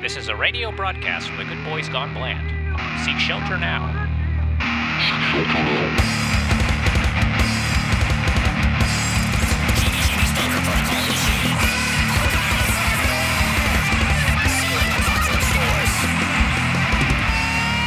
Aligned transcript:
This 0.00 0.16
is 0.16 0.28
a 0.28 0.34
radio 0.34 0.72
broadcast 0.72 1.28
from 1.28 1.36
the 1.36 1.44
Good 1.44 1.62
Boys 1.62 1.86
Gone 1.90 2.14
Bland. 2.14 2.40
Seek 3.04 3.18
shelter 3.18 3.58
now. 3.58 3.86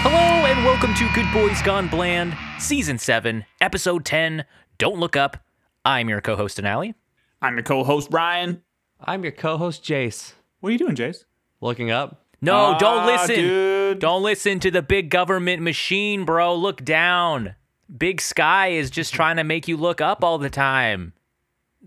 Hello 0.04 0.45
and 0.45 0.64
welcome 0.64 0.93
to 0.93 1.09
Good 1.16 1.34
Boys 1.34 1.64
Gone 1.64 1.88
Bland, 1.88 2.38
Season 2.59 3.00
7, 3.00 3.43
Episode 3.59 4.05
10, 4.05 4.45
Don't 4.77 5.00
Look 5.00 5.16
Up. 5.16 5.38
I'm 5.84 6.09
your 6.09 6.21
co-host, 6.21 6.59
Denali. 6.59 6.93
I'm 7.41 7.55
your 7.55 7.64
co-host 7.64 8.11
Brian. 8.11 8.61
I'm 9.00 9.23
your 9.23 9.32
co-host 9.32 9.84
Jace. 9.84 10.34
What 10.59 10.70
are 10.70 10.73
you 10.73 10.77
doing, 10.77 10.95
Jace? 10.95 11.25
Looking 11.64 11.91
up. 11.91 12.25
No, 12.41 12.75
don't 12.77 13.00
Ah, 13.00 13.05
listen. 13.05 13.36
dude. 13.36 14.00
Don't 14.00 14.21
listen 14.21 14.60
to 14.60 14.69
the 14.71 14.82
big 14.82 15.10
government 15.10 15.61
machine, 15.61 16.25
bro. 16.25 16.54
Look 16.56 16.83
down. 16.83 17.56
Big 17.96 18.20
Sky 18.20 18.70
is 18.70 18.89
just 18.89 19.14
trying 19.14 19.37
to 19.37 19.43
make 19.43 19.68
you 19.68 19.78
look 19.78 20.01
up 20.01 20.23
all 20.23 20.37
the 20.37 20.50
time. 20.50 21.14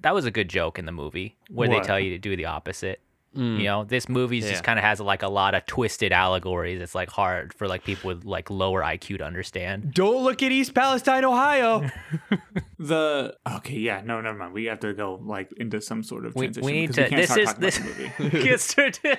That 0.00 0.14
was 0.14 0.24
a 0.24 0.30
good 0.30 0.48
joke 0.48 0.78
in 0.78 0.86
the 0.86 0.92
movie 0.92 1.36
where 1.50 1.68
they 1.68 1.80
tell 1.80 1.98
you 2.00 2.10
to 2.10 2.18
do 2.18 2.36
the 2.36 2.46
opposite. 2.46 3.00
You 3.34 3.64
know, 3.64 3.84
this 3.84 4.08
movie 4.08 4.38
Yeah. 4.38 4.48
just 4.48 4.64
kind 4.64 4.78
of 4.78 4.84
has 4.86 4.98
like 4.98 5.22
a 5.22 5.28
lot 5.28 5.54
of 5.54 5.66
twisted 5.66 6.10
allegories. 6.10 6.80
It's 6.80 6.94
like 6.94 7.10
hard 7.10 7.52
for 7.52 7.68
like 7.68 7.84
people 7.84 8.08
with 8.08 8.24
like 8.24 8.48
lower 8.48 8.80
IQ 8.82 9.18
to 9.18 9.24
understand. 9.24 9.92
Don't 9.92 10.24
look 10.24 10.42
at 10.42 10.50
East 10.52 10.72
Palestine, 10.72 11.22
Ohio. 11.22 11.90
The 12.78 13.36
okay, 13.56 13.76
yeah, 13.78 14.02
no, 14.04 14.20
never 14.20 14.36
mind. 14.38 14.52
We 14.52 14.66
have 14.66 14.80
to 14.80 14.92
go 14.94 15.20
like 15.22 15.50
into 15.56 15.80
some 15.80 16.02
sort 16.02 16.24
of 16.26 16.34
We, 16.34 16.46
transition 16.46 16.66
we 16.66 16.72
need 16.72 16.86
because 16.88 17.08
to. 17.10 17.14
we 17.14 17.20
this 17.20 17.28
can't 17.28 17.40
is 17.40 17.48
start 17.48 17.60
this. 17.60 17.76
talking 17.78 17.92
about 17.92 18.16
the 18.18 18.24
movie. 18.24 18.42
Get 18.44 18.60
started. 18.60 19.18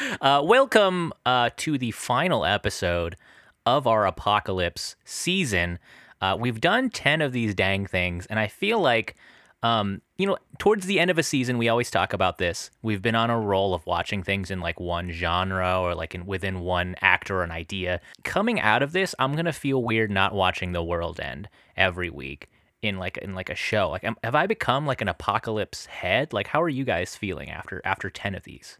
uh, 0.20 0.42
welcome 0.44 1.12
uh, 1.26 1.50
to 1.56 1.78
the 1.78 1.90
final 1.90 2.44
episode 2.44 3.16
of 3.66 3.86
our 3.86 4.06
apocalypse 4.06 4.96
season. 5.04 5.78
Uh, 6.20 6.36
we've 6.38 6.60
done 6.60 6.90
ten 6.90 7.20
of 7.20 7.32
these 7.32 7.54
dang 7.54 7.86
things, 7.86 8.26
and 8.26 8.38
I 8.38 8.48
feel 8.48 8.80
like, 8.80 9.16
um, 9.62 10.00
you 10.16 10.26
know, 10.26 10.38
towards 10.58 10.86
the 10.86 11.00
end 11.00 11.10
of 11.10 11.18
a 11.18 11.22
season, 11.22 11.58
we 11.58 11.68
always 11.68 11.90
talk 11.90 12.12
about 12.12 12.38
this. 12.38 12.70
We've 12.82 13.02
been 13.02 13.14
on 13.14 13.30
a 13.30 13.38
roll 13.38 13.74
of 13.74 13.86
watching 13.86 14.22
things 14.22 14.50
in 14.50 14.60
like 14.60 14.78
one 14.78 15.10
genre 15.10 15.80
or 15.80 15.94
like 15.94 16.14
in 16.14 16.26
within 16.26 16.60
one 16.60 16.94
actor 17.00 17.38
or 17.38 17.44
an 17.44 17.50
idea. 17.50 18.00
Coming 18.24 18.60
out 18.60 18.82
of 18.82 18.92
this, 18.92 19.14
I'm 19.18 19.34
gonna 19.34 19.52
feel 19.52 19.82
weird 19.82 20.10
not 20.10 20.34
watching 20.34 20.72
The 20.72 20.84
World 20.84 21.20
End 21.20 21.48
every 21.76 22.10
week 22.10 22.48
in 22.82 22.98
like 22.98 23.16
in 23.18 23.34
like 23.34 23.50
a 23.50 23.54
show. 23.56 23.90
Like, 23.90 24.04
am, 24.04 24.16
have 24.22 24.34
I 24.34 24.46
become 24.46 24.86
like 24.86 25.00
an 25.00 25.08
apocalypse 25.08 25.86
head? 25.86 26.32
Like, 26.32 26.48
how 26.48 26.62
are 26.62 26.68
you 26.68 26.84
guys 26.84 27.16
feeling 27.16 27.50
after 27.50 27.80
after 27.84 28.10
ten 28.10 28.34
of 28.34 28.44
these? 28.44 28.78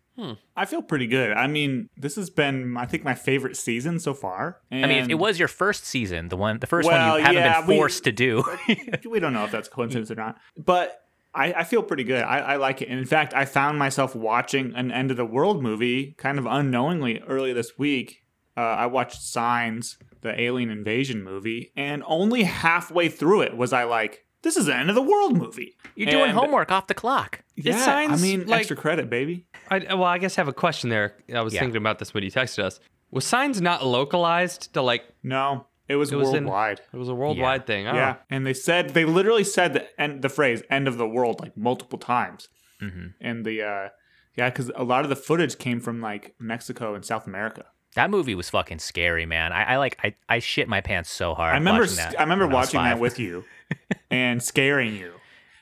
I 0.57 0.65
feel 0.67 0.83
pretty 0.83 1.07
good. 1.07 1.33
I 1.33 1.47
mean, 1.47 1.89
this 1.97 2.17
has 2.17 2.31
been, 2.31 2.77
I 2.77 2.87
think, 2.87 3.03
my 3.05 3.15
favorite 3.15 3.57
season 3.57 3.99
so 3.99 4.15
far. 4.15 4.61
I 4.71 4.87
mean, 4.87 5.11
it, 5.11 5.15
was 5.19 5.39
your 5.39 5.49
first 5.49 5.85
season, 5.85 6.29
the 6.29 6.37
one, 6.37 6.59
the 6.59 6.67
first 6.67 6.87
Well, 6.87 7.13
one 7.13 7.19
you 7.21 7.25
haven't 7.27 7.43
yeah, 7.43 7.61
been 7.61 7.69
we- 7.69 7.77
forced 7.77 8.05
to 8.05 8.13
do. 8.13 8.45
we 9.11 9.19
don't 9.21 9.33
know 9.33 9.45
if 9.45 9.51
that's 9.51 9.69
coincidence 9.69 10.11
or 10.11 10.15
not, 10.17 10.37
but 10.57 11.03
I, 11.35 11.53
I 11.55 11.65
feel 11.65 11.83
pretty 11.83 12.05
good. 12.05 12.23
I, 12.23 12.39
I 12.39 12.57
like 12.57 12.83
it. 12.83 12.89
And 12.89 12.99
in 12.99 13.07
fact, 13.07 13.33
I 13.35 13.45
found 13.47 13.79
myself 13.79 14.15
watching 14.15 14.75
an 14.75 14.93
end 14.93 15.11
of 15.11 15.17
the 15.17 15.25
world 15.25 15.63
movie 15.63 16.13
kind 16.19 16.39
of 16.39 16.47
unknowingly 16.47 17.21
early 17.27 17.53
this 17.53 17.79
week. 17.79 18.19
Uh, 18.55 18.61
I 18.61 18.87
watched 18.87 19.23
Signs, 19.23 19.97
the 20.21 20.39
alien 20.39 20.71
invasion 20.71 21.25
movie, 21.25 21.73
and 21.75 22.03
only 22.07 22.43
halfway 22.43 23.09
through 23.09 23.41
it 23.43 23.57
was 23.57 23.73
I 23.73 23.85
like, 23.85 24.27
this 24.43 24.57
is 24.57 24.69
an 24.69 24.75
end 24.75 24.89
of 24.89 24.95
the 24.95 25.03
world 25.03 25.37
movie. 25.37 25.77
You're 25.95 26.11
doing 26.11 26.31
And- 26.31 26.39
homework 26.39 26.71
off 26.73 26.87
the 26.87 26.95
clock. 26.95 27.43
Yeah, 27.57 27.77
Signs 27.79 28.21
I 28.23 28.27
mean, 28.27 28.47
like- 28.47 28.61
extra 28.61 28.77
credit, 28.77 29.09
baby. 29.11 29.47
I, 29.71 29.79
well, 29.95 30.05
I 30.05 30.19
guess 30.19 30.37
I 30.39 30.41
have 30.41 30.48
a 30.48 30.53
question 30.53 30.91
there. 30.91 31.15
I 31.35 31.41
was 31.43 31.55
Yeah. 31.55 31.61
thinking 31.61 31.77
about 31.79 31.98
this 31.98 32.12
when 32.15 32.23
you 32.25 32.31
texted 32.31 32.63
us. 32.65 32.81
Was 33.11 33.25
signs 33.27 33.61
not 33.61 33.85
localized 33.85 34.73
to 34.75 34.83
like? 34.83 35.05
No, 35.23 35.67
it 35.89 35.97
was, 35.97 36.13
It 36.13 36.17
was 36.17 36.29
in- 36.31 36.45
worldwide. 36.45 36.81
It 36.93 36.97
was 36.97 37.09
a 37.09 37.15
worldwide 37.15 37.67
thing. 37.67 37.87
Oh. 37.87 37.95
Yeah, 37.95 38.17
and 38.30 38.47
they 38.47 38.55
said 38.55 38.91
they 38.91 39.05
literally 39.05 39.45
said 39.45 39.75
the 39.75 40.01
end, 40.01 40.23
the 40.23 40.29
phrase 40.29 40.63
"end 40.70 40.89
of 40.89 40.97
the 40.98 41.07
world" 41.09 41.41
like 41.41 41.57
multiple 41.57 41.98
times. 41.98 42.48
hmm 42.80 43.09
And 43.20 43.45
the 43.45 43.63
uh, 43.63 43.89
yeah, 44.36 44.48
because 44.48 44.70
a 44.74 44.83
lot 44.85 45.05
of 45.05 45.11
the 45.11 45.17
footage 45.17 45.59
came 45.59 45.79
from 45.79 46.01
like 46.01 46.35
Mexico 46.41 46.95
and 46.95 47.05
South 47.05 47.27
America. 47.27 47.67
That 47.95 48.11
movie 48.11 48.35
was 48.35 48.48
fucking 48.48 48.79
scary, 48.79 49.27
man. 49.27 49.53
I, 49.53 49.75
I 49.75 49.77
like, 49.77 49.98
I, 50.03 50.14
I 50.29 50.39
shit 50.39 50.67
my 50.69 50.80
pants 50.80 51.11
so 51.11 51.35
hard. 51.35 51.55
I 51.55 51.58
remember, 51.58 51.83
watching 51.83 51.97
that 51.97 52.19
I 52.19 52.23
remember 52.23 52.47
watching 52.48 52.83
that 52.83 52.98
with 52.98 53.19
you 53.19 53.45
and 54.11 54.42
scaring 54.42 54.97
you 54.97 55.13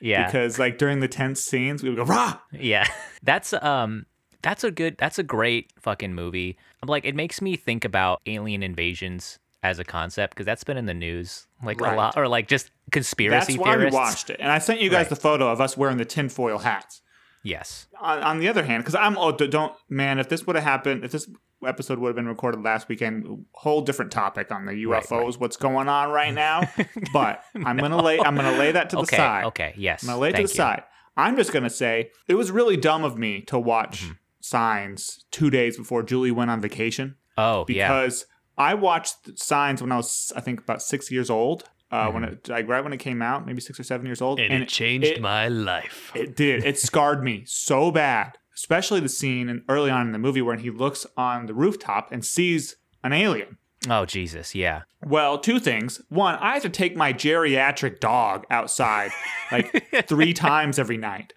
yeah, 0.01 0.25
because 0.25 0.57
like 0.57 0.77
during 0.77 0.99
the 0.99 1.07
tense 1.07 1.41
scenes 1.41 1.83
we 1.83 1.89
would 1.89 1.97
go 1.97 2.03
rah. 2.03 2.39
yeah. 2.51 2.87
That's 3.23 3.53
um, 3.53 4.07
that's 4.41 4.63
a 4.63 4.71
good, 4.71 4.97
that's 4.97 5.19
a 5.19 5.23
great 5.23 5.71
fucking 5.79 6.15
movie. 6.15 6.57
I'm 6.81 6.89
like, 6.89 7.05
it 7.05 7.13
makes 7.15 7.39
me 7.39 7.55
think 7.55 7.85
about 7.85 8.19
alien 8.25 8.63
invasions 8.63 9.37
as 9.61 9.77
a 9.77 9.83
concept 9.83 10.33
because 10.33 10.47
that's 10.47 10.63
been 10.63 10.75
in 10.77 10.87
the 10.87 10.93
news 10.95 11.45
like 11.63 11.79
a 11.81 11.83
lot, 11.83 12.17
or 12.17 12.27
like 12.27 12.47
just 12.47 12.71
conspiracy 12.91 13.53
That's 13.53 13.59
why 13.59 13.77
we 13.77 13.91
watched 13.91 14.31
it, 14.31 14.37
and 14.39 14.51
I 14.51 14.57
sent 14.57 14.81
you 14.81 14.89
guys 14.89 15.01
Right. 15.01 15.09
the 15.09 15.15
photo 15.17 15.51
of 15.51 15.61
us 15.61 15.77
wearing 15.77 15.97
the 15.97 16.05
tinfoil 16.05 16.57
hats. 16.57 17.03
Yes. 17.43 17.85
on, 17.99 18.23
on 18.23 18.39
the 18.39 18.47
other 18.47 18.63
hand, 18.63 18.83
because 18.83 18.95
I'm 18.95 19.15
oh 19.19 19.31
don't 19.33 19.73
man, 19.87 20.17
if 20.17 20.29
this 20.29 20.47
would 20.47 20.55
have 20.55 20.65
happened, 20.65 21.03
if 21.03 21.11
this 21.11 21.29
episode 21.65 21.99
would 21.99 22.09
have 22.09 22.15
been 22.15 22.27
recorded 22.27 22.63
last 22.63 22.89
weekend, 22.89 23.45
whole 23.53 23.81
different 23.81 24.11
topic 24.11 24.51
on 24.51 24.65
the 24.65 24.71
UFOs, 24.85 25.11
Right, 25.11 25.39
what's 25.39 25.57
going 25.57 25.87
on 25.89 26.09
right 26.09 26.33
now. 26.33 26.61
but 27.13 27.43
I'm 27.55 27.77
gonna 27.77 28.01
lay 28.01 28.19
I'm 28.19 28.35
gonna 28.35 28.57
lay 28.57 28.71
that 28.71 28.89
to 28.91 28.95
the 28.97 29.01
okay. 29.03 29.17
side. 29.17 29.45
Okay. 29.45 29.73
Yes. 29.77 30.03
I'm 30.03 30.07
gonna 30.09 30.19
lay 30.19 30.29
it 30.29 30.33
to 30.33 30.37
the 30.37 30.41
you. 30.43 30.47
side. 30.47 30.83
I'm 31.17 31.35
just 31.35 31.51
gonna 31.53 31.69
say 31.69 32.11
it 32.27 32.35
was 32.35 32.51
really 32.51 32.77
dumb 32.77 33.03
of 33.03 33.17
me 33.17 33.41
to 33.41 33.59
watch 33.59 34.03
Mm-hmm. 34.03 34.11
Signs 34.43 35.23
two 35.31 35.49
days 35.51 35.77
before 35.77 36.01
Julie 36.03 36.31
went 36.31 36.49
on 36.51 36.59
vacation 36.61 37.15
Oh 37.37 37.63
yeah. 37.69 37.87
because 37.87 38.25
I 38.57 38.73
watched 38.73 39.37
Signs 39.39 39.81
when 39.81 39.91
I 39.91 39.97
was 39.97 40.33
I 40.35 40.41
think 40.41 40.59
about 40.61 40.81
six 40.81 41.09
years 41.11 41.29
old. 41.29 41.63
Uh, 41.91 42.09
When 42.09 42.23
it 42.23 42.47
like 42.49 42.67
right 42.69 42.81
when 42.83 42.93
it 42.93 42.97
came 42.99 43.21
out, 43.21 43.45
maybe 43.45 43.59
six 43.61 43.77
or 43.79 43.83
seven 43.83 44.05
years 44.05 44.21
old, 44.21 44.39
And, 44.39 44.63
it 44.63 44.69
changed 44.69 45.07
it- 45.07 45.21
my 45.21 45.47
life. 45.49 46.11
it 46.15 46.35
did. 46.37 46.63
It 46.63 46.79
scarred 46.79 47.21
me 47.23 47.43
so 47.45 47.91
bad, 47.91 48.37
especially 48.55 48.99
the 48.99 49.09
scene 49.09 49.49
in, 49.49 49.63
early 49.69 49.89
on 49.89 50.07
in 50.07 50.11
the 50.11 50.19
movie 50.19 50.41
when 50.41 50.59
he 50.59 50.69
looks 50.69 51.05
on 51.17 51.45
the 51.45 51.53
rooftop 51.53 52.11
and 52.11 52.23
sees 52.25 52.75
an 53.03 53.13
alien. 53.13 53.57
oh 53.89 54.05
Jesus. 54.05 54.53
Yeah. 54.55 54.81
Well, 55.03 55.37
two 55.39 55.59
things. 55.59 56.01
One, 56.09 56.35
I 56.35 56.53
have 56.53 56.61
to 56.63 56.69
take 56.69 56.95
my 56.95 57.13
geriatric 57.13 57.99
dog 57.99 58.45
outside 58.51 59.11
like 59.51 59.85
three 60.07 60.33
times 60.33 60.77
every 60.77 60.97
night. 60.97 61.33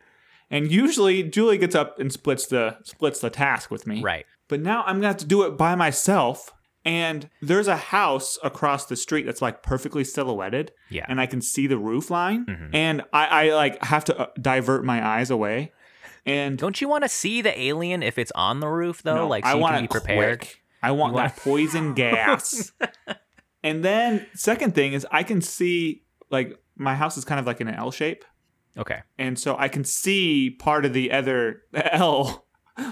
And 0.51 0.71
usually 0.71 1.23
Julie 1.23 1.57
gets 1.59 1.75
up 1.75 1.99
and 1.99 2.13
splits 2.13 2.47
the 2.47 2.77
splits 2.85 3.21
the 3.21 3.31
task 3.31 3.71
with 3.71 3.87
me. 3.87 4.03
Right. 4.03 4.27
But 4.49 4.61
now 4.61 4.83
I'm 4.87 4.97
gonna 4.97 5.09
have 5.09 5.17
to 5.19 5.27
do 5.27 5.43
it 5.45 5.57
by 5.57 5.75
myself. 5.75 6.53
And 6.87 7.31
there's 7.41 7.67
a 7.67 7.79
house 7.79 8.39
across 8.45 8.85
the 8.85 8.95
street 8.97 9.25
that's 9.25 9.41
like 9.41 9.63
perfectly 9.63 10.05
silhouetted. 10.05 10.71
Yeah. 10.91 11.07
And 11.09 11.19
I 11.19 11.25
can 11.25 11.41
see 11.41 11.67
the 11.67 11.79
roof 11.79 12.11
line. 12.11 12.45
Mhm. 12.45 12.75
And 12.75 13.03
I, 13.11 13.27
I 13.49 13.55
like 13.55 13.83
have 13.85 14.05
to 14.05 14.19
uh, 14.19 14.27
divert 14.39 14.85
my 14.85 15.03
eyes 15.05 15.31
away. 15.31 15.73
And 16.27 16.57
Don't 16.59 16.81
you 16.81 16.89
want 16.89 17.05
to 17.05 17.09
see 17.09 17.43
the 17.43 17.59
alien 17.61 18.03
if 18.03 18.19
it's 18.19 18.33
on 18.35 18.61
the 18.61 18.69
roof 18.69 19.03
though? 19.03 19.15
no, 19.17 19.29
like 19.29 19.45
so 19.45 19.51
I 19.51 19.55
want 19.57 19.77
to 19.77 19.83
be 19.83 19.89
prepared. 19.89 20.41
quick. 20.41 20.61
I 20.83 20.91
want 20.93 21.13
You 21.13 21.17
want- 21.17 21.35
that 21.37 21.43
poison 21.43 21.95
gas. 22.03 22.73
and 23.63 23.85
then 23.85 24.27
second 24.35 24.75
thing 24.75 24.93
is 24.93 25.07
I 25.11 25.23
can 25.23 25.41
see 25.41 26.03
like 26.31 26.59
my 26.77 26.95
house 26.95 27.17
is 27.17 27.25
kind 27.25 27.39
of 27.41 27.47
like 27.47 27.61
in 27.61 27.69
an 27.69 27.75
L 27.75 27.91
shape. 27.91 28.25
Okay. 28.77 29.01
And 29.19 29.39
so 29.39 29.57
I 29.59 29.69
can 29.69 29.85
see 29.85 30.51
part 30.51 30.85
of 30.85 30.93
the 30.93 31.13
other 31.13 31.63
L, 31.75 32.47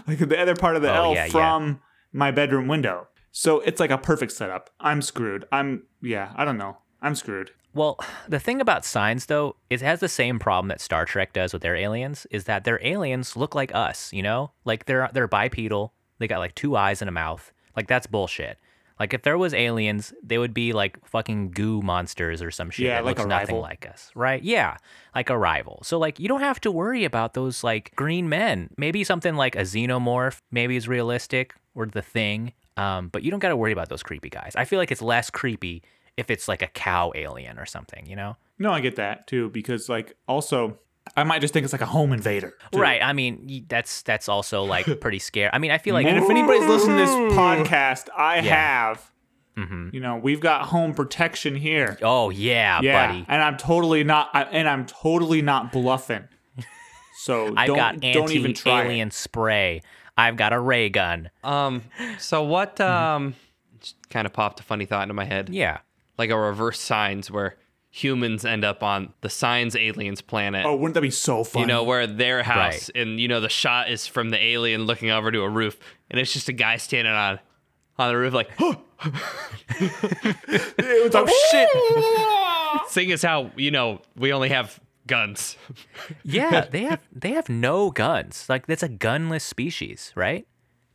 like 0.07 0.19
the 0.19 0.39
other 0.39 0.55
part 0.55 0.77
of 0.77 0.83
the 0.83 0.91
Oh, 0.91 0.95
L 1.07 1.15
yeah, 1.15 1.25
yeah. 1.27 1.31
from 1.31 1.81
my 2.13 2.31
bedroom 2.31 2.69
window. 2.69 3.09
So 3.33 3.61
it's 3.61 3.81
like 3.81 3.91
a 3.91 3.99
perfect 3.99 4.33
setup. 4.33 4.71
I'm 4.79 5.01
screwed. 5.03 5.47
I'm 5.51 5.85
yeah, 6.03 6.33
I 6.37 6.45
don't 6.45 6.59
know. 6.59 6.77
I'm 7.01 7.15
screwed. 7.15 7.51
Well, 7.75 7.99
the 8.29 8.41
thing 8.41 8.61
about 8.61 8.85
signs 8.85 9.27
though 9.27 9.57
is 9.71 9.83
it 9.83 9.87
has 9.87 10.01
the 10.01 10.09
same 10.09 10.39
problem 10.39 10.69
that 10.69 10.81
Star 10.81 11.05
Trek 11.05 11.33
does 11.33 11.53
with 11.53 11.63
their 11.63 11.77
aliens 11.77 12.27
is 12.31 12.45
that 12.45 12.65
their 12.65 12.85
aliens 12.85 13.37
look 13.37 13.55
like 13.55 13.75
us, 13.75 14.13
you 14.13 14.23
know? 14.23 14.53
Like 14.65 14.87
they're 14.87 15.11
they're 15.13 15.29
bipedal. 15.29 15.93
They 16.19 16.29
got 16.29 16.39
like 16.39 16.55
two 16.55 16.77
eyes 16.77 17.03
and 17.03 17.09
a 17.09 17.13
mouth. 17.13 17.53
Like 17.77 17.89
that's 17.89 18.07
bullshit. 18.07 18.59
Like 19.01 19.15
if 19.15 19.23
there 19.23 19.39
was 19.39 19.53
aliens, 19.53 20.13
they 20.23 20.39
would 20.39 20.55
be 20.55 20.73
like 20.73 21.05
fucking 21.05 21.51
goo 21.51 21.83
monsters 21.83 22.41
or 22.41 22.53
some 22.53 22.71
shit 22.71 22.87
Yeah, 22.87 22.97
that 22.97 23.05
like 23.05 23.19
looks 23.19 23.29
nothing 23.29 23.59
like 23.59 23.85
us, 23.85 24.13
right? 24.15 24.41
Yeah, 24.41 24.77
like 25.15 25.29
a 25.29 25.37
rival. 25.37 25.81
So 25.83 25.99
like 25.99 26.21
you 26.21 26.29
don't 26.29 26.41
have 26.43 26.61
to 26.61 26.71
worry 26.71 27.05
about 27.05 27.35
those 27.35 27.65
like 27.65 27.93
green 27.97 28.29
men. 28.29 28.71
Maybe 28.77 29.03
something 29.03 29.35
like 29.35 29.57
a 29.57 29.63
xenomorph, 29.63 30.39
maybe 30.53 30.77
is 30.77 30.87
realistic, 30.87 31.55
or 31.75 31.87
the 31.87 32.03
thing. 32.03 32.53
Um, 32.77 33.09
but 33.09 33.23
you 33.23 33.31
don't 33.31 33.41
got 33.41 33.49
to 33.49 33.57
worry 33.57 33.73
about 33.73 33.89
those 33.89 34.03
creepy 34.03 34.31
guys. 34.31 34.53
I 34.57 34.65
feel 34.67 34.79
like 34.79 34.93
it's 34.93 35.03
less 35.03 35.31
creepy 35.31 35.83
if 36.17 36.31
it's 36.31 36.49
like 36.49 36.63
a 36.63 36.67
cow 36.67 37.13
alien 37.15 37.59
or 37.59 37.67
something, 37.67 38.07
you 38.07 38.17
know? 38.17 38.37
No, 38.59 38.71
I 38.73 38.81
get 38.81 38.97
that 38.97 39.27
too 39.27 39.49
because 39.51 39.89
like 39.89 40.17
also 40.29 40.79
I 41.17 41.25
might 41.25 41.41
just 41.41 41.53
think 41.53 41.65
it's 41.65 41.73
like 41.73 41.83
a 41.83 41.87
home 41.87 42.13
invader. 42.13 42.55
too. 42.73 42.79
Right. 42.79 43.03
I 43.03 43.13
mean, 43.13 43.65
that's 43.69 44.03
that's 44.03 44.29
also 44.29 44.63
like 44.63 44.87
pretty 45.01 45.19
scary. 45.19 45.51
I 45.53 45.59
mean, 45.59 45.71
I 45.71 45.79
feel 45.79 45.95
like 45.95 46.07
and 46.07 46.17
if 46.19 46.31
anybody's 46.31 46.67
listening 46.69 46.99
to 46.99 47.03
this 47.05 47.11
podcast, 47.37 48.09
I 48.17 48.37
Yeah. 48.37 48.43
have 48.87 49.11
Mhm. 49.57 49.93
you 49.93 50.01
know, 50.01 50.17
we've 50.17 50.41
got 50.41 50.67
home 50.67 50.95
protection 50.95 51.55
here. 51.57 51.99
Oh 52.03 52.31
yeah, 52.31 52.81
yeah, 52.83 53.07
buddy. 53.09 53.25
and 53.29 53.43
I'm 53.43 53.57
totally 53.59 54.03
not 54.05 54.31
I, 54.33 54.45
and 54.45 54.69
I'm 54.69 54.87
totally 54.87 55.43
not 55.43 55.73
bluffing. 55.73 56.25
So 57.19 57.53
I've 57.57 57.67
don't 57.67 57.77
got 57.77 58.01
don't 58.01 58.31
even 58.33 58.55
try. 58.55 58.73
it. 58.73 58.77
anti-alien 58.79 59.11
spray. 59.11 59.83
I've 60.17 60.37
got 60.37 60.53
a 60.53 60.61
ray 60.61 60.89
gun. 60.89 61.31
Um, 61.43 61.83
so 62.19 62.43
what? 62.45 62.81
Um, 62.81 63.35
kind 64.11 64.27
of 64.27 64.33
popped 64.33 64.61
a 64.61 64.63
funny 64.63 64.85
thought 64.87 65.03
into 65.03 65.15
my 65.15 65.25
head. 65.25 65.49
Yeah. 65.51 65.79
Like 66.19 66.31
a 66.31 66.39
reverse 66.39 66.79
signs 66.81 67.31
where 67.31 67.57
humans 67.91 68.45
end 68.45 68.65
up 68.65 68.83
on 68.83 69.13
the 69.21 69.29
signs 69.29 69.77
aliens 69.77 70.21
planet. 70.23 70.65
Oh, 70.65 70.75
wouldn't 70.77 70.95
that 70.95 71.01
be 71.03 71.11
so 71.11 71.45
fun? 71.45 71.61
You 71.63 71.67
know, 71.67 71.85
where 71.85 72.07
their 72.07 72.43
house 72.43 72.91
Right. 72.95 73.03
and 73.03 73.21
you 73.21 73.29
know 73.29 73.41
the 73.41 73.49
shot 73.49 73.91
is 73.91 74.07
from 74.07 74.31
the 74.31 74.43
alien 74.43 74.85
looking 74.85 75.11
over 75.11 75.31
to 75.31 75.41
a 75.43 75.49
roof, 75.49 75.79
and 76.11 76.19
it's 76.21 76.33
just 76.33 76.49
a 76.49 76.53
guy 76.53 76.77
standing 76.77 77.13
on 77.13 77.39
on 77.99 78.09
the 78.09 78.17
roof 78.17 78.33
like, 78.33 78.51
it's 79.79 81.15
like, 81.15 81.29
shit. 81.51 81.69
Seeing 82.89 83.13
as 83.13 83.23
how 83.23 83.51
you 83.57 83.71
know 83.71 84.01
we 84.17 84.33
only 84.33 84.49
have 84.49 84.81
guns. 85.07 85.57
Yeah, 86.25 86.67
they 86.71 86.83
have 86.85 87.01
they 87.13 87.31
have 87.33 87.49
no 87.49 87.91
guns. 87.91 88.47
Like 88.49 88.67
that's 88.67 88.83
a 88.83 88.89
gunless 88.89 89.43
species, 89.43 90.13
right? 90.15 90.47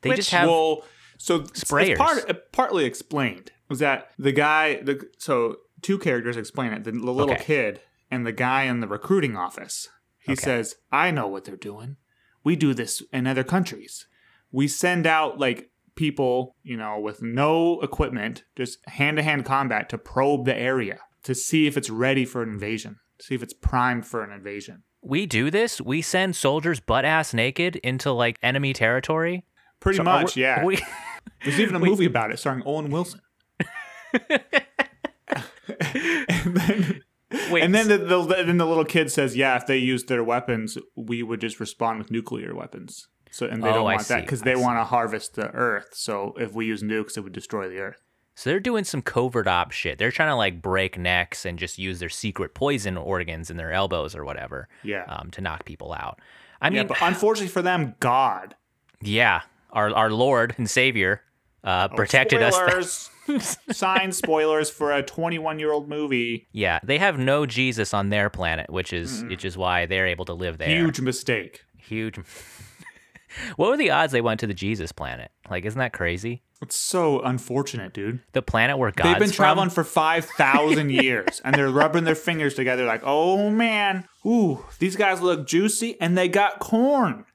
They 0.01 0.13
just 0.15 0.31
have 0.31 0.47
well, 0.47 0.83
so 1.17 1.41
sprayers. 1.41 1.89
It's 1.89 1.99
part, 1.99 2.29
uh, 2.29 2.33
partly 2.51 2.85
explained 2.85 3.51
was 3.69 3.79
that 3.79 4.11
the 4.17 4.31
guy, 4.31 4.81
the 4.81 5.07
so 5.17 5.57
two 5.81 5.97
characters 5.99 6.37
explain 6.37 6.73
it: 6.73 6.83
the, 6.83 6.91
the 6.91 6.99
little 7.11 7.33
Okay. 7.33 7.43
kid 7.43 7.81
and 8.11 8.25
the 8.25 8.31
guy 8.31 8.63
in 8.63 8.79
the 8.79 8.87
recruiting 8.87 9.35
office. 9.35 9.89
He 10.19 10.33
Okay. 10.33 10.41
says, 10.41 10.75
"I 10.91 11.11
know 11.11 11.27
what 11.27 11.45
they're 11.45 11.55
doing. 11.55 11.97
We 12.43 12.55
do 12.55 12.73
this 12.73 13.01
in 13.11 13.27
other 13.27 13.43
countries. 13.43 14.07
We 14.51 14.67
send 14.67 15.05
out 15.07 15.39
like." 15.39 15.69
People, 15.95 16.55
you 16.61 16.77
know, 16.77 16.99
with 16.99 17.23
no 17.23 17.81
equipment, 17.81 18.43
just 18.55 18.77
hand 18.87 19.17
to 19.17 19.23
hand 19.23 19.45
combat 19.45 19.89
to 19.89 19.97
probe 19.97 20.45
the 20.45 20.55
area 20.55 20.99
to 21.23 21.33
see 21.33 21.65
if 21.65 21.75
it's 21.75 21.89
ready 21.89 22.23
for 22.23 22.43
an 22.43 22.49
invasion, 22.49 22.97
see 23.19 23.33
if 23.33 23.41
it's 23.41 23.51
primed 23.55 24.05
for 24.05 24.23
an 24.23 24.31
invasion. 24.31 24.83
we 25.01 25.25
do 25.25 25.49
this. 25.49 25.81
We 25.81 26.03
send 26.03 26.35
soldiers 26.35 26.79
butt 26.79 27.03
ass 27.03 27.33
naked 27.33 27.77
into 27.77 28.11
like 28.11 28.37
enemy 28.43 28.73
territory. 28.73 29.43
Pretty 29.79 29.97
So 29.97 30.03
much, 30.03 30.35
we- 30.35 30.43
yeah. 30.43 30.63
We, 30.63 30.77
There's 31.43 31.59
even 31.59 31.73
a 31.75 31.79
movie 31.79 32.05
about 32.05 32.29
it 32.29 32.37
starring 32.37 32.61
Owen 32.67 32.91
Wilson. 32.91 33.21
And 35.79 36.55
then, 36.57 37.01
wait, 37.51 37.63
and 37.63 37.73
then 37.75 37.87
the, 37.87 37.97
the 37.97 38.21
then 38.45 38.57
the 38.57 38.65
little 38.65 38.85
kid 38.85 39.11
says, 39.11 39.35
"Yeah, 39.35 39.55
if 39.55 39.65
they 39.67 39.77
used 39.77 40.07
their 40.07 40.23
weapons, 40.23 40.77
we 40.95 41.23
would 41.23 41.41
just 41.41 41.59
respond 41.59 41.99
with 41.99 42.11
nuclear 42.11 42.55
weapons." 42.55 43.07
So 43.31 43.45
and 43.45 43.61
they 43.63 43.69
Oh, 43.69 43.73
don't 43.73 43.83
want 43.83 44.07
that 44.07 44.21
because 44.21 44.41
they 44.41 44.55
want 44.55 44.79
to 44.79 44.83
harvest 44.85 45.35
the 45.35 45.49
Earth. 45.51 45.89
So 45.93 46.33
if 46.37 46.53
we 46.53 46.65
use 46.65 46.81
nukes, 46.81 47.17
it 47.17 47.21
would 47.21 47.33
destroy 47.33 47.67
the 47.69 47.79
Earth. 47.79 48.01
so 48.35 48.49
they're 48.49 48.59
doing 48.59 48.83
some 48.83 49.01
covert 49.01 49.47
op 49.47 49.71
shit. 49.71 49.97
They're 49.97 50.11
trying 50.11 50.29
to 50.29 50.35
like 50.35 50.61
break 50.61 50.97
necks 50.97 51.45
and 51.45 51.59
just 51.59 51.77
use 51.77 51.99
their 51.99 52.09
secret 52.09 52.53
poison 52.55 52.97
organs 52.97 53.49
in 53.51 53.57
their 53.57 53.71
elbows 53.71 54.15
or 54.15 54.23
whatever. 54.25 54.69
Yeah. 54.83 55.03
Um, 55.07 55.29
to 55.31 55.41
knock 55.41 55.65
people 55.65 55.93
out. 55.93 56.19
I 56.61 56.67
yeah, 56.69 56.79
mean, 56.79 56.87
but 56.87 56.97
unfortunately 57.01 57.49
for 57.49 57.61
them, 57.61 57.95
God 57.99 58.55
yeah, 59.01 59.41
our 59.71 59.93
our 59.93 60.09
Lord 60.09 60.55
and 60.57 60.67
Savior 60.67 61.21
uh, 61.63 61.87
protected 61.89 62.41
us. 62.41 62.55
spoilers, 62.55 63.57
sign 63.71 64.11
spoilers 64.11 64.69
for 64.69 64.91
a 64.91 65.03
21 65.03 65.59
year 65.59 65.71
old 65.71 65.89
movie. 65.89 66.47
Yeah, 66.51 66.79
they 66.83 66.97
have 66.97 67.17
no 67.17 67.45
Jesus 67.45 67.93
on 67.93 68.09
their 68.09 68.29
planet, 68.29 68.69
which 68.69 68.93
is 68.93 69.23
which 69.25 69.43
is 69.45 69.57
why 69.57 69.85
they're 69.85 70.07
able 70.07 70.25
to 70.25 70.33
live 70.33 70.57
there. 70.57 70.69
Huge 70.69 71.01
mistake. 71.01 71.61
huge. 71.77 72.17
what 73.55 73.69
were 73.69 73.77
the 73.77 73.91
odds 73.91 74.11
they 74.13 74.21
went 74.21 74.39
to 74.39 74.47
the 74.47 74.53
Jesus 74.53 74.91
planet? 74.91 75.31
Like, 75.49 75.65
isn't 75.65 75.79
that 75.79 75.93
crazy? 75.93 76.43
It's 76.61 76.75
so 76.75 77.21
unfortunate, 77.21 77.93
dude. 77.93 78.21
The 78.33 78.41
planet 78.41 78.79
where 78.79 78.91
God's 78.91 79.09
They've 79.09 79.19
been 79.19 79.27
from? 79.29 79.35
traveling 79.35 79.69
for 79.69 79.83
5,000 79.83 80.89
years 81.03 81.39
and 81.45 81.53
they're 81.53 81.69
rubbing 81.69 82.03
their 82.03 82.15
fingers 82.15 82.55
together 82.55 82.83
like, 82.85 83.01
oh 83.03 83.51
man, 83.51 84.05
ooh, 84.25 84.65
these 84.79 84.95
guys 84.95 85.21
look 85.21 85.45
juicy 85.47 85.99
and 86.01 86.17
they 86.17 86.27
got 86.27 86.59
corn. 86.59 87.25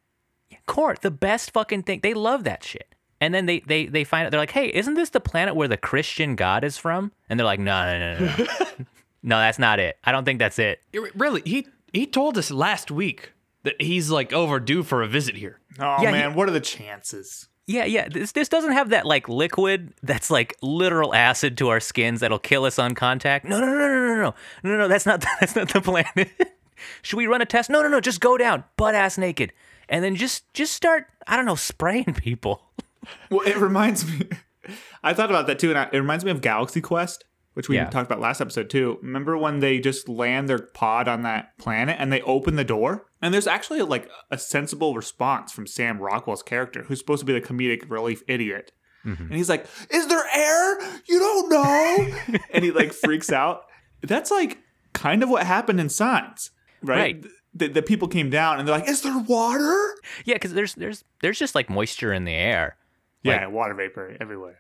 corn, 0.67 0.97
the 1.03 1.11
best 1.13 1.53
fucking 1.53 1.85
thing. 1.85 2.01
They 2.03 2.15
love 2.15 2.43
that 2.45 2.65
shit. 2.65 2.92
And 3.23 3.33
then 3.33 3.47
they 3.47 3.61
they 3.61 3.87
they 3.87 4.03
find 4.03 4.27
out 4.27 4.33
they're 4.33 4.41
like, 4.41 4.51
hey, 4.51 4.67
isn't 4.67 4.95
this 4.95 5.11
the 5.11 5.21
planet 5.21 5.55
where 5.55 5.69
the 5.69 5.77
Christian 5.77 6.35
God 6.35 6.65
is 6.65 6.77
from? 6.77 7.13
And 7.31 7.39
they're 7.39 7.45
like, 7.45 7.61
no, 7.61 7.85
no, 7.85 8.19
no, 8.19 8.19
no, 8.19 8.37
no, 8.37 8.87
no 9.23 9.37
that's 9.39 9.61
not 9.61 9.79
it. 9.79 9.97
I 10.03 10.11
don't 10.11 10.25
think 10.25 10.41
that's 10.41 10.59
it. 10.59 10.83
it. 10.93 11.15
Really, 11.15 11.41
he 11.45 11.69
he 11.93 12.05
told 12.05 12.37
us 12.37 12.51
last 12.51 12.91
week 12.91 13.33
that 13.63 13.81
he's 13.81 14.11
like 14.11 14.33
overdue 14.33 14.83
for 14.83 15.05
a 15.05 15.07
visit 15.07 15.37
here. 15.37 15.61
Oh 15.79 16.03
yeah, 16.03 16.11
man, 16.11 16.31
he, 16.33 16.37
what 16.37 16.49
are 16.49 16.53
the 16.53 16.59
chances? 16.59 17.47
Yeah, 17.69 17.85
yeah. 17.85 18.09
This 18.09 18.33
this 18.33 18.49
doesn't 18.49 18.73
have 18.73 18.89
that 18.89 19.07
like 19.07 19.29
liquid 19.29 19.95
that's 20.03 20.29
like 20.29 20.57
literal 20.61 21.15
acid 21.15 21.57
to 21.59 21.69
our 21.69 21.79
skins 21.79 22.19
that'll 22.21 22.41
kill 22.41 22.65
us 22.65 22.77
on 22.81 22.97
contact. 22.97 23.45
No, 23.45 23.61
no, 23.61 23.67
no, 23.67 23.73
no, 23.73 23.89
no, 23.89 24.17
no, 24.17 24.35
no, 24.65 24.77
no. 24.79 24.89
That's 24.89 25.07
not 25.07 25.25
that's 25.41 25.55
not 25.55 25.73
the 25.73 25.81
planet. 25.81 26.29
Should 27.03 27.19
we 27.19 27.29
run 27.29 27.41
a 27.41 27.47
test? 27.47 27.71
No, 27.71 27.83
no, 27.83 27.89
no. 27.89 28.01
Just 28.01 28.21
go 28.21 28.37
down, 28.37 28.65
butt 28.77 28.97
ass 28.97 29.17
naked, 29.17 29.53
and 29.89 30.03
then 30.03 30.17
just 30.17 30.53
just 30.55 30.73
start. 30.73 31.07
I 31.29 31.37
don't 31.37 31.47
know, 31.47 31.55
spraying 31.55 32.15
people. 32.15 32.63
Well, 33.31 33.47
it 33.47 33.57
reminds 33.57 34.07
me. 34.11 34.29
I 35.03 35.13
thought 35.15 35.31
about 35.31 35.47
that 35.49 35.59
too, 35.59 35.71
and 35.71 35.79
I, 35.79 35.89
it 35.93 35.99
reminds 35.99 36.25
me 36.25 36.31
of 36.31 36.41
Galaxy 36.41 36.81
Quest, 36.81 37.25
which 37.55 37.69
we 37.69 37.77
Yeah. 37.77 37.91
talked 37.91 38.07
about 38.11 38.21
last 38.21 38.41
episode 38.41 38.71
too. 38.71 38.99
Remember 39.03 39.37
when 39.37 39.59
they 39.59 39.81
just 39.81 40.09
land 40.09 40.49
their 40.49 40.59
pod 40.61 41.09
on 41.09 41.23
that 41.23 41.59
planet 41.59 41.97
and 41.99 42.13
they 42.13 42.21
open 42.23 42.55
the 42.57 42.65
door? 42.65 43.07
And 43.21 43.35
there's 43.35 43.47
actually 43.49 43.83
like 43.83 44.09
a 44.31 44.39
sensible 44.39 44.95
response 44.95 45.51
from 45.53 45.67
Sam 45.67 45.99
Rockwell's 45.99 46.43
character, 46.43 46.85
who's 46.85 46.99
supposed 47.01 47.21
to 47.21 47.27
be 47.27 47.33
the 47.33 47.41
comedic 47.41 47.89
relief 47.91 48.23
idiot. 48.29 48.73
Mm-hmm. 49.05 49.23
And 49.25 49.35
he's 49.35 49.49
like, 49.49 49.67
Is 49.91 50.07
there 50.07 50.25
air? 50.33 50.81
You 51.09 51.19
don't 51.19 51.49
know. 51.51 52.39
and 52.53 52.65
he 52.65 52.71
like 52.71 52.93
freaks 52.93 53.33
out. 53.33 53.63
That's 54.03 54.31
like 54.31 54.59
kind 54.93 55.23
of 55.25 55.29
what 55.29 55.45
happened 55.45 55.81
in 55.81 55.89
Signs, 55.89 56.51
right? 56.83 56.99
Right. 56.99 57.27
The, 57.55 57.69
the 57.69 57.83
people 57.83 58.07
came 58.09 58.31
down 58.31 58.59
and 58.61 58.67
they're 58.69 58.79
like, 58.79 58.89
Is 58.89 59.03
there 59.03 59.19
water? 59.19 59.77
Yeah, 60.25 60.35
because 60.37 60.53
there's 60.55 60.75
there's 60.75 61.03
there's 61.21 61.39
just 61.39 61.55
like 61.57 61.69
moisture 61.69 62.13
in 62.13 62.25
the 62.25 62.33
air. 62.35 62.77
Yeah, 63.23 63.47
water 63.47 63.75
vapor 63.75 64.17
everywhere. 64.21 64.59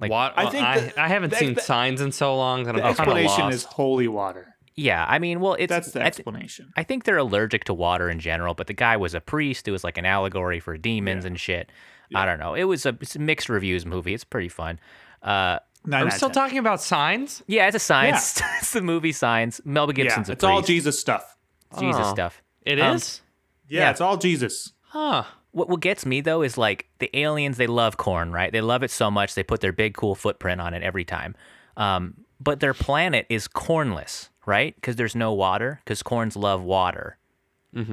Like- 0.00 0.10
what? 0.10 0.34
I 0.36 0.48
think 0.50 0.64
I, 0.66 0.80
that- 0.80 0.98
I 0.98 1.08
haven't 1.08 1.30
that- 1.30 1.38
seen 1.40 1.54
that- 1.54 1.64
signs 1.64 2.00
in 2.00 2.12
so 2.12 2.36
long 2.36 2.64
that 2.64 2.74
The 2.74 2.82
I'm 2.84 2.94
kind 2.94 3.08
of 3.10 3.16
explanation 3.16 3.44
lost. 3.44 3.54
is 3.54 3.64
holy 3.64 4.08
water. 4.08 4.54
Yeah, 4.74 5.04
I 5.08 5.18
mean, 5.18 5.40
well, 5.40 5.54
it's 5.54 5.68
That's 5.70 5.90
the 5.90 5.98
I, 6.00 6.02
th- 6.04 6.20
explanation. 6.20 6.72
I 6.76 6.84
think 6.84 7.02
they're 7.02 7.16
allergic 7.18 7.64
to 7.64 7.74
water 7.74 8.08
in 8.08 8.20
general, 8.20 8.54
but 8.54 8.68
the 8.68 8.74
guy 8.74 8.96
was 8.96 9.12
a 9.12 9.20
priest. 9.20 9.66
It 9.66 9.72
was 9.72 9.82
like 9.82 9.98
an 9.98 10.06
allegory 10.06 10.60
for 10.60 10.76
demons 10.76 11.24
and 11.24 11.38
shit. 11.38 11.72
I 12.14 12.24
don't 12.24 12.38
know. 12.38 12.54
It 12.54 12.62
was 12.64 12.86
a, 12.86 12.96
it's 13.00 13.16
a 13.16 13.18
mixed 13.18 13.48
reviews 13.48 13.84
movie. 13.84 14.14
It's 14.14 14.22
pretty 14.24 14.48
fun. 14.48 14.78
Uh, 15.20 15.58
Nine 15.84 16.02
Are 16.02 16.04
we 16.06 16.10
still 16.12 16.28
10. 16.30 16.34
talking 16.34 16.58
about 16.58 16.80
signs? 16.80 17.42
yeah, 17.48 17.66
it's 17.66 17.74
a 17.76 17.80
science. 17.80 18.40
it's 18.60 18.72
the 18.72 18.80
movie 18.80 19.10
Science. 19.12 19.60
Melba 19.64 19.92
Yeah, 19.96 20.04
Gibson's 20.04 20.28
a 20.28 20.32
it's 20.32 20.44
all. 20.44 20.62
Jesus 20.62 20.98
stuff. 21.00 21.36
Jesus 21.78 22.02
Oh. 22.04 22.12
stuff. 22.12 22.40
It 22.62 22.78
is. 22.78 23.20
Um, 23.20 23.26
Yeah, 23.68 23.80
Yeah. 23.80 23.90
it's 23.90 24.00
all 24.00 24.16
Jesus. 24.16 24.72
Huh. 24.82 25.24
What 25.58 25.68
what 25.68 25.80
gets 25.80 26.06
me 26.06 26.20
though 26.20 26.42
is 26.42 26.56
like 26.56 26.86
the 27.00 27.10
aliens. 27.18 27.56
They 27.56 27.66
love 27.66 27.96
corn, 27.96 28.32
right? 28.32 28.52
They 28.52 28.60
love 28.60 28.82
it 28.82 28.90
so 28.90 29.10
much 29.10 29.34
they 29.34 29.42
put 29.42 29.60
their 29.60 29.72
big 29.72 29.94
cool 29.94 30.14
footprint 30.14 30.60
on 30.60 30.72
it 30.72 30.82
every 30.82 31.04
time. 31.04 31.34
Um, 31.76 32.14
but 32.40 32.60
their 32.60 32.74
planet 32.74 33.26
is 33.28 33.48
cornless, 33.48 34.28
right? 34.46 34.74
Because 34.74 34.96
there's 34.96 35.16
no 35.16 35.32
water. 35.32 35.80
Because 35.84 36.02
corns 36.02 36.36
love 36.36 36.62
water. 36.62 37.18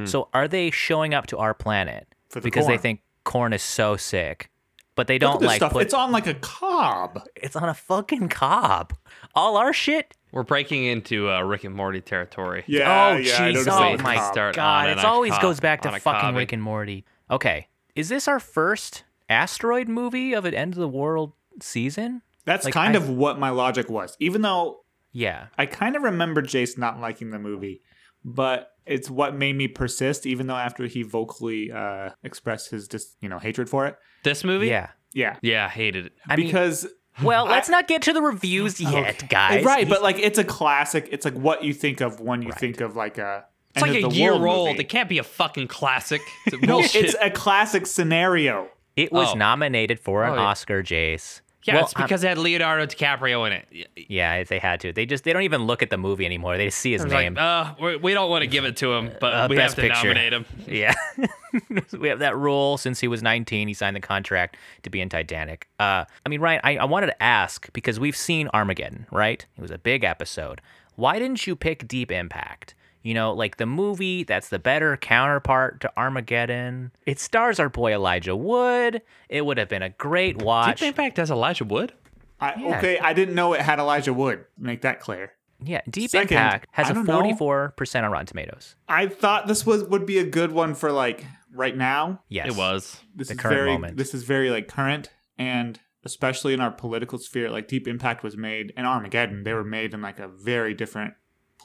So 0.06 0.30
are 0.34 0.48
they 0.48 0.72
showing 0.72 1.14
up 1.14 1.28
to 1.28 1.38
our 1.38 1.54
planet 1.54 2.08
For 2.30 2.40
the 2.40 2.46
because 2.46 2.66
they 2.66 2.78
think 2.78 3.02
corn 3.24 3.54
is 3.54 3.62
so 3.62 3.98
sick, 3.98 4.50
but 4.96 5.06
they 5.06 5.20
don't 5.20 5.36
at 5.36 5.40
this 5.42 5.48
like 5.48 5.58
stuff. 5.58 5.74
put 5.74 5.84
It's 5.84 5.94
on 5.94 6.12
like 6.12 6.26
a 6.26 6.34
cob. 6.34 7.22
it's 7.36 7.56
on 7.56 7.70
a 7.70 7.74
fucking 7.76 8.30
cob. 8.30 8.94
All 9.36 9.58
our 9.58 9.74
shit. 9.74 10.16
We're 10.32 10.44
breaking 10.44 10.86
into 10.86 11.30
uh, 11.30 11.42
Rick 11.42 11.66
and 11.66 11.76
Morty 11.76 12.02
territory. 12.02 12.64
Yeah, 12.66 13.14
oh 13.14 13.18
yeah. 13.18 13.36
I 13.36 13.52
jeez. 13.52 13.54
noticed 13.54 13.70
Oh 13.70 13.98
my 13.98 14.16
cob. 14.16 14.34
Start 14.34 14.56
god. 14.56 14.90
It 14.90 15.06
always 15.06 15.34
cob- 15.34 15.42
goes 15.44 15.60
back 15.60 15.82
to 15.84 15.92
fucking 15.92 16.02
cobbing. 16.02 16.36
Rick 16.36 16.52
and 16.54 16.64
Morty. 16.64 17.06
Okay, 17.30 17.68
is 17.96 18.10
this 18.10 18.28
our 18.28 18.40
first 18.40 19.04
asteroid 19.30 19.88
movie 19.88 20.34
of 20.34 20.46
an 20.46 20.54
end 20.54 20.74
of 20.74 20.80
the 20.80 20.88
world 20.88 21.34
season? 21.62 22.22
That's 22.46 22.66
Like, 22.66 22.74
kind 22.74 22.96
I- 22.96 23.00
of 23.00 23.10
what 23.10 23.40
my 23.40 23.50
logic 23.50 23.90
was. 23.90 24.16
Even 24.20 24.42
though 24.42 24.82
Yeah. 25.12 25.48
I 25.58 25.66
kind 25.66 25.96
of 25.96 26.04
remember 26.04 26.42
Jace 26.42 26.78
not 26.78 27.00
liking 27.00 27.32
the 27.32 27.40
movie, 27.40 27.82
but 28.24 28.72
it's 28.86 29.10
what 29.10 29.34
made 29.36 29.56
me 29.56 29.68
persist. 29.68 30.26
Even 30.28 30.46
though 30.48 30.56
after 30.56 30.86
he 30.86 31.02
vocally 31.04 31.72
uh, 31.72 32.10
expressed 32.24 32.70
his 32.70 32.88
dis, 32.88 33.16
you 33.22 33.30
know 33.30 33.40
hatred 33.40 33.70
for 33.70 33.88
it. 33.88 33.96
This 34.24 34.44
movie? 34.44 34.68
Yeah. 34.68 34.90
Yeah, 35.14 35.38
Yeah, 35.42 35.70
hated 35.70 36.08
it. 36.08 36.14
I 36.28 36.36
mean, 36.36 36.46
because 36.48 36.86
well, 37.24 37.46
let's 37.46 37.70
I- 37.70 37.72
not 37.72 37.88
get 37.88 38.02
to 38.04 38.14
the 38.14 38.22
reviews 38.22 38.80
yet, 38.82 39.28
guys. 39.30 39.64
right, 39.64 39.88
but 39.88 40.04
like 40.04 40.20
it's 40.20 40.38
a 40.38 40.44
classic. 40.44 41.08
It's 41.12 41.24
like 41.26 41.36
what 41.36 41.64
you 41.64 41.74
think 41.74 42.02
of 42.02 42.20
when 42.20 42.42
you 42.42 42.52
think 42.52 42.82
of 42.82 42.96
like 42.98 43.18
a. 43.18 43.46
It's 43.76 43.82
like 43.82 44.04
a 44.04 44.10
year 44.16 44.32
old. 44.34 44.68
movie. 44.70 44.80
It 44.82 44.90
can't 44.90 45.10
be 45.10 45.18
a 45.18 45.24
fucking 45.24 45.68
classic. 45.68 46.22
It's 46.46 46.62
No, 46.62 46.80
it's 46.84 47.16
a 47.22 47.30
classic 47.30 47.86
scenario. 47.88 48.68
it 48.96 49.12
was 49.12 49.34
Oh. 49.34 49.38
nominated 49.38 50.00
for 50.00 50.24
an 50.24 50.32
Oh, 50.32 50.36
yeah. 50.36 50.42
Oscar, 50.42 50.82
Jace. 50.82 51.42
yeah, 51.66 51.76
Well, 51.76 51.84
it's 51.84 51.94
because 51.94 52.24
it 52.24 52.28
had 52.30 52.38
Leonardo 52.38 52.86
DiCaprio 52.86 53.46
in 53.48 53.54
it. 53.54 53.68
Y- 53.74 54.06
Yeah, 54.08 54.44
they 54.44 54.60
had 54.60 54.80
to. 54.82 54.94
They 54.94 55.06
just 55.06 55.24
they 55.26 55.34
don't 55.34 55.42
even 55.42 55.64
look 55.66 55.82
at 55.84 55.90
the 55.90 55.98
movie 55.98 56.26
anymore. 56.26 56.58
They 56.58 56.66
just 56.66 56.78
see 56.78 56.94
his 56.94 57.04
It's 57.04 57.12
name. 57.12 57.34
like, 57.34 57.44
uh, 57.44 57.74
we- 57.82 57.98
we 57.98 58.14
don't 58.14 58.30
want 58.30 58.44
to 58.44 58.48
give 58.48 58.64
it 58.66 58.78
to 58.78 58.94
him, 58.94 59.12
but 59.20 59.34
Uh, 59.34 59.48
we 59.50 59.58
have 59.58 59.76
to 59.76 59.82
Picture. 59.82 60.14
nominate 60.14 60.32
him. 60.34 60.46
Yeah. 60.68 60.94
we 62.00 62.08
have 62.10 62.20
that 62.20 62.38
rule 62.38 62.78
since 62.78 63.00
he 63.00 63.08
was 63.08 63.22
19. 63.24 63.68
He 63.68 63.74
signed 63.74 63.96
the 63.96 64.00
contract 64.02 64.58
to 64.84 64.90
be 64.90 65.02
in 65.02 65.10
Titanic. 65.10 65.68
Uh, 65.80 66.06
I 66.26 66.30
mean, 66.30 66.40
Ryan, 66.42 66.62
I, 66.64 66.78
I 66.78 66.86
wanted 66.86 67.08
to 67.08 67.24
ask 67.24 67.72
because 67.74 68.00
we've 68.00 68.16
seen 68.16 68.50
Armageddon, 68.54 69.08
right? 69.12 69.46
It 69.58 69.62
was 69.62 69.72
a 69.72 69.78
big 69.78 70.04
episode. 70.04 70.62
Why 70.96 71.20
didn't 71.20 71.46
you 71.48 71.56
pick 71.58 71.88
Deep 71.88 72.12
Impact? 72.12 72.74
You 73.06 73.14
know, 73.14 73.34
like 73.34 73.58
the 73.58 73.68
movie 73.68 74.24
that's 74.24 74.50
the 74.50 74.58
better 74.58 74.98
counterpart 74.98 75.80
to 75.82 75.92
Armageddon. 75.96 76.92
It 77.06 77.20
stars 77.20 77.60
our 77.60 77.70
boy 77.70 77.94
Elijah 77.94 78.36
Wood. 78.36 79.04
It 79.30 79.46
would 79.46 79.60
have 79.60 79.70
been 79.70 79.84
a 79.84 79.92
great 79.92 80.42
watch. 80.42 80.80
Deep 80.80 80.88
Impact 80.88 81.18
has 81.18 81.30
Elijah 81.30 81.66
Wood. 81.66 81.94
I, 82.40 82.56
Yeah. 82.60 82.78
Okay, 82.80 82.98
I 82.98 83.14
didn't 83.14 83.36
know 83.36 83.54
it 83.54 83.62
had 83.62 83.78
Elijah 83.78 84.12
Wood. 84.12 84.46
Make 84.58 84.82
that 84.82 85.00
clear. 85.00 85.34
Yeah, 85.64 85.82
Deep 85.88 86.10
Second, 86.10 86.36
Impact 86.36 86.68
has 86.72 86.90
a 86.90 86.94
44% 86.96 88.04
on 88.04 88.12
Rotten 88.12 88.26
Tomatoes. 88.26 88.76
I 88.90 89.06
thought 89.06 89.46
this 89.46 89.68
was 89.68 89.84
would 89.84 90.08
be 90.08 90.18
a 90.18 90.26
good 90.26 90.52
one 90.52 90.74
for 90.74 90.92
like 90.92 91.24
right 91.54 91.78
now. 91.78 92.24
Yes. 92.28 92.48
It 92.48 92.56
was. 92.56 93.02
This 93.16 93.28
The 93.28 93.36
is 93.36 93.40
current 93.40 93.56
very 93.56 93.72
moment. 93.72 93.98
this 93.98 94.16
is 94.16 94.24
very 94.24 94.50
like 94.50 94.68
current 94.68 95.12
and 95.38 95.80
especially 96.04 96.56
in 96.56 96.60
our 96.60 96.72
political 96.72 97.20
sphere, 97.20 97.52
like 97.52 97.68
Deep 97.68 97.88
Impact 97.88 98.24
was 98.24 98.36
made 98.36 98.74
and 98.76 98.88
Armageddon, 98.88 99.44
they 99.44 99.54
were 99.54 99.64
made 99.64 99.94
in 99.94 100.02
like 100.02 100.18
a 100.18 100.28
very 100.28 100.74
different 100.74 101.14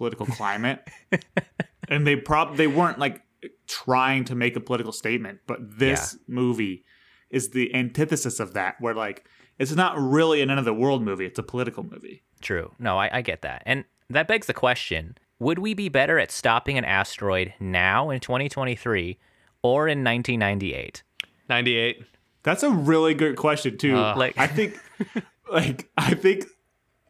political 0.00 0.25
climate. 0.25 0.80
and 1.88 2.07
they 2.07 2.16
prob 2.16 2.57
they 2.57 2.66
weren't 2.66 2.99
like 2.99 3.21
trying 3.66 4.25
to 4.25 4.35
make 4.35 4.57
a 4.57 4.61
political 4.61 4.92
statement, 4.92 5.40
but 5.47 5.59
this 5.78 6.16
movie 6.26 6.87
is 7.28 7.50
the 7.50 7.75
antithesis 7.75 8.40
of 8.40 8.54
that, 8.54 8.76
where 8.80 8.95
like 8.95 9.26
it's 9.59 9.73
not 9.73 10.00
really 10.00 10.40
an 10.40 10.49
end 10.49 10.59
of 10.59 10.64
the 10.64 10.73
world 10.73 11.02
movie, 11.02 11.26
it's 11.26 11.38
a 11.38 11.42
political 11.42 11.83
movie. 11.83 12.23
True. 12.40 12.73
No, 12.78 12.99
I, 12.99 13.19
I 13.19 13.21
get 13.21 13.42
that. 13.42 13.62
And 13.66 13.85
that 14.09 14.26
begs 14.26 14.47
the 14.47 14.54
question 14.54 15.19
would 15.38 15.59
we 15.59 15.75
be 15.75 15.90
better 15.90 16.19
at 16.19 16.30
stopping 16.30 16.78
an 16.78 16.85
asteroid 16.87 17.52
now 17.61 18.09
in 18.09 18.21
2023 18.21 19.19
or 19.62 19.87
in 19.87 20.02
1998? 20.02 21.02
98. 21.50 22.04
That's 22.42 22.62
a 22.62 22.71
really 22.71 23.12
good 23.12 23.37
question 23.37 23.76
too. 23.76 23.97
Uh. 23.97 24.14
Like- 24.16 24.38
I 24.38 24.47
think 24.47 24.78
like 25.52 25.90
I 25.99 26.14
think 26.14 26.47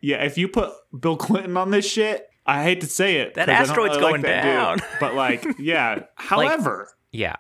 yeah, 0.00 0.25
if 0.25 0.37
you 0.37 0.49
put 0.49 0.73
Bill 0.99 1.16
Clinton 1.16 1.56
on 1.56 1.70
this 1.70 1.88
shit, 1.88 2.29
I 2.47 2.62
hate 2.62 2.80
to 2.80 2.87
say 2.87 3.16
it. 3.16 3.35
That 3.35 3.47
'cause 3.49 3.68
asteroid's 3.70 3.97
really 3.97 4.00
going 4.11 4.23
that 4.23 4.42
dude, 4.42 4.52
down. 4.52 4.78
but 4.99 5.14
like, 5.14 5.44
yeah. 5.59 6.04
However, 6.16 6.88
Yeah. 7.12 7.37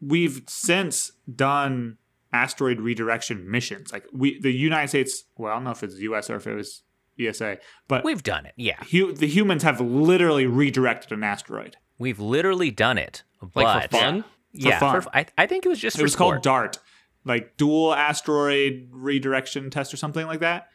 we've 0.00 0.42
since 0.46 1.12
done 1.32 1.98
asteroid 2.32 2.80
redirection 2.80 3.50
missions. 3.50 3.92
Like 3.92 4.04
we 4.12 4.38
the 4.40 4.52
United 4.52 4.88
States, 4.88 5.24
well, 5.36 5.52
I 5.52 5.56
don't 5.56 5.64
know 5.64 5.70
if 5.70 5.82
it's 5.82 5.98
US 5.98 6.30
or 6.30 6.36
if 6.36 6.46
it 6.46 6.54
was 6.54 6.82
ESA, 7.18 7.58
but 7.88 8.04
We've 8.04 8.22
done 8.22 8.46
it. 8.46 8.52
Yeah. 8.56 8.76
hu- 8.90 9.12
the 9.12 9.26
humans 9.26 9.62
have 9.62 9.80
literally 9.80 10.46
redirected 10.46 11.12
an 11.12 11.24
asteroid. 11.24 11.76
We've 11.98 12.20
literally 12.20 12.70
done 12.70 12.98
it. 12.98 13.22
Like 13.40 13.52
but, 13.54 13.90
for 13.90 13.96
fun? 13.98 14.24
Yeah. 14.52 14.78
fun. 14.78 15.00
for- 15.02 15.16
I, 15.16 15.26
I 15.38 15.46
think 15.46 15.64
it 15.64 15.68
was 15.70 15.78
just 15.78 15.96
It 15.96 16.00
for 16.00 16.02
was 16.04 16.12
sport. 16.12 16.32
called 16.34 16.42
DART, 16.42 16.78
like 17.24 17.56
dual 17.56 17.94
asteroid 17.94 18.88
redirection 18.90 19.70
test 19.70 19.92
or 19.94 19.96
something 19.96 20.26
like 20.26 20.40
that. 20.40 20.68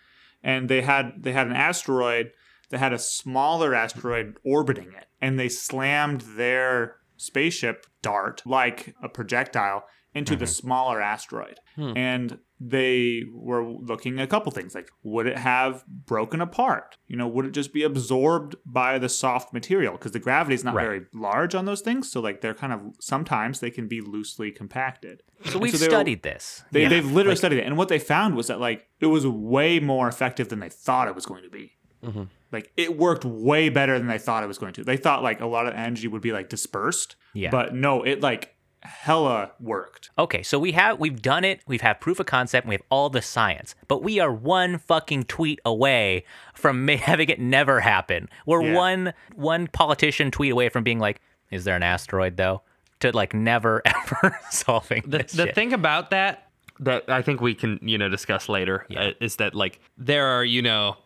And 0.44 0.68
they 0.68 0.82
had 0.82 1.22
they 1.22 1.32
had 1.32 1.46
an 1.48 1.54
asteroid 1.54 2.32
that 2.72 2.80
had 2.80 2.94
a 2.94 3.00
smaller 3.00 3.74
asteroid 3.76 4.36
orbiting 4.44 4.92
it, 4.98 5.06
and 5.22 5.38
they 5.40 5.50
slammed 5.50 6.22
their 6.36 6.96
spaceship 7.18 7.86
DART 8.02 8.42
like 8.46 8.96
a 9.04 9.08
projectile 9.08 9.84
into 10.14 10.36
the 10.36 10.48
smaller 10.48 11.00
asteroid. 11.02 11.60
And 11.78 12.38
they 12.60 13.24
were 13.34 13.66
looking 13.66 14.20
at 14.20 14.26
a 14.26 14.28
couple 14.28 14.52
things 14.52 14.76
like 14.76 14.88
would 15.04 15.26
it 15.26 15.38
have 15.38 15.84
broken 15.88 16.42
apart? 16.42 16.98
You 17.08 17.16
know, 17.16 17.28
would 17.28 17.46
it 17.46 17.52
just 17.54 17.74
be 17.74 17.82
absorbed 17.82 18.56
by 18.66 19.00
the 19.00 19.10
soft 19.10 19.52
material 19.54 19.94
because 19.94 20.12
the 20.12 20.20
gravity 20.20 20.54
is 20.56 20.64
not 20.64 20.76
Right. 20.76 20.84
very 20.84 21.02
large 21.14 21.56
on 21.56 21.66
those 21.66 21.82
things, 21.82 22.12
so 22.12 22.20
like 22.20 22.42
they're 22.42 22.54
kind 22.54 22.72
of 22.74 22.84
sometimes 23.00 23.62
they 23.62 23.72
can 23.72 23.88
be 23.88 24.00
loosely 24.02 24.52
compacted. 24.52 25.24
So 25.46 25.54
And 25.54 25.62
we've 25.62 25.72
were- 25.74 25.78
studied 25.80 26.22
this. 26.24 26.64
They, 26.72 26.84
Yeah. 26.84 26.90
They've 26.90 27.12
literally 27.12 27.36
studied 27.38 27.60
it, 27.60 27.66
and 27.66 27.78
what 27.78 27.88
they 27.88 27.98
found 28.00 28.36
was 28.36 28.48
that 28.48 28.60
like 28.60 28.88
it 29.00 29.08
was 29.08 29.26
way 29.26 29.80
more 29.80 30.08
effective 30.08 30.50
than 30.50 30.60
they 30.60 30.70
thought 30.70 31.08
it 31.08 31.16
was 31.16 31.26
going 31.26 31.44
to 31.44 31.50
be. 31.50 31.78
Mm-hmm. 32.04 32.24
Like 32.52 32.72
it 32.78 32.98
worked 32.98 33.24
way 33.26 33.70
better 33.70 33.98
than 33.98 34.08
they 34.08 34.18
thought 34.18 34.44
it 34.44 34.48
was 34.48 34.58
going 34.58 34.74
to. 34.74 34.84
They 34.84 34.98
thought 34.98 35.24
like 35.24 35.40
a 35.42 35.46
lot 35.46 35.68
of 35.68 35.74
energy 35.74 36.08
would 36.08 36.22
be 36.22 36.32
like 36.32 36.50
dispersed, 36.50 37.16
Yeah. 37.34 37.50
but 37.50 37.74
no, 37.74 38.04
it 38.04 38.22
like 38.22 38.56
hella 38.84 39.52
worked. 39.60 40.10
Okay, 40.18 40.42
so 40.44 40.58
we 40.60 40.72
have 40.74 41.00
we've 41.00 41.22
done 41.22 41.44
it. 41.46 41.62
We've 41.68 41.82
had 41.82 42.02
proof 42.02 42.20
of 42.20 42.26
concept. 42.26 42.66
And 42.66 42.70
we 42.70 42.76
have 42.76 42.82
all 42.90 43.10
the 43.10 43.22
science, 43.22 43.76
but 43.88 44.04
we 44.04 44.20
are 44.20 44.34
one 44.34 44.78
fucking 44.80 45.24
tweet 45.26 45.60
away 45.64 46.26
from 46.54 46.86
ma- 46.86 46.96
having 46.98 47.30
it 47.30 47.40
never 47.40 47.80
happen. 47.82 48.28
We're 48.46 48.64
Yeah. 48.64 48.76
one 48.76 49.14
one 49.36 49.68
politician 49.68 50.32
tweet 50.32 50.52
away 50.52 50.70
from 50.70 50.84
being 50.84 51.00
like, 51.00 51.22
"Is 51.52 51.64
there 51.64 51.76
an 51.76 51.84
asteroid 51.84 52.38
though?" 52.38 52.64
To 53.02 53.12
like 53.16 53.34
never 53.34 53.82
ever 53.86 54.38
solving 54.52 55.04
The, 55.08 55.20
this 55.20 55.32
the 55.34 55.46
shit. 55.46 55.56
thing 55.56 55.74
about 55.74 56.10
that 56.12 56.48
that 56.80 57.08
I 57.10 57.22
think 57.22 57.40
we 57.42 57.54
can 57.54 57.80
you 57.84 57.98
know 57.98 58.10
discuss 58.10 58.50
later 58.50 58.86
uh, 58.96 59.12
is 59.20 59.36
that 59.38 59.54
like 59.56 59.80
there 59.98 60.26
are 60.28 60.44
you 60.44 60.62
know 60.64 60.98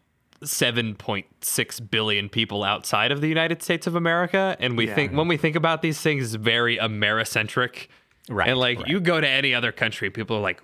7.6 0.45 1.89
billion 1.91 2.29
people 2.29 2.63
outside 2.63 3.11
of 3.11 3.21
the 3.21 3.27
United 3.27 3.61
States 3.61 3.87
of 3.87 3.95
America 3.95 4.55
and 4.59 4.77
we 4.77 4.87
Yeah. 4.87 4.95
think 4.95 5.13
when 5.13 5.27
we 5.27 5.37
think 5.37 5.55
about 5.55 5.81
these 5.81 5.99
things 6.01 6.35
very 6.35 6.77
Americentric 6.77 7.87
Right, 8.29 8.49
and 8.49 8.57
like 8.59 8.79
right. 8.79 8.87
you 8.87 8.99
go 8.99 9.21
to 9.21 9.27
any 9.27 9.53
other 9.53 9.71
country 9.71 10.09
people 10.09 10.37
are 10.37 10.41
like 10.41 10.61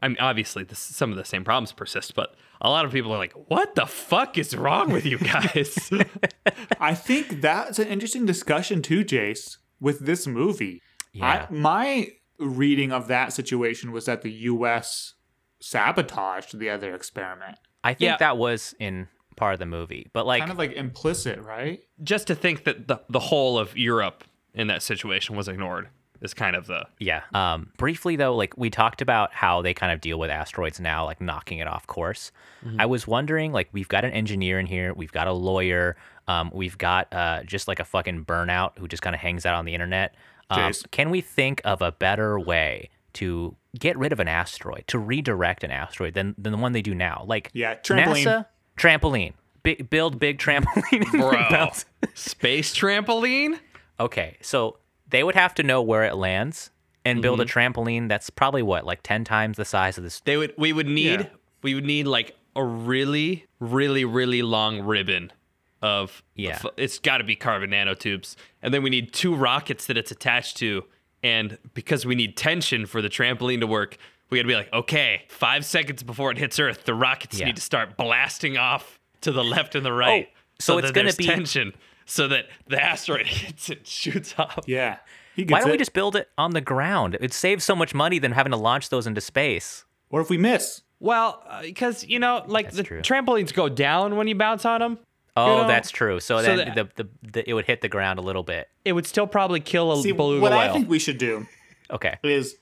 I 0.00 0.08
mean 0.08 0.16
obviously 0.20 0.64
this, 0.64 0.78
some 0.78 1.10
of 1.10 1.16
the 1.16 1.24
same 1.24 1.44
problems 1.44 1.72
persist 1.72 2.14
but 2.14 2.34
a 2.60 2.68
lot 2.70 2.84
of 2.84 2.92
people 2.92 3.12
are 3.12 3.18
like 3.18 3.32
what 3.48 3.74
the 3.74 3.86
fuck 3.86 4.38
is 4.38 4.56
wrong 4.56 4.90
with 4.92 5.04
you 5.04 5.18
guys 5.18 5.90
I 6.80 6.94
think 6.94 7.40
that's 7.40 7.78
an 7.78 7.88
interesting 7.88 8.26
discussion 8.26 8.82
too, 8.82 9.04
Jace, 9.04 9.58
with 9.80 10.00
this 10.00 10.26
movie. 10.26 10.80
Yeah. 11.12 11.46
I, 11.48 11.52
my 11.52 12.08
reading 12.38 12.90
of 12.92 13.06
that 13.08 13.32
situation 13.32 13.92
was 13.92 14.06
that 14.06 14.22
the 14.22 14.32
U.S. 14.32 15.14
sabotaged 15.60 16.58
the 16.58 16.68
other 16.70 16.94
experiment. 16.94 17.58
I 17.84 17.94
think 17.94 18.08
Yeah. 18.10 18.16
that 18.18 18.36
was 18.38 18.74
in 18.78 19.08
part 19.36 19.54
of 19.54 19.58
the 19.58 19.66
movie, 19.66 20.08
but 20.12 20.26
like, 20.26 20.40
kind 20.40 20.52
of 20.52 20.58
like 20.58 20.72
implicit, 20.72 21.40
right? 21.40 21.80
just 22.02 22.26
to 22.28 22.34
think 22.34 22.64
that 22.64 22.86
the, 22.88 23.00
the 23.08 23.18
whole 23.20 23.58
of 23.58 23.76
Europe 23.76 24.24
in 24.54 24.66
that 24.68 24.82
situation 24.82 25.34
was 25.36 25.48
ignored 25.48 25.88
is 26.20 26.34
kind 26.34 26.54
of 26.54 26.66
the 26.66 26.86
Yeah. 27.00 27.22
Um, 27.34 27.70
briefly 27.78 28.14
though, 28.14 28.36
like 28.36 28.56
we 28.56 28.70
talked 28.70 29.00
about 29.02 29.32
how 29.32 29.62
they 29.62 29.74
kind 29.74 29.90
of 29.92 30.00
deal 30.00 30.18
with 30.18 30.30
asteroids 30.30 30.78
now, 30.78 31.04
like 31.04 31.20
knocking 31.20 31.58
it 31.58 31.66
off 31.66 31.86
course. 31.86 32.30
I 32.78 32.86
was 32.86 33.08
wondering, 33.08 33.50
like, 33.50 33.68
we've 33.72 33.88
got 33.88 34.04
an 34.04 34.12
engineer 34.12 34.60
in 34.60 34.66
here, 34.66 34.94
we've 34.94 35.10
got 35.10 35.26
a 35.26 35.32
lawyer, 35.32 35.96
um, 36.28 36.50
we've 36.54 36.78
got 36.78 37.12
uh, 37.12 37.42
just 37.42 37.66
like 37.66 37.80
a 37.80 37.84
fucking 37.84 38.24
burnout 38.24 38.78
who 38.78 38.86
just 38.86 39.02
kind 39.02 39.14
of 39.16 39.20
hangs 39.20 39.44
out 39.44 39.56
on 39.56 39.64
the 39.64 39.74
internet. 39.74 40.14
Um, 40.48 40.70
can 40.92 41.10
we 41.10 41.22
think 41.22 41.60
of 41.64 41.82
a 41.82 41.90
better 41.90 42.38
way 42.38 42.90
to 43.14 43.56
get 43.78 43.96
rid 43.98 44.12
of 44.12 44.20
an 44.20 44.28
asteroid, 44.28 44.84
to 44.88 44.98
redirect 44.98 45.64
an 45.64 45.70
asteroid 45.70 46.14
than, 46.14 46.34
than 46.38 46.52
the 46.52 46.58
one 46.58 46.72
they 46.72 46.82
do 46.82 46.94
now? 46.94 47.24
Like, 47.26 47.50
Yeah, 47.52 47.74
trampoline. 47.76 48.24
NASA, 48.24 48.46
trampoline. 48.76 49.32
Big, 49.62 49.88
build 49.90 50.18
big 50.18 50.38
trampoline. 50.38 51.10
bro 51.12 51.30
bounce. 51.50 51.84
space 52.14 52.74
trampoline 52.74 53.58
Okay, 54.00 54.36
so 54.40 54.78
they 55.08 55.22
would 55.22 55.34
have 55.36 55.54
to 55.54 55.62
know 55.62 55.80
where 55.82 56.04
it 56.04 56.14
lands 56.16 56.70
and 57.04 57.22
build 57.22 57.40
a 57.40 57.44
Mm-hmm. 57.44 57.58
trampoline 57.80 58.08
that's 58.08 58.30
probably 58.30 58.62
what, 58.62 58.84
like 58.84 59.02
10 59.02 59.24
times 59.24 59.56
the 59.56 59.64
size 59.64 59.98
of 59.98 60.04
this. 60.04 60.20
They 60.20 60.36
would 60.36 60.54
we 60.56 60.72
would 60.72 60.86
need 60.88 61.20
Yeah. 61.20 61.26
we 61.62 61.74
would 61.74 61.84
need 61.84 62.06
like 62.06 62.34
a 62.56 62.64
really 62.64 63.46
really 63.60 64.04
really 64.04 64.42
long 64.42 64.80
ribbon 64.82 65.32
of 65.80 66.22
Yeah. 66.34 66.56
of- 66.64 66.70
it's 66.76 66.98
got 66.98 67.18
to 67.18 67.24
be 67.24 67.36
carbon 67.36 67.70
nanotubes 67.70 68.34
and 68.62 68.72
then 68.74 68.82
we 68.82 68.90
need 68.90 69.12
two 69.12 69.34
rockets 69.34 69.86
that 69.86 69.96
it's 69.96 70.10
attached 70.10 70.56
to 70.58 70.84
and 71.22 71.58
because 71.74 72.04
we 72.06 72.14
need 72.14 72.36
tension 72.36 72.86
for 72.86 73.00
the 73.02 73.08
trampoline 73.08 73.60
to 73.60 73.66
work 73.66 73.96
we 74.30 74.38
got 74.38 74.42
to 74.42 74.48
be 74.48 74.54
like 74.54 74.72
okay 74.72 75.22
5 75.28 75.64
seconds 75.64 76.02
before 76.02 76.30
it 76.30 76.38
hits 76.38 76.58
earth 76.58 76.84
the 76.84 76.94
rockets 76.94 77.38
Yeah. 77.38 77.46
need 77.46 77.56
to 77.56 77.62
start 77.62 77.96
blasting 77.96 78.56
off 78.56 78.98
to 79.22 79.32
the 79.32 79.44
left 79.44 79.74
and 79.74 79.84
the 79.84 79.92
right 79.92 80.28
Oh, 80.30 80.36
so 80.58 80.78
it's 80.78 80.88
that 80.88 80.94
gonna 80.94 81.12
be- 81.12 81.24
tension 81.24 81.72
so 82.06 82.28
that 82.28 82.46
the 82.66 82.82
asteroid 82.82 83.26
hits 83.26 83.68
and 83.70 83.86
shoots 83.86 84.34
off 84.38 84.60
Yeah. 84.66 84.98
Why 85.36 85.60
don't 85.60 85.70
we 85.70 85.78
just 85.78 85.94
build 85.94 86.14
it 86.14 86.28
on 86.36 86.50
the 86.50 86.60
ground? 86.60 87.16
It 87.18 87.32
saves 87.32 87.64
so 87.64 87.74
much 87.74 87.94
money 87.94 88.18
than 88.18 88.32
having 88.32 88.50
to 88.50 88.58
launch 88.58 88.90
those 88.90 89.06
into 89.06 89.22
space. 89.22 89.86
Or 90.10 90.20
if 90.20 90.28
we 90.28 90.36
miss, 90.36 90.82
well 91.00 91.42
uh, 91.48 91.62
because 91.62 92.04
you 92.04 92.18
know 92.18 92.42
like 92.46 92.66
That's 92.66 92.76
the 92.76 92.82
true. 92.82 93.00
trampolines 93.00 93.54
go 93.54 93.70
down 93.70 94.16
when 94.16 94.26
you 94.28 94.34
bounce 94.34 94.66
on 94.66 94.80
them 94.80 94.98
Oh, 95.36 95.62
know, 95.62 95.66
that's 95.68 95.90
true. 95.90 96.20
So, 96.20 96.38
so 96.38 96.42
then 96.56 96.74
that- 96.74 96.96
the, 96.96 97.04
the, 97.04 97.30
the 97.32 97.50
it 97.50 97.54
would 97.54 97.64
hit 97.64 97.80
the 97.80 97.88
ground 97.88 98.18
a 98.18 98.22
little 98.22 98.42
bit. 98.42 98.68
it 98.84 98.92
would 98.92 99.06
still 99.06 99.26
probably 99.26 99.60
kill 99.60 99.92
a 99.92 100.02
see 100.02 100.12
beluga 100.12 100.42
what 100.42 100.52
whale. 100.52 100.60
I 100.60 100.72
think 100.72 100.88
we 100.88 100.98
should 100.98 101.18
do 101.18 101.46
Okay. 101.90 102.18
is 102.22 102.56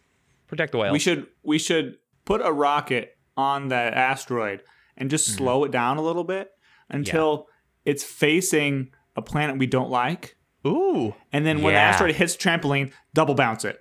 Protect 0.47 0.73
the 0.73 0.79
whale. 0.79 0.93
we 0.93 0.99
should 0.99 1.27
we 1.43 1.59
should 1.59 1.99
put 2.25 2.41
a 2.45 2.53
rocket 2.53 3.17
on 3.37 3.69
that 3.69 3.95
asteroid 3.95 4.63
and 4.97 5.11
just 5.11 5.29
Mm-hmm. 5.29 5.39
slow 5.39 5.65
it 5.65 5.71
down 5.73 5.97
a 5.97 6.03
little 6.03 6.25
bit 6.25 6.51
until 6.89 7.47
it's 7.85 8.05
facing 8.05 8.91
a 9.17 9.23
planet 9.23 9.59
we 9.59 9.67
don't 9.67 9.91
like. 9.91 10.37
Ooh. 10.67 11.15
And 11.33 11.47
then 11.47 11.63
when 11.63 11.73
the 11.75 11.81
asteroid 11.81 12.15
hits 12.17 12.37
trampoline, 12.37 12.93
double 13.15 13.35
bounce 13.35 13.65
it. 13.65 13.81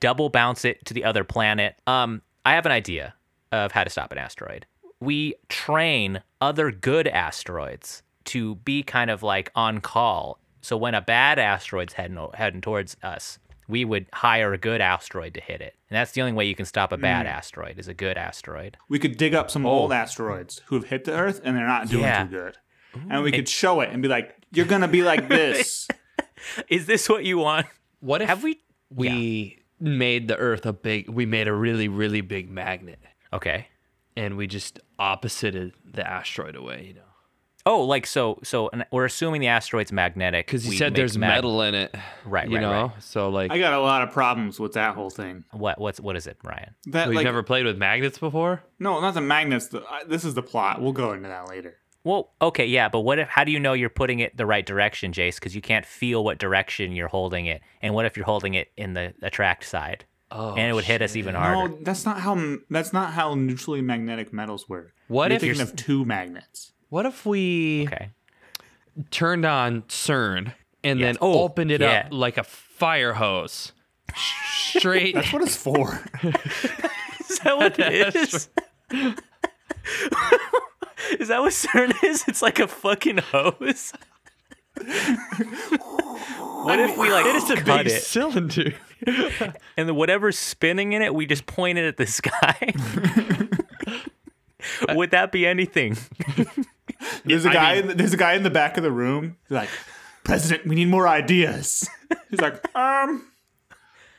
Double 0.00 0.28
bounce 0.30 0.64
it 0.64 0.84
to 0.86 0.94
the 0.94 1.04
other 1.04 1.24
planet. 1.24 1.74
Um, 1.86 2.22
I 2.46 2.52
have 2.54 2.64
an 2.66 2.72
idea 2.72 3.14
of 3.50 3.72
how 3.72 3.82
to 3.84 3.90
stop 3.90 4.12
an 4.12 4.18
asteroid. 4.18 4.66
We 5.00 5.34
train 5.48 6.22
other 6.40 6.70
good 6.70 7.08
asteroids 7.08 8.02
to 8.26 8.56
be 8.56 8.82
kind 8.82 9.10
of 9.10 9.22
like 9.22 9.50
on 9.54 9.80
call. 9.80 10.38
So 10.60 10.76
when 10.76 10.94
a 10.94 11.00
bad 11.02 11.38
asteroid's 11.38 11.92
heading 11.94 12.18
heading 12.34 12.60
towards 12.60 12.96
us, 13.02 13.38
we 13.68 13.84
would 13.84 14.06
hire 14.12 14.52
a 14.52 14.58
good 14.58 14.80
asteroid 14.80 15.34
to 15.34 15.40
hit 15.40 15.60
it. 15.60 15.74
And 15.90 15.96
that's 15.96 16.12
the 16.12 16.20
only 16.22 16.32
way 16.32 16.44
you 16.46 16.54
can 16.54 16.66
stop 16.66 16.92
a 16.92 16.96
Mm. 16.98 17.02
bad 17.02 17.26
asteroid 17.26 17.78
is 17.78 17.88
a 17.88 17.94
good 17.94 18.16
asteroid. 18.18 18.76
We 18.88 18.98
could 18.98 19.16
dig 19.16 19.34
up 19.34 19.50
some 19.50 19.64
old 19.66 19.92
asteroids 19.92 20.60
who 20.66 20.74
have 20.76 20.86
hit 20.86 21.04
the 21.04 21.12
Earth 21.12 21.40
and 21.44 21.56
they're 21.56 21.66
not 21.66 21.88
doing 21.88 22.04
Oh. 22.04 22.08
Yeah. 22.08 22.24
too 22.24 22.30
good. 22.30 22.56
And 23.10 23.22
we 23.22 23.32
could 23.32 23.48
show 23.48 23.80
it 23.80 23.90
and 23.90 24.00
be 24.02 24.08
like, 24.08 24.36
"You're 24.52 24.66
gonna 24.66 24.88
be 24.88 25.02
like 25.02 25.28
this." 25.28 25.88
Is 26.68 26.86
this 26.86 27.08
what 27.08 27.24
you 27.24 27.38
want? 27.38 27.66
What 28.00 28.20
if 28.22 28.28
Have 28.28 28.42
we? 28.42 28.60
we 28.90 29.58
made 29.80 30.28
the 30.28 30.36
Earth 30.36 30.64
a 30.66 30.72
big? 30.72 31.08
We 31.08 31.26
made 31.26 31.48
a 31.48 31.52
really 31.54 31.88
really 31.88 32.20
big 32.20 32.50
magnet, 32.50 33.00
Okay. 33.32 33.68
and 34.16 34.36
we 34.36 34.46
just 34.46 34.78
opposited 34.98 35.72
the 35.84 36.06
asteroid 36.08 36.54
away. 36.54 36.84
You 36.88 36.94
know, 36.94 37.00
Oh, 37.66 37.82
like 37.84 38.06
so. 38.06 38.38
So 38.42 38.68
and 38.72 38.84
we're 38.92 39.06
assuming 39.06 39.40
the 39.40 39.46
asteroid's 39.48 39.90
magnetic 39.90 40.46
because 40.46 40.64
you 40.66 40.70
We 40.70 40.76
said 40.76 40.94
there's 40.94 41.16
mag- 41.16 41.36
metal 41.36 41.62
in 41.62 41.74
it. 41.74 41.94
Right, 42.26 42.46
You 42.48 42.56
right, 42.56 42.60
know, 42.60 42.82
right. 42.88 43.02
so 43.02 43.30
like 43.30 43.50
I 43.50 43.58
got 43.58 43.72
a 43.72 43.80
lot 43.80 44.02
of 44.02 44.10
problems 44.12 44.60
with 44.60 44.74
that 44.74 44.94
whole 44.94 45.08
thing. 45.10 45.44
What? 45.52 45.80
What's 45.80 45.98
what 46.00 46.14
is 46.16 46.26
it, 46.26 46.36
Ryan? 46.44 46.74
That 46.88 47.08
we've 47.08 47.16
like 47.16 47.24
never 47.24 47.42
played 47.42 47.64
with 47.64 47.78
magnets 47.78 48.18
before. 48.18 48.62
no, 48.78 49.00
not 49.00 49.14
the 49.14 49.20
magnets. 49.22 49.68
The, 49.68 49.82
I, 49.88 50.04
this 50.04 50.24
is 50.24 50.34
the 50.34 50.42
plot. 50.42 50.82
We'll 50.82 50.92
go 50.92 51.12
into 51.12 51.28
that 51.28 51.48
later. 51.48 51.76
Well, 52.02 52.32
okay, 52.42 52.66
yeah, 52.66 52.90
but 52.90 53.00
what 53.00 53.18
if? 53.18 53.28
How 53.28 53.44
do 53.44 53.50
you 53.52 53.58
know 53.58 53.72
you're 53.72 53.88
putting 53.88 54.18
it 54.18 54.36
the 54.36 54.44
right 54.44 54.66
direction, 54.66 55.12
Jace? 55.12 55.36
Because 55.36 55.54
you 55.54 55.62
can't 55.62 55.86
feel 55.86 56.22
what 56.22 56.36
direction 56.38 56.92
you're 56.92 57.08
holding 57.08 57.46
it. 57.46 57.62
And 57.80 57.94
what 57.94 58.04
if 58.04 58.14
you're 58.14 58.26
holding 58.26 58.52
it 58.52 58.68
in 58.76 58.92
the 58.92 59.14
attract 59.22 59.64
side? 59.64 60.04
Oh, 60.30 60.50
and 60.50 60.68
it 60.68 60.74
would 60.74 60.84
hit 60.84 61.00
us 61.00 61.16
even 61.16 61.34
harder. 61.34 61.70
No, 61.70 61.78
that's 61.80 62.04
not 62.04 62.20
how 62.20 62.56
that's 62.68 62.92
not 62.92 63.14
how 63.14 63.34
neutrally 63.34 63.80
magnetic 63.80 64.34
metals 64.34 64.68
work. 64.68 64.92
What 65.08 65.30
You're 65.30 65.36
if 65.36 65.40
thinking 65.40 65.60
you're- 65.60 65.70
of 65.70 65.76
two 65.76 66.04
magnets? 66.04 66.72
What 66.88 67.06
if 67.06 67.26
we 67.26 67.86
Okay. 67.88 68.10
turned 69.10 69.44
on 69.44 69.82
CERN 69.82 70.52
and 70.82 71.00
Yes. 71.00 71.06
then 71.06 71.16
Oh, 71.20 71.42
opened 71.42 71.70
it 71.70 71.80
yeah. 71.80 72.04
up 72.06 72.12
like 72.12 72.38
a 72.38 72.44
fire 72.44 73.14
hose? 73.14 73.72
Straight. 74.16 75.14
That's 75.14 75.32
what 75.32 75.42
it's 75.42 75.56
for. 75.56 76.04
Is 77.28 77.38
that 77.40 77.56
what 77.56 77.78
it 77.78 78.12
That's 78.12 78.34
is? 78.34 78.48
is 81.20 81.28
that 81.28 81.40
what 81.40 81.52
CERN 81.52 81.92
is? 82.04 82.24
It's 82.28 82.42
like 82.42 82.58
a 82.60 82.68
fucking 82.68 83.18
hose. 83.18 83.92
what 84.76 86.80
if 86.80 86.96
we 86.98 87.10
like 87.10 87.26
it 87.26 87.36
is 87.36 87.50
a 87.50 87.56
cut 87.56 87.84
big 87.84 87.86
it 87.88 88.02
cylinder. 88.02 88.74
and 89.06 89.88
then 89.88 89.94
whatever's 89.94 90.38
spinning 90.38 90.92
in 90.92 91.02
it, 91.02 91.14
we 91.14 91.26
just 91.26 91.46
point 91.46 91.78
it 91.78 91.86
at 91.86 91.96
the 91.96 92.06
sky? 92.06 92.74
Would 94.90 95.10
that 95.12 95.32
be 95.32 95.46
anything? 95.46 95.96
There's 97.24 97.44
a 97.46 97.50
I 97.50 97.52
guy. 97.52 97.72
mean- 97.74 97.82
in 97.82 97.88
the, 97.88 97.94
there's 97.94 98.12
a 98.14 98.16
guy 98.16 98.34
in 98.34 98.42
the 98.42 98.50
back 98.50 98.76
of 98.76 98.82
the 98.82 98.92
room. 98.92 99.36
He's 99.48 99.54
like, 99.56 99.68
President, 100.24 100.66
we 100.66 100.74
need 100.74 100.88
more 100.88 101.06
ideas. 101.08 101.88
He's 102.30 102.40
like, 102.40 102.64
um, 102.76 103.26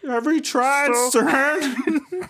have 0.06 0.26
you 0.26 0.42
tried 0.42 0.92
CERN? 0.92 2.30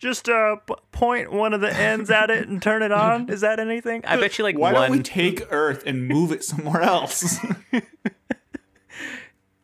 Just 0.00 0.28
uh, 0.28 0.56
p- 0.56 0.74
point 0.90 1.32
one 1.32 1.52
of 1.54 1.60
the 1.60 1.72
ends 1.72 2.10
at 2.10 2.28
it 2.30 2.48
and 2.48 2.60
turn 2.60 2.82
it 2.82 2.90
on. 2.90 3.28
Is 3.30 3.42
that 3.42 3.60
anything? 3.60 4.04
I 4.04 4.16
bet 4.16 4.36
you 4.36 4.42
like 4.42 4.58
Why 4.58 4.72
one. 4.72 4.82
don't 4.88 4.96
we 4.98 5.02
take 5.04 5.42
Earth 5.52 5.84
and 5.86 6.08
move 6.08 6.32
it 6.32 6.42
somewhere 6.42 6.82
else? 6.82 7.36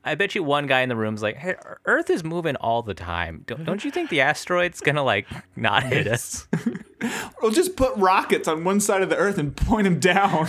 I 0.08 0.14
bet 0.14 0.34
you 0.34 0.42
one 0.42 0.66
guy 0.66 0.80
in 0.80 0.88
the 0.88 0.96
room's 0.96 1.22
like, 1.22 1.36
"Hey, 1.36 1.54
Earth 1.84 2.10
is 2.10 2.24
moving 2.24 2.56
all 2.56 2.82
the 2.82 2.94
time. 2.94 3.44
Don't, 3.46 3.64
don't 3.66 3.84
you 3.84 3.90
think 3.90 4.10
the 4.10 4.20
asteroid's 4.20 4.80
gonna 4.80 5.02
like 5.02 5.26
not 5.56 5.82
hit 5.84 6.06
us?" 6.06 6.46
we'll 7.42 7.50
just 7.52 7.76
put 7.76 7.94
rockets 7.96 8.48
on 8.48 8.64
one 8.64 8.80
side 8.80 9.02
of 9.02 9.08
the 9.10 9.16
Earth 9.16 9.38
and 9.38 9.56
point 9.56 9.84
them 9.84 10.00
down 10.00 10.48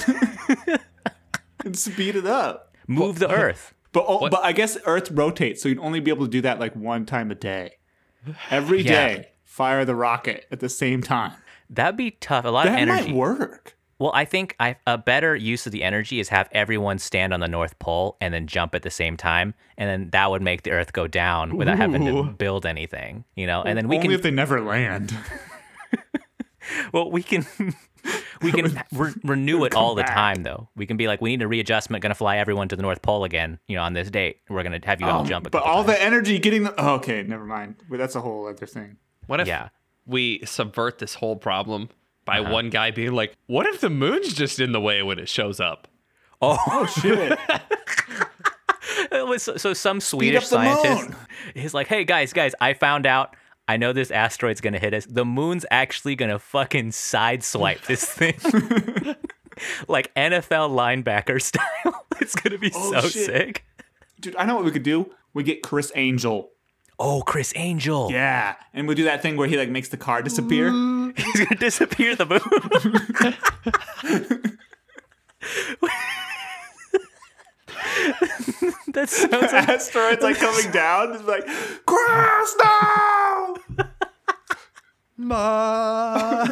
and 1.66 1.78
speed 1.78 2.16
it 2.16 2.26
up. 2.26 2.74
Move 2.88 3.20
the 3.20 3.30
Earth. 3.30 3.74
But 3.92 4.06
oh, 4.08 4.30
but 4.30 4.44
I 4.44 4.52
guess 4.52 4.78
Earth 4.86 5.10
rotates, 5.12 5.62
so 5.64 5.70
you'd 5.70 5.80
only 5.80 6.00
be 6.00 6.12
able 6.12 6.26
to 6.26 6.32
do 6.32 6.42
that 6.42 6.60
like 6.60 6.76
one 6.76 7.06
time 7.06 7.32
a 7.32 7.36
day. 7.36 7.74
Every 8.52 8.82
Yeah. 8.82 8.92
day, 9.08 9.32
fire 9.44 9.86
the 9.86 9.96
rocket 9.96 10.46
at 10.52 10.60
the 10.60 10.70
same 10.70 11.02
time. 11.02 11.34
That'd 11.70 11.98
be 11.98 12.12
tough. 12.12 12.46
A 12.46 12.50
lot 12.50 12.66
That 12.66 12.74
of 12.74 12.80
energy. 12.80 13.02
That 13.04 13.08
might 13.10 13.16
work. 13.16 13.78
Well, 14.00 14.12
I 14.14 14.24
think 14.24 14.56
I, 14.62 14.78
a 14.88 14.98
better 14.98 15.36
use 15.36 15.66
of 15.66 15.74
the 15.74 15.84
energy 15.84 16.22
is 16.22 16.30
have 16.30 16.48
everyone 16.54 17.00
stand 17.00 17.34
on 17.34 17.42
the 17.42 17.50
North 17.50 17.78
Pole 17.80 18.16
and 18.22 18.34
then 18.34 18.48
jump 18.48 18.74
at 18.74 18.82
the 18.82 18.90
same 18.90 19.18
time, 19.18 19.54
and 19.78 19.90
then 19.90 20.10
that 20.12 20.32
would 20.32 20.42
make 20.42 20.64
the 20.64 20.72
Earth 20.72 20.94
go 20.94 21.06
down 21.06 21.58
without 21.58 21.78
having 21.78 22.06
to 22.06 22.24
build 22.24 22.66
anything, 22.66 23.26
you 23.36 23.46
know. 23.46 23.62
And 23.62 23.78
then 23.78 23.90
we 23.90 23.98
Only 23.98 24.08
can, 24.08 24.16
if 24.16 24.22
they 24.22 24.32
never 24.32 24.62
land. 24.62 25.14
well, 26.94 27.12
we 27.12 27.24
can, 27.24 27.46
we 28.42 28.52
can 28.52 28.82
re- 28.94 29.14
renew 29.24 29.64
it 29.66 29.76
all 29.76 29.96
the 29.96 30.04
back. 30.04 30.14
time, 30.16 30.44
though. 30.44 30.70
We 30.76 30.86
can 30.86 30.98
be 30.98 31.08
like, 31.08 31.22
we 31.22 31.30
need 31.32 31.42
a 31.42 31.48
readjustment, 31.48 32.02
going 32.02 32.12
to 32.12 32.16
fly 32.16 32.38
everyone 32.38 32.68
to 32.70 32.76
the 32.76 32.82
North 32.82 33.02
Pole 33.02 33.24
again, 33.24 33.60
you 33.68 33.76
know, 33.76 33.84
on 33.84 33.94
this 33.94 34.10
date. 34.10 34.38
We're 34.50 34.64
going 34.64 34.80
to 34.80 34.88
have 34.88 35.02
you 35.02 35.08
all 35.08 35.24
jump. 35.26 35.46
A 35.46 35.48
Um, 35.48 35.52
but 35.52 35.64
all 35.64 35.84
times. 35.84 35.98
the 35.98 36.04
energy 36.04 36.40
getting 36.40 36.64
the 36.64 36.74
oh, 36.78 36.96
okay, 36.96 37.24
never 37.24 37.46
mind. 37.46 37.76
But 37.90 37.98
that's 37.98 38.16
a 38.16 38.22
whole 38.22 38.48
other 38.48 38.66
thing. 38.66 38.98
What 39.28 39.40
if 39.42 39.48
Yeah. 39.48 39.70
we 40.06 40.42
subvert 40.46 41.00
this 41.00 41.16
whole 41.16 41.36
problem 41.36 41.90
by 42.30 42.40
Uh-huh. 42.40 42.52
one 42.54 42.70
guy 42.70 42.92
being 42.92 43.14
like, 43.14 43.34
"What 43.48 43.66
if 43.66 43.82
the 43.82 43.90
moon's 43.90 44.34
just 44.34 44.60
in 44.60 44.72
the 44.72 44.80
way 44.82 45.02
when 45.04 45.18
it 45.20 45.28
shows 45.30 45.60
up?" 45.60 45.88
Oh 46.42 46.86
shit! 47.02 47.38
It 49.12 49.28
was- 49.28 49.44
so, 49.44 49.58
so 49.58 49.74
some 49.74 49.98
up 49.98 50.04
Swedish 50.04 50.46
scientist 50.46 51.10
moon. 51.10 51.16
is 51.56 51.74
like, 51.74 51.88
"Hey 51.88 52.04
guys, 52.04 52.34
guys, 52.34 52.54
I 52.62 52.74
found 52.74 53.06
out. 53.06 53.36
I 53.68 53.78
know 53.78 53.94
this 53.94 54.10
asteroid's 54.12 54.62
gonna 54.62 54.80
hit 54.80 54.94
us. 54.94 55.06
The 55.06 55.26
moon's 55.26 55.66
actually 55.70 56.16
gonna 56.16 56.40
fucking 56.40 56.90
sideswipe 56.90 57.86
this 57.86 58.04
thing, 58.20 58.36
like 59.88 60.14
NFL 60.16 60.70
linebacker 60.72 61.42
style. 61.42 62.06
it's 62.20 62.36
gonna 62.36 62.58
be 62.58 62.72
Oh, 62.74 62.94
so 62.94 63.02
shit. 63.10 63.26
sick." 63.26 63.66
Dude, 64.20 64.36
I 64.36 64.46
know 64.46 64.56
what 64.56 64.66
we 64.66 64.72
could 64.72 64.84
do. 64.84 65.12
We 65.34 65.44
get 65.44 65.62
Criss 65.62 65.92
Angel. 65.96 66.52
Oh, 66.98 67.22
Criss 67.22 67.54
Angel. 67.56 68.12
Yeah, 68.12 68.56
and 68.74 68.88
we 68.88 68.96
do 68.96 69.04
that 69.06 69.22
thing 69.22 69.38
where 69.38 69.48
he 69.48 69.56
like 69.58 69.70
makes 69.70 69.90
the 69.90 69.98
car 69.98 70.22
disappear. 70.22 70.70
He's 71.18 71.46
gonna 71.46 71.56
disappear 71.60 72.16
the 72.16 72.26
moon. 72.26 72.40
that 78.94 79.10
sounds 79.10 79.52
like 79.54 79.70
Asteroids 79.70 80.22
like 80.24 80.38
coming 80.38 80.72
down. 80.72 81.14
It's 81.14 81.24
like 81.24 81.46
Chris, 81.86 82.56
no! 85.18 86.46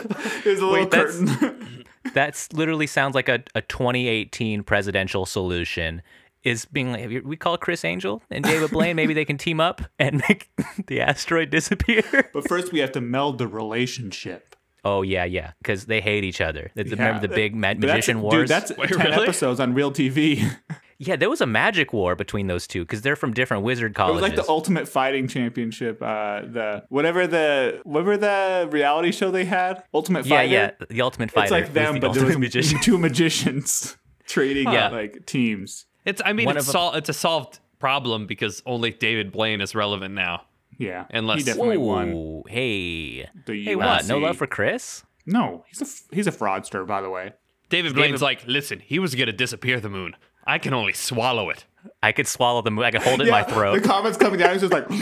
There's 0.43 0.59
a 0.59 0.65
little 0.65 0.73
Wait, 0.73 0.91
that's- 0.91 1.19
curtain. 1.19 1.63
That's 2.13 2.51
literally 2.53 2.87
sounds 2.87 3.15
like 3.15 3.27
a, 3.29 3.43
a 3.53 3.61
2018 3.61 4.63
presidential 4.63 5.25
solution. 5.25 6.01
Is 6.47 6.65
being 6.65 6.91
like, 6.91 7.23
we 7.25 7.35
call 7.35 7.57
Criss 7.57 7.83
Angel 7.83 8.21
and 8.29 8.43
David 8.43 8.71
Blaine. 8.71 8.95
Maybe 8.95 9.13
they 9.13 9.25
can 9.25 9.37
team 9.37 9.59
up 9.59 9.81
and 9.99 10.21
make 10.29 10.49
the 10.87 11.01
asteroid 11.01 11.49
disappear. 11.49 12.03
but 12.33 12.47
first, 12.47 12.71
we 12.71 12.79
have 12.79 12.91
to 12.93 13.01
meld 13.01 13.37
the 13.37 13.47
relationship. 13.47 14.55
Oh 14.85 15.01
yeah, 15.01 15.25
yeah, 15.25 15.51
because 15.61 15.85
they 15.85 15.99
hate 16.01 16.23
each 16.23 16.39
other. 16.39 16.71
It's- 16.75 16.91
Remember 16.91 17.19
the 17.27 17.33
big 17.33 17.53
ma- 17.55 17.73
magician 17.73 18.21
wars? 18.21 18.33
Dude, 18.33 18.47
that's 18.47 18.71
Wait, 18.77 18.89
ten 18.89 19.11
really? 19.11 19.23
episodes 19.23 19.59
on 19.59 19.73
real 19.73 19.91
TV. 19.91 20.49
yeah, 20.97 21.15
there 21.17 21.29
was 21.29 21.41
a 21.41 21.45
magic 21.45 21.91
war 21.91 22.15
between 22.15 22.47
those 22.47 22.67
two 22.67 22.83
because 22.83 23.01
they're 23.01 23.15
from 23.17 23.33
different 23.33 23.63
wizard 23.63 23.93
colleges. 23.95 24.19
It 24.19 24.21
was 24.21 24.29
like 24.37 24.45
the 24.45 24.49
ultimate 24.49 24.87
fighting 24.87 25.27
championship. 25.27 26.01
Uh, 26.01 26.41
the 26.41 26.83
whatever 26.89 27.27
the 27.27 27.81
whatever 27.83 28.15
the 28.15 28.69
reality 28.71 29.11
show 29.11 29.29
they 29.31 29.45
had, 29.45 29.83
Ultimate 29.93 30.25
yeah, 30.25 30.37
Fighter. 30.37 30.53
yeah, 30.53 30.71
the 30.89 31.01
ultimate 31.01 31.31
fighter. 31.31 31.43
It's 31.45 31.51
like 31.51 31.73
them, 31.73 31.95
the 31.95 31.99
but 32.01 32.13
there 32.13 32.25
was 32.25 32.37
magician. 32.37 32.79
two 32.81 32.97
magicians 32.97 33.97
trading 34.25 34.71
Yeah. 34.71 34.89
like 34.89 35.25
teams. 35.25 35.85
It's 36.07 36.21
I 36.25 36.33
mean 36.33 36.45
One 36.47 36.57
it's 36.57 36.65
of 36.65 36.69
'em- 36.69 36.79
sol- 36.79 36.93
it's 36.95 37.09
a 37.09 37.13
solved 37.13 37.59
problem 37.79 38.25
because 38.25 38.63
only 38.65 38.91
David 38.91 39.31
Blaine 39.31 39.61
is 39.61 39.75
relevant 39.75 40.13
now. 40.15 40.45
Yeah, 40.79 41.05
Unless- 41.11 41.39
he 41.39 41.43
definitely 41.43 41.77
won 41.77 42.43
hey, 42.47 43.27
the 43.45 43.63
hey, 43.63 43.73
UFC. 43.73 43.75
what? 43.75 43.87
Uh, 43.87 44.01
no 44.07 44.17
love 44.19 44.37
for 44.37 44.47
Chris? 44.47 45.03
No, 45.25 45.65
he's 45.67 45.81
a 45.81 45.85
f- 45.85 46.03
he's 46.11 46.27
a 46.27 46.31
fraudster, 46.31 46.85
by 46.87 47.01
the 47.01 47.09
way. 47.09 47.33
David 47.69 47.93
Blaine's 47.95 48.21
like, 48.21 48.45
"Listen, 48.47 48.79
he 48.79 48.97
was 48.99 49.13
gonna 49.15 49.33
disappear 49.33 49.79
the 49.79 49.89
moon. 49.89 50.15
I 50.45 50.57
can 50.59 50.73
only 50.73 50.93
swallow 50.93 51.49
it." 51.49 51.65
I 52.03 52.11
could 52.11 52.27
swallow 52.27 52.61
the 52.61 52.71
moon. 52.71 52.85
I 52.85 52.91
could 52.91 53.01
hold 53.01 53.19
it 53.21 53.25
in 53.27 53.31
my 53.31 53.43
throat. 53.43 53.81
The 53.81 53.87
comments 53.87 54.17
coming 54.17 54.39
down. 54.39 54.51
He's 54.53 54.61
just 54.61 54.73
like, 54.73 54.89
and 54.89 54.99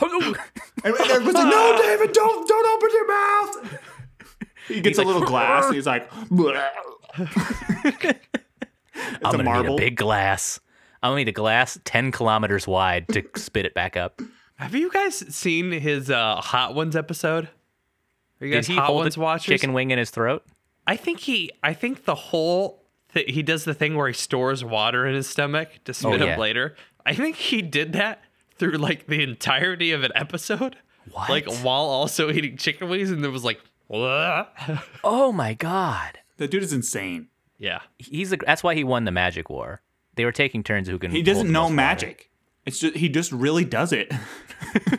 everyone's 0.00 1.34
like, 1.34 1.46
"No, 1.48 1.78
David, 1.82 2.12
don't 2.12 2.48
don't 2.48 2.66
open 2.76 2.90
your 2.92 3.08
mouth." 3.08 3.78
He 4.68 4.80
gets 4.80 4.96
He's 4.96 4.98
a 4.98 5.02
like, 5.02 5.06
little 5.06 5.22
glass. 5.28 5.66
And 5.66 5.74
he's 5.74 5.86
like, 5.86 6.10
"Bleh." 6.10 6.68
it's 7.84 8.23
I'm 8.94 9.14
a 9.16 9.30
gonna 9.32 9.44
marble. 9.44 9.76
need 9.76 9.82
a 9.82 9.86
big 9.86 9.96
glass. 9.96 10.60
I'm 11.02 11.10
gonna 11.10 11.16
need 11.20 11.28
a 11.28 11.32
glass 11.32 11.78
10 11.84 12.12
kilometers 12.12 12.66
wide 12.66 13.08
to 13.08 13.22
spit 13.36 13.66
it 13.66 13.74
back 13.74 13.96
up. 13.96 14.20
Have 14.56 14.74
you 14.74 14.90
guys 14.90 15.16
seen 15.34 15.72
his 15.72 16.10
uh, 16.10 16.36
Hot 16.36 16.74
Ones 16.74 16.94
episode? 16.96 17.48
Are 18.40 18.46
you 18.46 18.52
Did 18.52 18.58
guys 18.58 18.66
he 18.68 18.74
Hot 18.76 18.86
hold 18.86 19.00
Ones 19.00 19.14
the 19.16 19.20
watchers? 19.20 19.46
chicken 19.46 19.72
wing 19.72 19.90
in 19.90 19.98
his 19.98 20.10
throat? 20.10 20.44
I 20.86 20.96
think 20.96 21.20
he. 21.20 21.50
I 21.62 21.72
think 21.74 22.04
the 22.04 22.14
whole. 22.14 22.84
Th- 23.14 23.30
he 23.32 23.42
does 23.42 23.64
the 23.64 23.74
thing 23.74 23.94
where 23.96 24.08
he 24.08 24.12
stores 24.14 24.64
water 24.64 25.06
in 25.06 25.14
his 25.14 25.28
stomach 25.28 25.68
to 25.84 25.94
spit 25.94 26.20
Oh, 26.20 26.24
yeah. 26.24 26.32
up 26.34 26.38
later. 26.38 26.74
I 27.06 27.14
think 27.14 27.36
he 27.36 27.62
did 27.62 27.92
that 27.94 28.22
through 28.56 28.72
like 28.78 29.06
the 29.06 29.22
entirety 29.22 29.92
of 29.92 30.02
an 30.04 30.12
episode. 30.14 30.76
What? 31.12 31.28
Like 31.30 31.46
while 31.62 31.84
also 31.84 32.30
eating 32.30 32.56
chicken 32.56 32.88
wings, 32.88 33.10
and 33.10 33.22
there 33.22 33.30
was 33.30 33.44
like, 33.44 33.60
"Wah." 33.88 34.46
Oh 35.04 35.32
my 35.32 35.52
god. 35.54 36.18
That 36.38 36.50
dude 36.50 36.62
is 36.62 36.72
insane. 36.72 37.28
Yeah. 37.64 37.80
He's 37.98 38.32
a, 38.32 38.36
that's 38.36 38.62
why 38.62 38.74
he 38.74 38.84
won 38.84 39.04
the 39.04 39.10
magic 39.12 39.48
war. 39.48 39.80
They 40.16 40.24
were 40.24 40.32
taking 40.32 40.62
turns 40.62 40.86
who 40.88 40.98
can. 40.98 41.10
He 41.10 41.22
doesn't 41.22 41.50
know 41.50 41.62
most 41.62 41.70
water. 41.70 41.74
magic. 41.76 42.30
It's 42.66 42.78
just 42.78 42.96
he 42.96 43.08
just 43.08 43.32
really 43.32 43.64
does 43.64 43.92
it. 43.92 44.12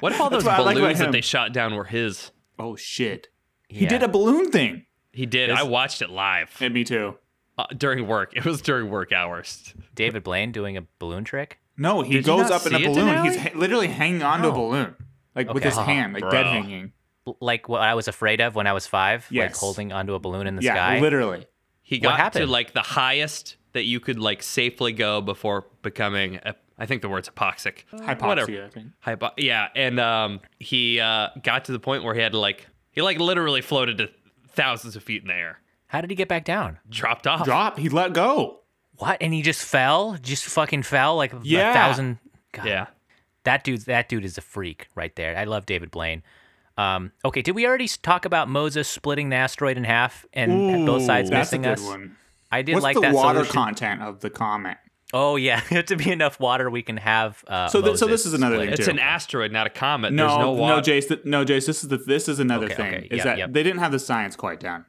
What 0.00 0.12
if 0.12 0.20
all 0.20 0.30
those 0.30 0.44
what 0.44 0.54
I 0.54 0.62
like 0.62 0.76
balloons 0.76 0.98
that 0.98 1.12
they 1.12 1.20
shot 1.20 1.52
down 1.52 1.74
were 1.74 1.84
his? 1.84 2.30
Oh 2.58 2.74
shit! 2.74 3.28
He 3.68 3.82
Yeah. 3.82 3.90
did 3.90 4.02
a 4.02 4.08
balloon 4.08 4.50
thing. 4.50 4.86
He 5.12 5.26
did. 5.26 5.50
There's- 5.50 5.60
I 5.60 5.64
watched 5.64 6.00
it 6.00 6.08
live. 6.10 6.56
And 6.60 6.72
me 6.72 6.84
too. 6.84 7.18
uh, 7.58 7.66
during 7.76 8.06
work. 8.06 8.32
It 8.34 8.44
was 8.46 8.62
during 8.62 8.88
work 8.88 9.12
hours. 9.12 9.74
David 9.94 10.22
Blaine 10.24 10.52
doing 10.52 10.78
a 10.78 10.82
balloon 10.98 11.24
trick. 11.24 11.58
No, 11.76 12.00
he 12.00 12.14
Did 12.14 12.24
goes 12.24 12.50
up 12.50 12.64
in 12.66 12.74
a 12.74 12.78
balloon. 12.78 13.24
He's 13.24 13.36
ha- 13.36 13.50
literally 13.54 13.88
hanging 13.88 14.22
onto 14.22 14.48
a 14.48 14.52
balloon, 14.52 14.94
like 15.34 15.52
with 15.52 15.62
his 15.64 15.76
hand, 15.76 16.14
like 16.14 16.22
bro. 16.22 16.30
dead 16.30 16.46
hanging. 16.46 16.92
Like 17.40 17.68
what 17.68 17.82
I 17.82 17.94
was 17.94 18.08
afraid 18.08 18.40
of 18.40 18.54
when 18.54 18.66
I 18.66 18.72
was 18.72 18.86
five, 18.86 19.26
like 19.30 19.54
holding 19.54 19.92
onto 19.92 20.14
a 20.14 20.18
balloon 20.18 20.46
in 20.46 20.56
the 20.56 20.62
yeah, 20.62 20.74
sky. 20.74 21.00
literally. 21.00 21.46
He 21.90 21.98
What 21.98 22.16
got 22.16 22.32
to 22.34 22.46
like 22.46 22.72
the 22.72 22.82
highest 22.82 23.56
that 23.72 23.82
you 23.82 23.98
could 23.98 24.16
like 24.20 24.44
safely 24.44 24.92
go 24.92 25.20
before 25.20 25.66
becoming. 25.82 26.36
A, 26.36 26.54
I 26.78 26.86
think 26.86 27.02
the 27.02 27.08
word's 27.08 27.28
hypoxic. 27.28 27.82
Hypoxia, 27.92 28.22
Whatever. 28.28 28.64
I 28.64 28.68
think. 28.68 28.86
Hypo- 29.00 29.32
yeah, 29.36 29.66
and 29.74 29.98
um, 29.98 30.40
he 30.60 31.00
uh, 31.00 31.30
got 31.42 31.64
to 31.64 31.72
the 31.72 31.80
point 31.80 32.04
where 32.04 32.14
he 32.14 32.20
had 32.20 32.30
to 32.30 32.38
like 32.38 32.64
he 32.92 33.02
like 33.02 33.18
literally 33.18 33.60
floated 33.60 33.98
to 33.98 34.08
thousands 34.50 34.94
of 34.94 35.02
feet 35.02 35.22
in 35.22 35.26
the 35.28 35.34
air, 35.34 35.58
How 35.88 36.00
did 36.00 36.10
he 36.10 36.16
get 36.16 36.28
back 36.28 36.44
down? 36.44 36.78
dropped 36.88 37.26
off. 37.26 37.44
Drop. 37.44 37.76
He 37.76 37.88
let 37.88 38.12
go. 38.12 38.60
What? 38.98 39.18
And 39.20 39.34
he 39.34 39.42
just 39.42 39.64
fell? 39.64 40.16
Just 40.22 40.44
fucking 40.44 40.84
fell 40.84 41.16
like 41.16 41.32
Yeah. 41.42 41.72
a 41.72 41.74
thousand. 41.74 42.18
God, 42.52 42.66
Yeah, 42.66 42.86
that 43.42 43.64
dude. 43.64 43.80
That 43.86 44.08
dude 44.08 44.24
is 44.24 44.38
a 44.38 44.42
freak 44.42 44.86
right 44.94 45.14
there. 45.16 45.36
I 45.36 45.42
love 45.42 45.66
David 45.66 45.90
Blaine. 45.90 46.22
Um, 46.80 47.12
okay, 47.24 47.42
did 47.42 47.54
we 47.54 47.66
already 47.66 47.88
talk 47.88 48.24
about 48.24 48.48
Moses 48.48 48.88
splitting 48.88 49.28
the 49.28 49.36
asteroid 49.36 49.76
in 49.76 49.84
half 49.84 50.24
and 50.32 50.86
both 50.86 51.02
sides 51.02 51.28
that's 51.30 51.52
a 51.52 51.56
missing 51.58 51.62
good 51.62 51.72
us? 51.78 51.86
one. 51.86 52.16
I 52.50 52.62
did 52.62 52.74
What's 52.74 52.82
like 52.84 52.94
the 52.94 53.00
that 53.02 53.14
water 53.14 53.40
solution. 53.40 53.52
content 53.52 54.02
of 54.02 54.20
the 54.20 54.30
comet? 54.30 54.78
Oh 55.12 55.36
yeah, 55.36 55.60
to 55.86 55.96
be 55.96 56.10
enough 56.10 56.38
water 56.40 56.70
we 56.70 56.82
can 56.82 56.96
have. 56.96 57.44
Uh, 57.46 57.68
So 57.68 57.82
th- 57.82 57.96
so 57.98 58.06
this 58.06 58.26
is 58.26 58.32
another 58.32 58.56
split 58.56 58.66
thing 58.68 58.72
it. 58.74 58.78
it's 58.80 58.88
an 58.88 58.98
asteroid, 58.98 59.52
not 59.52 59.66
a 59.66 59.70
comet. 59.70 60.12
No, 60.12 60.26
There's 60.28 60.38
no 60.38 60.54
no. 60.54 60.80
Jace. 60.80 61.08
th- 61.08 61.24
no, 61.24 61.44
Jace. 61.44 61.66
This 61.66 61.82
is 61.82 61.88
the 61.88 61.96
this 61.98 62.28
is 62.28 62.38
another 62.38 62.66
Okay, 62.66 62.74
thing. 62.74 62.94
okay, 62.94 63.06
Is 63.10 63.16
yep, 63.18 63.24
that 63.24 63.38
yep. 63.38 63.52
they 63.52 63.62
didn't 63.62 63.80
have 63.80 63.92
the 63.92 63.98
science 63.98 64.36
quite 64.36 64.60
down. 64.60 64.84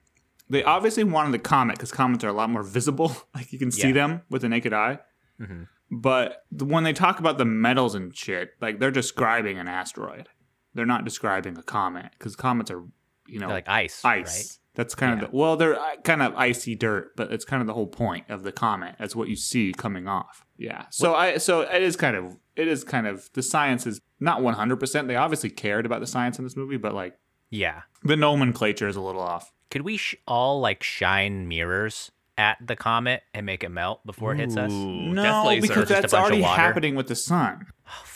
They 0.49 0.63
obviously 0.63 1.03
wanted 1.03 1.31
the 1.33 1.39
comet 1.39 1.77
because 1.77 1.91
comets 1.91 2.23
are 2.23 2.29
a 2.29 2.33
lot 2.33 2.49
more 2.49 2.63
visible. 2.63 3.15
like 3.35 3.51
you 3.51 3.59
can 3.59 3.71
see 3.71 3.87
Yeah. 3.87 3.93
them 3.93 4.21
with 4.29 4.41
the 4.43 4.49
naked 4.49 4.73
eye. 4.73 4.99
Mhm. 5.41 5.67
But 5.93 6.43
the, 6.51 6.65
when 6.65 6.83
they 6.83 6.93
talk 6.93 7.19
about 7.19 7.37
the 7.37 7.45
metals 7.45 7.95
and 7.95 8.15
shit, 8.15 8.51
like 8.61 8.79
they're 8.79 8.91
describing 8.91 9.57
an 9.59 9.67
asteroid. 9.67 10.27
They're 10.73 10.85
not 10.85 11.05
describing 11.05 11.57
a 11.57 11.63
comet 11.63 12.11
because 12.17 12.35
comets 12.35 12.71
are, 12.71 12.83
you 13.27 13.39
know, 13.39 13.47
They're 13.47 13.57
like 13.57 13.69
ice, 13.69 14.03
ice. 14.05 14.59
That's 14.73 14.95
kind 14.95 15.19
Yeah. 15.19 15.25
of 15.25 15.31
the, 15.31 15.37
well, 15.37 15.57
they're 15.57 15.77
uh, 15.77 15.97
kind 16.05 16.21
of 16.21 16.33
icy 16.35 16.75
dirt, 16.75 17.15
but 17.17 17.31
it's 17.33 17.43
kind 17.43 17.59
of 17.61 17.67
the 17.67 17.73
whole 17.73 17.87
point 17.87 18.29
of 18.29 18.43
the 18.43 18.53
comet. 18.53 18.95
That's 18.99 19.15
what 19.15 19.27
you 19.27 19.35
see 19.35 19.73
coming 19.77 20.07
off. 20.07 20.45
Yeah. 20.57 20.85
So 20.91 21.13
I 21.13 21.37
so 21.37 21.61
it 21.61 21.81
is 21.81 21.95
kind 21.97 22.15
of 22.15 22.37
it 22.55 22.67
is 22.69 22.83
kind 22.85 23.05
of 23.07 23.29
the 23.33 23.43
science 23.43 23.85
is 23.85 23.99
not 24.19 24.41
one 24.41 24.53
hundred 24.53 24.77
percent. 24.79 25.07
They 25.09 25.15
obviously 25.17 25.49
cared 25.49 25.85
about 25.85 25.99
the 25.99 26.07
science 26.07 26.37
in 26.37 26.45
this 26.45 26.55
movie, 26.55 26.77
but 26.77 26.93
like 26.93 27.17
Yeah. 27.49 27.81
the 28.03 28.15
nomenclature 28.15 28.87
is 28.87 28.95
a 28.95 29.01
little 29.01 29.21
off. 29.21 29.51
Could 29.69 29.81
we 29.81 29.97
sh- 29.97 30.15
all 30.27 30.61
like 30.61 30.83
shine 30.83 31.47
mirrors 31.49 32.11
at 32.37 32.57
the 32.65 32.75
comet 32.77 33.23
and 33.33 33.45
make 33.45 33.63
it 33.63 33.69
melt 33.69 34.05
before 34.05 34.33
it 34.33 34.37
hits 34.39 34.55
us? 34.55 34.71
Ooh, 34.71 35.13
no, 35.13 35.57
because 35.61 35.89
that's 35.89 36.13
already 36.13 36.41
happening 36.41 36.95
with 36.95 37.07
the 37.07 37.15
sun. 37.15 37.67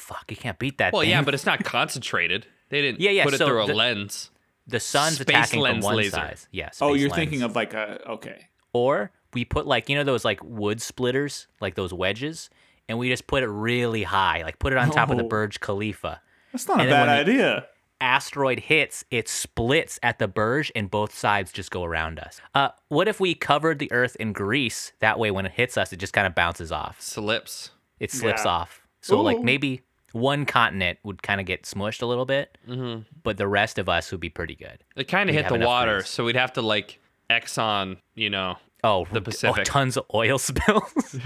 Fuck! 0.06 0.26
You 0.30 0.38
can't 0.38 0.60
beat 0.60 0.78
that. 0.78 0.94
Well, 0.94 1.02
thing. 1.02 1.10
yeah, 1.12 1.22
but 1.24 1.34
it's 1.34 1.46
not 1.46 1.63
concentrated. 1.63 2.46
They 2.70 2.82
didn't 2.82 3.00
Yeah, 3.02 3.12
yeah, 3.12 3.24
put 3.24 3.34
it 3.34 3.38
so 3.38 3.48
through 3.48 3.63
a 3.63 3.68
the- 3.68 3.74
lens. 3.74 4.30
the 4.68 4.80
sun's 4.80 5.15
Space 5.15 5.28
attacking 5.30 5.63
from 5.65 5.80
one 5.82 5.96
laser. 5.96 6.12
side. 6.12 6.38
Yes. 6.52 6.80
oh, 6.82 6.94
you're 6.94 7.10
thinking 7.10 7.41
of 7.41 7.56
like 7.56 7.74
a 7.74 8.02
okay. 8.12 8.48
or 8.74 9.12
we 9.34 9.46
put 9.46 9.65
like 9.68 9.89
you 9.89 9.96
know 9.96 10.04
those 10.04 10.24
like 10.24 10.44
wood 10.44 10.82
splitters, 10.82 11.48
like 11.60 11.74
those 11.76 11.91
wedges, 11.94 12.50
and 12.88 12.98
we 13.00 13.10
just 13.10 13.26
put 13.28 13.41
it 13.44 13.48
really 13.48 14.04
high, 14.04 14.44
like 14.44 14.60
put 14.60 14.74
it 14.74 14.78
on 14.78 14.91
top 14.91 15.10
of 15.10 15.18
the. 15.18 15.24
Burj 15.24 15.60
Khalifa. 15.60 16.22
That's 16.52 16.68
not 16.68 16.80
And 16.82 16.89
a 16.89 16.91
bad 16.91 17.10
idea. 17.10 17.68
Asteroid 18.02 18.60
hits, 18.60 19.06
it 19.10 19.28
splits 19.30 20.00
at 20.04 20.20
the 20.20 20.28
Burj, 20.28 20.70
and 20.76 20.91
both 20.91 21.15
sides 21.18 21.52
just 21.52 21.72
go 21.72 21.84
around 21.84 22.20
us. 22.20 22.41
Uh, 22.54 22.70
what 22.89 23.08
if 23.08 23.20
we 23.22 23.34
covered 23.34 23.80
the 23.80 23.91
Earth 23.91 24.15
in 24.20 24.34
grease? 24.34 24.91
That 25.00 25.18
way, 25.18 25.32
when 25.32 25.46
it 25.46 25.54
hits 25.54 25.78
us, 25.78 25.94
it 25.94 25.98
just 25.98 26.12
kind 26.13 26.28
of 26.28 26.36
bounces 26.36 26.72
off. 26.74 27.00
Slips. 27.02 27.72
It 28.00 28.12
slips 28.12 28.44
Yeah. 28.44 28.52
off. 28.52 28.82
So 29.02 29.22
like 29.22 29.39
maybe 29.39 29.82
one 30.15 30.45
continent 30.45 30.97
would 31.04 31.21
kind 31.21 31.41
of 31.41 31.45
get 31.45 31.63
smushed 31.63 32.01
a 32.01 32.06
little 32.06 32.25
bit, 32.25 32.58
Mm-hmm. 32.67 33.01
but 33.23 33.36
the 33.38 33.47
rest 33.47 33.78
of 33.78 33.89
us 33.89 34.12
would 34.12 34.21
be 34.21 34.30
pretty 34.30 34.56
good. 34.56 34.84
It 34.95 35.10
kind 35.10 35.30
of 35.30 35.36
hit 35.36 35.49
the 35.49 35.60
water, 35.60 35.97
grease. 35.97 36.10
so 36.10 36.23
we'd 36.23 36.38
have 36.38 36.54
to 36.54 36.62
like 36.62 36.99
Exxon, 37.30 37.97
you 38.15 38.30
know. 38.30 38.58
Oh, 38.84 39.06
The 39.12 39.19
Pacific. 39.21 39.49
oh, 39.49 39.54
Pacific. 39.54 39.65
tons 39.73 39.97
of 39.97 40.06
oil 40.13 40.38
spills. 40.49 41.17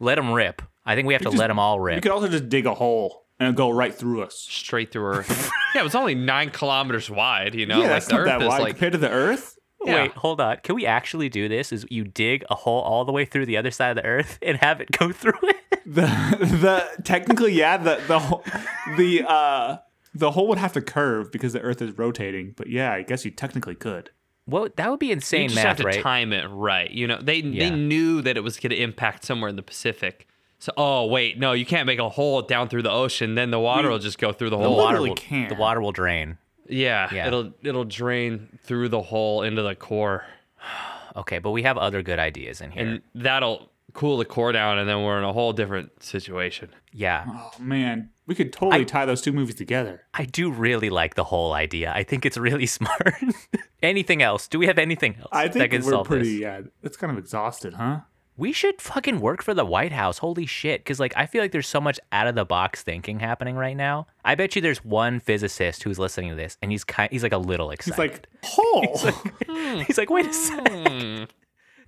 let 0.00 0.14
them 0.14 0.32
rip. 0.32 0.62
I 0.86 0.94
think 0.94 1.06
we 1.06 1.14
have 1.14 1.20
to 1.22 1.26
just- 1.26 1.36
let 1.36 1.48
them 1.48 1.58
all 1.58 1.78
rip. 1.78 1.96
You 1.96 2.00
could 2.00 2.12
also 2.12 2.28
just 2.28 2.48
dig 2.48 2.64
a 2.64 2.74
hole 2.74 3.24
and 3.38 3.54
go 3.54 3.68
right 3.70 3.94
through 3.94 4.22
us. 4.22 4.34
straight 4.38 4.92
through 4.92 5.04
Earth. 5.06 5.50
yeah, 5.74 5.82
it 5.82 5.84
was 5.84 5.94
only 5.94 6.14
nine 6.14 6.48
kilometers 6.50 7.10
wide. 7.10 7.54
You 7.54 7.66
know, 7.66 7.76
yeah, 7.76 7.82
like 7.82 7.90
that's 7.90 8.06
the 8.06 8.12
not 8.14 8.20
Earth 8.22 8.26
that 8.28 8.42
is 8.42 8.48
wide 8.48 8.60
like 8.62 8.72
compared 8.74 8.92
to 8.92 8.98
the 8.98 9.10
Earth. 9.10 9.55
Yeah. 9.84 10.02
Wait, 10.02 10.12
hold 10.12 10.40
on. 10.40 10.56
Can 10.62 10.74
we 10.74 10.86
actually 10.86 11.28
do 11.28 11.48
this? 11.48 11.72
Is 11.72 11.84
you 11.90 12.04
dig 12.04 12.44
a 12.50 12.54
hole 12.54 12.80
all 12.80 13.04
the 13.04 13.12
way 13.12 13.24
through 13.24 13.46
the 13.46 13.56
other 13.56 13.70
side 13.70 13.90
of 13.90 13.96
the 14.02 14.04
Earth 14.08 14.38
and 14.42 14.56
have 14.58 14.80
it 14.80 14.90
go 14.92 15.12
through 15.12 15.38
it? 15.42 15.56
The 15.86 16.06
the 16.40 17.02
technically 17.04 17.52
yeah 17.52 17.76
the 17.76 18.00
the 18.08 18.18
whole 18.18 18.42
the 18.96 19.24
uh 19.28 19.76
the 20.14 20.30
hole 20.32 20.48
would 20.48 20.58
have 20.58 20.72
to 20.72 20.80
curve 20.80 21.30
because 21.30 21.52
the 21.52 21.60
Earth 21.60 21.80
is 21.82 21.96
rotating. 21.96 22.54
But 22.56 22.68
yeah, 22.68 22.92
I 22.92 23.02
guess 23.02 23.24
you 23.24 23.30
technically 23.30 23.74
could. 23.76 24.10
Well, 24.48 24.68
that 24.76 24.90
would 24.90 24.98
be 25.00 25.06
You 25.06 25.12
insane 25.12 25.48
just 25.48 25.56
math, 25.56 25.64
have 25.66 25.76
to 25.78 25.84
right? 25.84 26.00
time 26.02 26.32
it 26.32 26.46
right. 26.48 26.90
You 26.90 27.06
know, 27.08 27.20
they 27.20 27.36
Yeah. 27.38 27.68
they 27.68 27.76
knew 27.76 28.22
that 28.22 28.36
it 28.36 28.40
was 28.40 28.58
going 28.58 28.70
to 28.70 28.80
impact 28.80 29.24
somewhere 29.24 29.50
in 29.50 29.56
the 29.56 29.62
Pacific. 29.62 30.26
So, 30.58 30.72
oh 30.76 31.06
wait, 31.06 31.38
no, 31.38 31.52
you 31.52 31.66
can't 31.66 31.86
make 31.86 31.98
a 31.98 32.08
hole 32.08 32.40
down 32.42 32.68
through 32.68 32.82
the 32.82 32.90
ocean. 32.90 33.34
Then 33.34 33.50
the 33.50 33.60
water 33.60 33.88
We- 33.88 33.92
will 33.92 33.98
just 33.98 34.18
go 34.18 34.32
through 34.32 34.50
the 34.50 34.56
hole. 34.56 34.70
the 34.70 34.76
water 34.82 35.02
will 35.02 35.14
can. 35.14 35.48
the 35.48 35.54
water 35.54 35.80
will 35.80 35.92
drain. 35.92 36.38
Yeah, 36.68 37.08
Yeah. 37.12 37.26
it'll 37.28 37.52
it'll 37.62 37.84
drain 37.84 38.58
through 38.64 38.88
the 38.90 39.02
hole 39.02 39.42
into 39.42 39.62
the 39.62 39.74
core, 39.74 40.24
Okay, 41.16 41.38
but 41.38 41.50
we 41.52 41.62
have 41.62 41.78
other 41.78 42.02
good 42.02 42.18
ideas 42.18 42.60
in 42.60 42.70
here. 42.70 42.86
and 42.86 43.02
that'll 43.14 43.70
cool 43.94 44.18
the 44.18 44.24
core 44.26 44.52
down, 44.52 44.78
and 44.78 44.86
then 44.88 45.02
we're 45.02 45.16
in 45.16 45.24
a 45.24 45.32
whole 45.32 45.52
different 45.54 46.02
situation. 46.02 46.68
yeah. 46.92 47.24
Oh 47.28 47.50
man, 47.58 48.10
we 48.26 48.34
could 48.34 48.52
totally 48.52 48.82
I- 48.82 48.84
tie 48.84 49.06
those 49.06 49.22
two 49.22 49.32
movies 49.32 49.54
together. 49.54 50.02
I 50.12 50.24
do 50.26 50.50
really 50.50 50.90
like 50.90 51.14
the 51.14 51.24
whole 51.24 51.54
idea. 51.54 51.92
I 51.94 52.02
think 52.02 52.26
it's 52.26 52.36
really 52.36 52.66
smart. 52.78 53.14
anything 53.82 54.20
else? 54.22 54.48
Do 54.48 54.58
we 54.58 54.66
have 54.66 54.78
anything 54.78 55.16
else 55.18 55.28
I 55.32 55.44
that 55.48 55.52
think 55.54 55.72
can 55.72 55.82
we're 55.84 55.90
solve 55.92 56.06
pretty. 56.06 56.32
this? 56.32 56.40
Yeah, 56.40 56.60
it's 56.82 56.96
kind 56.98 57.10
of 57.10 57.18
exhausted, 57.18 57.74
huh? 57.74 58.00
We 58.38 58.52
should 58.52 58.82
fucking 58.82 59.20
work 59.20 59.42
for 59.42 59.54
the 59.54 59.64
White 59.64 59.92
House. 59.92 60.18
Holy 60.18 60.44
shit. 60.44 60.80
Because, 60.80 61.00
like, 61.00 61.14
I 61.16 61.24
feel 61.26 61.42
like 61.42 61.52
there's 61.52 61.66
so 61.66 61.80
much 61.80 61.98
out 62.12 62.26
of 62.26 62.34
the 62.34 62.44
box 62.44 62.82
thinking 62.82 63.20
happening 63.20 63.56
right 63.56 63.76
now. 63.76 64.06
I 64.24 64.34
bet 64.34 64.54
you 64.54 64.60
there's 64.62 64.84
one 64.84 65.20
physicist 65.20 65.82
who's 65.84 65.98
listening 65.98 66.30
to 66.30 66.36
this 66.36 66.58
and 66.60 66.70
he's 66.70 66.84
kind 66.84 67.10
he's 67.10 67.22
like 67.22 67.32
a 67.32 67.38
little 67.38 67.70
excited. 67.70 67.96
He's 68.42 68.48
like 68.48 68.52
hole. 68.56 69.84
he's 69.84 69.96
like, 69.98 70.10
wait 70.10 70.26
a 70.26 70.32
sec. 70.32 70.68
Hmm. 70.68 71.24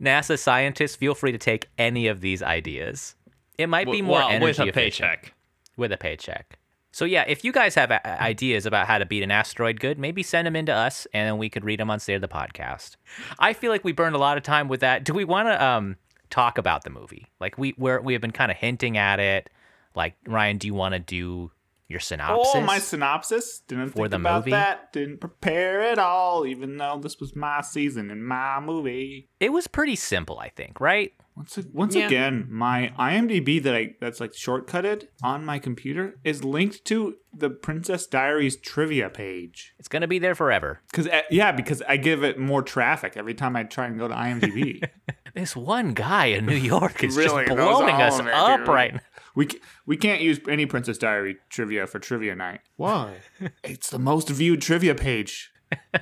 NASA 0.01 0.39
scientists, 0.39 0.97
feel 0.97 1.15
free 1.15 1.33
to 1.33 1.39
take 1.39 1.69
any 1.77 2.07
of 2.07 2.21
these 2.21 2.43
ideas. 2.43 3.15
It 3.59 3.69
might 3.69 3.91
be 3.91 4.01
more 4.01 4.19
well, 4.19 4.29
energy 4.29 4.45
with 4.45 4.59
a 4.61 4.63
efficient. 4.69 5.09
paycheck. 5.11 5.35
With 5.77 5.93
a 5.93 5.97
paycheck. 5.97 6.59
So 6.93 7.05
yeah, 7.05 7.25
if 7.27 7.45
you 7.45 7.53
guys 7.53 7.75
have 7.75 7.91
a- 7.91 8.23
ideas 8.23 8.65
about 8.65 8.87
how 8.87 8.99
to 8.99 9.07
beat 9.07 9.23
an 9.23 9.31
asteroid 9.31 9.81
good, 9.81 9.99
maybe 9.99 10.23
send 10.23 10.47
them 10.47 10.57
in 10.57 10.67
to 10.67 10.73
us, 10.73 11.07
and 11.13 11.27
then 11.29 11.39
we 11.39 11.49
could 11.51 11.65
read 11.65 11.81
them 11.81 11.91
on 11.91 12.01
State 12.01 12.15
of 12.15 12.21
the 12.23 12.29
Podcast. 12.29 12.97
I 13.39 13.53
feel 13.53 13.71
like 13.71 13.85
we 13.85 13.93
burned 13.93 14.15
a 14.15 14.19
lot 14.19 14.37
of 14.37 14.43
time 14.45 14.69
with 14.69 14.81
that. 14.81 15.05
Do 15.05 15.13
we 15.13 15.25
want 15.25 15.49
to 15.49 15.65
um 15.65 15.97
talk 16.31 16.59
about 16.59 16.85
the 16.85 16.91
movie? 16.91 17.27
Like 17.41 17.59
we 17.59 17.75
we're, 17.79 18.01
we 18.01 18.13
have 18.15 18.23
been 18.23 18.31
kind 18.33 18.51
of 18.51 18.57
hinting 18.57 18.97
at 18.97 19.21
it. 19.21 19.51
Like 19.95 20.15
Ryan, 20.27 20.59
do 20.59 20.67
you 20.67 20.75
want 20.75 20.95
to 20.95 20.99
do 21.01 21.51
your 21.89 22.01
synopsis? 22.01 22.53
oh, 22.55 22.61
my 22.61 22.79
synopsis. 22.79 23.61
Didn't 23.67 23.89
For 23.91 23.95
think 23.95 24.11
the 24.11 24.17
about 24.17 24.41
movie? 24.41 24.51
that. 24.51 24.93
Didn't 24.93 25.19
prepare 25.21 25.81
at 25.83 25.99
all. 25.99 26.47
Even 26.47 26.77
though 26.77 26.99
this 27.03 27.19
was 27.19 27.35
my 27.35 27.63
season 27.63 28.11
and 28.11 28.27
my 28.27 28.61
movie. 28.61 29.29
it 29.41 29.53
was 29.53 29.67
pretty 29.67 29.97
simple, 29.97 30.39
I 30.39 30.51
think, 30.51 30.81
right? 30.81 31.13
Once, 31.35 31.57
once 31.73 31.95
Yeah. 31.95 32.07
again, 32.09 32.47
my 32.51 32.93
IMDb 32.99 33.63
that 33.63 33.73
I 33.75 33.95
that's 34.01 34.19
like 34.21 34.33
shortcutted 34.33 35.07
on 35.23 35.45
my 35.45 35.59
computer 35.61 36.19
is 36.25 36.43
linked 36.45 36.85
to 36.87 37.15
the 37.33 37.49
Princess 37.49 38.07
Diaries 38.09 38.57
trivia 38.57 39.09
page. 39.09 39.73
It's 39.79 39.87
gonna 39.89 40.09
be 40.09 40.19
there 40.19 40.35
forever. 40.35 40.81
Because 40.91 41.07
eh, 41.07 41.23
yeah, 41.31 41.53
because 41.53 41.81
I 41.89 41.97
give 41.97 42.25
it 42.25 42.39
more 42.41 42.61
traffic 42.63 43.17
every 43.17 43.35
time 43.35 43.55
I 43.57 43.63
try 43.63 43.87
and 43.87 43.97
go 43.99 44.09
to 44.09 44.15
IMDb. 44.15 44.83
This 45.39 45.55
one 45.55 45.95
guy 45.95 46.27
in 46.27 46.47
New 46.47 46.57
York 46.57 47.05
is 47.05 47.17
Really, 47.17 47.47
just 47.47 47.57
blowing 47.57 47.95
us 47.95 48.19
of 48.19 48.27
it, 48.27 48.35
up 48.35 48.59
dude. 48.59 48.69
right 48.69 48.95
now. 48.95 49.01
we 49.37 49.49
we 49.87 49.97
can't 49.97 50.21
use 50.21 50.41
any 50.49 50.67
Princess 50.67 50.99
Diary 50.99 51.37
trivia 51.49 51.87
for 51.87 52.01
trivia 52.01 52.35
night. 52.35 52.63
Why? 52.75 53.19
it's 53.63 53.89
the 53.91 54.01
most 54.01 54.29
viewed 54.31 54.61
trivia 54.61 54.97
page. 54.97 55.53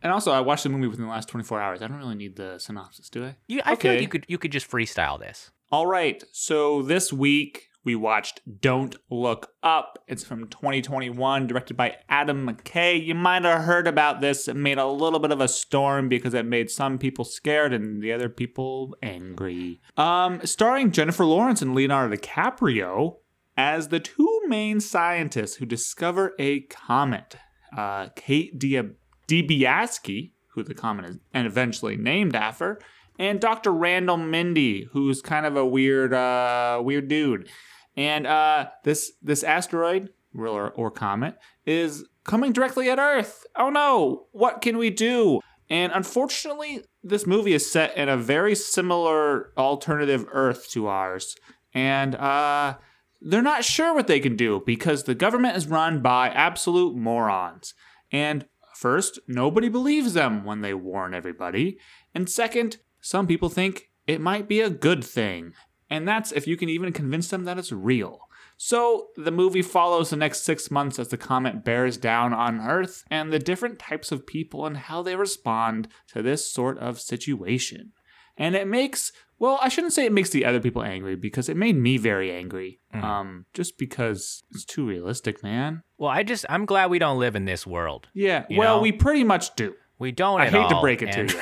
and 0.00 0.12
also, 0.12 0.30
I 0.30 0.40
watched 0.42 0.62
the 0.62 0.68
movie 0.68 0.86
within 0.86 1.06
the 1.06 1.10
last 1.10 1.28
24 1.28 1.60
hours. 1.60 1.82
I 1.82 1.88
don't 1.88 1.96
really 1.96 2.14
need 2.14 2.36
the 2.36 2.60
synopsis, 2.60 3.10
do 3.10 3.24
I? 3.24 3.34
You, 3.48 3.62
I 3.64 3.74
feel 3.74 3.94
like 3.94 4.00
you 4.00 4.06
could 4.06 4.26
you 4.28 4.38
could 4.38 4.52
just 4.52 4.70
freestyle 4.70 5.18
this. 5.18 5.50
All 5.72 5.88
right. 5.88 6.22
So 6.30 6.82
this 6.82 7.12
week 7.12 7.70
we 7.84 7.94
watched 7.94 8.40
Don't 8.60 8.96
Look 9.10 9.50
Up. 9.62 9.98
It's 10.08 10.24
from 10.24 10.48
2021, 10.48 11.46
directed 11.46 11.76
by 11.76 11.96
Adam 12.08 12.48
McKay. 12.48 13.04
You 13.04 13.14
might 13.14 13.44
have 13.44 13.64
heard 13.64 13.86
about 13.86 14.20
this. 14.20 14.48
It 14.48 14.56
made 14.56 14.78
a 14.78 14.86
little 14.86 15.18
bit 15.18 15.30
of 15.30 15.40
a 15.40 15.48
storm 15.48 16.08
because 16.08 16.34
it 16.34 16.46
made 16.46 16.70
some 16.70 16.98
people 16.98 17.24
scared 17.24 17.72
and 17.74 18.02
the 18.02 18.12
other 18.12 18.28
people 18.28 18.96
angry. 19.02 19.80
Um, 19.96 20.40
starring 20.44 20.92
Jennifer 20.92 21.24
Lawrence 21.26 21.60
and 21.60 21.74
Leonardo 21.74 22.16
DiCaprio 22.16 23.16
as 23.56 23.88
the 23.88 24.00
two 24.00 24.40
main 24.48 24.80
scientists 24.80 25.56
who 25.56 25.66
discover 25.66 26.32
a 26.38 26.60
comet. 26.62 27.36
Uh, 27.76 28.08
Kate 28.16 28.58
Dia- 28.58 28.90
Dibiasky, 29.28 30.32
who 30.48 30.62
the 30.62 30.74
comet 30.74 31.04
is 31.06 31.18
and 31.32 31.46
eventually 31.46 31.96
named 31.96 32.34
after, 32.34 32.80
and 33.18 33.40
Dr. 33.40 33.72
Randall 33.72 34.16
Mindy, 34.16 34.88
who's 34.92 35.22
kind 35.22 35.46
of 35.46 35.56
a 35.56 35.64
weird, 35.66 36.12
uh, 36.12 36.80
weird 36.82 37.08
dude. 37.08 37.48
And 37.96 38.26
uh, 38.26 38.68
this 38.82 39.12
this 39.22 39.42
asteroid 39.42 40.10
or, 40.36 40.70
or 40.70 40.90
comet 40.90 41.38
is 41.64 42.04
coming 42.24 42.52
directly 42.52 42.90
at 42.90 42.98
Earth. 42.98 43.46
Oh 43.56 43.70
no! 43.70 44.26
What 44.32 44.60
can 44.60 44.78
we 44.78 44.90
do? 44.90 45.40
And 45.70 45.92
unfortunately, 45.92 46.84
this 47.02 47.26
movie 47.26 47.54
is 47.54 47.70
set 47.70 47.96
in 47.96 48.08
a 48.08 48.16
very 48.16 48.54
similar 48.54 49.52
alternative 49.56 50.26
Earth 50.30 50.70
to 50.70 50.88
ours. 50.88 51.36
And 51.72 52.14
uh, 52.14 52.76
they're 53.20 53.42
not 53.42 53.64
sure 53.64 53.94
what 53.94 54.06
they 54.06 54.20
can 54.20 54.36
do 54.36 54.62
because 54.64 55.04
the 55.04 55.14
government 55.14 55.56
is 55.56 55.66
run 55.66 56.02
by 56.02 56.28
absolute 56.28 56.94
morons. 56.94 57.74
And 58.12 58.46
first, 58.74 59.18
nobody 59.26 59.68
believes 59.68 60.12
them 60.12 60.44
when 60.44 60.60
they 60.60 60.74
warn 60.74 61.14
everybody. 61.14 61.78
And 62.14 62.28
second, 62.28 62.76
some 63.00 63.26
people 63.26 63.48
think 63.48 63.90
it 64.06 64.20
might 64.20 64.46
be 64.46 64.60
a 64.60 64.70
good 64.70 65.02
thing. 65.02 65.54
And 65.94 66.08
that's 66.08 66.32
if 66.32 66.48
you 66.48 66.56
can 66.56 66.68
even 66.68 66.92
convince 66.92 67.28
them 67.28 67.44
that 67.44 67.56
it's 67.56 67.70
real. 67.70 68.28
So, 68.56 69.08
the 69.16 69.30
movie 69.30 69.62
follows 69.62 70.10
the 70.10 70.16
next 70.16 70.42
six 70.42 70.70
months 70.70 70.98
as 70.98 71.08
the 71.08 71.16
comet 71.16 71.64
bears 71.64 71.96
down 71.96 72.32
on 72.32 72.60
Earth 72.60 73.04
and 73.10 73.32
the 73.32 73.38
different 73.38 73.78
types 73.78 74.12
of 74.12 74.26
people 74.26 74.66
and 74.66 74.76
how 74.76 75.02
they 75.02 75.16
respond 75.16 75.88
to 76.08 76.22
this 76.22 76.46
sort 76.46 76.78
of 76.78 77.00
situation. 77.00 77.92
And 78.36 78.54
it 78.56 78.66
makes, 78.66 79.12
well, 79.38 79.58
I 79.62 79.68
shouldn't 79.68 79.92
say 79.92 80.04
it 80.04 80.12
makes 80.12 80.30
the 80.30 80.44
other 80.44 80.60
people 80.60 80.82
angry 80.82 81.14
because 81.14 81.48
it 81.48 81.56
made 81.56 81.76
me 81.76 81.96
very 81.96 82.32
angry. 82.32 82.80
Um, 82.92 83.46
just 83.54 83.78
because 83.78 84.42
it's 84.52 84.64
too 84.64 84.86
realistic, 84.86 85.42
man. 85.42 85.82
Well, 85.98 86.10
I 86.10 86.22
just 86.22 86.44
I'm 86.48 86.64
glad 86.64 86.90
we 86.90 86.98
don't 86.98 87.18
live 87.18 87.36
in 87.36 87.44
this 87.44 87.66
world. 87.66 88.08
Yeah, 88.14 88.46
well, 88.50 88.76
know? 88.76 88.82
we 88.82 88.90
pretty 88.92 89.24
much 89.24 89.54
do. 89.54 89.74
We 89.98 90.10
don't. 90.10 90.40
I 90.40 90.46
at 90.46 90.52
hate 90.52 90.68
to 90.68 90.80
break 90.80 91.02
it 91.02 91.14
and- 91.14 91.28
to 91.28 91.38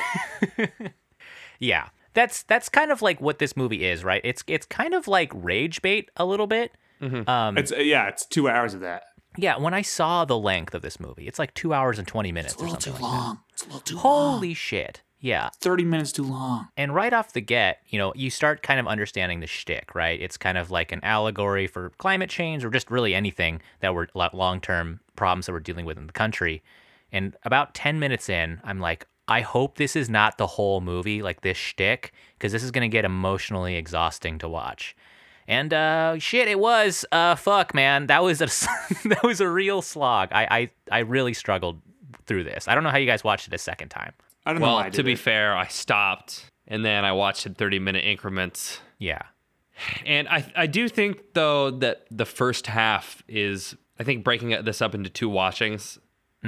you. 0.57 0.89
Yeah. 1.59 1.87
That's 2.13 2.43
that's 2.43 2.69
kind 2.69 2.91
of 2.91 3.01
like 3.01 3.19
what 3.21 3.39
this 3.39 3.55
movie 3.57 3.85
is, 3.85 4.03
right? 4.03 4.21
It's 4.23 4.43
it's 4.47 4.65
kind 4.65 4.93
of 4.93 5.07
like 5.07 5.31
rage 5.33 5.81
bait 5.81 6.09
a 6.17 6.25
little 6.25 6.47
bit. 6.47 6.71
Um, 7.27 7.57
It's 7.57 7.71
yeah, 7.77 8.07
it's 8.07 8.25
two 8.25 8.47
hours 8.47 8.73
of 8.73 8.79
that. 8.81 9.03
yeah, 9.37 9.57
when 9.57 9.73
I 9.73 9.81
saw 9.81 10.23
the 10.23 10.37
length 10.37 10.73
of 10.73 10.81
this 10.81 10.99
movie, 11.01 11.27
it's 11.27 11.37
like 11.39 11.53
two 11.53 11.73
hours 11.73 11.99
and 11.99 12.07
twenty 12.07 12.31
minutes 12.31 12.55
or 12.55 12.67
something. 12.69 12.93
like 12.93 13.01
that. 13.01 13.05
long. 13.05 13.39
It's 13.51 13.63
a 13.63 13.65
little 13.65 13.79
too 13.81 13.95
long. 13.95 14.01
Holy 14.03 14.53
shit! 14.53 15.01
Yeah, 15.19 15.49
Thirty 15.59 15.83
minutes 15.83 16.11
too 16.13 16.23
long. 16.23 16.67
and 16.77 16.93
right 16.95 17.11
off 17.13 17.33
the 17.33 17.41
get, 17.41 17.79
you 17.87 17.97
know, 17.99 18.13
you 18.15 18.29
start 18.29 18.61
kind 18.63 18.79
of 18.79 18.87
understanding 18.87 19.39
the 19.41 19.47
shtick, 19.47 19.95
right? 19.95 20.21
It's 20.21 20.37
kind 20.37 20.57
of 20.57 20.69
like 20.71 20.91
an 20.93 20.99
allegory 21.03 21.65
for 21.67 21.89
climate 21.97 22.29
change 22.29 22.63
or 22.63 22.69
just 22.69 22.89
really 22.91 23.13
anything 23.15 23.61
that 23.81 23.93
we're 23.95 24.07
long 24.33 24.61
term 24.61 24.99
problems 25.15 25.45
that 25.47 25.51
we're 25.53 25.59
dealing 25.61 25.85
with 25.85 25.97
in 25.97 26.07
the 26.07 26.13
country. 26.13 26.61
And 27.11 27.35
about 27.43 27.73
10 27.75 27.99
minutes 27.99 28.27
in, 28.27 28.59
I'm 28.63 28.79
like, 28.79 29.05
I 29.27 29.41
hope 29.41 29.77
this 29.77 29.95
is 29.95 30.09
not 30.09 30.37
the 30.37 30.47
whole 30.47 30.81
movie, 30.81 31.21
like 31.21 31.41
this 31.41 31.57
shtick, 31.57 32.13
because 32.37 32.51
this 32.51 32.63
is 32.63 32.71
going 32.71 32.89
to 32.89 32.93
get 32.93 33.05
emotionally 33.05 33.75
exhausting 33.75 34.37
to 34.39 34.49
watch. 34.49 34.95
And 35.47 35.73
uh, 35.73 36.19
shit, 36.19 36.47
it 36.47 36.59
was. 36.59 37.05
Uh, 37.11 37.35
fuck, 37.35 37.73
man, 37.73 38.07
that 38.07 38.23
was 38.23 38.41
a 38.41 38.45
that 39.09 39.21
was 39.23 39.41
a 39.41 39.47
real 39.49 39.81
slog. 39.81 40.29
I, 40.31 40.47
I 40.89 40.97
I 40.97 40.99
really 40.99 41.33
struggled 41.33 41.81
through 42.25 42.45
this. 42.45 42.67
I 42.67 42.75
don't 42.75 42.83
know 42.83 42.89
how 42.89 42.97
you 42.97 43.07
guys 43.07 43.23
watched 43.23 43.47
it 43.47 43.53
a 43.53 43.57
second 43.57 43.89
time. 43.89 44.13
I 44.45 44.53
don't 44.53 44.61
know. 44.61 44.75
Well, 44.75 44.91
to 44.91 45.03
be 45.03 45.13
it. 45.13 45.19
fair, 45.19 45.55
I 45.55 45.67
stopped 45.67 46.45
and 46.67 46.83
then 46.83 47.05
I 47.05 47.11
watched 47.11 47.45
in 47.45 47.53
30 47.53 47.79
minute 47.79 48.05
increments. 48.05 48.79
Yeah, 48.99 49.23
And 50.05 50.27
I, 50.29 50.45
I 50.55 50.67
do 50.67 50.87
think 50.87 51.33
though 51.33 51.71
that 51.71 52.05
the 52.09 52.25
first 52.25 52.67
half 52.67 53.21
is 53.27 53.75
I 53.99 54.03
think 54.03 54.23
breaking 54.23 54.49
this 54.63 54.81
up 54.81 54.95
into 54.95 55.09
two 55.09 55.29
watchings. 55.29 55.99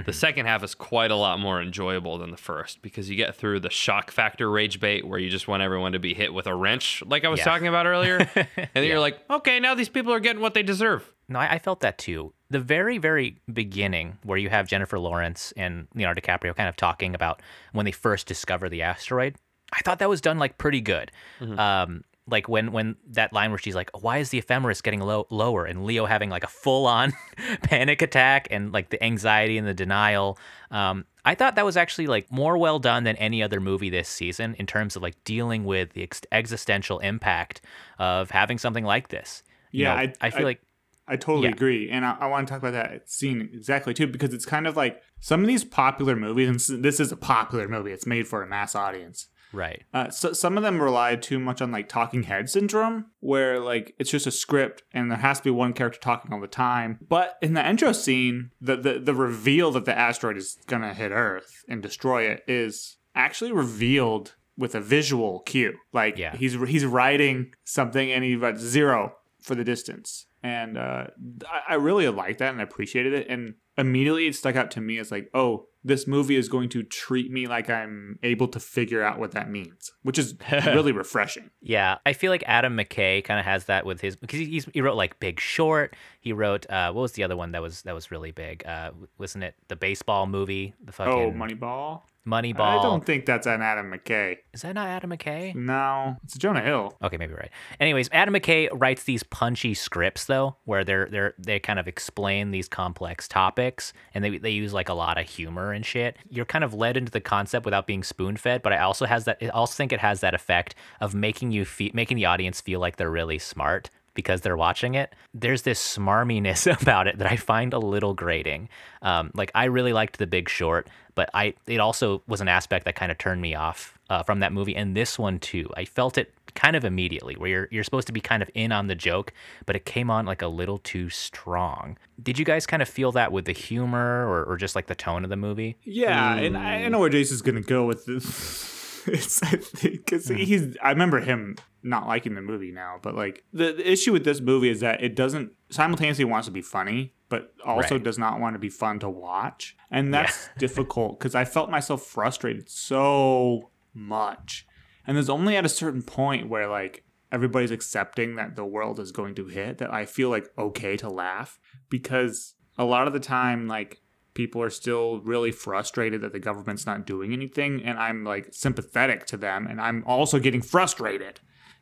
The 0.05 0.11
second 0.13 0.45
half 0.45 0.61
is 0.63 0.75
quite 0.75 1.09
a 1.11 1.15
lot 1.15 1.39
more 1.39 1.61
enjoyable 1.61 2.17
than 2.17 2.31
the 2.31 2.37
first 2.37 2.81
because 2.81 3.09
you 3.09 3.15
get 3.15 3.35
through 3.35 3.61
the 3.61 3.69
shock 3.69 4.11
factor 4.11 4.49
rage 4.51 4.79
bait 4.81 5.07
where 5.07 5.17
you 5.19 5.29
just 5.29 5.47
want 5.47 5.63
everyone 5.63 5.93
to 5.93 5.99
be 5.99 6.13
hit 6.13 6.33
with 6.33 6.47
a 6.47 6.53
wrench, 6.55 7.01
like 7.05 7.23
I 7.23 7.29
was 7.29 7.39
Yeah. 7.39 7.45
talking 7.45 7.67
about 7.67 7.85
earlier. 7.85 8.17
and 8.35 8.69
then 8.73 8.83
you're 8.83 8.99
like, 8.99 9.19
okay, 9.29 9.59
now 9.59 9.73
these 9.73 9.87
people 9.89 10.11
are 10.11 10.19
getting 10.19 10.41
what 10.41 10.53
they 10.53 10.63
deserve. 10.63 11.11
No, 11.29 11.39
I, 11.39 11.53
I 11.53 11.59
felt 11.59 11.79
that 11.79 11.97
too. 11.97 12.33
The 12.49 12.59
very, 12.59 12.97
very 12.97 13.37
beginning, 13.51 14.17
where 14.23 14.37
you 14.37 14.49
have 14.49 14.67
Jennifer 14.67 14.99
Lawrence 14.99 15.53
and 15.57 15.87
Leonardo 15.95 16.19
DiCaprio 16.21 16.55
kind 16.55 16.67
of 16.69 16.75
talking 16.75 17.15
about 17.15 17.41
when 17.71 17.85
they 17.85 17.91
first 17.91 18.27
discover 18.27 18.67
the 18.69 18.81
asteroid, 18.81 19.35
I 19.73 19.79
thought 19.81 19.99
that 19.99 20.09
was 20.09 20.21
done 20.21 20.37
like 20.37 20.57
pretty 20.57 20.81
good. 20.81 21.11
Um, 21.41 22.03
like 22.27 22.49
when 22.49 22.71
when 22.71 22.95
that 23.09 23.31
line 23.33 23.51
where 23.51 23.57
she's 23.59 23.75
like, 23.75 23.89
"Why 24.01 24.17
is 24.17 24.29
the 24.29 24.39
ephemeris 24.39 24.81
getting 24.81 24.99
low, 25.01 25.27
lower?" 25.29 25.65
and 25.65 25.85
Leo 25.85 26.05
having 26.05 26.29
like 26.29 26.43
a 26.43 26.47
full 26.47 26.87
on 26.87 27.13
panic 27.63 28.01
attack 28.01 28.47
and 28.51 28.71
like 28.71 28.89
the 28.89 29.03
anxiety 29.03 29.57
and 29.57 29.67
the 29.67 29.73
denial. 29.73 30.37
Um, 30.71 31.05
I 31.23 31.35
thought 31.35 31.55
that 31.55 31.65
was 31.65 31.77
actually 31.77 32.07
like 32.07 32.31
more 32.31 32.57
well 32.57 32.79
done 32.79 33.03
than 33.03 33.15
any 33.17 33.41
other 33.43 33.59
movie 33.59 33.89
this 33.89 34.09
season 34.09 34.55
in 34.59 34.65
terms 34.65 34.95
of 34.95 35.01
like 35.01 35.23
dealing 35.23 35.65
with 35.65 35.93
the 35.93 36.03
ex- 36.03 36.21
existential 36.31 36.99
impact 36.99 37.61
of 37.99 38.31
having 38.31 38.57
something 38.57 38.83
like 38.85 39.09
this. 39.09 39.43
You 39.71 39.83
Yeah, 39.83 39.95
know, 39.95 40.01
I- 40.01 40.13
I 40.21 40.29
feel 40.29 40.41
I- 40.41 40.45
like 40.45 40.61
I 41.07 41.17
totally 41.17 41.49
Yeah. 41.49 41.53
agree, 41.53 41.89
and 41.91 42.03
I, 42.03 42.17
I 42.21 42.25
want 42.25 42.47
to 42.47 42.51
talk 42.51 42.59
about 42.63 42.73
that 42.73 43.07
scene 43.07 43.49
exactly 43.53 43.93
too 43.93 44.07
because 44.07 44.33
it's 44.33 44.45
kind 44.45 44.65
of 44.65 44.75
like 44.75 44.99
some 45.19 45.41
of 45.41 45.47
these 45.47 45.63
popular 45.63 46.15
movies, 46.15 46.69
and 46.69 46.83
this 46.83 46.99
is 46.99 47.11
a 47.11 47.15
popular 47.17 47.67
movie. 47.67 47.91
It's 47.91 48.07
made 48.07 48.27
for 48.27 48.41
a 48.41 48.47
mass 48.47 48.73
audience. 48.73 49.27
Right. 49.55 49.83
Uh, 49.93 50.09
so 50.09 50.33
some 50.33 50.57
of 50.57 50.63
them 50.63 50.81
rely 50.81 51.15
too 51.15 51.39
much 51.39 51.61
on 51.61 51.71
like 51.71 51.89
talking 51.89 52.23
head 52.23 52.49
syndrome, 52.49 53.05
where 53.19 53.59
like 53.59 53.95
it's 53.97 54.11
just 54.11 54.27
a 54.27 54.31
script 54.31 54.83
and 54.93 55.09
there 55.09 55.17
has 55.17 55.37
to 55.39 55.43
be 55.45 55.49
one 55.49 55.73
character 55.73 55.99
talking 55.99 56.31
all 56.33 56.41
the 56.41 56.47
time. 56.47 56.99
But 57.07 57.37
in 57.41 57.53
the 57.53 57.67
intro 57.67 57.91
scene, 57.91 58.51
the 58.61 58.75
the, 58.75 58.99
the 58.99 59.13
reveal 59.15 59.71
that 59.71 59.85
the 59.85 59.97
asteroid 59.97 60.37
is 60.37 60.57
gonna 60.67 60.93
hit 60.93 61.11
Earth 61.11 61.63
and 61.67 61.81
destroy 61.81 62.23
it 62.23 62.43
is 62.47 62.97
actually 63.15 63.51
revealed 63.51 64.35
with 64.57 64.75
a 64.75 64.81
visual 64.81 65.39
cue. 65.41 65.73
Like 65.91 66.17
Yeah. 66.17 66.35
he's 66.35 66.53
he's 66.53 66.85
writing 66.85 67.53
something 67.63 68.11
and 68.11 68.23
he 68.23 68.35
writes 68.35 68.61
zero 68.61 69.15
for 69.41 69.55
the 69.55 69.63
distance. 69.63 70.25
And 70.43 70.77
uh, 70.77 71.07
I, 71.49 71.73
I 71.73 71.73
really 71.75 72.07
like 72.07 72.37
that 72.37 72.51
and 72.51 72.59
I 72.59 72.63
appreciated 72.63 73.13
it. 73.13 73.27
And 73.29 73.55
immediately 73.77 74.27
it 74.27 74.35
stuck 74.35 74.55
out 74.55 74.69
to 74.71 74.81
me 74.81 74.97
as 74.99 75.11
like, 75.11 75.29
oh, 75.33 75.67
this 75.85 76.07
movie 76.07 76.35
is 76.35 76.49
going 76.49 76.67
to 76.69 76.81
treat 76.81 77.31
me 77.31 77.45
like 77.45 77.69
I'm 77.69 78.17
able 78.23 78.47
to 78.49 78.59
figure 78.59 79.03
out 79.03 79.19
what 79.19 79.31
that 79.33 79.51
means, 79.51 79.91
which 80.01 80.17
is 80.17 80.33
really 80.51 80.91
refreshing. 80.91 81.51
Yeah, 81.61 81.99
I 82.07 82.13
feel 82.13 82.31
like 82.31 82.43
Adam 82.47 82.75
McKay 82.75 83.23
kind 83.23 83.39
of 83.39 83.45
has 83.45 83.65
that 83.65 83.85
with 83.85 84.01
his 84.01 84.15
because 84.15 84.39
he, 84.39 84.45
he's, 84.47 84.65
he 84.73 84.81
wrote 84.81 84.97
like 84.97 85.19
Big 85.19 85.39
Short. 85.39 85.95
He 86.19 86.33
wrote 86.33 86.67
uh, 86.71 86.91
what 86.91 87.03
was 87.03 87.11
the 87.11 87.23
other 87.23 87.37
one 87.37 87.51
that 87.51 87.61
was 87.61 87.83
that 87.83 87.93
was 87.93 88.09
really 88.09 88.31
big? 88.31 88.65
Uh, 88.65 88.91
wasn't 89.19 89.43
it 89.43 89.53
the 89.67 89.75
baseball 89.75 90.25
movie? 90.25 90.73
The 90.83 90.91
fucking 90.91 91.13
Oh, 91.13 91.31
Moneyball. 91.31 92.01
Moneyball. 92.25 92.79
I 92.79 92.81
don't 92.81 93.05
think 93.05 93.25
that's 93.25 93.45
an 93.45 93.61
Adam 93.61 93.91
McKay. 93.91 94.37
Is 94.53 94.63
that 94.63 94.73
not 94.73 94.87
Adam 94.87 95.11
McKay? 95.11 95.53
No, 95.53 96.17
it's 96.23 96.37
Jonah 96.37 96.61
Hill. 96.61 96.97
Okay, 97.03 97.17
maybe 97.17 97.33
right. 97.33 97.51
Anyways, 97.79 98.09
Adam 98.11 98.33
McKay 98.33 98.67
writes 98.73 99.03
these 99.03 99.23
punchy 99.23 99.73
scripts 99.73 100.25
though, 100.25 100.55
where 100.65 100.83
they're 100.83 101.07
they're 101.07 101.33
they 101.37 101.59
kind 101.59 101.79
of 101.79 101.87
explain 101.87 102.51
these 102.51 102.67
complex 102.67 103.27
topics, 103.27 103.93
and 104.13 104.23
they 104.23 104.37
they 104.37 104.49
use 104.49 104.73
like 104.73 104.89
a 104.89 104.93
lot 104.93 105.19
of 105.19 105.27
humor 105.27 105.71
and 105.71 105.85
shit. 105.85 106.17
You're 106.29 106.45
kind 106.45 106.63
of 106.63 106.73
led 106.73 106.97
into 106.97 107.11
the 107.11 107.21
concept 107.21 107.65
without 107.65 107.85
being 107.85 108.03
spoon 108.03 108.37
fed, 108.37 108.61
but 108.63 108.73
I 108.73 108.79
also 108.79 109.05
has 109.05 109.25
that. 109.25 109.37
I 109.41 109.49
also 109.49 109.75
think 109.75 109.93
it 109.93 109.99
has 109.99 110.21
that 110.21 110.33
effect 110.33 110.75
of 111.01 111.13
making 111.13 111.51
you 111.51 111.65
feel 111.65 111.91
making 111.93 112.17
the 112.17 112.25
audience 112.25 112.59
feel 112.61 112.79
like 112.79 112.95
they're 112.97 113.11
really 113.11 113.39
smart 113.39 113.89
because 114.15 114.41
they're 114.41 114.57
watching 114.57 114.95
it. 114.95 115.13
There's 115.33 115.61
this 115.61 115.97
smarminess 115.97 116.65
about 116.81 117.07
it 117.07 117.19
that 117.19 117.31
I 117.31 117.35
find 117.35 117.73
a 117.73 117.79
little 117.79 118.15
grating. 118.15 118.69
Um, 119.03 119.29
like 119.35 119.51
I 119.53 119.65
really 119.65 119.93
liked 119.93 120.17
The 120.17 120.25
Big 120.25 120.49
Short, 120.49 120.87
but 121.13 121.29
I 121.33 121.53
it 121.67 121.79
also 121.79 122.23
was 122.27 122.41
an 122.41 122.47
aspect 122.47 122.85
that 122.85 122.95
kind 122.95 123.11
of 123.11 123.19
turned 123.19 123.41
me 123.41 123.53
off 123.53 123.97
uh, 124.09 124.23
from 124.23 124.39
that 124.39 124.51
movie, 124.51 124.75
and 124.75 124.95
this 124.95 125.19
one 125.19 125.39
too. 125.39 125.69
I 125.77 125.85
felt 125.85 126.17
it 126.17 126.33
kind 126.55 126.75
of 126.75 126.85
immediately, 126.85 127.35
where 127.35 127.49
you're 127.49 127.67
you're 127.71 127.83
supposed 127.83 128.07
to 128.07 128.13
be 128.13 128.21
kind 128.21 128.41
of 128.41 128.49
in 128.53 128.71
on 128.71 128.87
the 128.87 128.95
joke, 128.95 129.33
but 129.65 129.75
it 129.75 129.85
came 129.85 130.09
on 130.09 130.25
like 130.25 130.41
a 130.41 130.47
little 130.47 130.77
too 130.79 131.09
strong. 131.09 131.97
Did 132.21 132.39
you 132.39 132.45
guys 132.45 132.65
kind 132.65 132.81
of 132.81 132.89
feel 132.89 133.11
that 133.13 133.31
with 133.31 133.45
the 133.45 133.51
humor 133.51 134.27
or, 134.27 134.43
or 134.43 134.57
just 134.57 134.75
like 134.75 134.87
the 134.87 134.95
tone 134.95 135.23
of 135.23 135.29
the 135.29 135.35
movie? 135.35 135.77
Yeah, 135.83 136.35
and 136.35 136.57
I 136.57 136.83
I 136.83 136.87
know 136.89 136.99
where 136.99 137.09
Jason's 137.09 137.41
gonna 137.41 137.61
go 137.61 137.85
with 137.85 138.05
this. 138.05 138.71
it's 139.13 139.41
I 139.43 139.57
think 139.57 140.05
because 140.05 140.27
he's. 140.27 140.75
I 140.81 140.89
remember 140.89 141.19
him 141.19 141.55
not 141.83 142.07
liking 142.07 142.35
the 142.35 142.41
movie 142.41 142.71
now, 142.71 142.97
but 143.01 143.15
like 143.15 143.43
the, 143.53 143.73
the 143.73 143.91
issue 143.91 144.11
with 144.11 144.25
this 144.25 144.41
movie 144.41 144.69
is 144.69 144.79
that 144.79 145.03
it 145.03 145.15
doesn't 145.15 145.51
simultaneously 145.69 146.25
wants 146.25 146.47
to 146.47 146.51
be 146.51 146.61
funny, 146.61 147.13
but 147.29 147.53
also 147.63 147.95
Right. 147.95 148.03
does 148.03 148.17
not 148.17 148.39
want 148.39 148.55
to 148.55 148.59
be 148.59 148.69
fun 148.69 148.99
to 148.99 149.09
watch, 149.09 149.75
and 149.91 150.13
that's 150.13 150.49
difficult 150.57 151.19
because 151.19 151.35
I 151.35 151.45
felt 151.45 151.69
myself 151.69 152.03
frustrated 152.03 152.69
so 152.69 153.69
much, 153.93 154.65
and 155.05 155.15
there's 155.15 155.29
only 155.29 155.55
at 155.55 155.65
a 155.65 155.69
certain 155.69 156.01
point 156.01 156.49
where 156.49 156.67
like 156.67 157.03
everybody's 157.31 157.71
accepting 157.71 158.35
that 158.35 158.55
the 158.55 158.65
world 158.65 158.99
is 158.99 159.11
going 159.11 159.35
to 159.35 159.45
hit 159.47 159.79
that 159.79 159.93
I 159.93 160.05
feel 160.05 160.29
like 160.29 160.47
okay 160.57 160.95
to 160.97 161.09
laugh 161.09 161.59
because 161.89 162.53
a 162.77 162.85
lot 162.85 163.07
of 163.07 163.13
the 163.13 163.19
time 163.19 163.67
like 163.67 163.99
people 164.35 164.61
are 164.61 164.69
still 164.69 165.19
really 165.21 165.51
frustrated 165.51 166.21
that 166.21 166.31
the 166.33 166.39
government's 166.39 166.85
not 166.85 167.07
doing 167.07 167.33
anything 167.33 167.81
and 167.83 167.97
i'm 167.97 168.23
like 168.23 168.47
sympathetic 168.51 169.25
to 169.25 169.37
them 169.37 169.65
and 169.65 169.81
i'm 169.81 170.03
also 170.05 170.37
getting 170.39 170.61
frustrated 170.61 171.39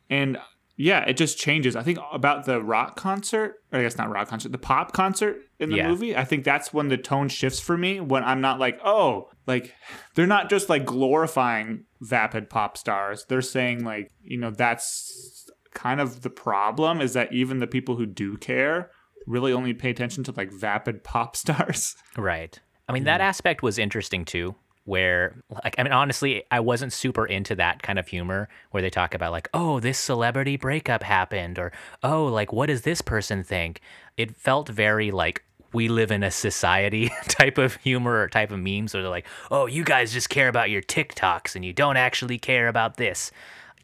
and 0.08 0.38
yeah, 0.76 1.04
it 1.04 1.16
just 1.16 1.38
changes. 1.38 1.76
I 1.76 1.84
think 1.84 2.00
about 2.12 2.46
the 2.46 2.60
rock 2.60 2.96
concert, 2.96 3.62
or 3.72 3.78
I 3.78 3.82
guess 3.82 3.96
not 3.96 4.10
rock 4.10 4.26
concert, 4.26 4.50
the 4.50 4.58
pop 4.58 4.90
concert 4.92 5.36
in 5.60 5.70
the 5.70 5.76
Yeah. 5.76 5.88
movie. 5.88 6.16
I 6.16 6.24
think 6.24 6.42
that's 6.42 6.74
when 6.74 6.88
the 6.88 6.96
tone 6.96 7.28
shifts 7.28 7.60
for 7.60 7.78
me. 7.78 8.00
When 8.00 8.24
I'm 8.24 8.40
not 8.40 8.58
like, 8.58 8.80
oh, 8.84 9.28
like 9.46 9.72
they're 10.16 10.26
not 10.26 10.50
just 10.50 10.68
like 10.68 10.84
glorifying 10.84 11.84
vapid 12.00 12.50
pop 12.50 12.76
stars. 12.76 13.24
They're 13.28 13.40
saying 13.40 13.84
like, 13.84 14.10
you 14.24 14.36
know, 14.36 14.50
that's 14.50 15.48
kind 15.74 16.00
of 16.00 16.22
the 16.22 16.30
problem 16.30 17.00
is 17.00 17.12
that 17.12 17.32
even 17.32 17.60
the 17.60 17.68
people 17.68 17.94
who 17.94 18.04
do 18.06 18.36
care 18.36 18.90
really 19.26 19.52
only 19.52 19.74
pay 19.74 19.90
attention 19.90 20.24
to 20.24 20.32
like 20.36 20.52
vapid 20.52 21.04
pop 21.04 21.36
stars. 21.36 21.96
Right. 22.16 22.58
I 22.88 22.92
mean, 22.92 23.04
that 23.04 23.20
aspect 23.20 23.62
was 23.62 23.78
interesting 23.78 24.24
too, 24.24 24.54
where, 24.84 25.36
like, 25.64 25.74
I 25.78 25.82
mean, 25.82 25.92
honestly, 25.92 26.44
I 26.50 26.60
wasn't 26.60 26.92
super 26.92 27.26
into 27.26 27.54
that 27.56 27.82
kind 27.82 27.98
of 27.98 28.08
humor 28.08 28.48
where 28.70 28.82
they 28.82 28.90
talk 28.90 29.14
about, 29.14 29.32
like, 29.32 29.48
oh, 29.54 29.80
this 29.80 29.98
celebrity 29.98 30.56
breakup 30.56 31.02
happened, 31.02 31.58
or, 31.58 31.72
oh, 32.02 32.26
like, 32.26 32.52
what 32.52 32.66
does 32.66 32.82
this 32.82 33.00
person 33.00 33.42
think? 33.42 33.80
It 34.16 34.36
felt 34.36 34.68
very 34.68 35.10
like, 35.10 35.42
we 35.72 35.88
live 35.88 36.12
in 36.12 36.22
a 36.22 36.30
society 36.30 37.10
type 37.28 37.58
of 37.58 37.76
humor 37.76 38.20
or 38.20 38.28
type 38.28 38.52
of 38.52 38.60
memes 38.60 38.94
where 38.94 39.02
they're 39.02 39.10
like, 39.10 39.26
oh, 39.50 39.66
you 39.66 39.82
guys 39.82 40.12
just 40.12 40.28
care 40.28 40.48
about 40.48 40.70
your 40.70 40.82
TikToks 40.82 41.56
and 41.56 41.64
you 41.64 41.72
don't 41.72 41.96
actually 41.96 42.38
care 42.38 42.68
about 42.68 42.96
this. 42.96 43.32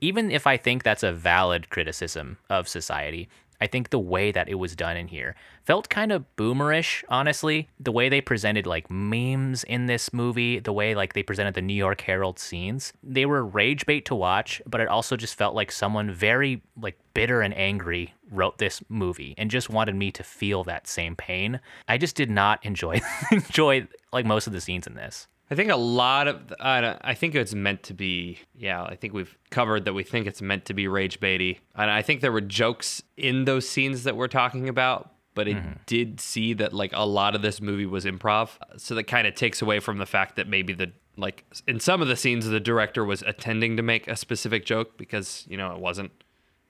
Even 0.01 0.31
if 0.31 0.47
I 0.47 0.57
think 0.57 0.83
that's 0.83 1.03
a 1.03 1.13
valid 1.13 1.69
criticism 1.69 2.39
of 2.49 2.69
society, 2.69 3.29
I 3.61 3.67
think 3.67 3.91
the 3.91 3.99
way 3.99 4.33
that 4.33 4.49
it 4.49 4.55
was 4.55 4.75
done 4.75 4.97
in 4.97 5.09
here 5.09 5.35
felt 5.65 5.89
kind 5.89 6.13
of 6.13 6.25
boomerish, 6.37 7.05
honestly. 7.09 7.69
The 7.79 7.93
way 7.93 8.09
they 8.09 8.21
presented 8.21 8.67
like 8.67 8.91
memes 8.91 9.65
in 9.65 9.87
this 9.87 10.13
movie, 10.13 10.61
the 10.61 10.73
way 10.73 10.95
like 10.95 11.13
they 11.13 11.23
presented 11.23 11.55
the 11.55 11.63
New 11.63 11.75
York 11.75 12.01
Herald 12.01 12.39
scenes, 12.39 12.93
they 13.03 13.27
were 13.27 13.45
rage 13.45 13.87
bait 13.87 14.05
to 14.07 14.15
watch, 14.15 14.63
but 14.67 14.81
it 14.81 14.89
also 14.89 15.17
just 15.17 15.35
felt 15.35 15.55
like 15.55 15.71
someone 15.71 16.11
very 16.11 16.63
like 16.81 16.99
bitter 17.15 17.43
and 17.43 17.57
angry 17.57 18.15
wrote 18.31 18.59
this 18.59 18.83
movie 18.89 19.35
and 19.37 19.51
just 19.51 19.69
wanted 19.69 19.95
me 19.95 20.11
to 20.13 20.23
feel 20.23 20.65
that 20.65 20.87
same 20.87 21.17
pain. 21.17 21.61
I 21.89 21.99
just 21.99 22.17
did 22.17 22.31
not 22.31 22.65
enjoy 22.67 23.01
enjoy 23.31 23.87
like 24.13 24.27
most 24.27 24.47
of 24.47 24.53
the 24.53 24.61
scenes 24.61 24.87
in 24.87 24.95
this. 24.95 25.29
I 25.51 25.57
think 25.57 25.71
a 25.71 25.77
lot 25.77 26.29
of 26.29 26.53
I 26.61 26.97
I 27.01 27.15
think 27.15 27.35
it's 27.35 27.55
meant 27.55 27.83
to 27.85 27.95
be. 27.95 28.39
Yeah, 28.55 28.83
I 28.83 28.95
think 28.95 29.13
we've 29.13 29.37
covered 29.51 29.85
that. 29.85 29.93
We 29.93 30.05
think 30.05 30.27
it's 30.27 30.41
meant 30.41 30.65
to 30.67 30.75
be 30.75 30.87
rage 30.87 31.19
baity, 31.19 31.59
and 31.75 31.91
I 31.91 32.03
think 32.03 32.21
there 32.21 32.31
were 32.31 32.41
jokes 32.41 33.03
in 33.17 33.45
those 33.45 33.69
scenes 33.69 34.05
that 34.05 34.17
we're 34.17 34.29
talking 34.29 34.69
about. 34.69 35.13
But 35.35 35.47
it 35.49 35.57
mm-hmm. 35.57 35.73
did 35.87 36.21
see 36.21 36.55
that 36.55 36.73
like 36.73 36.91
a 36.93 37.07
lot 37.07 37.35
of 37.35 37.43
this 37.43 37.61
movie 37.61 37.87
was 37.87 38.05
improv, 38.05 38.51
so 38.77 38.95
that 38.95 39.05
kind 39.05 39.27
of 39.27 39.35
takes 39.35 39.63
away 39.63 39.81
from 39.81 39.99
the 39.99 40.07
fact 40.07 40.37
that 40.37 40.49
maybe 40.49 40.73
the 40.73 40.93
like 41.17 41.45
in 41.67 41.81
some 41.81 42.03
of 42.03 42.09
the 42.09 42.17
scenes 42.17 42.47
the 42.47 42.61
director 42.61 43.05
was 43.05 43.23
attending 43.23 43.77
to 43.77 43.83
make 43.83 44.09
a 44.09 44.17
specific 44.17 44.65
joke 44.65 44.97
because 44.97 45.47
you 45.49 45.57
know 45.57 45.73
it 45.73 45.81
wasn't. 45.81 46.13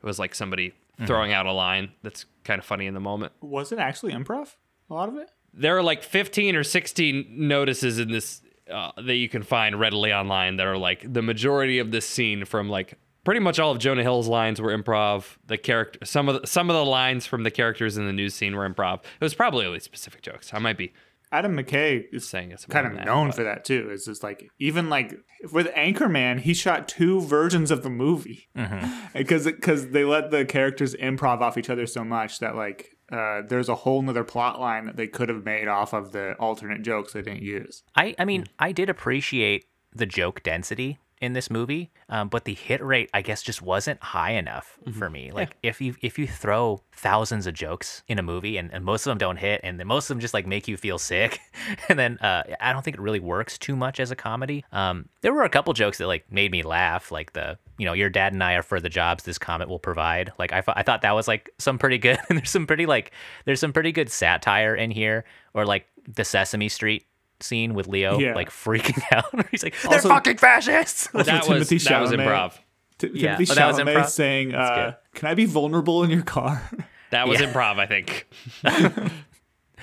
It 0.02 0.06
was 0.06 0.18
like 0.18 0.34
somebody 0.34 0.70
mm-hmm. 0.70 1.06
throwing 1.06 1.32
out 1.32 1.44
a 1.44 1.52
line 1.52 1.92
that's 2.02 2.24
kind 2.44 2.58
of 2.58 2.64
funny 2.64 2.86
in 2.86 2.94
the 2.94 3.00
moment 3.00 3.32
Was 3.42 3.72
it 3.72 3.78
actually 3.78 4.12
improv? 4.12 4.54
A 4.88 4.94
lot 4.94 5.10
of 5.10 5.16
it? 5.16 5.30
there 5.52 5.76
are 5.76 5.82
like 5.82 6.02
15 6.02 6.56
or 6.56 6.64
16 6.64 7.26
notices 7.28 7.98
in 7.98 8.10
this 8.10 8.42
uh, 8.70 8.92
that 8.96 9.16
you 9.16 9.28
can 9.28 9.42
find 9.42 9.78
readily 9.78 10.12
online 10.12 10.56
that 10.56 10.66
are 10.66 10.78
like 10.78 11.12
the 11.12 11.22
majority 11.22 11.78
of 11.78 11.90
this 11.90 12.06
scene 12.06 12.44
from 12.44 12.68
like 12.68 12.98
pretty 13.24 13.40
much 13.40 13.58
all 13.58 13.72
of 13.72 13.78
Jonah 13.78 14.02
Hill's 14.02 14.28
lines 14.28 14.60
were 14.60 14.76
improv. 14.76 15.36
The 15.46 15.58
character, 15.58 16.04
some 16.04 16.28
of 16.28 16.40
the, 16.40 16.46
some 16.46 16.70
of 16.70 16.76
the 16.76 16.84
lines 16.84 17.26
from 17.26 17.42
the 17.42 17.50
characters 17.50 17.96
in 17.96 18.06
the 18.06 18.12
news 18.12 18.34
scene 18.34 18.56
were 18.56 18.68
improv. 18.68 19.00
It 19.00 19.24
was 19.24 19.34
probably 19.34 19.66
only 19.66 19.80
specific 19.80 20.22
jokes. 20.22 20.52
I 20.54 20.58
might 20.58 20.78
be 20.78 20.92
Adam 21.32 21.56
McKay 21.56 22.06
is 22.12 22.28
saying 22.28 22.50
it's 22.50 22.66
kind 22.66 22.84
more 22.84 22.92
of 22.92 22.98
than 22.98 23.06
known 23.06 23.26
that, 23.28 23.36
for 23.36 23.44
that 23.44 23.64
too. 23.64 23.88
It's 23.92 24.04
just 24.04 24.22
like 24.22 24.50
even 24.58 24.88
like 24.88 25.14
with 25.52 25.68
Anchorman, 25.74 26.40
he 26.40 26.54
shot 26.54 26.88
two 26.88 27.20
versions 27.20 27.70
of 27.70 27.82
the 27.82 27.90
movie 27.90 28.48
because 29.14 29.44
because 29.44 29.90
they 29.90 30.04
let 30.04 30.30
the 30.30 30.44
characters 30.44 30.94
improv 30.96 31.40
off 31.40 31.56
each 31.56 31.70
other 31.70 31.86
so 31.86 32.04
much 32.04 32.40
that 32.40 32.56
like 32.56 32.96
uh, 33.10 33.42
there's 33.42 33.68
a 33.68 33.74
whole 33.74 34.02
nother 34.02 34.24
plot 34.24 34.60
line 34.60 34.86
that 34.86 34.96
they 34.96 35.06
could 35.06 35.28
have 35.28 35.44
made 35.44 35.68
off 35.68 35.92
of 35.92 36.12
the 36.12 36.34
alternate 36.34 36.82
jokes 36.82 37.12
they 37.12 37.22
didn't 37.22 37.42
use. 37.42 37.82
I, 37.94 38.14
I 38.18 38.24
mean, 38.24 38.46
I 38.58 38.72
did 38.72 38.88
appreciate 38.88 39.66
the 39.92 40.06
joke 40.06 40.42
density 40.42 40.98
in 41.20 41.34
this 41.34 41.50
movie, 41.50 41.90
um, 42.08 42.28
but 42.28 42.44
the 42.44 42.54
hit 42.54 42.82
rate, 42.82 43.10
I 43.12 43.20
guess, 43.20 43.42
just 43.42 43.60
wasn't 43.60 44.02
high 44.02 44.32
enough 44.32 44.78
for 44.92 45.10
me. 45.10 45.30
Like, 45.32 45.54
if 45.62 45.80
you 45.80 45.94
if 46.00 46.18
you 46.18 46.26
throw 46.26 46.82
thousands 46.92 47.46
of 47.46 47.52
jokes 47.54 48.02
in 48.08 48.18
a 48.18 48.22
movie 48.22 48.56
and, 48.56 48.72
and 48.72 48.84
most 48.84 49.06
of 49.06 49.10
them 49.10 49.18
don't 49.18 49.36
hit, 49.36 49.60
and 49.62 49.78
then 49.78 49.86
most 49.86 50.04
of 50.04 50.08
them 50.08 50.20
just 50.20 50.32
like 50.32 50.46
make 50.46 50.66
you 50.66 50.78
feel 50.78 50.98
sick, 50.98 51.40
and 51.88 51.98
then 51.98 52.16
uh, 52.18 52.44
I 52.60 52.72
don't 52.72 52.82
think 52.82 52.96
it 52.96 53.02
really 53.02 53.20
works 53.20 53.58
too 53.58 53.76
much 53.76 54.00
as 54.00 54.10
a 54.10 54.16
comedy. 54.16 54.64
Um, 54.72 55.08
there 55.20 55.34
were 55.34 55.44
a 55.44 55.50
couple 55.50 55.72
jokes 55.74 55.98
that 55.98 56.06
like 56.06 56.30
made 56.32 56.50
me 56.50 56.62
laugh, 56.62 57.12
like 57.12 57.34
the 57.34 57.58
you 57.76 57.84
know 57.84 57.92
your 57.92 58.08
dad 58.08 58.32
and 58.32 58.42
I 58.42 58.54
are 58.54 58.62
for 58.62 58.80
the 58.80 58.88
jobs 58.88 59.24
this 59.24 59.38
comet 59.38 59.68
will 59.68 59.78
provide. 59.78 60.32
Like 60.38 60.52
I, 60.52 60.62
thought 60.62 60.78
I 60.78 60.82
thought 60.82 61.02
that 61.02 61.14
was 61.14 61.28
like 61.28 61.50
some 61.58 61.78
pretty 61.78 61.98
good, 61.98 62.18
and 62.30 62.38
there's 62.38 62.50
some 62.50 62.66
pretty 62.66 62.86
like 62.86 63.12
there's 63.44 63.60
some 63.60 63.74
pretty 63.74 63.92
good 63.92 64.10
satire 64.10 64.74
in 64.74 64.90
here, 64.90 65.24
or 65.52 65.66
like 65.66 65.86
the 66.08 66.24
Sesame 66.24 66.68
Street 66.68 67.04
scene 67.42 67.74
with 67.74 67.86
Leo 67.88 68.18
Yeah. 68.18 68.34
like 68.34 68.50
freaking 68.64 69.02
out. 69.12 69.24
He's 69.50 69.62
like, 69.62 69.80
they're 69.82 69.92
Also- 69.94 70.08
fucking 70.08 70.36
fascists. 70.38 71.08
That 71.08 71.26
was 71.26 71.46
Timothy 71.46 71.78
that 71.78 72.00
was 72.00 72.10
improv. 72.12 72.52
T- 72.98 73.10
Yeah. 73.14 73.36
Timothy 73.36 73.52
Oh, 73.52 73.54
that 73.54 73.66
was 73.68 73.78
Chalamet 73.78 73.94
improv? 73.96 74.08
saying, 74.08 74.54
uh, 74.54 74.94
"Can 75.14 75.28
I 75.28 75.34
be 75.34 75.46
vulnerable 75.46 76.02
in 76.04 76.10
your 76.10 76.22
car?" 76.22 76.62
That 77.10 77.26
was 77.26 77.40
Yeah. 77.40 77.52
improv, 77.52 77.78
I 77.80 77.86
think. 77.86 78.28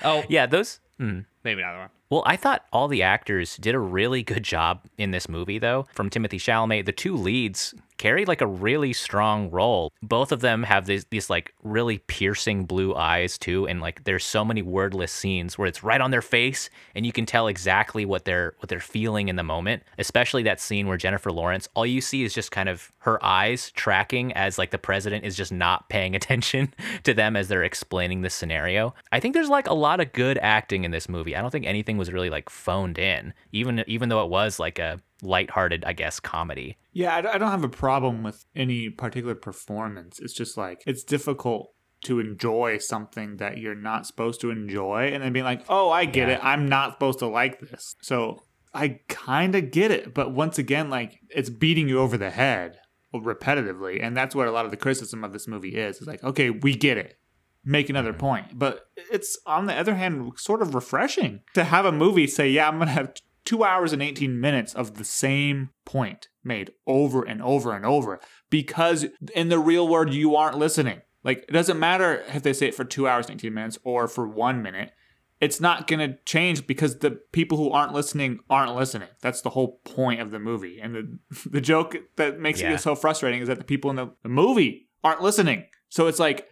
oh, 0.04 0.24
yeah, 0.28 0.46
those. 0.46 0.80
mm. 1.00 1.24
maybe 1.44 1.60
not 1.62 1.72
the 1.72 1.78
one. 1.78 1.88
Well, 2.10 2.22
I 2.24 2.36
thought 2.36 2.64
all 2.72 2.88
the 2.88 3.02
actors 3.02 3.56
did 3.58 3.74
a 3.74 3.78
really 3.78 4.22
good 4.22 4.42
job 4.42 4.86
in 4.96 5.10
this 5.10 5.28
movie, 5.28 5.58
though. 5.58 5.86
From 5.92 6.08
Timothy 6.08 6.38
Chalamet, 6.38 6.86
the 6.86 6.92
two 6.92 7.14
leads 7.14 7.74
carried 7.98 8.28
like 8.28 8.40
a 8.40 8.46
really 8.46 8.92
strong 8.92 9.50
role. 9.50 9.92
Both 10.02 10.32
of 10.32 10.40
them 10.40 10.62
have 10.62 10.86
these 10.86 11.04
these 11.10 11.28
like 11.28 11.52
really 11.62 11.98
piercing 11.98 12.64
blue 12.64 12.94
eyes 12.94 13.36
too, 13.36 13.66
and 13.66 13.80
like 13.80 14.04
there's 14.04 14.24
so 14.24 14.44
many 14.44 14.62
wordless 14.62 15.12
scenes 15.12 15.58
where 15.58 15.68
it's 15.68 15.82
right 15.82 16.00
on 16.00 16.10
their 16.10 16.22
face, 16.22 16.70
and 16.94 17.04
you 17.04 17.12
can 17.12 17.26
tell 17.26 17.48
exactly 17.48 18.04
what 18.04 18.24
they're 18.24 18.54
what 18.58 18.68
they're 18.68 18.80
feeling 18.80 19.28
in 19.28 19.36
the 19.36 19.42
moment. 19.42 19.82
Especially 19.98 20.42
that 20.44 20.60
scene 20.60 20.86
where 20.86 20.96
Jennifer 20.96 21.30
Lawrence, 21.30 21.68
all 21.74 21.86
you 21.86 22.00
see 22.00 22.24
is 22.24 22.32
just 22.32 22.50
kind 22.50 22.68
of 22.68 22.92
her 22.98 23.22
eyes 23.24 23.70
tracking 23.72 24.32
as 24.32 24.58
like 24.58 24.70
the 24.70 24.78
president 24.78 25.24
is 25.24 25.36
just 25.36 25.52
not 25.52 25.88
paying 25.88 26.14
attention 26.16 26.72
to 27.02 27.12
them 27.12 27.36
as 27.36 27.48
they're 27.48 27.64
explaining 27.64 28.22
the 28.22 28.30
scenario. 28.30 28.94
I 29.12 29.20
think 29.20 29.34
there's 29.34 29.48
like 29.48 29.68
a 29.68 29.74
lot 29.74 30.00
of 30.00 30.12
good 30.12 30.38
acting 30.38 30.84
in 30.84 30.90
this 30.90 31.08
movie. 31.08 31.36
I 31.36 31.40
don't 31.40 31.50
think 31.50 31.66
anything 31.66 31.98
was 31.98 32.12
really 32.12 32.30
like 32.30 32.48
phoned 32.48 32.98
in, 32.98 33.34
even 33.52 33.84
even 33.86 34.08
though 34.08 34.22
it 34.22 34.30
was 34.30 34.58
like 34.58 34.78
a 34.78 35.00
lighthearted, 35.22 35.84
I 35.84 35.92
guess, 35.92 36.20
comedy. 36.20 36.76
Yeah, 36.92 37.14
I 37.16 37.20
don't- 37.20 37.50
have 37.50 37.64
a 37.64 37.68
problem 37.68 38.22
with 38.22 38.44
any 38.54 38.90
particular 38.90 39.34
performance. 39.34 40.18
It's 40.20 40.34
just 40.34 40.56
like 40.56 40.82
it's 40.86 41.02
difficult 41.02 41.72
to 42.04 42.20
enjoy 42.20 42.78
something 42.78 43.38
that 43.38 43.58
you're 43.58 43.74
not 43.74 44.06
supposed 44.06 44.40
to 44.42 44.50
enjoy 44.50 45.10
and 45.12 45.22
then 45.22 45.32
being 45.32 45.44
like, 45.44 45.64
"Oh, 45.68 45.90
I 45.90 46.04
get 46.04 46.28
Yeah. 46.28 46.34
it. 46.34 46.44
I'm 46.44 46.68
not 46.68 46.92
supposed 46.94 47.18
to 47.20 47.26
like 47.26 47.60
this." 47.60 47.96
So, 48.02 48.42
I 48.74 49.00
kind 49.08 49.54
of 49.54 49.70
get 49.70 49.90
it, 49.90 50.14
but 50.14 50.32
once 50.32 50.58
again, 50.58 50.90
like 50.90 51.18
it's 51.30 51.50
beating 51.50 51.88
you 51.88 51.98
over 51.98 52.16
the 52.16 52.30
head 52.30 52.78
repetitively, 53.14 54.02
and 54.02 54.16
that's 54.16 54.34
what 54.34 54.46
a 54.46 54.50
lot 54.50 54.64
of 54.64 54.70
the 54.70 54.76
criticism 54.76 55.24
of 55.24 55.32
this 55.32 55.48
movie 55.48 55.76
is. 55.76 55.98
It's 55.98 56.06
like, 56.06 56.22
"Okay, 56.22 56.50
we 56.50 56.74
get 56.74 56.98
it. 56.98 57.18
Make 57.64 57.88
another 57.88 58.10
mm-hmm. 58.10 58.20
point." 58.20 58.58
But 58.58 58.88
it's 59.10 59.38
on 59.46 59.66
the 59.66 59.74
other 59.74 59.94
hand 59.94 60.32
sort 60.36 60.62
of 60.62 60.74
refreshing 60.74 61.40
to 61.54 61.64
have 61.64 61.84
a 61.86 61.92
movie 61.92 62.26
say, 62.26 62.48
"Yeah, 62.50 62.68
I'm 62.68 62.76
going 62.76 62.88
to 62.88 62.92
have 62.92 63.14
two 63.48 63.64
hours 63.64 63.92
and 63.92 64.02
18 64.02 64.38
minutes 64.40 64.74
of 64.74 64.86
the 64.98 65.04
same 65.04 65.70
point 65.84 66.28
made 66.44 66.70
over 66.86 67.22
and 67.22 67.40
over 67.42 67.74
and 67.74 67.84
over 67.86 68.20
because 68.50 69.06
in 69.34 69.48
the 69.48 69.58
real 69.58 69.86
world 69.88 70.12
you 70.12 70.36
aren't 70.36 70.58
listening 70.58 71.00
like 71.24 71.38
it 71.48 71.52
doesn't 71.52 71.78
matter 71.78 72.22
if 72.34 72.42
they 72.42 72.52
say 72.52 72.68
it 72.68 72.74
for 72.74 72.84
two 72.84 73.06
hours 73.08 73.26
and 73.28 73.38
18 73.40 73.54
minutes 73.54 73.78
or 73.84 74.06
for 74.08 74.26
one 74.28 74.62
minute 74.62 74.92
it's 75.40 75.60
not 75.60 75.86
going 75.86 76.00
to 76.00 76.18
change 76.24 76.66
because 76.66 76.98
the 76.98 77.12
people 77.32 77.56
who 77.56 77.70
aren't 77.70 77.94
listening 77.94 78.38
aren't 78.50 78.74
listening 78.74 79.08
that's 79.22 79.40
the 79.42 79.50
whole 79.50 79.80
point 79.84 80.20
of 80.20 80.30
the 80.30 80.38
movie 80.38 80.78
and 80.80 80.94
the, 80.94 81.18
the 81.50 81.60
joke 81.60 81.96
that 82.16 82.38
makes 82.38 82.60
Yeah. 82.60 82.74
it 82.74 82.78
so 82.80 82.94
frustrating 82.94 83.40
is 83.40 83.48
that 83.48 83.58
the 83.58 83.64
people 83.64 83.88
in 83.90 83.96
the, 83.96 84.08
the 84.22 84.28
movie 84.28 84.88
aren't 85.02 85.22
listening 85.22 85.64
so 85.88 86.06
it's 86.06 86.18
like 86.18 86.48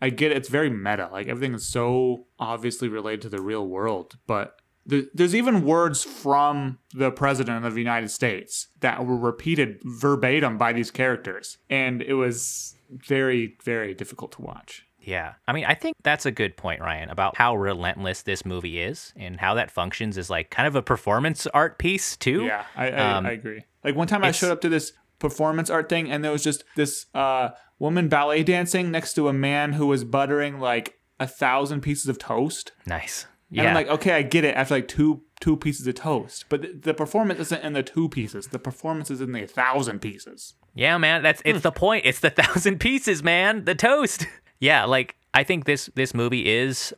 I 0.00 0.10
get 0.10 0.30
it. 0.30 0.36
It's 0.36 0.48
very 0.48 0.70
meta. 0.70 1.08
Like 1.10 1.26
everything 1.26 1.54
is 1.54 1.66
so 1.66 2.26
obviously 2.38 2.86
related 2.88 3.20
to 3.22 3.28
the 3.28 3.42
real 3.42 3.66
world. 3.66 4.16
But 4.28 4.54
there's 4.88 5.34
even 5.34 5.64
words 5.64 6.02
from 6.02 6.78
the 6.94 7.10
president 7.10 7.66
of 7.66 7.74
the 7.74 7.80
United 7.80 8.10
States 8.10 8.68
that 8.80 9.04
were 9.04 9.16
repeated 9.16 9.80
verbatim 9.84 10.56
by 10.56 10.72
these 10.72 10.90
characters. 10.90 11.58
And 11.68 12.00
it 12.02 12.14
was 12.14 12.74
very, 12.90 13.56
very 13.62 13.92
difficult 13.94 14.32
to 14.32 14.42
watch. 14.42 14.84
Yeah. 14.98 15.34
I 15.46 15.52
mean, 15.52 15.64
I 15.64 15.74
think 15.74 15.96
that's 16.02 16.26
a 16.26 16.30
good 16.30 16.56
point, 16.56 16.80
Ryan, 16.80 17.10
about 17.10 17.36
how 17.36 17.56
relentless 17.56 18.22
this 18.22 18.44
movie 18.44 18.80
is 18.80 19.12
and 19.16 19.38
how 19.38 19.54
that 19.54 19.70
functions 19.70 20.18
as 20.18 20.28
like 20.30 20.50
kind 20.50 20.66
of 20.66 20.74
a 20.74 20.82
performance 20.82 21.46
art 21.48 21.78
piece 21.78 22.16
too. 22.16 22.44
Yeah, 22.44 22.64
I, 22.74 22.90
I, 22.90 23.16
Um, 23.16 23.26
I 23.26 23.32
agree. 23.32 23.64
Like 23.84 23.94
one 23.94 24.08
time 24.08 24.24
I 24.24 24.32
showed 24.32 24.50
up 24.50 24.60
to 24.62 24.68
this 24.68 24.92
performance 25.18 25.70
art 25.70 25.88
thing 25.88 26.10
and 26.10 26.24
there 26.24 26.32
was 26.32 26.44
just 26.44 26.64
this 26.76 27.06
uh, 27.14 27.50
woman 27.78 28.08
ballet 28.08 28.42
dancing 28.42 28.90
next 28.90 29.14
to 29.14 29.28
a 29.28 29.32
man 29.32 29.74
who 29.74 29.86
was 29.86 30.04
buttering 30.04 30.60
like 30.60 30.94
a 31.20 31.26
thousand 31.26 31.80
pieces 31.80 32.08
of 32.08 32.18
toast. 32.18 32.72
Nice. 32.86 33.26
And 33.50 33.56
Yeah. 33.56 33.68
I'm 33.68 33.74
like, 33.74 33.88
okay, 33.88 34.12
I 34.12 34.22
get 34.22 34.44
it 34.44 34.54
after 34.54 34.74
like 34.74 34.88
two 34.88 35.22
two 35.40 35.56
pieces 35.56 35.86
of 35.86 35.94
toast. 35.94 36.46
But 36.48 36.62
the, 36.62 36.72
the 36.72 36.94
performance 36.94 37.40
isn't 37.40 37.62
in 37.62 37.72
the 37.72 37.82
two 37.82 38.08
pieces. 38.08 38.48
The 38.48 38.58
performance 38.58 39.10
is 39.10 39.20
in 39.20 39.32
the 39.32 39.46
thousand 39.46 40.00
pieces. 40.00 40.54
Yeah, 40.74 40.98
man, 40.98 41.22
that's 41.22 41.42
it's 41.44 41.58
hmm. 41.58 41.62
the 41.62 41.72
point. 41.72 42.04
It's 42.06 42.20
the 42.20 42.30
thousand 42.42 42.78
pieces, 42.80 43.22
man. 43.22 43.64
The 43.64 43.74
toast. 43.74 44.26
Yeah, 44.60 44.86
like 44.86 45.14
I 45.34 45.44
think 45.44 45.66
this 45.66 45.88
this 45.94 46.12
movie 46.12 46.48
is 46.48 46.92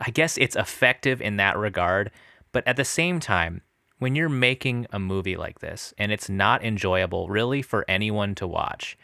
I 0.00 0.10
guess 0.10 0.38
it's 0.38 0.56
effective 0.56 1.20
in 1.20 1.36
that 1.36 1.58
regard, 1.58 2.10
but 2.52 2.66
at 2.66 2.76
the 2.76 2.86
same 2.86 3.20
time, 3.20 3.60
when 3.98 4.14
you're 4.14 4.28
making 4.30 4.86
a 4.90 4.98
movie 4.98 5.36
like 5.36 5.60
this 5.60 5.92
and 5.98 6.10
it's 6.10 6.30
not 6.30 6.64
enjoyable 6.64 7.28
really 7.28 7.60
for 7.60 7.84
anyone 7.86 8.34
to 8.36 8.46
watch. 8.46 8.96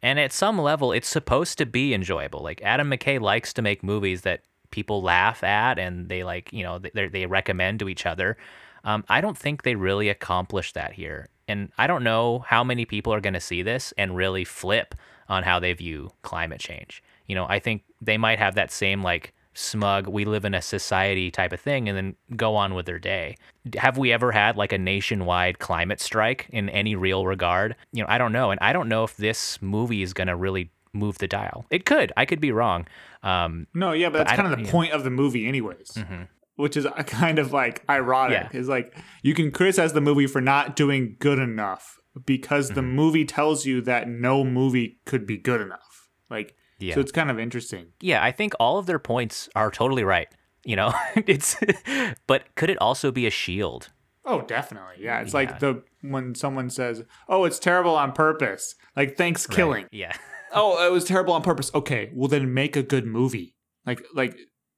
And 0.00 0.20
at 0.20 0.32
some 0.32 0.60
level 0.60 0.92
it's 0.92 1.08
supposed 1.08 1.58
to 1.58 1.66
be 1.66 1.92
enjoyable. 1.92 2.40
Like 2.40 2.62
Adam 2.62 2.88
McKay 2.88 3.20
likes 3.20 3.52
to 3.54 3.62
make 3.62 3.82
movies 3.82 4.22
that 4.22 4.42
people 4.70 5.02
laugh 5.02 5.42
at 5.44 5.78
and 5.78 6.08
they 6.08 6.24
like, 6.24 6.52
you 6.52 6.62
know, 6.62 6.78
they 6.78 7.08
they 7.08 7.26
recommend 7.26 7.80
to 7.80 7.88
each 7.88 8.06
other. 8.06 8.36
Um, 8.84 9.04
I 9.08 9.20
don't 9.20 9.36
think 9.36 9.62
they 9.62 9.74
really 9.74 10.08
accomplished 10.08 10.74
that 10.74 10.92
here. 10.92 11.28
And 11.48 11.70
I 11.78 11.86
don't 11.86 12.04
know 12.04 12.40
how 12.46 12.64
many 12.64 12.84
people 12.84 13.12
are 13.12 13.20
going 13.20 13.34
to 13.34 13.40
see 13.40 13.62
this 13.62 13.92
and 13.98 14.16
really 14.16 14.44
flip 14.44 14.94
on 15.28 15.42
how 15.42 15.58
they 15.58 15.72
view 15.72 16.10
climate 16.22 16.60
change. 16.60 17.02
You 17.26 17.34
know, 17.34 17.46
I 17.48 17.58
think 17.58 17.82
they 18.00 18.16
might 18.16 18.38
have 18.38 18.54
that 18.54 18.70
same 18.70 19.02
like 19.02 19.32
smug, 19.56 20.06
we 20.06 20.24
live 20.24 20.44
in 20.44 20.54
a 20.54 20.62
society 20.62 21.30
type 21.30 21.52
of 21.52 21.60
thing 21.60 21.88
and 21.88 21.96
then 21.96 22.14
go 22.36 22.54
on 22.56 22.74
with 22.74 22.86
their 22.86 22.98
day. 22.98 23.36
Have 23.76 23.98
we 23.98 24.12
ever 24.12 24.30
had 24.30 24.56
like 24.56 24.72
a 24.72 24.78
nationwide 24.78 25.58
climate 25.58 26.00
strike 26.00 26.46
in 26.50 26.68
any 26.68 26.94
real 26.94 27.26
regard? 27.26 27.74
You 27.92 28.02
know, 28.02 28.08
I 28.08 28.18
don't 28.18 28.32
know. 28.32 28.50
And 28.50 28.60
I 28.60 28.72
don't 28.72 28.88
know 28.88 29.04
if 29.04 29.16
this 29.16 29.60
movie 29.62 30.02
is 30.02 30.12
going 30.12 30.28
to 30.28 30.36
really 30.36 30.70
move 30.96 31.18
the 31.18 31.28
dial. 31.28 31.66
It 31.70 31.84
could. 31.84 32.12
I 32.16 32.24
could 32.24 32.40
be 32.40 32.50
wrong. 32.52 32.86
Um, 33.22 33.66
No, 33.74 33.92
yeah, 33.92 34.08
but 34.10 34.18
that's 34.26 34.32
kind 34.40 34.52
of 34.52 34.58
the 34.58 34.70
point 34.70 34.92
of 34.92 35.04
the 35.04 35.10
movie, 35.10 35.46
anyways. 35.46 35.92
mhm. 35.96 36.28
Which 36.56 36.76
is 36.76 36.84
a 36.86 37.04
kind 37.04 37.38
of 37.38 37.52
like 37.52 37.82
ironic. 37.88 38.48
Yeah. 38.52 38.58
Is 38.60 38.68
like 38.68 38.94
you 39.22 39.34
can 39.34 39.50
criticize 39.50 39.92
the 39.92 40.00
movie 40.00 40.26
for 40.26 40.40
not 40.40 40.74
doing 40.74 41.16
good 41.18 41.38
enough 41.38 41.98
because 42.24 42.70
the 42.70 42.80
Mm-hmm. 42.80 42.90
movie 42.96 43.24
tells 43.26 43.66
you 43.66 43.80
that 43.82 44.08
no 44.08 44.42
movie 44.42 44.98
could 45.04 45.26
be 45.26 45.36
good 45.36 45.60
enough. 45.60 46.08
Like, 46.30 46.56
Yeah. 46.78 46.94
so 46.94 47.00
it's 47.00 47.12
kind 47.12 47.30
of 47.30 47.38
interesting. 47.38 47.88
yeah, 48.00 48.24
I 48.24 48.32
think 48.32 48.54
all 48.58 48.78
of 48.78 48.86
their 48.86 48.98
points 48.98 49.48
are 49.54 49.70
totally 49.70 50.02
right. 50.04 50.28
You 50.64 50.76
know, 50.76 50.92
it's, 51.14 51.56
but 52.26 52.54
could 52.56 52.70
it 52.70 52.78
also 52.78 53.12
be 53.12 53.26
a 53.26 53.30
shield? 53.30 53.90
Oh, 54.24 54.40
definitely. 54.42 54.96
Yeah, 55.04 55.20
it's 55.20 55.32
Yeah. 55.32 55.36
like 55.40 55.58
the 55.60 55.82
when 56.00 56.34
someone 56.34 56.68
says, 56.70 57.04
"Oh, 57.28 57.44
it's 57.44 57.58
terrible 57.60 57.94
on 57.94 58.10
purpose," 58.12 58.74
like 58.96 59.16
ThanksKilling. 59.16 59.86
Yeah. 59.92 60.14
Oh, 60.56 60.86
it 60.86 60.90
was 60.92 61.04
terrible 61.04 61.34
on 61.34 61.42
purpose. 61.42 61.70
Okay, 61.74 62.10
well 62.14 62.28
then 62.28 62.52
make 62.52 62.76
a 62.76 62.82
good 62.82 63.06
movie. 63.06 63.54
Like 63.84 64.02
like 64.14 64.36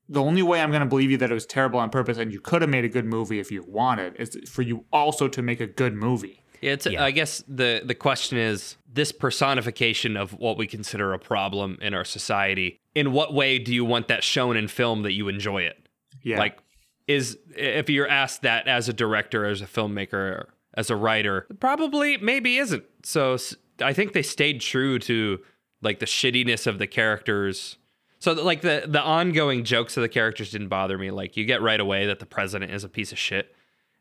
the 0.09 0.23
only 0.23 0.43
way 0.43 0.61
I'm 0.61 0.71
going 0.71 0.81
to 0.81 0.87
believe 0.87 1.11
you 1.11 1.17
that 1.19 1.31
it 1.31 1.35
was 1.35 1.47
terrible 1.47 1.79
on 1.79 1.91
purpose 1.91 2.17
and 2.17 2.33
you 2.33 2.41
could 2.41 2.63
have 2.63 2.71
made 2.71 2.85
a 2.85 2.89
good 2.89 3.05
movie 3.05 3.41
if 3.41 3.51
you 3.51 3.63
wanted 3.67 4.17
is 4.17 4.37
for 4.49 4.63
you 4.63 4.85
also 4.93 5.29
to 5.29 5.43
make 5.43 5.61
a 5.61 5.67
good 5.67 5.95
movie. 5.95 6.43
Yeah, 6.63 6.73
it's, 6.73 6.87
Yeah. 6.87 7.05
I 7.05 7.11
guess 7.11 7.45
the 7.47 7.83
the 7.85 7.95
question 7.95 8.39
is 8.39 8.77
this 8.93 9.13
personification 9.13 10.17
of 10.17 10.33
what 10.33 10.57
we 10.57 10.67
consider 10.67 11.13
a 11.13 11.19
problem 11.19 11.79
in 11.81 11.95
our 11.95 12.05
society. 12.05 12.81
In 12.95 13.13
what 13.13 13.33
way 13.33 13.59
do 13.59 13.73
you 13.73 13.85
want 13.85 14.09
that 14.09 14.25
shown 14.25 14.57
in 14.57 14.67
film 14.69 15.03
that 15.03 15.13
you 15.13 15.29
enjoy 15.29 15.63
it? 15.63 15.89
Yeah. 16.23 16.39
Like, 16.39 16.59
is 17.07 17.39
if 17.57 17.89
you're 17.89 18.09
asked 18.09 18.43
that 18.43 18.67
as 18.67 18.89
a 18.89 18.93
director, 18.93 19.45
as 19.45 19.61
a 19.61 19.67
filmmaker, 19.67 20.47
as 20.75 20.91
a 20.91 20.97
writer, 20.97 21.47
probably 21.61 22.17
maybe 22.17 22.59
isn't. 22.59 22.85
So 23.05 23.37
I 23.81 23.93
think 23.93 24.13
they 24.13 24.23
stayed 24.23 24.61
true 24.61 24.99
to 25.01 25.39
like 25.83 25.99
the 25.99 26.07
shittiness 26.07 26.67
of 26.67 26.79
the 26.79 26.87
characters. 26.87 27.77
So 28.19 28.33
like 28.33 28.63
the 28.63 28.85
the 28.87 29.03
ongoing 29.03 29.65
jokes 29.65 29.97
of 29.97 30.03
the 30.03 30.09
characters 30.09 30.51
didn't 30.51 30.69
bother 30.69 30.99
me. 30.99 31.11
Like 31.11 31.37
you 31.37 31.45
get 31.45 31.63
right 31.63 31.81
away 31.81 32.07
that 32.07 32.19
the 32.19 32.27
president 32.27 32.73
is 32.73 32.85
a 32.85 32.89
piece 32.89 33.13
of 33.13 33.19
shit, 33.19 33.55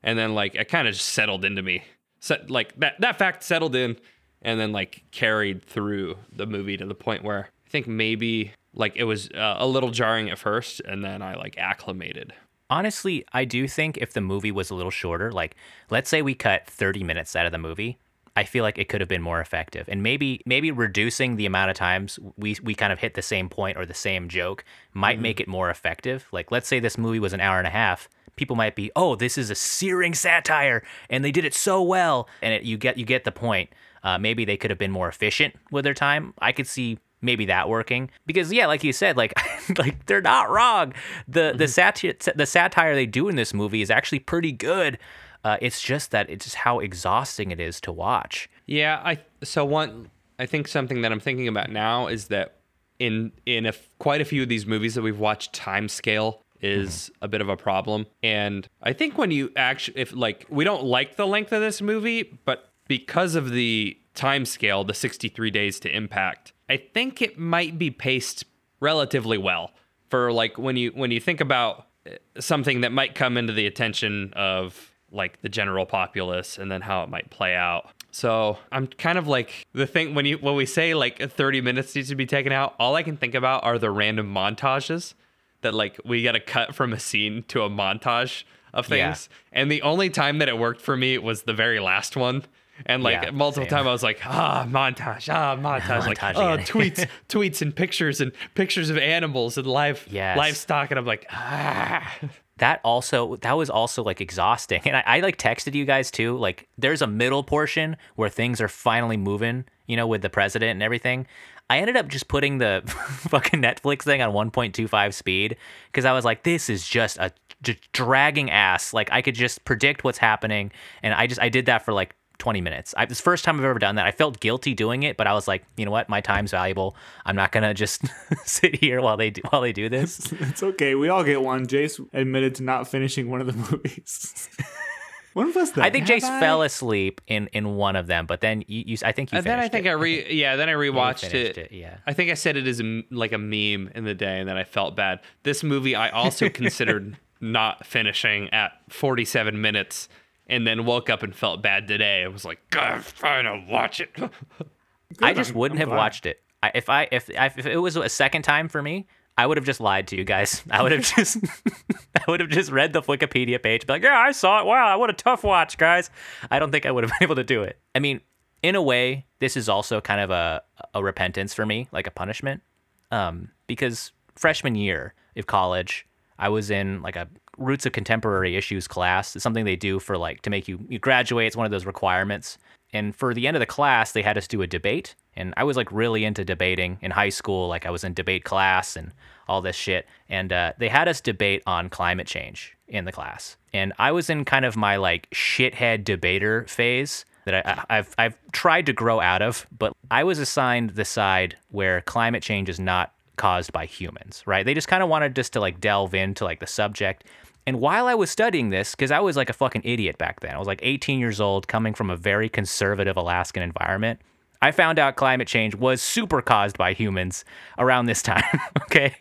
and 0.03 0.17
then 0.17 0.33
like 0.33 0.55
it 0.55 0.69
kind 0.69 0.87
of 0.87 0.93
just 0.93 1.09
settled 1.09 1.45
into 1.45 1.61
me. 1.61 1.83
Set 2.19 2.49
like 2.49 2.75
that 2.79 2.99
that 2.99 3.19
fact 3.19 3.43
settled 3.43 3.75
in, 3.75 3.97
and 4.41 4.59
then 4.59 4.71
like 4.71 5.03
carried 5.11 5.63
through 5.63 6.17
the 6.31 6.47
movie 6.47 6.77
to 6.77 6.85
the 6.85 6.95
point 6.95 7.23
where 7.23 7.49
I 7.67 7.69
think 7.69 7.87
maybe 7.87 8.53
like 8.73 8.95
it 8.95 9.03
was 9.03 9.29
uh, 9.31 9.55
a 9.59 9.67
little 9.67 9.91
jarring 9.91 10.29
at 10.29 10.39
first, 10.39 10.79
and 10.81 11.03
then 11.03 11.21
I 11.21 11.35
like 11.35 11.57
acclimated. 11.57 12.33
Honestly, 12.69 13.23
I 13.31 13.45
do 13.45 13.67
think 13.67 13.97
if 13.97 14.13
the 14.13 14.21
movie 14.21 14.51
was 14.51 14.69
a 14.69 14.75
little 14.75 14.91
shorter, 14.91 15.31
like 15.31 15.55
let's 15.89 16.09
say 16.09 16.21
we 16.21 16.33
cut 16.33 16.67
30 16.67 17.03
minutes 17.03 17.35
out 17.35 17.45
of 17.45 17.51
the 17.51 17.57
movie, 17.57 17.97
I 18.37 18.43
feel 18.43 18.63
like 18.63 18.77
it 18.77 18.87
could 18.87 19.01
have 19.01 19.07
been 19.07 19.23
more 19.23 19.41
effective. 19.41 19.89
And 19.89 20.03
maybe 20.03 20.43
maybe 20.45 20.69
reducing 20.69 21.37
the 21.37 21.47
amount 21.47 21.71
of 21.71 21.75
times 21.75 22.19
we 22.37 22.55
we 22.61 22.75
kind 22.75 22.93
of 22.93 22.99
hit 22.99 23.15
the 23.15 23.23
same 23.23 23.49
point 23.49 23.79
or 23.79 23.85
the 23.85 23.95
same 23.95 24.29
joke 24.29 24.63
might 24.93 25.19
make 25.19 25.39
it 25.39 25.47
more 25.47 25.71
effective. 25.71 26.27
Like 26.31 26.51
let's 26.51 26.67
say 26.67 26.79
this 26.79 26.99
movie 26.99 27.17
was 27.17 27.33
an 27.33 27.41
hour 27.41 27.57
and 27.57 27.65
a 27.65 27.71
half, 27.71 28.07
people 28.35 28.55
might 28.55 28.75
be, 28.75 28.91
"Oh, 28.95 29.15
this 29.15 29.39
is 29.39 29.49
a 29.49 29.55
searing 29.55 30.13
satire 30.13 30.83
and 31.09 31.25
they 31.25 31.31
did 31.31 31.45
it 31.45 31.55
so 31.55 31.81
well." 31.81 32.29
And 32.43 32.53
it, 32.53 32.61
you 32.61 32.77
get 32.77 32.99
you 32.99 33.05
get 33.05 33.23
the 33.23 33.31
point. 33.31 33.71
Uh, 34.03 34.19
maybe 34.19 34.45
they 34.45 34.55
could 34.55 34.69
have 34.69 34.77
been 34.77 34.91
more 34.91 35.09
efficient 35.09 35.55
with 35.71 35.83
their 35.83 35.95
time. 35.95 36.35
I 36.37 36.51
could 36.51 36.67
see 36.67 36.99
maybe 37.19 37.45
that 37.45 37.67
working 37.67 38.11
because 38.27 38.53
yeah 38.53 38.67
like 38.67 38.83
you 38.83 38.93
said 38.93 39.17
like 39.17 39.33
like 39.79 40.05
they're 40.05 40.21
not 40.21 40.51
wrong 40.51 40.93
the 41.27 41.51
the 41.57 41.67
satire 41.67 42.13
the 42.35 42.45
satire 42.45 42.93
they 42.93 43.07
do 43.07 43.27
in 43.27 43.35
this 43.35 43.55
movie 43.55 43.81
is 43.81 43.89
actually 43.89 44.19
pretty 44.19 44.51
good 44.51 44.99
uh, 45.47 45.57
it's 45.61 45.81
just 45.81 46.11
that 46.11 46.29
it's 46.29 46.45
just 46.45 46.57
how 46.57 46.79
exhausting 46.79 47.51
it 47.51 47.59
is 47.59 47.79
to 47.79 47.91
watch 47.91 48.49
Yeah, 48.67 49.01
I 49.03 49.19
so 49.43 49.65
one 49.65 50.11
I 50.37 50.45
think 50.45 50.67
something 50.67 51.01
that 51.01 51.11
I'm 51.11 51.19
thinking 51.19 51.47
about 51.47 51.71
now 51.71 52.07
is 52.07 52.27
that 52.27 52.57
in 52.99 53.31
in 53.45 53.65
a, 53.65 53.73
quite 53.99 54.21
a 54.21 54.25
few 54.25 54.43
of 54.43 54.49
these 54.49 54.65
movies 54.65 54.95
that 54.95 55.01
we've 55.01 55.19
watched, 55.19 55.53
time 55.53 55.87
scale 55.87 56.43
is 56.61 57.11
a 57.21 57.27
bit 57.27 57.41
of 57.41 57.49
a 57.49 57.55
problem. 57.55 58.07
And 58.23 58.67
I 58.81 58.93
think 58.93 59.17
when 59.17 59.31
you 59.31 59.51
actually 59.55 59.99
if 59.99 60.13
like 60.13 60.45
we 60.49 60.63
don't 60.63 60.83
like 60.83 61.15
the 61.15 61.25
length 61.25 61.51
of 61.51 61.61
this 61.61 61.81
movie, 61.81 62.39
but 62.45 62.71
because 62.87 63.35
of 63.35 63.51
the 63.51 63.97
time 64.13 64.45
scale, 64.45 64.83
the 64.83 64.93
63 64.93 65.51
days 65.51 65.79
to 65.81 65.95
impact, 65.95 66.53
I 66.69 66.77
think 66.77 67.21
it 67.21 67.39
might 67.39 67.77
be 67.77 67.89
paced 67.89 68.43
relatively 68.79 69.37
well 69.37 69.71
for 70.09 70.31
like 70.31 70.57
when 70.57 70.75
you 70.75 70.91
when 70.91 71.11
you 71.11 71.21
think 71.21 71.39
about 71.39 71.87
uh, 72.05 72.11
something 72.39 72.81
that 72.81 72.91
might 72.91 73.15
come 73.15 73.37
into 73.37 73.53
the 73.53 73.65
attention 73.65 74.33
of 74.35 74.91
like 75.11 75.41
the 75.41 75.49
general 75.49 75.85
populace 75.85 76.57
and 76.57 76.69
then 76.71 76.81
how 76.81 77.03
it 77.03 77.09
might 77.09 77.29
play 77.29 77.55
out. 77.55 77.89
So 78.11 78.57
I'm 78.71 78.87
kind 78.87 79.17
of 79.17 79.27
like 79.27 79.67
the 79.73 79.85
thing 79.87 80.15
when 80.15 80.25
you 80.25 80.37
when 80.37 80.55
we 80.55 80.65
say 80.65 80.93
like 80.93 81.19
30 81.31 81.61
minutes 81.61 81.95
needs 81.95 82.09
to 82.09 82.15
be 82.15 82.25
taken 82.25 82.51
out, 82.51 82.73
all 82.79 82.95
I 82.95 83.03
can 83.03 83.15
think 83.17 83.35
about 83.35 83.63
are 83.63 83.77
the 83.77 83.91
random 83.91 84.33
montages 84.33 85.13
that 85.61 85.73
like 85.73 85.99
we 86.05 86.23
got 86.23 86.33
to 86.33 86.39
cut 86.39 86.75
from 86.75 86.93
a 86.93 86.99
scene 86.99 87.43
to 87.49 87.61
a 87.63 87.69
montage 87.69 88.43
of 88.73 88.89
Yeah. 88.89 89.07
things. 89.13 89.29
And 89.51 89.71
the 89.71 89.81
only 89.81 90.09
time 90.09 90.39
that 90.39 90.49
it 90.49 90.57
worked 90.57 90.81
for 90.81 90.97
me 90.97 91.17
was 91.17 91.43
the 91.43 91.53
very 91.53 91.79
last 91.79 92.15
one. 92.17 92.43
And 92.85 93.01
like 93.01 93.23
Yeah, 93.23 93.31
multiple 93.31 93.65
times 93.67 93.87
I 93.87 93.91
was 93.91 94.03
like, 94.03 94.19
ah, 94.23 94.65
montage, 94.69 95.33
ah, 95.33 95.55
montage, 95.57 96.05
like 96.07 96.23
oh, 96.23 96.57
tweets, 96.63 97.07
tweets 97.27 97.61
and 97.61 97.75
pictures 97.75 98.21
and 98.21 98.31
pictures 98.55 98.89
of 98.91 98.97
animals 98.97 99.57
and 99.57 99.65
live 99.67 100.05
Yes. 100.11 100.37
livestock. 100.37 100.91
And 100.91 100.99
I'm 100.99 101.05
like, 101.05 101.25
ah. 101.31 102.15
That 102.57 102.79
also 102.83 103.35
that 103.37 103.53
was 103.53 103.69
also 103.69 104.03
like 104.03 104.21
exhausting. 104.21 104.81
And 104.85 104.97
I, 104.97 105.03
I 105.05 105.19
like 105.19 105.37
texted 105.37 105.73
you 105.73 105.85
guys 105.85 106.11
too 106.11 106.37
like 106.37 106.67
there's 106.77 107.01
a 107.01 107.07
middle 107.07 107.43
portion 107.43 107.97
where 108.15 108.29
things 108.29 108.61
are 108.61 108.67
finally 108.67 109.17
moving 109.17 109.65
you 109.85 109.95
know 109.95 110.07
with 110.07 110.21
the 110.21 110.29
president 110.29 110.71
and 110.71 110.83
everything. 110.83 111.27
I 111.69 111.79
ended 111.79 111.97
up 111.97 112.07
just 112.07 112.27
putting 112.27 112.59
the 112.59 112.81
fucking 113.29 113.61
netflix 113.61 114.03
thing 114.03 114.21
on 114.21 114.31
1.25 114.51 115.13
speed 115.13 115.57
because 115.91 116.05
i 116.05 116.13
was 116.13 116.23
like 116.23 116.43
this 116.43 116.69
is 116.69 116.87
just 116.87 117.17
a 117.17 117.31
just 117.61 117.91
dragging 117.91 118.51
ass. 118.51 118.93
Like 118.93 119.11
i 119.11 119.21
could 119.21 119.35
just 119.35 119.65
predict 119.65 120.03
what's 120.03 120.17
happening 120.17 120.71
and 121.03 121.13
i 121.13 121.27
just 121.27 121.41
i 121.41 121.49
did 121.49 121.65
that 121.67 121.83
for 121.83 121.93
like 121.93 122.15
20 122.39 122.61
minutes. 122.61 122.93
I, 122.97 123.03
it's 123.03 123.17
the 123.17 123.23
first 123.23 123.43
time 123.43 123.57
I've 123.59 123.65
ever 123.65 123.79
done 123.79 123.95
that. 123.95 124.05
I 124.05 124.11
felt 124.11 124.39
guilty 124.39 124.73
doing 124.73 125.03
it, 125.03 125.17
but 125.17 125.25
I 125.27 125.33
was 125.33 125.47
like, 125.47 125.63
you 125.75 125.85
know 125.85 125.91
what? 125.91 126.07
My 126.09 126.21
time's 126.21 126.51
valuable. 126.51 126.95
I'm 127.25 127.35
not 127.35 127.51
gonna 127.51 127.73
just 127.73 128.03
sit 128.45 128.75
here 128.75 129.01
while 129.01 129.17
they 129.17 129.29
do 129.31 129.41
while 129.49 129.61
they 129.61 129.73
do 129.73 129.89
this. 129.89 130.31
It's 130.39 130.63
okay. 130.63 130.95
We 130.95 131.09
all 131.09 131.23
get 131.23 131.41
one. 131.41 131.67
Jace 131.67 131.99
admitted 132.13 132.55
to 132.55 132.63
not 132.63 132.87
finishing 132.87 133.29
one 133.29 133.41
of 133.41 133.47
the 133.47 133.53
movies. 133.53 134.49
when 135.33 135.53
was 135.53 135.71
that? 135.73 135.83
I 135.85 135.89
think 135.89 136.07
Have 136.07 136.21
Jace 136.21 136.25
I? 136.29 136.39
fell 136.39 136.61
asleep 136.61 137.21
in 137.27 137.47
in 137.53 137.75
one 137.75 137.95
of 137.95 138.07
them, 138.07 138.25
but 138.25 138.41
then 138.41 138.63
you, 138.67 138.83
you 138.87 138.97
I 139.03 139.11
think 139.11 139.31
you 139.31 139.37
And 139.37 139.45
then 139.45 139.59
I 139.59 139.63
finished 139.63 139.71
think 139.73 139.85
it. 139.85 139.89
I 139.89 139.93
re 139.93 140.33
yeah, 140.33 140.55
then 140.55 140.69
I 140.69 140.73
rewatched 140.73 141.33
it. 141.33 141.57
it, 141.57 141.71
yeah. 141.71 141.97
I 142.07 142.13
think 142.13 142.31
I 142.31 142.33
said 142.35 142.55
it 142.57 142.67
as 142.67 142.79
a, 142.79 142.83
m- 142.83 143.05
like 143.11 143.31
a 143.33 143.37
meme 143.37 143.91
in 143.95 144.03
the 144.03 144.13
day, 144.15 144.39
and 144.39 144.47
then 144.49 144.57
I 144.57 144.63
felt 144.63 144.95
bad. 144.95 145.19
This 145.43 145.63
movie 145.63 145.95
I 145.95 146.09
also 146.09 146.49
considered 146.49 147.17
not 147.39 147.85
finishing 147.85 148.49
at 148.53 148.71
47 148.89 149.59
minutes, 149.61 150.09
and 150.47 150.65
then 150.65 150.85
woke 150.85 151.09
up 151.09 151.23
and 151.23 151.35
felt 151.35 151.61
bad 151.61 151.87
today. 151.87 152.23
I 152.23 152.27
was 152.27 152.45
like, 152.45 152.59
God, 152.69 152.91
I'm 152.93 153.03
trying 153.03 153.43
to 153.45 153.71
watch 153.71 153.99
it. 153.99 154.09
I 155.21 155.33
just 155.33 155.51
I'm- 155.51 155.59
wouldn't 155.59 155.77
I'm 155.77 155.81
have 155.81 155.89
glad. 155.89 155.97
watched 155.97 156.25
it. 156.25 156.41
I, 156.63 156.71
if 156.73 156.89
I 156.89 157.07
if 157.11 157.29
I, 157.37 157.45
if 157.55 157.65
it 157.65 157.77
was 157.77 157.95
a 157.95 158.09
second 158.09 158.41
time 158.41 158.67
for 158.67 158.81
me, 158.81 159.07
I 159.37 159.45
would 159.45 159.57
have 159.57 159.65
just 159.65 159.79
lied 159.79 160.07
to 160.07 160.15
you 160.17 160.23
guys. 160.23 160.63
I 160.71 160.81
would 160.81 160.91
have 160.91 161.03
just 161.03 161.37
I 162.17 162.23
would 162.31 162.39
have 162.39 162.49
just 162.49 162.71
read 162.71 162.93
the 162.93 163.01
Wikipedia 163.03 163.61
page, 163.61 163.85
be 163.85 163.93
like, 163.93 164.03
yeah, 164.03 164.17
I 164.17 164.31
saw 164.31 164.59
it. 164.61 164.65
Wow, 164.65 164.97
what 164.99 165.09
a 165.09 165.13
tough 165.13 165.43
watch, 165.43 165.77
guys. 165.77 166.09
I 166.49 166.57
don't 166.59 166.71
think 166.71 166.85
I 166.87 166.91
would 166.91 167.03
have 167.03 167.11
been 167.11 167.23
able 167.27 167.35
to 167.35 167.43
do 167.43 167.61
it. 167.63 167.79
I 167.93 167.99
mean, 167.99 168.21
in 168.63 168.73
a 168.75 168.81
way, 168.81 169.27
this 169.39 169.55
is 169.55 169.69
also 169.69 170.01
kind 170.01 170.19
of 170.19 170.31
a 170.31 170.63
a 170.95 171.03
repentance 171.03 171.53
for 171.53 171.65
me, 171.65 171.87
like 171.91 172.07
a 172.07 172.11
punishment, 172.11 172.63
um, 173.11 173.49
because 173.67 174.11
freshman 174.35 174.73
year 174.75 175.13
of 175.35 175.45
college, 175.45 176.07
I 176.39 176.49
was 176.49 176.71
in 176.71 177.03
like 177.03 177.15
a 177.15 177.27
roots 177.57 177.85
of 177.85 177.91
contemporary 177.91 178.55
issues 178.55 178.87
class. 178.87 179.35
It's 179.35 179.43
something 179.43 179.65
they 179.65 179.75
do 179.75 179.99
for 179.99 180.17
like 180.17 180.41
to 180.43 180.49
make 180.49 180.67
you 180.67 180.79
you 180.89 180.99
graduate. 180.99 181.47
It's 181.47 181.55
one 181.55 181.65
of 181.65 181.71
those 181.71 181.85
requirements. 181.85 182.57
and 182.93 183.15
for 183.15 183.33
the 183.33 183.47
end 183.47 183.57
of 183.57 183.59
the 183.59 183.65
class, 183.65 184.13
they 184.13 184.21
had 184.21 184.37
us 184.37 184.47
do 184.47 184.61
a 184.61 184.67
debate. 184.67 185.15
And 185.35 185.53
I 185.57 185.63
was 185.63 185.77
like 185.77 185.91
really 185.91 186.23
into 186.23 186.45
debating 186.45 186.97
in 187.01 187.11
high 187.11 187.29
school. 187.29 187.67
Like 187.67 187.85
I 187.85 187.91
was 187.91 188.03
in 188.03 188.13
debate 188.13 188.43
class 188.43 188.95
and 188.95 189.11
all 189.47 189.61
this 189.61 189.75
shit. 189.75 190.07
And 190.29 190.51
uh, 190.53 190.73
they 190.77 190.89
had 190.89 191.07
us 191.07 191.21
debate 191.21 191.63
on 191.65 191.89
climate 191.89 192.27
change 192.27 192.75
in 192.87 193.05
the 193.05 193.11
class. 193.11 193.57
And 193.73 193.93
I 193.99 194.11
was 194.11 194.29
in 194.29 194.45
kind 194.45 194.65
of 194.65 194.75
my 194.75 194.95
like 194.95 195.29
shithead 195.31 196.03
debater 196.05 196.65
phase 196.67 197.25
that 197.45 197.85
I, 197.89 197.95
have 197.95 198.15
I've 198.17 198.37
tried 198.51 198.85
to 198.87 198.93
grow 198.93 199.19
out 199.19 199.41
of. 199.41 199.67
But 199.77 199.93
I 200.09 200.23
was 200.23 200.39
assigned 200.39 200.91
the 200.91 201.05
side 201.05 201.55
where 201.69 202.01
climate 202.01 202.43
change 202.43 202.69
is 202.69 202.79
not 202.79 203.13
caused 203.37 203.71
by 203.71 203.85
humans, 203.85 204.43
right? 204.45 204.65
They 204.65 204.73
just 204.73 204.87
kind 204.87 205.03
of 205.03 205.09
wanted 205.09 205.35
just 205.35 205.53
to 205.53 205.59
like 205.59 205.79
delve 205.79 206.13
into 206.13 206.43
like 206.43 206.59
the 206.59 206.67
subject. 206.67 207.25
And 207.67 207.81
while 207.81 208.07
I 208.07 208.15
was 208.15 208.31
studying 208.31 208.69
this, 208.69 208.95
because 208.95 209.11
I 209.11 209.19
was 209.19 209.35
like 209.35 209.49
a 209.49 209.53
fucking 209.53 209.81
idiot 209.83 210.17
back 210.17 210.39
then, 210.39 210.55
I 210.55 210.57
was 210.57 210.67
like 210.67 210.79
18 210.83 211.19
years 211.19 211.41
old, 211.41 211.67
coming 211.67 211.93
from 211.93 212.09
a 212.09 212.15
very 212.15 212.47
conservative 212.47 213.17
Alaskan 213.17 213.61
environment. 213.61 214.21
I 214.61 214.71
found 214.71 214.97
out 214.97 215.17
climate 215.17 215.49
change 215.49 215.75
was 215.75 216.01
super 216.01 216.41
caused 216.41 216.77
by 216.77 216.93
humans 216.93 217.43
around 217.77 218.05
this 218.05 218.21
time. 218.23 218.59
okay. 218.83 219.17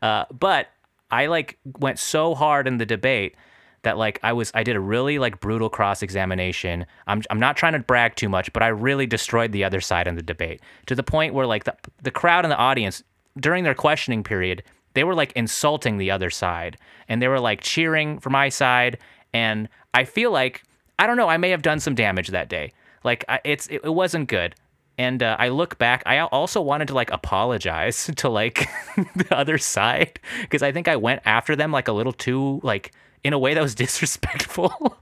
Uh, 0.00 0.24
but 0.30 0.68
I 1.10 1.26
like 1.26 1.58
went 1.80 1.98
so 1.98 2.36
hard 2.36 2.68
in 2.68 2.78
the 2.78 2.86
debate 2.86 3.34
that 3.82 3.98
like 3.98 4.20
I 4.22 4.34
was 4.34 4.52
I 4.54 4.62
did 4.62 4.76
a 4.76 4.80
really 4.80 5.18
like 5.18 5.40
brutal 5.40 5.68
cross 5.68 6.00
examination. 6.00 6.86
I'm 7.08 7.22
I'm 7.28 7.40
not 7.40 7.56
trying 7.56 7.72
to 7.72 7.80
brag 7.80 8.14
too 8.14 8.28
much, 8.28 8.52
but 8.52 8.62
I 8.62 8.68
really 8.68 9.06
destroyed 9.06 9.50
the 9.50 9.64
other 9.64 9.80
side 9.80 10.06
in 10.06 10.14
the 10.14 10.22
debate 10.22 10.60
to 10.86 10.94
the 10.94 11.02
point 11.02 11.34
where 11.34 11.46
like 11.46 11.64
the 11.64 11.74
the 12.02 12.12
crowd 12.12 12.44
and 12.44 12.52
the 12.52 12.56
audience 12.56 13.02
during 13.38 13.64
their 13.64 13.74
questioning 13.74 14.22
period 14.22 14.62
they 14.94 15.04
were 15.04 15.14
like 15.14 15.32
insulting 15.32 15.98
the 15.98 16.10
other 16.10 16.30
side 16.30 16.76
and 17.08 17.20
they 17.20 17.28
were 17.28 17.40
like 17.40 17.60
cheering 17.60 18.18
for 18.18 18.30
my 18.30 18.48
side 18.48 18.98
and 19.32 19.68
i 19.94 20.04
feel 20.04 20.30
like 20.30 20.62
i 20.98 21.06
don't 21.06 21.16
know 21.16 21.28
i 21.28 21.36
may 21.36 21.50
have 21.50 21.62
done 21.62 21.80
some 21.80 21.94
damage 21.94 22.28
that 22.28 22.48
day. 22.48 22.72
Like 23.02 23.24
I, 23.28 23.40
it's 23.44 23.66
it, 23.68 23.80
it 23.84 23.94
wasn't 23.94 24.28
good. 24.28 24.54
And 24.98 25.22
uh, 25.22 25.36
i 25.38 25.48
look 25.48 25.78
back 25.78 26.02
i 26.04 26.18
also 26.18 26.60
wanted 26.60 26.88
to 26.88 26.94
like 26.94 27.10
apologize 27.10 28.10
to 28.16 28.28
like 28.28 28.68
the 29.16 29.34
other 29.34 29.56
side 29.56 30.20
because 30.42 30.62
i 30.62 30.72
think 30.72 30.88
i 30.88 30.96
went 30.96 31.22
after 31.24 31.56
them 31.56 31.72
like 31.72 31.88
a 31.88 31.92
little 31.92 32.12
too 32.12 32.60
like 32.62 32.92
in 33.24 33.32
a 33.32 33.38
way 33.38 33.54
that 33.54 33.62
was 33.62 33.74
disrespectful 33.86 34.98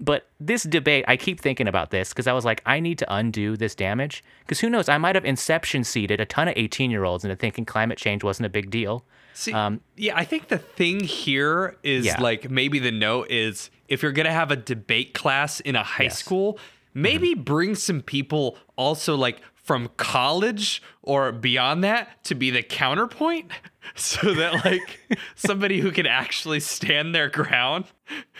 but 0.00 0.28
this 0.40 0.62
debate, 0.64 1.04
I 1.08 1.16
keep 1.16 1.40
thinking 1.40 1.68
about 1.68 1.90
this 1.90 2.10
because 2.10 2.26
I 2.26 2.32
was 2.32 2.44
like, 2.44 2.62
I 2.66 2.80
need 2.80 2.98
to 2.98 3.14
undo 3.14 3.56
this 3.56 3.74
damage. 3.74 4.22
Because 4.40 4.60
who 4.60 4.70
knows, 4.70 4.88
I 4.88 4.98
might 4.98 5.14
have 5.14 5.24
inception 5.24 5.84
seeded 5.84 6.20
a 6.20 6.26
ton 6.26 6.48
of 6.48 6.54
18 6.56 6.90
year 6.90 7.04
olds 7.04 7.24
into 7.24 7.36
thinking 7.36 7.64
climate 7.64 7.98
change 7.98 8.24
wasn't 8.24 8.46
a 8.46 8.50
big 8.50 8.70
deal. 8.70 9.04
See, 9.34 9.52
um, 9.52 9.80
yeah, 9.96 10.16
I 10.16 10.24
think 10.24 10.48
the 10.48 10.58
thing 10.58 11.00
here 11.00 11.76
is 11.82 12.04
yeah. 12.04 12.20
like 12.20 12.50
maybe 12.50 12.78
the 12.78 12.92
note 12.92 13.30
is 13.30 13.70
if 13.88 14.02
you're 14.02 14.12
going 14.12 14.26
to 14.26 14.32
have 14.32 14.50
a 14.50 14.56
debate 14.56 15.14
class 15.14 15.60
in 15.60 15.74
a 15.74 15.82
high 15.82 16.04
yes. 16.04 16.18
school, 16.18 16.58
maybe 16.92 17.32
mm-hmm. 17.32 17.42
bring 17.42 17.74
some 17.74 18.02
people 18.02 18.58
also 18.76 19.16
like 19.16 19.40
from 19.54 19.88
college 19.96 20.82
or 21.02 21.32
beyond 21.32 21.84
that 21.84 22.22
to 22.24 22.34
be 22.34 22.50
the 22.50 22.62
counterpoint 22.62 23.50
so 23.94 24.34
that 24.34 24.64
like 24.64 25.00
somebody 25.34 25.80
who 25.80 25.90
can 25.90 26.06
actually 26.06 26.60
stand 26.60 27.14
their 27.14 27.28
ground. 27.28 27.84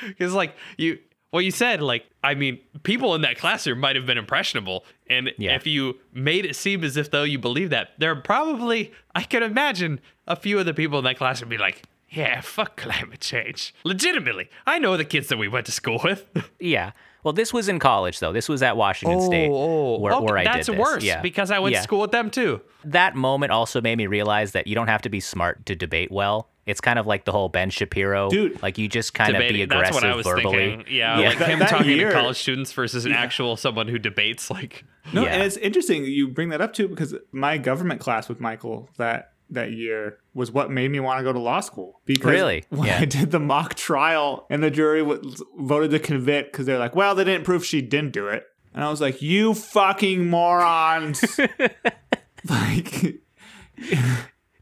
Because 0.06 0.34
like 0.34 0.54
you 0.76 0.98
well 1.32 1.40
you 1.40 1.50
said 1.50 1.80
like 1.80 2.04
i 2.22 2.34
mean 2.34 2.58
people 2.82 3.14
in 3.14 3.22
that 3.22 3.38
classroom 3.38 3.78
might 3.78 3.96
have 3.96 4.04
been 4.04 4.18
impressionable. 4.18 4.84
And 5.08 5.32
yeah. 5.38 5.54
if 5.54 5.66
you 5.66 5.98
made 6.12 6.44
it 6.44 6.56
seem 6.56 6.84
as 6.84 6.96
if 6.96 7.10
though 7.10 7.22
you 7.22 7.38
believe 7.38 7.70
that 7.70 7.90
there 7.98 8.10
are 8.10 8.20
probably 8.20 8.92
i 9.14 9.22
can 9.22 9.42
imagine 9.42 10.00
a 10.26 10.36
few 10.36 10.58
of 10.58 10.66
the 10.66 10.74
people 10.74 10.98
in 10.98 11.04
that 11.04 11.16
classroom 11.16 11.48
be 11.48 11.58
like 11.58 11.84
yeah 12.10 12.40
fuck 12.40 12.76
climate 12.76 13.20
change. 13.20 13.74
Legitimately 13.84 14.50
i 14.66 14.78
know 14.78 14.96
the 14.96 15.04
kids 15.04 15.28
that 15.28 15.38
we 15.38 15.48
went 15.48 15.66
to 15.66 15.72
school 15.72 16.00
with. 16.04 16.28
Yeah 16.58 16.92
well, 17.22 17.32
this 17.32 17.52
was 17.52 17.68
in 17.68 17.78
college 17.78 18.18
though. 18.18 18.32
This 18.32 18.48
was 18.48 18.62
at 18.62 18.76
Washington 18.76 19.18
oh, 19.20 19.26
State, 19.26 19.50
oh, 19.50 19.98
where, 19.98 20.12
okay, 20.14 20.24
where 20.24 20.38
I 20.38 20.44
that's 20.44 20.66
did 20.66 20.74
this. 20.74 20.80
worse 20.80 21.04
yeah. 21.04 21.20
because 21.20 21.50
I 21.50 21.58
went 21.58 21.72
yeah. 21.72 21.78
to 21.78 21.84
school 21.84 22.00
with 22.00 22.10
them 22.10 22.30
too. 22.30 22.60
That 22.84 23.14
moment 23.14 23.52
also 23.52 23.80
made 23.80 23.96
me 23.96 24.06
realize 24.06 24.52
that 24.52 24.66
you 24.66 24.74
don't 24.74 24.88
have 24.88 25.02
to 25.02 25.08
be 25.08 25.20
smart 25.20 25.64
to 25.66 25.76
debate 25.76 26.10
well. 26.10 26.48
It's 26.64 26.80
kind 26.80 26.98
of 26.98 27.06
like 27.06 27.24
the 27.24 27.32
whole 27.32 27.48
Ben 27.48 27.70
Shapiro, 27.70 28.30
dude. 28.30 28.62
Like 28.62 28.78
you 28.78 28.88
just 28.88 29.14
kind 29.14 29.34
of 29.34 29.40
be 29.40 29.62
aggressive 29.62 29.94
that's 29.94 29.94
what 29.94 30.04
I 30.04 30.14
was 30.14 30.26
verbally. 30.26 30.76
Thinking. 30.76 30.94
Yeah, 30.94 31.18
yeah, 31.18 31.28
like 31.30 31.38
him 31.38 31.58
talking 31.58 31.90
year, 31.90 32.08
to 32.08 32.14
college 32.14 32.38
students 32.38 32.72
versus 32.72 33.04
an 33.04 33.12
actual 33.12 33.56
someone 33.56 33.88
who 33.88 33.98
debates. 33.98 34.50
Like, 34.50 34.84
no, 35.12 35.24
and 35.24 35.42
it's 35.42 35.56
interesting 35.56 36.04
you 36.04 36.28
bring 36.28 36.50
that 36.50 36.60
up 36.60 36.72
too 36.72 36.86
because 36.86 37.14
my 37.32 37.58
government 37.58 38.00
class 38.00 38.28
with 38.28 38.38
Michael 38.38 38.88
that 38.96 39.31
that 39.52 39.72
year 39.72 40.18
was 40.34 40.50
what 40.50 40.70
made 40.70 40.90
me 40.90 41.00
want 41.00 41.18
to 41.18 41.24
go 41.24 41.32
to 41.32 41.38
law 41.38 41.60
school. 41.60 42.00
Because 42.04 42.30
really? 42.30 42.64
when 42.70 42.88
yeah. 42.88 42.98
I 43.00 43.04
did 43.04 43.30
the 43.30 43.38
mock 43.38 43.74
trial 43.74 44.46
and 44.50 44.62
the 44.62 44.70
jury 44.70 45.00
w- 45.00 45.34
voted 45.58 45.90
to 45.92 45.98
convict 45.98 46.52
because 46.52 46.66
they're 46.66 46.78
like, 46.78 46.96
well, 46.96 47.14
they 47.14 47.24
didn't 47.24 47.44
prove 47.44 47.64
she 47.64 47.80
didn't 47.80 48.12
do 48.12 48.28
it. 48.28 48.44
And 48.74 48.82
I 48.82 48.90
was 48.90 49.00
like, 49.00 49.20
you 49.20 49.54
fucking 49.54 50.26
morons. 50.26 51.38
like. 52.48 53.20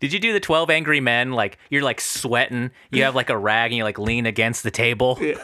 Did 0.01 0.13
you 0.13 0.19
do 0.19 0.33
the 0.33 0.41
12 0.41 0.71
angry 0.71 1.01
men? 1.01 1.33
Like 1.33 1.59
you're 1.69 1.83
like 1.83 2.01
sweating, 2.01 2.71
you 2.91 3.05
have 3.05 3.15
like 3.15 3.31
a 3.31 3.39
rag 3.39 3.71
and 3.71 3.77
you 3.77 3.85
like 3.85 3.99
lean 3.99 4.27
against 4.27 4.63
the 4.63 4.71
table. 4.71 5.19
Yeah. 5.21 5.35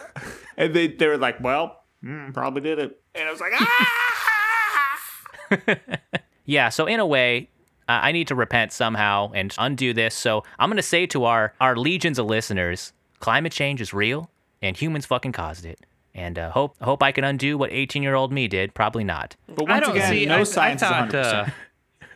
And 0.57 0.75
they, 0.75 0.89
they 0.89 1.07
were 1.07 1.19
like, 1.19 1.39
well, 1.41 1.83
mm, 2.03 2.33
probably 2.33 2.63
did 2.63 2.79
it. 2.79 2.99
And 3.15 3.29
I 3.29 3.31
was 3.31 3.41
like, 3.41 3.53
ah! 3.55 4.07
yeah, 6.45 6.71
so 6.71 6.87
in 6.87 6.99
a 6.99 7.07
way, 7.07 7.51
I 7.89 8.13
need 8.13 8.29
to 8.29 8.35
repent 8.35 8.73
somehow 8.73 9.31
and 9.35 9.55
undo 9.59 9.93
this. 9.93 10.15
So 10.15 10.43
I'm 10.59 10.69
going 10.69 10.77
to 10.77 10.83
say 10.83 11.07
to 11.07 11.25
our, 11.25 11.55
our 11.61 11.77
legions 11.77 12.19
of 12.19 12.27
listeners 12.27 12.93
climate 13.21 13.53
change 13.53 13.81
is 13.81 13.95
real 13.95 14.31
and 14.61 14.77
humans 14.77 15.07
fucking 15.07 15.33
caused 15.33 15.65
it. 15.65 15.81
And 16.15 16.39
uh, 16.39 16.51
hope 16.51 16.77
hope 16.81 17.03
I 17.03 17.13
can 17.13 17.25
undo 17.25 17.59
what 17.59 17.71
18 17.73 18.03
year 18.03 18.15
old 18.15 18.33
me 18.33 18.49
did. 18.49 18.73
Probably 18.73 19.05
not. 19.05 19.37
But 19.49 19.69
once 19.69 19.87
again, 19.87 20.11
see, 20.11 20.27
no 20.27 20.41
I, 20.41 20.43
science 20.45 20.83
I 20.83 20.89
thought, 20.89 21.15
is 21.15 21.27
100%. 21.27 21.49
Uh, 21.49 21.51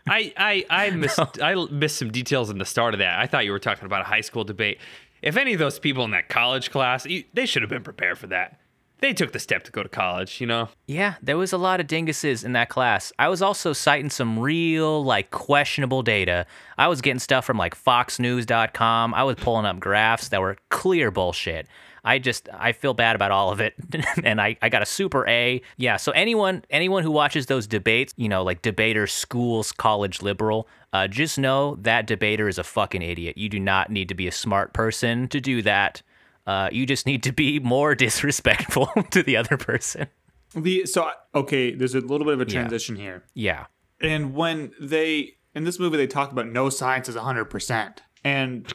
I, 0.07 0.33
I, 0.37 0.67
I 0.71 0.91
missed 0.97 1.19
no. 1.19 1.27
I 1.43 1.55
missed 1.71 1.99
some 1.99 2.11
details 2.11 2.49
in 2.49 2.57
the 2.57 2.65
start 2.65 2.95
of 2.95 2.99
that. 3.01 3.19
I 3.19 3.27
thought 3.27 3.45
you 3.45 3.53
were 3.53 3.59
talking 3.59 3.85
about 3.85 4.01
a 4.01 4.05
high 4.05 4.23
school 4.23 4.43
debate. 4.43 4.79
If 5.21 5.37
any 5.37 5.53
of 5.53 5.59
those 5.59 5.79
people 5.79 6.03
in 6.05 6.13
that 6.13 6.31
college 6.31 6.71
class, 6.71 7.07
they 7.35 7.45
should 7.45 7.61
have 7.61 7.69
been 7.69 7.83
prepared 7.83 8.17
for 8.17 8.27
that 8.29 8.59
they 9.01 9.13
took 9.13 9.33
the 9.33 9.39
step 9.39 9.65
to 9.65 9.73
go 9.73 9.83
to 9.83 9.89
college, 9.89 10.41
you 10.41 10.47
know? 10.47 10.69
Yeah, 10.87 11.15
there 11.23 11.37
was 11.37 11.53
a 11.53 11.59
lot 11.59 11.81
of 11.81 11.87
dinguses 11.87 12.45
in 12.45 12.53
that 12.53 12.69
class. 12.69 13.13
I 13.19 13.29
was 13.29 13.43
also 13.43 13.73
citing 13.73 14.11
some 14.11 14.39
real, 14.39 15.05
like, 15.05 15.31
questionable 15.31 16.03
data. 16.03 16.47
I 16.79 16.89
was 16.89 17.01
getting 17.01 17.19
stuff 17.19 17.45
from, 17.45 17.59
like, 17.59 17.75
FoxNews.com. 17.75 19.15
I 19.15 19.23
was 19.25 19.37
pulling 19.37 19.67
up 19.67 19.81
graphs 19.81 20.29
that 20.29 20.41
were 20.41 20.57
clear 20.69 21.11
bullshit. 21.11 21.67
I 22.05 22.19
just 22.19 22.49
I 22.53 22.73
feel 22.73 22.95
bad 22.95 23.15
about 23.17 23.31
all 23.31 23.53
of 23.53 23.61
it, 23.61 23.75
and 24.25 24.41
I, 24.41 24.57
I 24.63 24.69
got 24.69 24.83
a 24.83 24.87
super 24.87 25.27
A. 25.29 25.61
Yeah, 25.77 25.97
so 25.97 26.13
anyone 26.13 26.65
anyone 26.71 27.03
who 27.03 27.11
watches 27.11 27.47
those 27.47 27.67
debates, 27.67 28.15
you 28.17 28.29
know, 28.29 28.43
like 28.43 28.63
debater 28.63 29.07
schools 29.07 29.73
college 29.73 30.23
liberal, 30.23 30.69
uh, 30.93 31.09
just 31.09 31.39
know 31.39 31.77
that 31.83 32.07
debater 32.07 32.49
is 32.49 32.59
a 32.59 32.65
fucking 32.65 33.03
idiot. 33.03 33.37
You 33.37 33.49
do 33.49 33.61
not 33.61 33.91
need 33.91 34.09
to 34.09 34.15
be 34.15 34.27
a 34.27 34.33
smart 34.33 34.73
person 34.73 35.29
to 35.29 35.41
do 35.41 35.63
that. 35.63 36.03
Uh, 36.47 36.69
you 36.73 36.87
just 36.87 37.07
need 37.07 37.23
to 37.23 37.33
be 37.33 37.59
more 37.59 37.95
disrespectful 38.07 38.87
to 39.11 39.23
the 39.23 39.37
other 39.37 39.57
person. 39.57 40.09
The 40.55 40.87
so 40.87 41.11
okay, 41.35 41.75
there's 41.75 41.95
a 41.95 42.01
little 42.01 42.25
bit 42.25 42.35
of 42.35 42.41
a 42.41 42.45
transition 42.45 42.97
yeah. 42.97 43.03
here. 43.03 43.25
Yeah. 43.35 43.67
And 44.01 44.35
when 44.35 44.73
they 44.81 45.35
in 45.55 45.65
this 45.65 45.79
movie 45.79 45.97
they 45.97 46.07
talk 46.07 46.33
about 46.33 46.49
no 46.49 46.71
science 46.71 47.09
is 47.09 47.15
100%. 47.15 47.99
And 48.23 48.73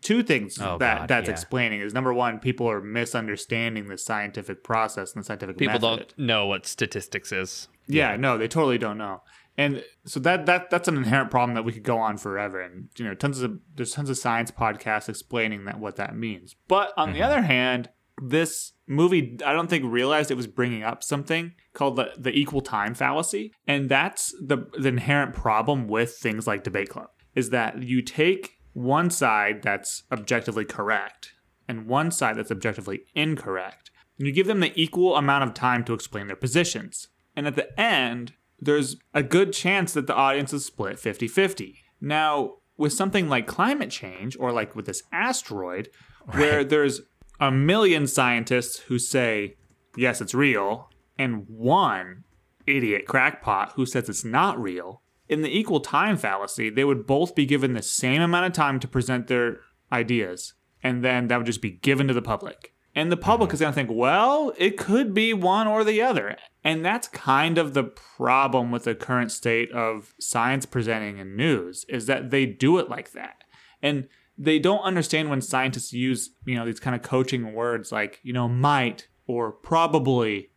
two 0.00 0.22
things 0.22 0.58
oh, 0.60 0.78
that 0.78 1.00
God, 1.00 1.08
that's 1.08 1.28
yeah. 1.28 1.32
explaining 1.32 1.80
is 1.80 1.92
number 1.92 2.12
one, 2.14 2.38
people 2.38 2.68
are 2.70 2.80
misunderstanding 2.80 3.88
the 3.88 3.98
scientific 3.98 4.64
process 4.64 5.14
and 5.14 5.22
the 5.22 5.26
scientific 5.26 5.58
people 5.58 5.74
method. 5.74 6.14
don't 6.16 6.18
know 6.18 6.46
what 6.46 6.66
statistics 6.66 7.32
is. 7.32 7.68
Yeah, 7.86 8.12
yeah, 8.12 8.16
no, 8.16 8.38
they 8.38 8.48
totally 8.48 8.78
don't 8.78 8.98
know 8.98 9.22
and 9.56 9.84
so 10.04 10.20
that 10.20 10.46
that 10.46 10.70
that's 10.70 10.88
an 10.88 10.96
inherent 10.96 11.30
problem 11.30 11.54
that 11.54 11.64
we 11.64 11.72
could 11.72 11.82
go 11.82 11.98
on 11.98 12.16
forever. 12.16 12.60
And 12.60 12.88
you 12.96 13.04
know 13.04 13.14
tons 13.14 13.40
of 13.40 13.60
there's 13.74 13.92
tons 13.92 14.10
of 14.10 14.18
science 14.18 14.50
podcasts 14.50 15.08
explaining 15.08 15.64
that 15.64 15.78
what 15.78 15.96
that 15.96 16.16
means. 16.16 16.56
But 16.68 16.92
on 16.96 17.08
mm-hmm. 17.08 17.18
the 17.18 17.22
other 17.22 17.42
hand 17.42 17.90
this 18.22 18.74
movie 18.86 19.36
i 19.44 19.52
don't 19.52 19.68
think 19.68 19.84
realized 19.84 20.30
it 20.30 20.36
was 20.36 20.46
bringing 20.46 20.84
up 20.84 21.02
something 21.02 21.52
called 21.72 21.96
the, 21.96 22.12
the 22.16 22.30
equal 22.30 22.60
time 22.60 22.94
fallacy. 22.94 23.52
And 23.66 23.88
that's 23.88 24.32
the, 24.40 24.68
the 24.78 24.88
inherent 24.88 25.34
problem 25.34 25.88
with 25.88 26.16
things 26.16 26.46
like 26.46 26.62
debate 26.62 26.88
club 26.88 27.08
is 27.34 27.50
that 27.50 27.82
you 27.82 28.02
take 28.02 28.58
one 28.72 29.10
side 29.10 29.62
that's 29.62 30.04
objectively 30.12 30.64
correct 30.64 31.32
and 31.68 31.86
one 31.86 32.10
side 32.10 32.36
that's 32.36 32.52
objectively 32.52 33.02
incorrect 33.14 33.90
and 34.18 34.26
you 34.26 34.32
give 34.32 34.46
them 34.46 34.60
the 34.60 34.72
equal 34.80 35.16
amount 35.16 35.44
of 35.44 35.54
time 35.54 35.84
to 35.84 35.94
explain 35.94 36.26
their 36.26 36.36
positions. 36.36 37.08
And 37.34 37.46
at 37.46 37.56
the 37.56 37.78
end 37.80 38.34
there's 38.64 38.96
a 39.12 39.22
good 39.22 39.52
chance 39.52 39.92
that 39.92 40.06
the 40.06 40.14
audience 40.14 40.52
is 40.52 40.64
split 40.64 40.98
50 40.98 41.28
50. 41.28 41.76
Now, 42.00 42.54
with 42.76 42.92
something 42.92 43.28
like 43.28 43.46
climate 43.46 43.90
change, 43.90 44.36
or 44.38 44.52
like 44.52 44.74
with 44.74 44.86
this 44.86 45.02
asteroid, 45.12 45.88
right. 46.26 46.38
where 46.38 46.64
there's 46.64 47.02
a 47.40 47.50
million 47.50 48.06
scientists 48.06 48.78
who 48.80 48.98
say, 48.98 49.54
yes, 49.96 50.20
it's 50.20 50.34
real, 50.34 50.90
and 51.18 51.44
one 51.48 52.24
idiot 52.66 53.06
crackpot 53.06 53.72
who 53.72 53.86
says 53.86 54.08
it's 54.08 54.24
not 54.24 54.60
real, 54.60 55.02
in 55.28 55.42
the 55.42 55.56
equal 55.56 55.80
time 55.80 56.16
fallacy, 56.16 56.70
they 56.70 56.84
would 56.84 57.06
both 57.06 57.34
be 57.34 57.46
given 57.46 57.72
the 57.72 57.82
same 57.82 58.20
amount 58.20 58.46
of 58.46 58.52
time 58.52 58.78
to 58.80 58.88
present 58.88 59.26
their 59.26 59.60
ideas, 59.92 60.54
and 60.82 61.02
then 61.02 61.28
that 61.28 61.38
would 61.38 61.46
just 61.46 61.62
be 61.62 61.70
given 61.70 62.08
to 62.08 62.14
the 62.14 62.22
public. 62.22 62.73
And 62.94 63.10
the 63.10 63.16
public 63.16 63.52
is 63.52 63.60
going 63.60 63.72
to 63.72 63.74
think, 63.74 63.90
well, 63.92 64.52
it 64.56 64.76
could 64.76 65.12
be 65.14 65.34
one 65.34 65.66
or 65.66 65.82
the 65.82 66.00
other. 66.00 66.36
And 66.62 66.84
that's 66.84 67.08
kind 67.08 67.58
of 67.58 67.74
the 67.74 67.82
problem 67.82 68.70
with 68.70 68.84
the 68.84 68.94
current 68.94 69.32
state 69.32 69.72
of 69.72 70.14
science 70.20 70.64
presenting 70.64 71.18
in 71.18 71.34
news 71.34 71.84
is 71.88 72.06
that 72.06 72.30
they 72.30 72.46
do 72.46 72.78
it 72.78 72.88
like 72.88 73.12
that. 73.12 73.42
And 73.82 74.08
they 74.38 74.58
don't 74.58 74.82
understand 74.82 75.28
when 75.28 75.40
scientists 75.40 75.92
use, 75.92 76.30
you 76.44 76.54
know, 76.54 76.64
these 76.64 76.80
kind 76.80 76.94
of 76.94 77.02
coaching 77.02 77.52
words 77.52 77.90
like, 77.90 78.20
you 78.22 78.32
know, 78.32 78.48
might 78.48 79.08
or 79.26 79.50
probably. 79.50 80.50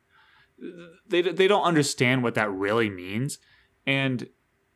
They, 1.07 1.21
they 1.21 1.47
don't 1.47 1.63
understand 1.63 2.23
what 2.23 2.35
that 2.35 2.51
really 2.51 2.89
means. 2.89 3.39
And 3.85 4.27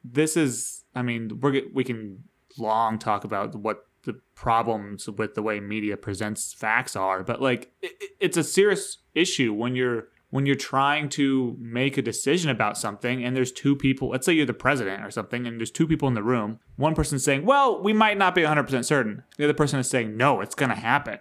this 0.04 0.36
is, 0.36 0.84
I 0.96 1.02
mean, 1.02 1.40
we're, 1.42 1.64
we 1.74 1.84
can 1.84 2.24
long 2.58 3.00
talk 3.00 3.24
about 3.24 3.56
what 3.56 3.86
the 4.04 4.20
problems 4.36 5.08
with 5.10 5.36
the 5.36 5.42
way 5.42 5.60
media 5.60 5.96
presents 5.98 6.54
facts 6.54 6.96
are 6.96 7.24
but 7.24 7.42
like 7.42 7.72
it, 7.82 7.92
it's 8.20 8.38
a 8.38 8.44
serious 8.44 8.98
issue 9.14 9.54
when 9.54 9.76
you're 9.76 10.08
when 10.32 10.46
you're 10.46 10.56
trying 10.56 11.10
to 11.10 11.58
make 11.60 11.98
a 11.98 12.02
decision 12.02 12.50
about 12.50 12.78
something 12.78 13.24
and 13.24 13.36
there's 13.36 13.52
two 13.52 13.76
people 13.76 14.10
let's 14.10 14.26
say 14.26 14.34
you're 14.34 14.46
the 14.46 14.54
president 14.54 15.04
or 15.06 15.12
something 15.12 15.46
and 15.46 15.60
there's 15.60 15.70
two 15.72 15.86
people 15.86 16.08
in 16.08 16.14
the 16.14 16.24
room. 16.24 16.58
One 16.78 16.96
person's 16.96 17.24
saying 17.24 17.46
well 17.46 17.82
we 17.82 17.94
might 17.94 18.18
not 18.18 18.34
be 18.34 18.42
100% 18.42 18.86
certain. 18.86 19.24
The 19.38 19.44
other 19.44 19.54
person 19.54 19.80
is 19.80 19.90
saying 19.90 20.16
no 20.18 20.42
it's 20.42 20.56
going 20.56 20.70
to 20.70 20.76
happen. 20.76 21.20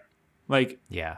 Like 0.48 0.78
Yeah. 0.88 1.16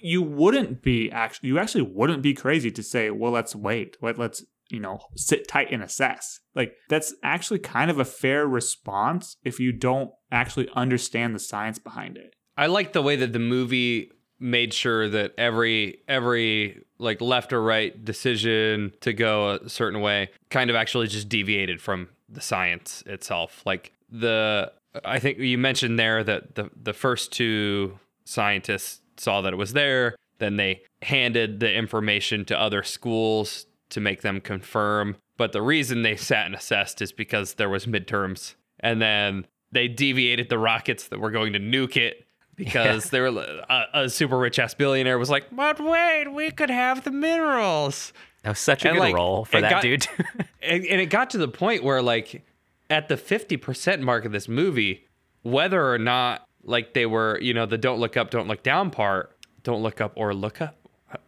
you 0.00 0.22
wouldn't 0.22 0.82
be 0.82 1.10
actually 1.12 1.50
you 1.50 1.58
actually 1.58 1.82
wouldn't 1.82 2.22
be 2.22 2.34
crazy 2.34 2.70
to 2.70 2.82
say 2.82 3.10
well 3.10 3.32
let's 3.32 3.54
wait. 3.54 3.98
Let, 4.00 4.18
let's 4.18 4.44
you 4.70 4.80
know 4.80 5.00
sit 5.16 5.46
tight 5.46 5.70
and 5.70 5.82
assess 5.82 6.40
like 6.54 6.74
that's 6.88 7.14
actually 7.22 7.58
kind 7.58 7.90
of 7.90 7.98
a 7.98 8.04
fair 8.04 8.46
response 8.46 9.36
if 9.44 9.60
you 9.60 9.72
don't 9.72 10.10
actually 10.30 10.68
understand 10.74 11.34
the 11.34 11.38
science 11.38 11.78
behind 11.78 12.16
it 12.16 12.34
I 12.56 12.66
like 12.66 12.92
the 12.92 13.02
way 13.02 13.16
that 13.16 13.32
the 13.32 13.38
movie 13.38 14.10
made 14.38 14.74
sure 14.74 15.08
that 15.08 15.32
every 15.38 15.98
every 16.08 16.82
like 16.98 17.20
left 17.20 17.52
or 17.52 17.62
right 17.62 18.04
decision 18.04 18.92
to 19.00 19.12
go 19.12 19.52
a 19.52 19.68
certain 19.68 20.00
way 20.00 20.30
kind 20.50 20.70
of 20.70 20.76
actually 20.76 21.06
just 21.06 21.28
deviated 21.28 21.80
from 21.80 22.08
the 22.28 22.40
science 22.40 23.02
itself. 23.06 23.62
Like 23.64 23.92
the 24.10 24.72
I 25.04 25.18
think 25.18 25.38
you 25.38 25.58
mentioned 25.58 25.98
there 25.98 26.22
that 26.24 26.54
the 26.54 26.70
the 26.80 26.92
first 26.92 27.32
two 27.32 27.98
scientists 28.24 29.00
saw 29.16 29.40
that 29.42 29.52
it 29.52 29.56
was 29.56 29.72
there, 29.72 30.16
then 30.38 30.56
they 30.56 30.82
handed 31.02 31.60
the 31.60 31.72
information 31.72 32.44
to 32.46 32.58
other 32.58 32.82
schools 32.82 33.66
to 33.94 34.00
make 34.00 34.22
them 34.22 34.40
confirm. 34.40 35.16
But 35.36 35.52
the 35.52 35.62
reason 35.62 36.02
they 36.02 36.14
sat 36.16 36.46
and 36.46 36.54
assessed 36.54 37.02
is 37.02 37.10
because 37.12 37.54
there 37.54 37.68
was 37.68 37.86
midterms. 37.86 38.54
And 38.80 39.00
then 39.02 39.46
they 39.72 39.88
deviated 39.88 40.48
the 40.50 40.58
rockets 40.58 41.08
that 41.08 41.18
were 41.18 41.30
going 41.32 41.52
to 41.54 41.58
nuke 41.58 41.96
it 41.96 42.26
because 42.54 43.04
they 43.10 43.20
were 43.20 43.28
a, 43.28 43.84
a 43.94 44.08
super 44.08 44.38
rich 44.38 44.58
ass 44.60 44.74
billionaire 44.74 45.18
was 45.18 45.30
like, 45.30 45.46
but 45.50 45.80
wait, 45.82 46.28
we 46.28 46.50
could 46.50 46.70
have 46.70 47.02
the 47.04 47.10
minerals. 47.10 48.12
That 48.42 48.50
was 48.50 48.58
such 48.60 48.84
a 48.84 48.88
And, 48.90 48.96
good 48.96 49.00
like, 49.00 49.14
role 49.16 49.44
for 49.44 49.60
that 49.60 49.70
got- 49.70 49.82
dude. 49.82 50.06
And, 50.62 50.82
and 50.86 50.98
it 50.98 51.06
got 51.10 51.28
to 51.30 51.38
the 51.38 51.48
point 51.48 51.84
where, 51.84 52.00
like, 52.00 52.42
at 52.88 53.08
the 53.08 53.16
50% 53.16 54.00
mark 54.00 54.24
of 54.24 54.32
this 54.32 54.48
movie, 54.48 55.06
whether 55.42 55.92
or 55.92 55.98
not, 55.98 56.46
like, 56.62 56.94
they 56.94 57.04
were, 57.04 57.38
you 57.42 57.52
know, 57.52 57.66
the 57.66 57.76
don't 57.76 58.00
look 58.00 58.16
up, 58.16 58.30
don't 58.30 58.48
look 58.48 58.62
down 58.62 58.90
part, 58.90 59.36
don't 59.62 59.82
look 59.82 60.00
up 60.00 60.12
or 60.16 60.32
look 60.32 60.62
up. 60.62 60.76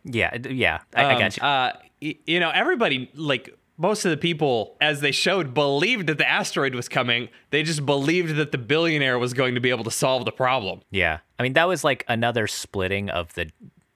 yeah, 0.05 0.35
yeah. 0.49 0.79
I, 0.95 1.03
I 1.05 1.12
Um, 1.14 1.19
got 1.21 1.37
you. 1.37 1.43
Uh, 1.43 1.73
you 2.01 2.40
know, 2.40 2.51
everybody 2.51 3.11
like 3.14 3.57
most 3.78 4.05
of 4.05 4.11
the 4.11 4.16
people, 4.16 4.76
as 4.80 5.01
they 5.01 5.12
showed, 5.12 5.53
believed 5.53 6.07
that 6.07 6.18
the 6.18 6.28
asteroid 6.28 6.74
was 6.74 6.88
coming. 6.88 7.28
They 7.51 7.62
just 7.62 7.84
believed 7.84 8.36
that 8.36 8.53
the 8.53 8.59
billionaire 8.59 9.18
was 9.18 9.34
going 9.34 9.55
to 9.55 9.61
be 9.61 9.70
able 9.70 9.84
to 9.84 9.90
solve 9.90 10.24
the 10.24 10.32
problem. 10.32 10.80
Yeah. 10.90 11.18
I 11.38 11.42
mean, 11.42 11.53
that 11.55 11.68
was 11.68 11.84
like 11.84 12.05
another 12.09 12.47
splitting 12.47 13.11
of 13.11 13.34
the 13.34 13.51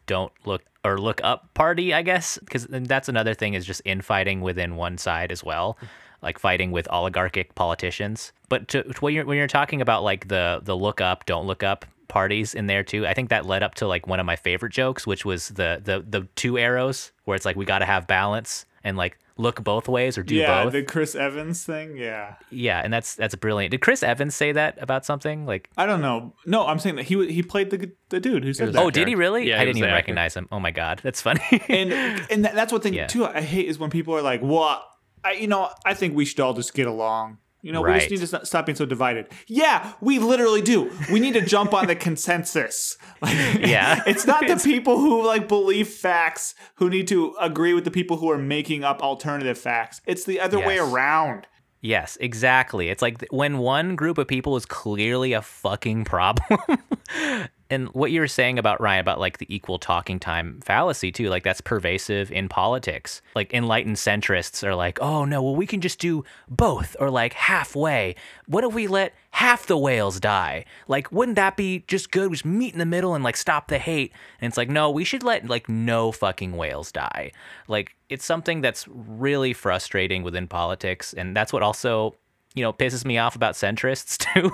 don't 0.07 0.33
look 0.45 0.63
or 0.85 0.99
look 0.99 1.21
up 1.23 1.53
party, 1.55 1.95
I 1.95 2.03
guess, 2.03 2.39
because 2.39 2.67
that's 2.69 3.09
another 3.09 3.35
thing 3.35 3.55
is 3.55 3.65
just 3.65 3.83
infighting 3.85 4.41
within 4.41 4.77
one 4.77 4.99
side 4.99 5.31
as 5.31 5.45
well, 5.45 5.79
like 6.23 6.39
fighting 6.39 6.73
with 6.73 6.89
oligarchic 6.91 7.55
politicians. 7.55 8.33
But 8.49 8.69
to, 8.69 8.83
to 8.83 9.01
when 9.01 9.15
you're 9.15 9.25
when 9.25 9.39
you're 9.39 9.47
talking 9.47 9.81
about 9.81 10.03
like 10.03 10.29
the 10.29 10.61
the 10.63 10.77
look 10.77 11.01
up, 11.01 11.27
don't 11.27 11.47
look 11.47 11.63
up 11.63 11.87
parties 12.11 12.55
in 12.55 12.67
there 12.67 12.83
too, 12.83 13.07
I 13.07 13.15
think 13.15 13.31
that 13.31 13.47
led 13.47 13.63
up 13.63 13.75
to 13.77 13.87
like 13.87 14.07
one 14.07 14.21
of 14.21 14.27
my 14.27 14.37
favorite 14.37 14.73
jokes, 14.73 15.07
which 15.07 15.25
was 15.25 15.49
the 15.49 15.81
the 15.83 16.05
the 16.07 16.29
two 16.37 16.59
arrows 16.59 17.13
where 17.25 17.35
it's 17.37 17.47
like 17.47 17.57
we 17.57 17.65
got 17.65 17.79
to 17.79 17.87
have 17.87 18.07
balance 18.07 18.67
and 18.85 18.97
like 18.99 19.19
look 19.37 19.63
both 19.65 19.89
ways 19.89 20.19
or 20.19 20.23
do 20.23 20.35
yeah 20.35 20.65
both. 20.65 20.73
the 20.75 20.83
chris 20.83 21.15
evans 21.15 21.65
thing 21.65 21.97
yeah 21.97 22.35
yeah, 22.51 22.81
and 22.85 22.93
that's 22.93 23.15
that's 23.15 23.35
brilliant. 23.35 23.71
Did 23.71 23.81
Chris 23.81 24.03
Evans 24.03 24.35
say 24.35 24.53
that 24.53 24.77
about 24.83 25.07
something 25.07 25.47
like? 25.47 25.71
i 25.79 25.87
don't 25.87 26.03
know 26.03 26.35
no 26.45 26.67
i'm 26.67 26.79
saying 26.79 26.97
that 26.97 27.05
he 27.05 27.27
he 27.33 27.43
played 27.43 27.71
the 27.71 27.91
the 28.11 28.21
dude 28.21 28.45
who 28.45 28.53
said 28.53 28.73
that 28.75 28.83
Oh, 28.83 28.91
did 28.91 29.09
he 29.09 29.15
really? 29.15 29.49
Yeah, 29.49 29.57
I 29.57 29.61
he 29.61 29.65
didn't 29.67 29.79
even 29.79 29.89
the 29.89 29.95
actor. 29.95 30.03
recognize 30.03 30.35
him. 30.37 30.47
Oh 30.53 30.61
my 30.61 30.71
god, 30.73 31.01
that's 31.03 31.23
funny. 31.23 31.41
and 31.69 31.91
and 32.31 32.45
that's 32.45 32.71
what 32.73 32.83
thing 32.83 32.93
Yeah. 33.01 33.07
too 33.07 33.25
I 33.25 33.41
hate 33.41 33.67
is 33.69 33.79
when 33.79 33.89
people 33.91 34.15
are 34.15 34.23
like, 34.23 34.41
"Well, 34.43 34.85
I, 35.25 35.33
you 35.33 35.47
know, 35.47 35.71
I 35.87 35.95
think 35.95 36.15
we 36.17 36.25
should 36.27 36.41
all 36.41 36.53
just 36.55 36.75
get 36.75 36.87
along." 36.87 37.39
You 37.63 37.73
know, 37.73 37.83
we 37.83 37.93
just 37.95 38.11
need 38.11 38.21
to 38.21 38.47
stop 38.47 38.67
being 38.67 38.77
so 38.77 38.87
divided. 38.87 39.27
Yeah, 39.47 39.93
we 40.01 40.19
literally 40.19 40.63
do. 40.63 40.91
We 41.13 41.21
need 41.21 41.35
to 41.35 41.43
jump 41.43 41.75
on 41.75 41.87
the 41.87 41.95
consensus. 42.09 42.97
Like, 43.23 43.37
Yeah. 43.67 44.03
it's 44.07 44.27
not 44.27 44.47
the 44.47 44.57
people 44.57 44.99
who 44.99 45.27
like 45.27 45.47
believe 45.47 45.89
facts 45.89 46.55
who 46.77 46.89
need 46.89 47.07
to 47.09 47.35
agree 47.41 47.75
with 47.75 47.85
the 47.85 47.91
people 47.91 48.17
who 48.17 48.31
are 48.31 48.39
making 48.39 48.83
up 48.83 49.03
alternative 49.03 49.59
facts. 49.59 50.01
It's 50.07 50.25
the 50.25 50.41
other 50.41 50.59
way 50.59 50.79
around. 50.79 51.47
Yes, 51.83 52.17
exactly. 52.21 52.89
It's 52.89 53.03
like 53.03 53.27
when 53.31 53.59
one 53.59 53.95
group 53.97 54.17
of 54.19 54.27
people 54.29 54.57
is 54.57 54.65
clearly 54.67 55.33
a 55.35 55.43
fucking 55.43 56.05
problem. 56.05 56.59
and 57.71 57.89
what 57.89 58.11
you 58.11 58.21
were 58.21 58.29
saying 58.29 58.59
about 58.59 58.81
Ryan 58.81 59.01
about 59.01 59.21
like 59.21 59.39
the 59.39 59.55
equal 59.55 59.79
talking 59.79 60.19
time 60.19 60.61
fallacy 60.63 61.13
too, 61.13 61.29
like 61.29 61.45
that's 61.45 61.61
pervasive 61.61 62.31
in 62.33 62.49
politics. 62.49 63.23
Like 63.35 63.55
enlightened 63.55 63.97
centrists 63.97 64.67
are 64.67 64.75
like, 64.75 65.01
"Oh 65.01 65.25
no, 65.25 65.43
well 65.43 65.57
we 65.57 65.67
can 65.67 65.81
just 65.81 65.99
do 66.01 66.25
both 66.49 66.97
or 66.99 67.11
like 67.11 67.33
halfway. 67.33 68.17
What 68.47 68.65
if 68.65 68.75
we 68.75 68.89
let 68.89 69.15
half 69.31 69.67
the 69.67 69.79
whales 69.79 70.19
die? 70.19 70.65
Like 70.89 71.11
wouldn't 71.13 71.37
that 71.37 71.57
be 71.57 71.85
just 71.87 72.11
good? 72.11 72.31
We 72.31 72.37
Just 72.37 72.45
meet 72.45 72.73
in 72.73 72.81
the 72.81 72.87
middle 72.87 73.15
and 73.15 73.23
like 73.23 73.37
stop 73.37 73.69
the 73.69 73.79
hate." 73.79 74.13
And 74.41 74.51
it's 74.51 74.57
like, 74.57 74.69
"No, 74.69 74.91
we 74.91 75.05
should 75.05 75.23
let 75.23 75.49
like 75.49 75.69
no 75.69 76.13
fucking 76.13 76.57
whales 76.57 76.91
die." 76.91 77.33
Like 77.69 77.95
it's 78.09 78.25
something 78.25 78.61
that's 78.61 78.89
really 78.89 79.53
frustrating 79.53 80.25
within 80.25 80.49
politics 80.49 81.13
and 81.13 81.37
that's 81.37 81.53
what 81.53 81.63
also 81.63 82.17
you 82.55 82.63
know 82.63 82.73
pisses 82.73 83.05
me 83.05 83.19
off 83.19 83.37
about 83.37 83.55
centrists 83.55 84.17
too 84.35 84.51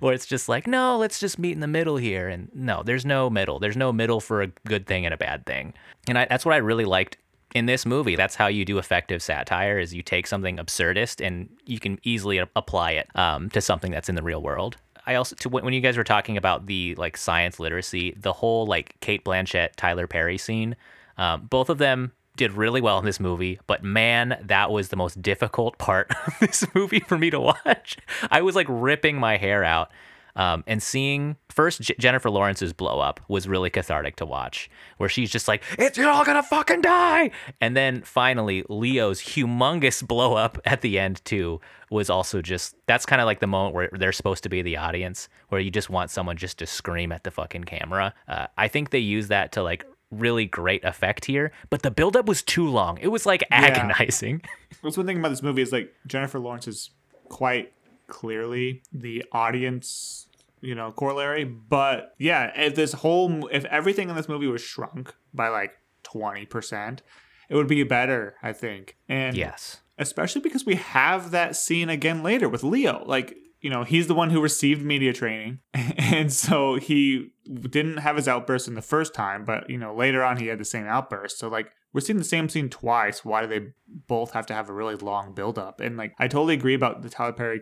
where 0.00 0.14
it's 0.14 0.26
just 0.26 0.48
like 0.48 0.66
no 0.66 0.96
let's 0.96 1.18
just 1.18 1.38
meet 1.38 1.52
in 1.52 1.60
the 1.60 1.66
middle 1.66 1.96
here. 1.96 2.28
And 2.28 2.50
no 2.54 2.82
there's 2.82 3.04
no 3.04 3.30
middle. 3.30 3.58
There's 3.58 3.76
no 3.76 3.92
middle 3.92 4.20
for 4.20 4.42
a 4.42 4.48
good 4.66 4.86
thing 4.86 5.04
and 5.04 5.14
a 5.14 5.18
bad 5.18 5.46
thing. 5.46 5.74
And 6.08 6.18
I, 6.18 6.26
that's 6.26 6.44
what 6.44 6.54
i 6.54 6.58
really 6.58 6.84
liked 6.84 7.16
in 7.54 7.66
this 7.66 7.86
movie. 7.86 8.16
That's 8.16 8.34
how 8.34 8.48
you 8.48 8.64
do 8.64 8.78
effective 8.78 9.22
satire 9.22 9.78
is 9.78 9.94
you 9.94 10.02
take 10.02 10.26
something 10.26 10.56
absurdist 10.58 11.24
and 11.24 11.48
you 11.64 11.78
can 11.78 11.98
easily 12.02 12.38
apply 12.38 12.92
it 12.92 13.08
um, 13.16 13.48
to 13.50 13.60
something 13.60 13.92
that's 13.92 14.08
in 14.08 14.14
the 14.14 14.22
real 14.22 14.42
world. 14.42 14.76
I 15.06 15.14
also 15.14 15.36
to 15.36 15.48
when 15.48 15.72
you 15.72 15.80
guys 15.80 15.96
were 15.96 16.04
talking 16.04 16.36
about 16.36 16.66
the 16.66 16.94
like 16.96 17.16
science 17.16 17.60
literacy, 17.60 18.14
the 18.18 18.32
whole 18.32 18.66
like 18.66 18.98
Cate 19.00 19.24
Blanchett 19.24 19.70
Tyler 19.76 20.06
Perry 20.06 20.36
scene, 20.36 20.76
um, 21.16 21.46
both 21.46 21.70
of 21.70 21.78
them 21.78 22.12
did 22.36 22.52
really 22.52 22.80
well 22.80 22.98
in 22.98 23.04
this 23.04 23.20
movie, 23.20 23.58
but 23.66 23.82
man, 23.82 24.38
that 24.44 24.70
was 24.70 24.88
the 24.88 24.96
most 24.96 25.20
difficult 25.22 25.78
part 25.78 26.10
of 26.26 26.34
this 26.40 26.64
movie 26.74 27.00
for 27.00 27.18
me 27.18 27.30
to 27.30 27.40
watch. 27.40 27.96
I 28.30 28.42
was 28.42 28.54
like 28.54 28.66
ripping 28.68 29.18
my 29.18 29.36
hair 29.36 29.64
out. 29.64 29.90
Um, 30.36 30.64
and 30.66 30.82
seeing 30.82 31.36
first 31.48 31.80
J- 31.80 31.94
Jennifer 31.98 32.28
Lawrence's 32.28 32.74
blow 32.74 33.00
up 33.00 33.20
was 33.26 33.48
really 33.48 33.70
cathartic 33.70 34.16
to 34.16 34.26
watch, 34.26 34.68
where 34.98 35.08
she's 35.08 35.30
just 35.30 35.48
like, 35.48 35.62
"It's 35.78 35.96
you're 35.96 36.10
all 36.10 36.26
gonna 36.26 36.42
fucking 36.42 36.82
die," 36.82 37.30
and 37.58 37.74
then 37.74 38.02
finally 38.02 38.62
Leo's 38.68 39.22
humongous 39.22 40.06
blow 40.06 40.34
up 40.34 40.58
at 40.66 40.82
the 40.82 40.98
end 40.98 41.24
too 41.24 41.58
was 41.90 42.10
also 42.10 42.42
just 42.42 42.76
that's 42.86 43.06
kind 43.06 43.22
of 43.22 43.26
like 43.26 43.40
the 43.40 43.46
moment 43.46 43.74
where 43.74 43.88
they're 43.92 44.12
supposed 44.12 44.42
to 44.42 44.50
be 44.50 44.60
the 44.60 44.76
audience, 44.76 45.30
where 45.48 45.60
you 45.60 45.70
just 45.70 45.88
want 45.88 46.10
someone 46.10 46.36
just 46.36 46.58
to 46.58 46.66
scream 46.66 47.12
at 47.12 47.24
the 47.24 47.30
fucking 47.30 47.64
camera. 47.64 48.12
Uh, 48.28 48.46
I 48.58 48.68
think 48.68 48.90
they 48.90 48.98
use 48.98 49.28
that 49.28 49.52
to 49.52 49.62
like 49.62 49.86
really 50.10 50.46
great 50.46 50.84
effect 50.84 51.24
here, 51.24 51.52
but 51.70 51.82
the 51.82 51.90
buildup 51.90 52.26
was 52.26 52.42
too 52.42 52.68
long. 52.68 52.98
It 52.98 53.08
was 53.08 53.26
like 53.26 53.42
agonizing. 53.50 54.42
What's 54.80 54.96
one 54.96 55.06
thing 55.06 55.18
about 55.18 55.30
this 55.30 55.42
movie 55.42 55.62
is 55.62 55.72
like 55.72 55.92
Jennifer 56.06 56.38
Lawrence 56.38 56.68
is 56.68 56.90
quite 57.28 57.72
clearly 58.06 58.82
the 58.92 59.24
audience, 59.32 60.28
you 60.60 60.74
know, 60.74 60.92
corollary. 60.92 61.44
But 61.44 62.14
yeah, 62.18 62.52
if 62.56 62.74
this 62.74 62.92
whole 62.92 63.46
if 63.48 63.64
everything 63.66 64.08
in 64.10 64.16
this 64.16 64.28
movie 64.28 64.46
was 64.46 64.60
shrunk 64.62 65.14
by 65.34 65.48
like 65.48 65.72
twenty 66.02 66.46
percent, 66.46 67.02
it 67.48 67.54
would 67.56 67.68
be 67.68 67.82
better, 67.82 68.36
I 68.42 68.52
think. 68.52 68.96
And 69.08 69.36
Yes. 69.36 69.80
especially 69.98 70.40
because 70.40 70.64
we 70.66 70.76
have 70.76 71.30
that 71.32 71.56
scene 71.56 71.88
again 71.88 72.22
later 72.22 72.48
with 72.48 72.62
Leo. 72.62 73.02
Like, 73.06 73.36
you 73.60 73.70
know, 73.70 73.84
he's 73.84 74.06
the 74.06 74.14
one 74.14 74.30
who 74.30 74.40
received 74.40 74.82
media 74.82 75.12
training. 75.12 75.60
And 75.98 76.32
so 76.32 76.76
he 76.76 77.32
didn't 77.44 77.96
have 77.98 78.14
his 78.14 78.28
outburst 78.28 78.68
in 78.68 78.74
the 78.74 78.82
first 78.82 79.12
time, 79.12 79.44
but, 79.44 79.68
you 79.68 79.76
know, 79.76 79.94
later 79.94 80.22
on 80.22 80.36
he 80.36 80.46
had 80.46 80.58
the 80.58 80.64
same 80.64 80.86
outburst. 80.86 81.36
So, 81.36 81.48
like, 81.48 81.72
we're 81.92 82.00
seeing 82.00 82.18
the 82.18 82.24
same 82.24 82.48
scene 82.48 82.68
twice. 82.68 83.24
Why 83.24 83.42
do 83.42 83.48
they 83.48 83.72
both 84.06 84.30
have 84.30 84.46
to 84.46 84.54
have 84.54 84.68
a 84.68 84.72
really 84.72 84.94
long 84.94 85.34
buildup? 85.34 85.80
And, 85.80 85.96
like, 85.96 86.14
I 86.18 86.28
totally 86.28 86.54
agree 86.54 86.74
about 86.74 87.02
the 87.02 87.10
Tyler 87.10 87.32
Perry, 87.32 87.60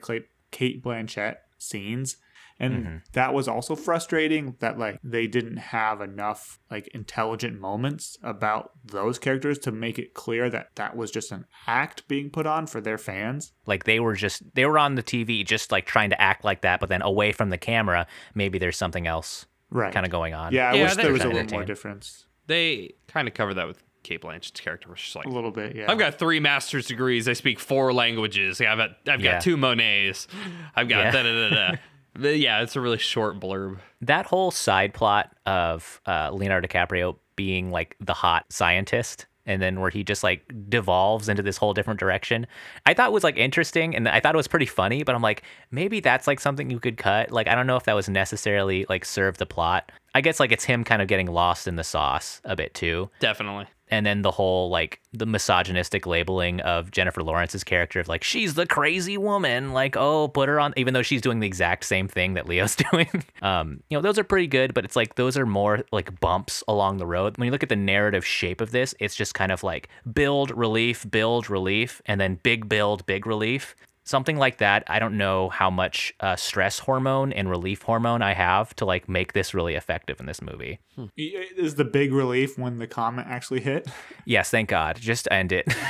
Cate 0.51 0.85
Blanchett 0.85 1.37
scenes. 1.57 2.19
And 2.61 2.75
mm-hmm. 2.75 2.97
that 3.15 3.35
was 3.35 3.49
also 3.49 3.75
frustrating 3.75 4.57
that 4.61 4.79
like 4.79 4.99
they 5.03 5.27
didn't 5.27 5.57
have 5.57 6.01
enough 6.01 6.61
like 6.71 6.87
intelligent 6.95 7.61
moments 7.61 8.17
about 8.23 8.71
those 8.85 9.19
characters 9.19 9.59
to 9.61 9.73
make 9.73 9.99
it 9.99 10.15
clear 10.15 10.49
that 10.51 10.69
that 10.77 10.97
was 10.97 11.11
just 11.11 11.33
an 11.33 11.47
act 11.67 12.07
being 12.07 12.31
put 12.31 12.47
on 12.47 12.67
for 12.67 12.81
their 12.81 12.99
fans. 12.99 13.53
Like 13.67 13.85
they 13.85 13.99
were 13.99 14.15
just 14.15 14.43
they 14.55 14.67
were 14.67 14.79
on 14.79 14.95
the 14.95 15.03
TV 15.03 15.45
just 15.45 15.73
like 15.73 15.87
trying 15.87 16.11
to 16.11 16.21
act 16.21 16.45
like 16.45 16.61
that, 16.63 16.79
but 16.81 16.89
then 16.89 17.03
away 17.03 17.33
from 17.33 17.51
the 17.51 17.59
camera, 17.59 18.07
maybe 18.35 18.59
there's 18.59 18.77
something 18.77 19.07
else 19.07 19.47
Right. 19.71 19.93
kind 19.93 20.07
of 20.07 20.13
going 20.13 20.35
on. 20.35 20.53
Yeah, 20.53 20.71
I 20.71 20.75
Yeah, 20.75 20.83
wish 20.85 20.95
there 20.95 21.13
was 21.13 21.25
a 21.25 21.29
little 21.29 21.51
more 21.51 21.65
difference. 21.65 22.27
They 22.47 22.95
kind 23.09 23.27
of 23.27 23.35
cover 23.35 23.55
that 23.55 23.67
with 23.67 23.83
Cate 24.05 24.21
Blanchett's 24.21 24.61
character, 24.61 24.89
where 24.89 24.97
she's 24.97 25.17
like, 25.17 25.25
A 25.25 25.31
little 25.31 25.51
bit, 25.51 25.75
yeah. 25.75 25.91
I've 25.91 25.99
got 25.99 26.19
three 26.19 26.39
master's 26.39 26.87
degrees. 26.87 27.27
I 27.29 27.33
speak 27.33 27.59
four 27.59 27.93
languages. 27.93 28.61
I've 28.61 28.79
got, 28.79 28.91
I've 29.09 29.21
got 29.21 29.23
Yeah. 29.23 29.39
two 29.41 29.57
Monets. 29.57 30.29
I've 30.77 30.89
got 30.89 31.07
Yeah. 31.07 31.11
da 31.11 31.23
da 31.25 31.49
da 31.49 31.55
da. 31.73 31.77
Yeah, 32.19 32.63
it's 32.63 32.77
a 32.77 32.81
really 32.81 32.99
short 32.99 33.41
blurb. 33.41 33.79
That 34.01 34.27
whole 34.27 34.51
side 34.51 34.95
plot 34.95 35.35
of 35.47 36.01
uh, 36.07 36.31
Leonardo 36.33 36.69
DiCaprio 36.69 37.17
being 37.37 37.71
like 37.71 37.97
the 38.01 38.15
hot 38.15 38.45
scientist 38.51 39.27
and 39.47 39.61
then 39.61 39.81
where 39.81 39.91
he 39.91 40.03
just 40.03 40.23
like 40.23 40.43
devolves 40.69 41.29
into 41.29 41.43
this 41.43 41.57
whole 41.57 41.75
different 41.75 42.01
direction. 42.01 42.47
I 42.87 42.95
thought 42.95 43.13
was 43.13 43.25
like 43.25 43.37
interesting 43.37 43.95
and 43.95 44.09
I 44.09 44.21
thought 44.21 44.35
it 44.35 44.39
was 44.39 44.49
pretty 44.49 44.67
funny, 44.67 45.03
but 45.03 45.15
I'm 45.15 45.23
like 45.23 45.43
maybe 45.71 46.01
that's 46.01 46.27
like 46.27 46.41
something 46.41 46.71
you 46.71 46.81
could 46.81 46.97
cut. 46.97 47.31
Like 47.31 47.49
I 47.49 47.55
don't 47.55 47.67
know 47.67 47.77
if 47.77 47.85
that 47.85 47.95
was 47.95 48.09
necessarily 48.09 48.87
like 48.89 49.05
serve 49.05 49.39
the 49.39 49.47
plot. 49.47 49.93
I 50.15 50.21
guess 50.21 50.41
like 50.41 50.53
it's 50.53 50.65
him 50.65 50.85
kind 50.85 51.03
of 51.03 51.09
getting 51.09 51.27
lost 51.27 51.67
in 51.67 51.77
the 51.77 51.85
sauce 51.85 52.41
a 52.45 52.57
bit 52.57 52.75
too. 52.75 53.11
Definitely. 53.21 53.67
And 53.89 54.05
then 54.05 54.23
the 54.23 54.31
whole 54.31 54.71
like 54.71 55.01
the 55.13 55.27
misogynistic 55.27 56.07
labeling 56.07 56.61
of 56.61 56.91
Jennifer 56.91 57.23
Lawrence's 57.23 57.65
character 57.65 58.01
of 58.01 58.09
like 58.09 58.25
she's 58.25 58.55
the 58.55 58.67
crazy 58.67 59.19
woman 59.19 59.73
like 59.73 59.97
oh 59.97 60.29
put 60.29 60.49
her 60.49 60.59
on 60.59 60.73
even 60.77 60.95
though 60.95 61.03
she's 61.03 61.21
doing 61.21 61.41
the 61.41 61.47
exact 61.47 61.85
same 61.85 62.09
thing 62.09 62.35
that 62.35 62.49
Leo's 62.49 62.77
doing. 62.91 63.25
Um 63.43 63.83
you 63.91 63.97
know 63.97 64.03
those 64.03 64.19
are 64.19 64.25
pretty 64.25 64.47
good 64.47 64.75
but 64.75 64.85
it's 64.85 64.97
like 64.97 65.17
those 65.17 65.37
are 65.37 65.47
more 65.47 65.83
like 65.93 66.19
bumps 66.21 66.63
along 66.69 66.99
the 66.99 67.07
road. 67.07 67.37
When 67.39 67.47
you 67.47 67.53
look 67.53 67.63
at 67.63 67.69
the 67.69 67.77
narrative 67.77 68.27
shape 68.27 68.61
of 68.61 68.71
this 68.71 68.95
it's 68.99 69.15
just 69.15 69.35
kind 69.35 69.53
of 69.53 69.63
like 69.63 69.89
build 70.13 70.51
relief 70.57 71.09
build 71.11 71.51
relief 71.51 72.01
and 72.07 72.21
then 72.21 72.41
big 72.43 72.69
build 72.69 73.05
big 73.07 73.27
relief 73.27 73.75
something 74.05 74.37
like 74.37 74.59
that 74.59 74.85
i 74.87 74.99
don't 74.99 75.17
know 75.17 75.49
how 75.49 75.71
much 75.71 76.15
uh, 76.21 76.37
stress 76.37 76.79
hormone 76.79 77.33
and 77.33 77.49
relief 77.51 77.83
hormone 77.83 78.23
i 78.23 78.33
have 78.35 78.75
to 78.77 78.85
like 78.85 79.09
make 79.09 79.33
this 79.33 79.55
really 79.55 79.75
effective 79.75 80.21
in 80.21 80.27
this 80.27 80.41
movie 80.43 80.79
Is 81.17 81.75
the 81.75 81.85
big 81.85 82.13
relief 82.13 82.57
when 82.59 82.79
the 82.79 82.87
comment 82.87 83.27
actually 83.29 83.61
hit? 83.61 83.89
yes 84.25 84.51
thank 84.51 84.69
god 84.69 84.97
just 85.01 85.27
end 85.31 85.53
it 85.53 85.67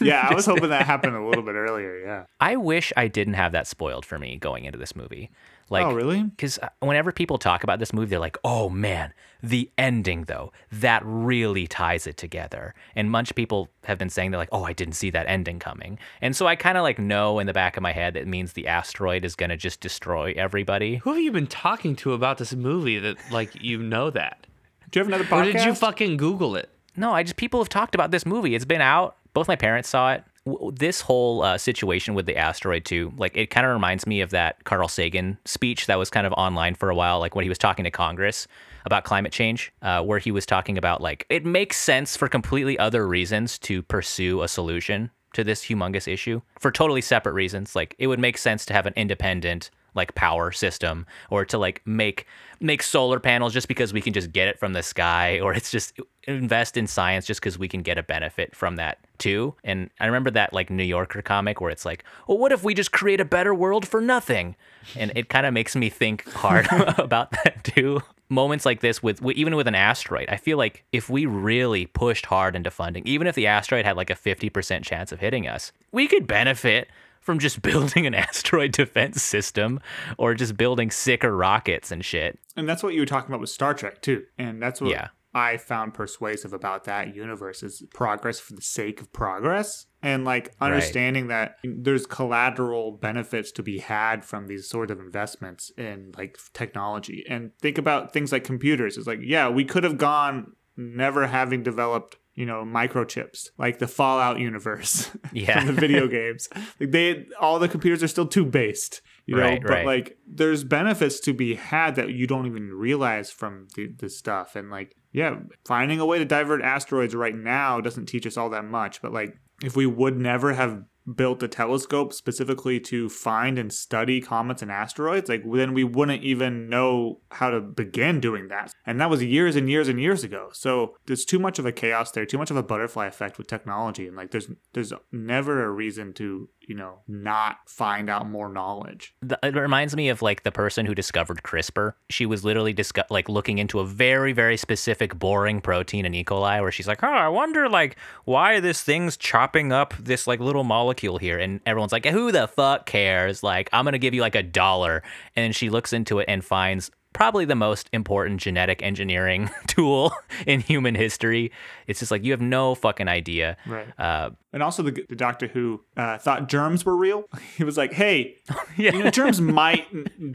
Yeah, 0.00 0.26
I 0.30 0.34
was 0.34 0.46
hoping 0.46 0.70
that 0.70 0.86
happened 0.86 1.14
a 1.14 1.22
little 1.22 1.42
bit 1.42 1.54
earlier. 1.54 1.98
Yeah. 1.98 2.24
I 2.40 2.56
wish 2.56 2.90
I 2.96 3.06
didn't 3.06 3.34
have 3.34 3.52
that 3.52 3.66
spoiled 3.66 4.06
for 4.06 4.18
me 4.18 4.38
going 4.38 4.64
into 4.64 4.78
this 4.78 4.96
movie. 4.96 5.30
Like, 5.70 5.86
oh, 5.86 5.92
really? 5.92 6.24
Because 6.24 6.58
uh, 6.58 6.68
whenever 6.80 7.12
people 7.12 7.38
talk 7.38 7.62
about 7.62 7.78
this 7.78 7.92
movie, 7.92 8.10
they're 8.10 8.18
like, 8.18 8.36
"Oh 8.42 8.68
man, 8.68 9.14
the 9.40 9.70
ending 9.78 10.24
though, 10.24 10.52
that 10.72 11.00
really 11.04 11.68
ties 11.68 12.08
it 12.08 12.16
together." 12.16 12.74
And 12.96 13.08
much 13.08 13.34
people 13.36 13.68
have 13.84 13.96
been 13.96 14.10
saying 14.10 14.32
they're 14.32 14.38
like, 14.38 14.48
"Oh, 14.50 14.64
I 14.64 14.72
didn't 14.72 14.94
see 14.94 15.10
that 15.10 15.26
ending 15.28 15.60
coming," 15.60 15.98
and 16.20 16.34
so 16.34 16.48
I 16.48 16.56
kind 16.56 16.76
of 16.76 16.82
like 16.82 16.98
know 16.98 17.38
in 17.38 17.46
the 17.46 17.52
back 17.52 17.76
of 17.76 17.84
my 17.84 17.92
head 17.92 18.14
that 18.14 18.22
it 18.22 18.28
means 18.28 18.52
the 18.52 18.66
asteroid 18.66 19.24
is 19.24 19.36
gonna 19.36 19.56
just 19.56 19.80
destroy 19.80 20.34
everybody. 20.36 20.96
Who 20.96 21.12
have 21.12 21.22
you 21.22 21.30
been 21.30 21.46
talking 21.46 21.94
to 21.96 22.14
about 22.14 22.38
this 22.38 22.52
movie 22.52 22.98
that 22.98 23.16
like 23.30 23.62
you 23.62 23.80
know 23.80 24.10
that? 24.10 24.46
Do 24.90 24.98
you 24.98 25.04
have 25.04 25.08
another 25.08 25.24
podcast? 25.24 25.30
Or 25.30 25.44
podcast? 25.44 25.52
did 25.52 25.64
you 25.66 25.74
fucking 25.74 26.16
Google 26.16 26.56
it? 26.56 26.68
No, 26.96 27.12
I 27.12 27.22
just 27.22 27.36
people 27.36 27.60
have 27.60 27.68
talked 27.68 27.94
about 27.94 28.10
this 28.10 28.26
movie. 28.26 28.56
It's 28.56 28.64
been 28.64 28.80
out. 28.80 29.16
Both 29.32 29.46
my 29.46 29.56
parents 29.56 29.88
saw 29.88 30.14
it. 30.14 30.24
This 30.72 31.02
whole 31.02 31.42
uh, 31.42 31.58
situation 31.58 32.14
with 32.14 32.26
the 32.26 32.36
asteroid 32.36 32.84
too, 32.84 33.12
like 33.18 33.36
it 33.36 33.50
kind 33.50 33.66
of 33.66 33.72
reminds 33.72 34.06
me 34.06 34.20
of 34.22 34.30
that 34.30 34.64
Carl 34.64 34.88
Sagan 34.88 35.38
speech 35.44 35.86
that 35.86 35.98
was 35.98 36.08
kind 36.08 36.26
of 36.26 36.32
online 36.32 36.74
for 36.74 36.88
a 36.88 36.94
while, 36.94 37.20
like 37.20 37.34
when 37.34 37.42
he 37.42 37.48
was 37.48 37.58
talking 37.58 37.84
to 37.84 37.90
Congress 37.90 38.48
about 38.86 39.04
climate 39.04 39.32
change, 39.32 39.72
uh, 39.82 40.02
where 40.02 40.18
he 40.18 40.30
was 40.30 40.46
talking 40.46 40.78
about 40.78 41.02
like 41.02 41.26
it 41.28 41.44
makes 41.44 41.76
sense 41.76 42.16
for 42.16 42.26
completely 42.26 42.78
other 42.78 43.06
reasons 43.06 43.58
to 43.60 43.82
pursue 43.82 44.42
a 44.42 44.48
solution 44.48 45.10
to 45.34 45.44
this 45.44 45.64
humongous 45.64 46.08
issue 46.08 46.40
for 46.58 46.70
totally 46.70 47.00
separate 47.02 47.32
reasons. 47.32 47.76
Like 47.76 47.94
it 47.98 48.06
would 48.06 48.18
make 48.18 48.38
sense 48.38 48.64
to 48.66 48.72
have 48.72 48.86
an 48.86 48.94
independent 48.96 49.70
like 49.94 50.14
power 50.14 50.52
system 50.52 51.06
or 51.30 51.44
to 51.44 51.58
like 51.58 51.82
make 51.84 52.26
make 52.60 52.82
solar 52.82 53.18
panels 53.18 53.52
just 53.52 53.68
because 53.68 53.92
we 53.92 54.00
can 54.00 54.12
just 54.12 54.32
get 54.32 54.48
it 54.48 54.58
from 54.58 54.72
the 54.72 54.82
sky 54.82 55.40
or 55.40 55.52
it's 55.52 55.70
just 55.70 55.98
invest 56.30 56.76
in 56.76 56.86
science 56.86 57.26
just 57.26 57.40
because 57.40 57.58
we 57.58 57.68
can 57.68 57.82
get 57.82 57.98
a 57.98 58.02
benefit 58.02 58.54
from 58.54 58.76
that 58.76 58.98
too 59.18 59.54
and 59.64 59.90
i 60.00 60.06
remember 60.06 60.30
that 60.30 60.52
like 60.52 60.70
new 60.70 60.84
yorker 60.84 61.22
comic 61.22 61.60
where 61.60 61.70
it's 61.70 61.84
like 61.84 62.04
well 62.26 62.38
what 62.38 62.52
if 62.52 62.64
we 62.64 62.74
just 62.74 62.92
create 62.92 63.20
a 63.20 63.24
better 63.24 63.54
world 63.54 63.86
for 63.86 64.00
nothing 64.00 64.56
and 64.96 65.12
it 65.14 65.28
kind 65.28 65.46
of 65.46 65.52
makes 65.52 65.76
me 65.76 65.88
think 65.90 66.28
hard 66.32 66.66
about 66.98 67.30
that 67.32 67.62
too 67.64 68.00
moments 68.28 68.64
like 68.64 68.80
this 68.80 69.02
with 69.02 69.22
even 69.32 69.56
with 69.56 69.66
an 69.66 69.74
asteroid 69.74 70.28
i 70.28 70.36
feel 70.36 70.56
like 70.56 70.84
if 70.92 71.10
we 71.10 71.26
really 71.26 71.86
pushed 71.86 72.26
hard 72.26 72.54
into 72.56 72.70
funding 72.70 73.02
even 73.06 73.26
if 73.26 73.34
the 73.34 73.46
asteroid 73.46 73.84
had 73.84 73.96
like 73.96 74.10
a 74.10 74.14
50% 74.14 74.82
chance 74.84 75.12
of 75.12 75.20
hitting 75.20 75.46
us 75.46 75.72
we 75.92 76.06
could 76.06 76.26
benefit 76.26 76.88
from 77.20 77.38
just 77.38 77.62
building 77.62 78.06
an 78.06 78.14
asteroid 78.14 78.72
defense 78.72 79.22
system 79.22 79.80
or 80.18 80.34
just 80.34 80.56
building 80.56 80.90
sicker 80.90 81.36
rockets 81.36 81.92
and 81.92 82.04
shit. 82.04 82.38
And 82.56 82.68
that's 82.68 82.82
what 82.82 82.94
you 82.94 83.00
were 83.00 83.06
talking 83.06 83.30
about 83.30 83.40
with 83.40 83.50
Star 83.50 83.74
Trek 83.74 84.02
too. 84.02 84.24
And 84.38 84.60
that's 84.60 84.80
what 84.80 84.90
Yeah. 84.90 85.08
I 85.32 85.56
found 85.58 85.94
persuasive 85.94 86.52
about 86.52 86.84
that 86.84 87.14
universe 87.14 87.62
is 87.62 87.82
progress 87.94 88.40
for 88.40 88.54
the 88.54 88.62
sake 88.62 89.00
of 89.00 89.12
progress. 89.12 89.86
And 90.02 90.24
like 90.24 90.54
understanding 90.60 91.28
that 91.28 91.56
there's 91.62 92.06
collateral 92.06 92.92
benefits 92.92 93.52
to 93.52 93.62
be 93.62 93.78
had 93.78 94.24
from 94.24 94.46
these 94.46 94.68
sort 94.68 94.90
of 94.90 94.98
investments 94.98 95.70
in 95.76 96.12
like 96.16 96.38
technology. 96.52 97.24
And 97.28 97.52
think 97.60 97.78
about 97.78 98.12
things 98.12 98.32
like 98.32 98.42
computers. 98.44 98.96
It's 98.96 99.06
like, 99.06 99.20
yeah, 99.22 99.48
we 99.48 99.64
could 99.64 99.84
have 99.84 99.98
gone 99.98 100.52
never 100.76 101.26
having 101.26 101.62
developed 101.62 102.16
you 102.34 102.46
know 102.46 102.64
microchips 102.64 103.48
like 103.58 103.80
the 103.80 103.88
fallout 103.88 104.38
universe 104.38 105.10
Yeah. 105.32 105.58
from 105.58 105.66
the 105.74 105.80
video 105.80 106.06
games 106.20 106.48
like 106.78 106.90
they 106.92 107.26
all 107.40 107.58
the 107.58 107.68
computers 107.68 108.02
are 108.04 108.08
still 108.08 108.26
too 108.26 108.46
based 108.46 109.02
you 109.26 109.36
know 109.36 109.42
Right, 109.42 109.62
but 109.62 109.70
right. 109.70 109.86
like 109.86 110.18
there's 110.26 110.64
benefits 110.64 111.20
to 111.20 111.32
be 111.32 111.54
had 111.54 111.96
that 111.96 112.10
you 112.10 112.26
don't 112.26 112.46
even 112.46 112.72
realize 112.72 113.30
from 113.30 113.68
the, 113.76 113.88
this 113.98 114.16
stuff. 114.16 114.56
And 114.56 114.70
like 114.70 114.96
yeah 115.12 115.40
finding 115.66 116.00
a 116.00 116.06
way 116.06 116.18
to 116.18 116.24
divert 116.24 116.62
asteroids 116.62 117.14
right 117.14 117.34
now 117.34 117.80
doesn't 117.80 118.06
teach 118.06 118.26
us 118.26 118.36
all 118.36 118.50
that 118.50 118.64
much. 118.64 119.02
But 119.02 119.12
like 119.12 119.36
if 119.62 119.76
we 119.76 119.86
would 119.86 120.16
never 120.16 120.54
have 120.54 120.82
built 121.14 121.42
a 121.42 121.48
telescope 121.48 122.12
specifically 122.12 122.78
to 122.78 123.08
find 123.08 123.58
and 123.58 123.72
study 123.72 124.20
comets 124.20 124.62
and 124.62 124.70
asteroids 124.70 125.28
like 125.28 125.42
then 125.50 125.72
we 125.72 125.82
wouldn't 125.82 126.22
even 126.22 126.68
know 126.68 127.20
how 127.30 127.50
to 127.50 127.60
begin 127.60 128.20
doing 128.20 128.48
that. 128.48 128.72
And 128.86 129.00
that 129.00 129.10
was 129.10 129.22
years 129.22 129.56
and 129.56 129.68
years 129.68 129.88
and 129.88 130.00
years 130.00 130.22
ago. 130.22 130.50
So 130.52 130.94
there's 131.06 131.24
too 131.24 131.38
much 131.38 131.58
of 131.58 131.66
a 131.66 131.72
chaos 131.72 132.10
there 132.12 132.26
too 132.26 132.38
much 132.38 132.50
of 132.50 132.56
a 132.56 132.62
butterfly 132.62 133.06
effect 133.06 133.38
with 133.38 133.46
technology. 133.46 134.06
And 134.06 134.16
like 134.16 134.30
there's 134.30 134.48
there's 134.72 134.92
never 135.10 135.64
a 135.64 135.70
reason 135.70 136.12
to 136.14 136.48
you 136.70 136.76
know 136.76 137.00
not 137.08 137.58
find 137.66 138.08
out 138.08 138.30
more 138.30 138.48
knowledge 138.48 139.12
It 139.42 139.56
reminds 139.56 139.96
me 139.96 140.08
of 140.08 140.22
like 140.22 140.44
the 140.44 140.52
person 140.52 140.86
who 140.86 140.94
discovered 140.94 141.42
CRISPR. 141.42 141.94
She 142.08 142.26
was 142.26 142.44
literally 142.44 142.72
disco- 142.72 143.02
like 143.10 143.28
looking 143.28 143.58
into 143.58 143.80
a 143.80 143.84
very, 143.84 144.32
very 144.32 144.56
specific, 144.56 145.18
boring 145.18 145.60
protein 145.60 146.06
in 146.06 146.14
E. 146.14 146.22
coli, 146.22 146.60
where 146.60 146.70
she's 146.70 146.86
like, 146.86 147.02
"Oh, 147.02 147.08
I 147.08 147.28
wonder 147.28 147.68
like 147.68 147.96
why 148.24 148.60
this 148.60 148.82
thing's 148.82 149.16
chopping 149.16 149.72
up 149.72 149.94
this 149.98 150.28
like 150.28 150.38
little 150.38 150.62
molecule 150.62 151.18
here," 151.18 151.40
and 151.40 151.60
everyone's 151.66 151.92
like, 151.92 152.06
"Who 152.06 152.30
the 152.30 152.46
fuck 152.46 152.86
cares?" 152.86 153.42
Like, 153.42 153.68
I'm 153.72 153.84
gonna 153.84 153.98
give 153.98 154.14
you 154.14 154.20
like 154.20 154.36
a 154.36 154.42
dollar, 154.42 155.02
and 155.34 155.56
she 155.56 155.70
looks 155.70 155.92
into 155.92 156.20
it 156.20 156.26
and 156.28 156.44
finds 156.44 156.92
probably 157.12 157.44
the 157.44 157.54
most 157.56 157.88
important 157.92 158.40
genetic 158.40 158.82
engineering 158.82 159.50
tool 159.66 160.12
in 160.46 160.60
human 160.60 160.94
history. 160.94 161.50
It's 161.86 161.98
just 162.00 162.10
like 162.10 162.24
you 162.24 162.32
have 162.32 162.40
no 162.40 162.74
fucking 162.74 163.08
idea. 163.08 163.56
Right. 163.66 163.88
Uh, 163.98 164.30
and 164.52 164.62
also 164.62 164.82
the, 164.82 165.04
the 165.08 165.16
doctor 165.16 165.46
who 165.48 165.80
uh, 165.96 166.18
thought 166.18 166.48
germs 166.48 166.84
were 166.84 166.96
real 166.96 167.24
he 167.56 167.64
was 167.64 167.76
like 167.76 167.92
hey 167.92 168.36
yeah. 168.76 168.92
you 168.92 169.04
know, 169.04 169.10
germs 169.10 169.40
might 169.40 169.86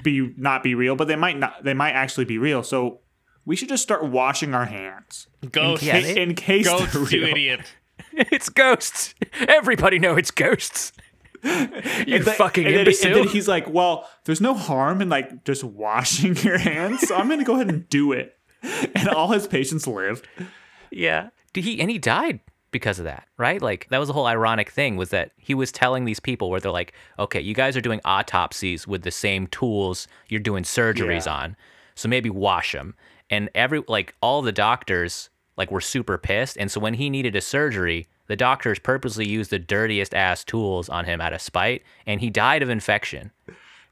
be 0.04 0.34
not 0.38 0.64
be 0.64 0.74
real 0.76 0.96
but 0.96 1.08
they 1.08 1.16
might 1.16 1.38
not 1.38 1.64
they 1.64 1.74
might 1.74 1.92
actually 1.92 2.26
be 2.26 2.38
real 2.38 2.64
so 2.64 3.00
we 3.46 3.56
should 3.56 3.70
just 3.70 3.84
start 3.84 4.06
washing 4.06 4.54
our 4.54 4.66
hands 4.66 5.28
Ghost. 5.52 5.84
Yeah, 5.84 5.98
in, 5.98 6.04
they- 6.04 6.22
in 6.22 6.36
case 6.36 6.66
Ghost, 6.66 6.94
they're 6.94 7.20
you 7.20 7.26
idiot. 7.28 7.62
it's 8.12 8.50
ghosts. 8.50 9.14
Everybody 9.48 10.00
know 10.00 10.16
it's 10.16 10.32
ghosts. 10.32 10.92
You 12.08 12.16
And 12.18 12.26
fucking 12.26 12.66
and 12.66 12.76
then, 12.76 12.88
and 12.88 13.16
then 13.16 13.28
he's 13.28 13.48
like, 13.48 13.68
"Well, 13.70 14.08
there's 14.26 14.42
no 14.42 14.54
harm 14.54 15.02
in 15.02 15.10
like 15.10 15.44
just 15.46 15.64
washing 15.64 16.36
your 16.38 16.58
hands, 16.58 17.08
so 17.08 17.16
I'm 17.16 17.30
gonna 17.30 17.44
go 17.44 17.56
ahead 17.56 17.70
and 17.70 17.88
do 17.90 18.12
it." 18.12 18.38
And 18.96 19.10
all 19.10 19.32
his 19.32 19.48
patients 19.48 19.86
lived. 19.88 20.28
yeah. 20.92 21.30
Did 21.54 21.64
he 21.64 21.80
and 21.80 21.90
he 21.92 21.98
died 22.00 22.40
because 22.72 22.98
of 23.00 23.06
that, 23.06 23.28
right? 23.38 23.62
Like 23.62 23.88
that 23.90 24.00
was 24.00 24.08
the 24.08 24.14
whole 24.14 24.26
ironic 24.26 24.70
thing 24.72 24.98
was 24.98 25.10
that 25.10 25.32
he 25.38 25.54
was 25.54 25.72
telling 25.72 26.06
these 26.06 26.20
people 26.20 26.50
where 26.50 26.60
they're 26.60 26.72
like, 26.72 26.94
"Okay, 27.20 27.40
you 27.40 27.54
guys 27.54 27.78
are 27.78 27.82
doing 27.82 28.02
autopsies 28.06 28.88
with 28.88 29.04
the 29.04 29.12
same 29.12 29.48
tools 29.48 30.08
you're 30.30 30.40
doing 30.42 30.64
surgeries 30.64 31.26
Yeah. 31.28 31.34
on. 31.34 31.56
So 31.96 32.10
maybe 32.10 32.30
wash 32.30 32.72
them." 32.74 32.96
And 33.30 33.50
every 33.56 33.84
like 33.88 34.16
all 34.22 34.42
the 34.42 34.52
doctors 34.52 35.30
like 35.58 35.72
were 35.72 35.82
super 35.82 36.18
pissed, 36.18 36.58
and 36.58 36.70
so 36.72 36.80
when 36.82 36.96
he 36.96 37.10
needed 37.10 37.36
a 37.36 37.42
surgery, 37.42 38.08
the 38.28 38.36
doctors 38.36 38.80
purposely 38.80 39.28
used 39.28 39.52
the 39.52 39.60
dirtiest 39.60 40.14
ass 40.14 40.44
tools 40.44 40.90
on 40.90 41.06
him 41.06 41.22
out 41.22 41.34
of 41.34 41.42
spite, 41.42 41.84
and 42.06 42.22
he 42.22 42.30
died 42.30 42.62
of 42.64 42.70
infection. 42.70 43.32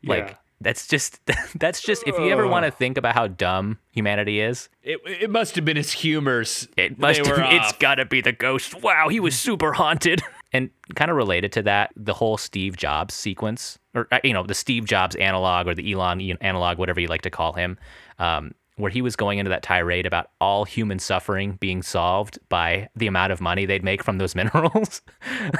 Like 0.03 0.27
Yeah. 0.29 0.35
That's 0.61 0.87
just 0.87 1.19
that's 1.59 1.81
just 1.81 2.03
if 2.07 2.17
you 2.17 2.29
ever 2.29 2.47
want 2.47 2.63
to 2.65 2.71
think 2.71 2.97
about 2.97 3.15
how 3.15 3.27
dumb 3.27 3.79
humanity 3.91 4.39
is, 4.39 4.69
It, 4.81 4.99
it 5.05 5.29
must 5.29 5.55
have 5.57 5.65
been 5.65 5.75
his 5.75 5.91
humors. 5.91 6.69
it 6.77 6.97
must 6.97 7.21
were 7.27 7.41
it's 7.41 7.73
off. 7.73 7.79
got 7.79 7.95
to 7.95 8.05
be 8.05 8.21
the 8.21 8.31
ghost. 8.31 8.81
Wow, 8.81 9.09
he 9.09 9.19
was 9.19 9.37
super 9.37 9.73
haunted. 9.73 10.21
And 10.55 10.69
kind 10.93 11.09
of 11.09 11.17
related 11.17 11.51
to 11.53 11.63
that, 11.63 11.91
the 11.97 12.13
whole 12.13 12.37
Steve 12.37 12.77
Jobs 12.77 13.15
sequence, 13.15 13.79
or 13.95 14.07
uh, 14.11 14.19
you 14.23 14.33
know, 14.33 14.43
the 14.43 14.53
Steve 14.53 14.85
Jobs 14.85 15.15
analog 15.15 15.67
or 15.67 15.73
the 15.73 15.91
Elon 15.91 16.21
analog, 16.41 16.77
whatever 16.77 16.99
you 16.99 17.07
like 17.07 17.23
to 17.23 17.31
call 17.31 17.53
him, 17.53 17.75
um, 18.19 18.53
where 18.75 18.89
he 18.91 19.01
was 19.01 19.15
going 19.15 19.39
into 19.39 19.49
that 19.49 19.63
tirade 19.63 20.05
about 20.05 20.31
all 20.41 20.65
human 20.65 20.97
suffering 20.99 21.57
being 21.59 21.81
solved 21.81 22.39
by 22.49 22.89
the 22.95 23.07
amount 23.07 23.31
of 23.31 23.39
money 23.39 23.65
they'd 23.65 23.83
make 23.83 24.03
from 24.03 24.17
those 24.17 24.35
minerals. 24.35 25.01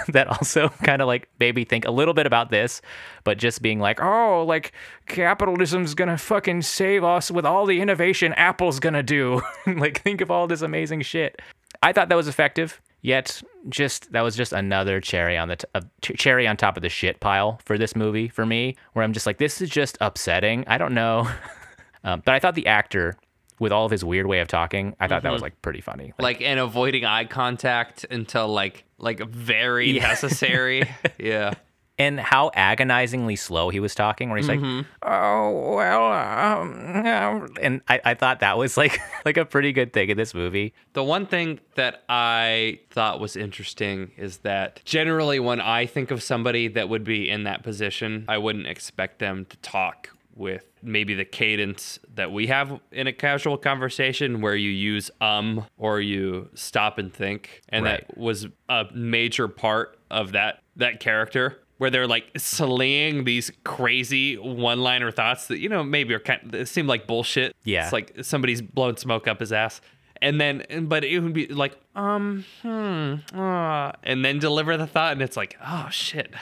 that 0.08 0.28
also 0.28 0.70
kind 0.84 1.02
of 1.02 1.08
like 1.08 1.30
made 1.40 1.56
me 1.56 1.64
think 1.64 1.86
a 1.86 1.92
little 1.92 2.14
bit 2.14 2.26
about 2.26 2.50
this, 2.50 2.82
but 3.24 3.38
just 3.38 3.62
being 3.62 3.80
like, 3.80 4.02
oh, 4.02 4.44
like 4.48 4.72
capitalism's 5.08 5.94
gonna 5.94 6.18
fucking 6.18 6.62
save 6.62 7.04
us 7.04 7.30
with 7.30 7.46
all 7.46 7.66
the 7.66 7.82
innovation 7.82 8.34
Apple's 8.34 8.80
gonna 8.80 9.04
do. 9.04 9.42
like, 9.68 10.02
think 10.02 10.22
of 10.22 10.32
all 10.32 10.48
this 10.48 10.62
amazing 10.62 11.02
shit. 11.02 11.42
I 11.82 11.92
thought 11.94 12.10
that 12.10 12.16
was 12.16 12.28
effective. 12.28 12.82
Yet, 13.02 13.44
just 13.68 14.14
that 14.14 14.22
was 14.22 14.34
just 14.34 14.54
another 14.54 15.02
cherry 15.02 15.38
on 15.38 15.50
the 15.50 15.58
uh, 15.76 15.82
ch- 16.02 16.14
cherry 16.16 16.48
on 16.48 16.56
top 16.56 16.78
of 16.78 16.84
the 16.84 16.90
shit 16.90 17.20
pile 17.20 17.60
for 17.66 17.78
this 17.78 17.98
movie 17.98 18.30
for 18.30 18.46
me, 18.46 18.78
where 18.94 19.04
I'm 19.04 19.12
just 19.12 19.26
like, 19.26 19.40
this 19.40 19.62
is 19.62 19.70
just 19.70 19.98
upsetting. 20.00 20.64
I 20.68 20.78
don't 20.78 20.94
know, 20.94 21.30
um, 22.04 22.22
but 22.26 22.34
I 22.34 22.40
thought 22.40 22.56
the 22.56 22.68
actor, 22.68 23.16
with 23.60 23.72
all 23.72 23.86
of 23.86 23.92
his 23.92 24.04
weird 24.04 24.26
way 24.28 24.40
of 24.40 24.48
talking, 24.48 24.96
I 25.00 25.08
thought 25.08 25.24
that 25.24 25.32
was 25.32 25.42
like 25.42 25.62
pretty 25.62 25.82
funny. 25.82 26.14
Like, 26.20 26.40
like 26.40 26.42
and 26.42 26.60
avoiding 26.60 27.06
eye 27.06 27.26
contact 27.26 28.06
until 28.10 28.48
like 28.48 28.84
like 28.98 29.20
very 29.30 29.92
Yeah. 29.92 30.08
necessary. 30.08 30.90
yeah. 31.20 31.54
and 32.00 32.20
how 32.20 32.50
agonizingly 32.56 33.36
slow 33.36 33.70
he 33.70 33.80
was 33.80 33.94
talking, 33.94 34.30
where 34.30 34.38
he's 34.38 34.48
like, 34.50 34.60
"Oh 35.04 35.76
well," 35.76 36.12
um," 36.12 37.48
and 37.62 37.82
I, 37.88 38.02
I 38.04 38.14
thought 38.16 38.40
that 38.40 38.58
was 38.58 38.78
like 38.78 39.00
like 39.26 39.38
a 39.38 39.46
pretty 39.46 39.72
good 39.72 39.94
thing 39.94 40.10
in 40.10 40.18
this 40.18 40.34
movie. 40.34 40.74
The 40.94 41.04
one 41.04 41.28
thing 41.28 41.60
that 41.76 42.04
I 42.10 42.80
thought 42.90 43.20
was 43.20 43.36
interesting 43.36 44.12
is 44.18 44.38
that 44.40 44.82
generally 44.86 45.40
when 45.40 45.62
I 45.62 45.86
think 45.86 46.10
of 46.12 46.24
somebody 46.24 46.68
that 46.70 46.90
would 46.90 47.04
be 47.04 47.30
in 47.30 47.44
that 47.44 47.62
position, 47.64 48.26
I 48.28 48.40
wouldn't 48.40 48.68
expect 48.68 49.20
them 49.20 49.46
to 49.46 49.58
talk 49.58 50.10
with 50.36 50.66
maybe 50.82 51.14
the 51.14 51.26
cadence 51.26 52.00
that 52.16 52.32
we 52.32 52.48
have 52.48 52.80
in 52.92 53.08
a 53.08 53.14
casual 53.14 53.58
conversation 53.58 54.42
where 54.42 54.56
you 54.56 54.70
use 54.70 55.10
um 55.22 55.66
or 55.78 56.00
you 56.02 56.50
stop 56.56 56.98
and 56.98 57.14
think 57.14 57.62
and 57.70 57.86
Right. 57.86 58.06
that 58.08 58.18
was 58.18 58.48
a 58.70 58.86
major 58.94 59.48
part 59.48 59.98
of 60.10 60.32
that 60.34 60.60
that 60.76 61.00
character 61.00 61.60
where 61.78 61.90
they're 61.90 62.08
like 62.08 62.26
slaying 62.38 63.24
these 63.26 63.52
crazy 63.64 64.38
one-liner 64.38 65.12
thoughts 65.12 65.48
that 65.48 65.60
you 65.60 65.70
know 65.70 65.84
maybe 65.84 66.14
are 66.14 66.20
kind 66.20 66.54
of, 66.56 66.68
seem 66.70 66.88
like 66.88 67.06
bullshit 67.08 67.56
Yeah. 67.64 67.84
it's 67.84 67.94
like 67.94 68.14
somebody's 68.24 68.62
blowing 68.62 68.98
smoke 68.98 69.28
up 69.28 69.40
his 69.40 69.52
ass 69.54 69.82
and 70.22 70.40
then 70.40 70.64
but 70.88 71.04
it 71.04 71.20
would 71.20 71.34
be 71.34 71.48
like 71.48 71.78
um 71.96 72.44
hmm 72.62 73.16
uh, 73.38 73.92
and 74.04 74.24
then 74.26 74.40
deliver 74.40 74.78
the 74.78 74.88
thought 74.88 75.12
and 75.14 75.22
it's 75.22 75.38
like 75.38 75.58
oh 75.66 75.88
shit 75.92 76.34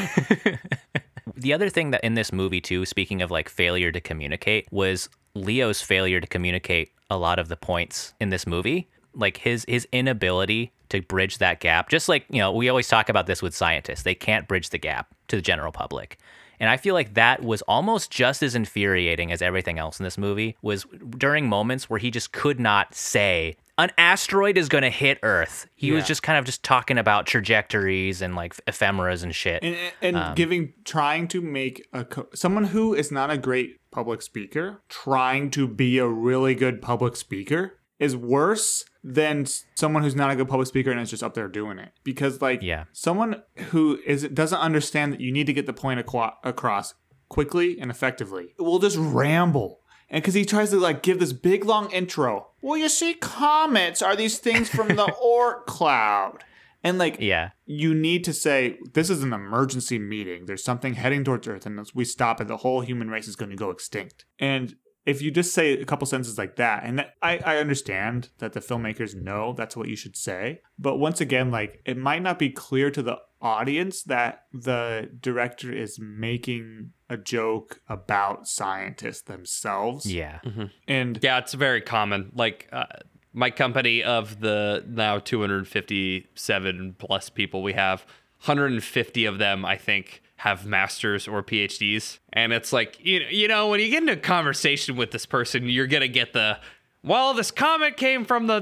The 1.36 1.54
other 1.54 1.70
thing 1.70 1.92
that 1.92 2.04
in 2.04 2.14
this 2.14 2.32
movie 2.32 2.62
too, 2.62 2.86
speaking 2.86 3.22
of 3.22 3.32
like 3.32 3.50
failure 3.50 3.92
to 3.92 4.02
communicate, 4.02 4.68
was 4.72 5.10
Leo's 5.36 5.82
failure 5.82 6.20
to 6.20 6.28
communicate 6.28 6.92
a 7.10 7.18
lot 7.18 7.40
of 7.40 7.48
the 7.48 7.58
points 7.58 8.14
in 8.20 8.30
this 8.30 8.46
movie. 8.46 8.90
Like 9.16 9.38
his 9.38 9.66
his 9.68 9.88
inability 9.92 10.72
to 10.90 11.02
bridge 11.02 11.40
that 11.40 11.60
gap. 11.60 11.90
Just 11.90 12.10
like, 12.10 12.26
you 12.30 12.40
know, 12.40 12.52
we 12.52 12.70
always 12.70 12.88
talk 12.88 13.10
about 13.10 13.28
this 13.28 13.42
with 13.42 13.56
scientists. 13.56 14.04
They 14.04 14.16
can't 14.16 14.48
bridge 14.48 14.70
the 14.70 14.78
gap 14.78 15.14
to 15.28 15.36
the 15.36 15.42
general 15.42 15.72
public. 15.72 16.18
And 16.60 16.70
I 16.70 16.78
feel 16.78 16.94
like 16.94 17.16
that 17.16 17.44
was 17.44 17.62
almost 17.64 18.12
just 18.12 18.44
as 18.44 18.56
infuriating 18.56 19.32
as 19.32 19.42
everything 19.42 19.80
else 19.80 20.00
in 20.00 20.04
this 20.04 20.18
movie 20.18 20.56
was 20.62 20.86
during 21.18 21.50
moments 21.50 21.90
where 21.90 22.00
he 22.00 22.12
just 22.12 22.32
could 22.32 22.60
not 22.60 22.96
say 22.96 23.56
an 23.78 23.92
asteroid 23.98 24.58
is 24.58 24.70
going 24.70 24.84
to 24.84 24.90
hit 24.90 25.18
Earth. 25.24 25.68
He 25.76 25.92
was 25.92 26.06
just 26.06 26.22
kind 26.24 26.38
of 26.38 26.46
just 26.46 26.64
talking 26.64 26.98
about 26.98 27.26
trajectories 27.26 28.22
and 28.22 28.36
like 28.36 28.56
ephemeras 28.68 29.24
and 29.24 29.34
shit. 29.34 29.64
and, 29.64 29.76
and 30.02 30.16
Um, 30.18 30.36
giving 30.36 30.74
trying 30.86 31.28
to 31.30 31.42
make 31.42 31.88
a 31.94 32.06
someone 32.36 32.66
who 32.66 32.94
is 32.94 33.12
not 33.12 33.32
a 33.32 33.38
great 33.38 33.80
public 33.92 34.22
speaker 34.22 34.82
trying 34.90 35.50
to 35.52 35.68
be 35.68 35.98
a 35.98 36.08
really 36.08 36.56
good 36.56 36.82
public 36.82 37.16
speaker 37.16 37.80
is 38.00 38.16
worse 38.16 38.86
than 39.04 39.46
someone 39.76 40.02
who's 40.04 40.16
not 40.16 40.32
a 40.32 40.36
good 40.36 40.48
public 40.48 40.68
speaker 40.68 40.92
and 40.92 41.00
is 41.00 41.10
just 41.10 41.24
up 41.24 41.34
there 41.36 41.48
doing 41.48 41.78
it 41.80 41.92
because 42.04 42.42
like 42.42 42.62
Yeah. 42.62 42.86
someone 42.92 43.44
who 43.70 44.00
is 44.06 44.24
doesn't 44.30 44.60
understand 44.60 45.14
that 45.14 45.22
you 45.22 45.32
need 45.32 45.46
to 45.48 45.54
get 45.54 45.66
the 45.68 45.74
point 45.74 46.00
aqua- 46.00 46.34
across 46.44 46.96
quickly 47.30 47.80
and 47.80 47.90
effectively 47.92 48.54
will 48.60 48.80
just 48.80 48.98
ramble 48.98 49.80
and 50.14 50.22
because 50.22 50.36
he 50.36 50.46
tries 50.46 50.70
to 50.70 50.78
like 50.78 51.02
give 51.02 51.20
this 51.20 51.34
big 51.34 51.66
long 51.66 51.92
intro 51.92 52.48
well 52.62 52.78
you 52.78 52.88
see 52.88 53.14
comets 53.16 54.02
are 54.02 54.16
these 54.16 54.38
things 54.38 54.70
from 54.70 54.88
the 54.88 55.08
Oort 55.24 55.66
cloud 55.66 56.46
and 56.84 56.98
like 56.98 57.18
yeah. 57.20 57.52
you 57.66 57.96
need 57.96 58.24
to 58.26 58.34
say 58.34 58.78
this 58.94 59.10
is 59.10 59.24
an 59.24 59.32
emergency 59.32 59.98
meeting. 59.98 60.46
There's 60.46 60.64
something 60.64 60.96
heading 60.96 61.24
towards 61.24 61.48
Earth, 61.48 61.66
and 61.66 61.80
if 61.80 61.96
we 61.96 62.04
stop 62.04 62.42
it, 62.42 62.50
the 62.50 62.58
whole 62.58 62.82
human 62.82 63.10
race 63.10 63.28
is 63.28 63.38
going 63.38 63.52
to 63.52 63.56
go 63.56 63.70
extinct. 63.70 64.26
And 64.38 64.76
if 65.06 65.22
you 65.22 65.32
just 65.32 65.54
say 65.54 65.74
a 65.74 65.86
couple 65.86 66.08
sentences 66.08 66.38
like 66.38 66.56
that, 66.56 66.84
and 66.84 67.00
that, 67.00 67.16
I, 67.22 67.38
I 67.40 67.58
understand 67.58 68.30
that 68.38 68.54
the 68.54 68.60
filmmakers 68.60 69.16
know 69.16 69.54
that's 69.54 69.76
what 69.76 69.90
you 69.90 69.96
should 69.96 70.16
say, 70.16 70.62
but 70.80 70.98
once 70.98 71.20
again, 71.20 71.52
like 71.52 71.82
it 71.86 71.98
might 71.98 72.22
not 72.22 72.40
be 72.40 72.50
clear 72.50 72.90
to 72.92 73.02
the 73.02 73.18
audience 73.42 74.04
that 74.04 74.46
the 74.54 75.10
director 75.20 75.72
is 75.72 76.00
making 76.00 76.92
a 77.10 77.18
joke 77.18 77.82
about 77.90 78.48
scientists 78.48 79.22
themselves. 79.22 80.12
Yeah. 80.12 80.40
And 80.88 81.20
Yeah, 81.22 81.40
it's 81.40 81.54
very 81.54 81.82
common. 81.82 82.32
Like 82.34 82.70
uh, 82.72 82.86
my 83.34 83.50
company 83.50 84.02
of 84.02 84.40
the 84.40 84.86
now 84.88 85.20
257 85.20 86.96
plus 86.98 87.30
people 87.30 87.62
we 87.62 87.74
have, 87.74 88.06
150 88.46 89.26
of 89.26 89.38
them 89.38 89.66
I 89.66 89.76
think 89.76 90.22
have 90.44 90.66
masters 90.66 91.26
or 91.26 91.42
PhDs. 91.42 92.20
And 92.34 92.52
it's 92.52 92.74
like, 92.74 92.98
you 93.00 93.22
know, 93.22 93.26
you 93.30 93.48
know, 93.48 93.70
when 93.70 93.80
you 93.80 93.90
get 93.90 94.02
into 94.02 94.12
a 94.12 94.18
conversation 94.18 94.98
with 94.98 95.12
this 95.12 95.26
person, 95.26 95.70
you're 95.70 95.88
gonna 95.88 96.10
get 96.10 96.34
the 96.34 96.60
well, 97.02 97.34
this 97.34 97.50
comet 97.50 97.96
came 97.96 98.26
from 98.26 98.48
the 98.48 98.60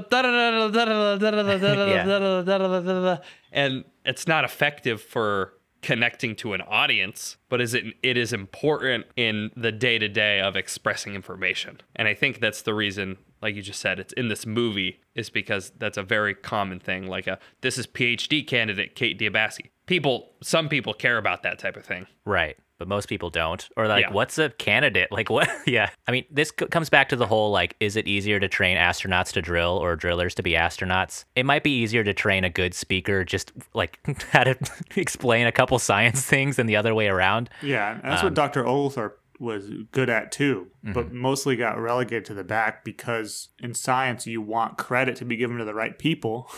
and 3.50 3.84
it's 4.04 4.28
not 4.28 4.44
effective 4.44 5.02
for 5.02 5.54
connecting 5.80 6.36
to 6.36 6.52
an 6.52 6.60
audience, 6.60 7.36
but 7.48 7.60
is 7.60 7.74
it 7.74 7.84
it 8.04 8.16
is 8.16 8.32
important 8.32 9.06
in 9.16 9.50
the 9.56 9.72
day 9.72 9.98
to 9.98 10.08
day 10.08 10.40
of 10.40 10.54
expressing 10.54 11.16
information. 11.16 11.80
And 11.96 12.06
I 12.06 12.14
think 12.14 12.38
that's 12.38 12.62
the 12.62 12.74
reason, 12.74 13.18
like 13.42 13.56
you 13.56 13.62
just 13.62 13.80
said, 13.80 13.98
it's 13.98 14.12
in 14.12 14.28
this 14.28 14.46
movie 14.46 15.00
is 15.16 15.30
because 15.30 15.72
that's 15.78 15.98
a 15.98 16.02
very 16.04 16.34
common 16.34 16.78
thing. 16.78 17.08
Like 17.08 17.26
a 17.26 17.40
this 17.60 17.76
is 17.76 17.88
PhD 17.88 18.46
candidate 18.46 18.94
Kate 18.94 19.18
Dibiasky. 19.18 19.70
People 19.92 20.32
some 20.42 20.70
people 20.70 20.94
care 20.94 21.18
about 21.18 21.42
that 21.42 21.58
type 21.58 21.76
of 21.76 21.84
thing. 21.84 22.06
Right. 22.24 22.56
But 22.78 22.88
most 22.88 23.10
people 23.10 23.28
don't. 23.28 23.68
Or 23.76 23.86
like, 23.86 24.06
Yeah. 24.06 24.12
what's 24.12 24.38
a 24.38 24.48
candidate? 24.48 25.12
Like, 25.12 25.28
what? 25.28 25.50
Yeah. 25.66 25.90
I 26.08 26.12
mean, 26.12 26.24
this 26.30 26.50
c- 26.58 26.64
comes 26.64 26.88
back 26.88 27.10
to 27.10 27.16
the 27.16 27.26
whole 27.26 27.50
like, 27.50 27.76
is 27.78 27.94
it 27.96 28.08
easier 28.08 28.40
to 28.40 28.48
train 28.48 28.78
astronauts 28.78 29.32
to 29.34 29.42
drill 29.42 29.76
or 29.76 29.94
drillers 29.94 30.34
to 30.36 30.42
be 30.42 30.52
astronauts? 30.52 31.26
It 31.36 31.44
might 31.44 31.62
be 31.62 31.72
easier 31.72 32.04
to 32.04 32.14
train 32.14 32.42
a 32.42 32.48
good 32.48 32.72
speaker, 32.72 33.22
just 33.22 33.52
like 33.74 33.98
how 34.30 34.44
to 34.44 34.56
explain 34.96 35.46
a 35.46 35.52
couple 35.52 35.78
science 35.78 36.24
things 36.24 36.56
than 36.56 36.66
the 36.66 36.76
other 36.76 36.94
way 36.94 37.08
around. 37.08 37.50
Yeah, 37.60 37.92
and 37.92 38.02
that's 38.02 38.22
what 38.22 38.28
um, 38.28 38.34
Dr. 38.34 38.66
Oglethorpe 38.66 39.20
was 39.38 39.68
good 39.90 40.08
at 40.08 40.32
too, 40.32 40.68
but 40.82 41.08
mm-hmm. 41.08 41.18
mostly 41.18 41.56
got 41.56 41.78
relegated 41.78 42.24
to 42.24 42.34
the 42.34 42.44
back 42.44 42.82
because 42.82 43.48
in 43.58 43.74
science 43.74 44.26
you 44.26 44.40
want 44.40 44.78
credit 44.78 45.16
to 45.16 45.26
be 45.26 45.36
given 45.36 45.58
to 45.58 45.66
the 45.66 45.74
right 45.74 45.98
people. 45.98 46.50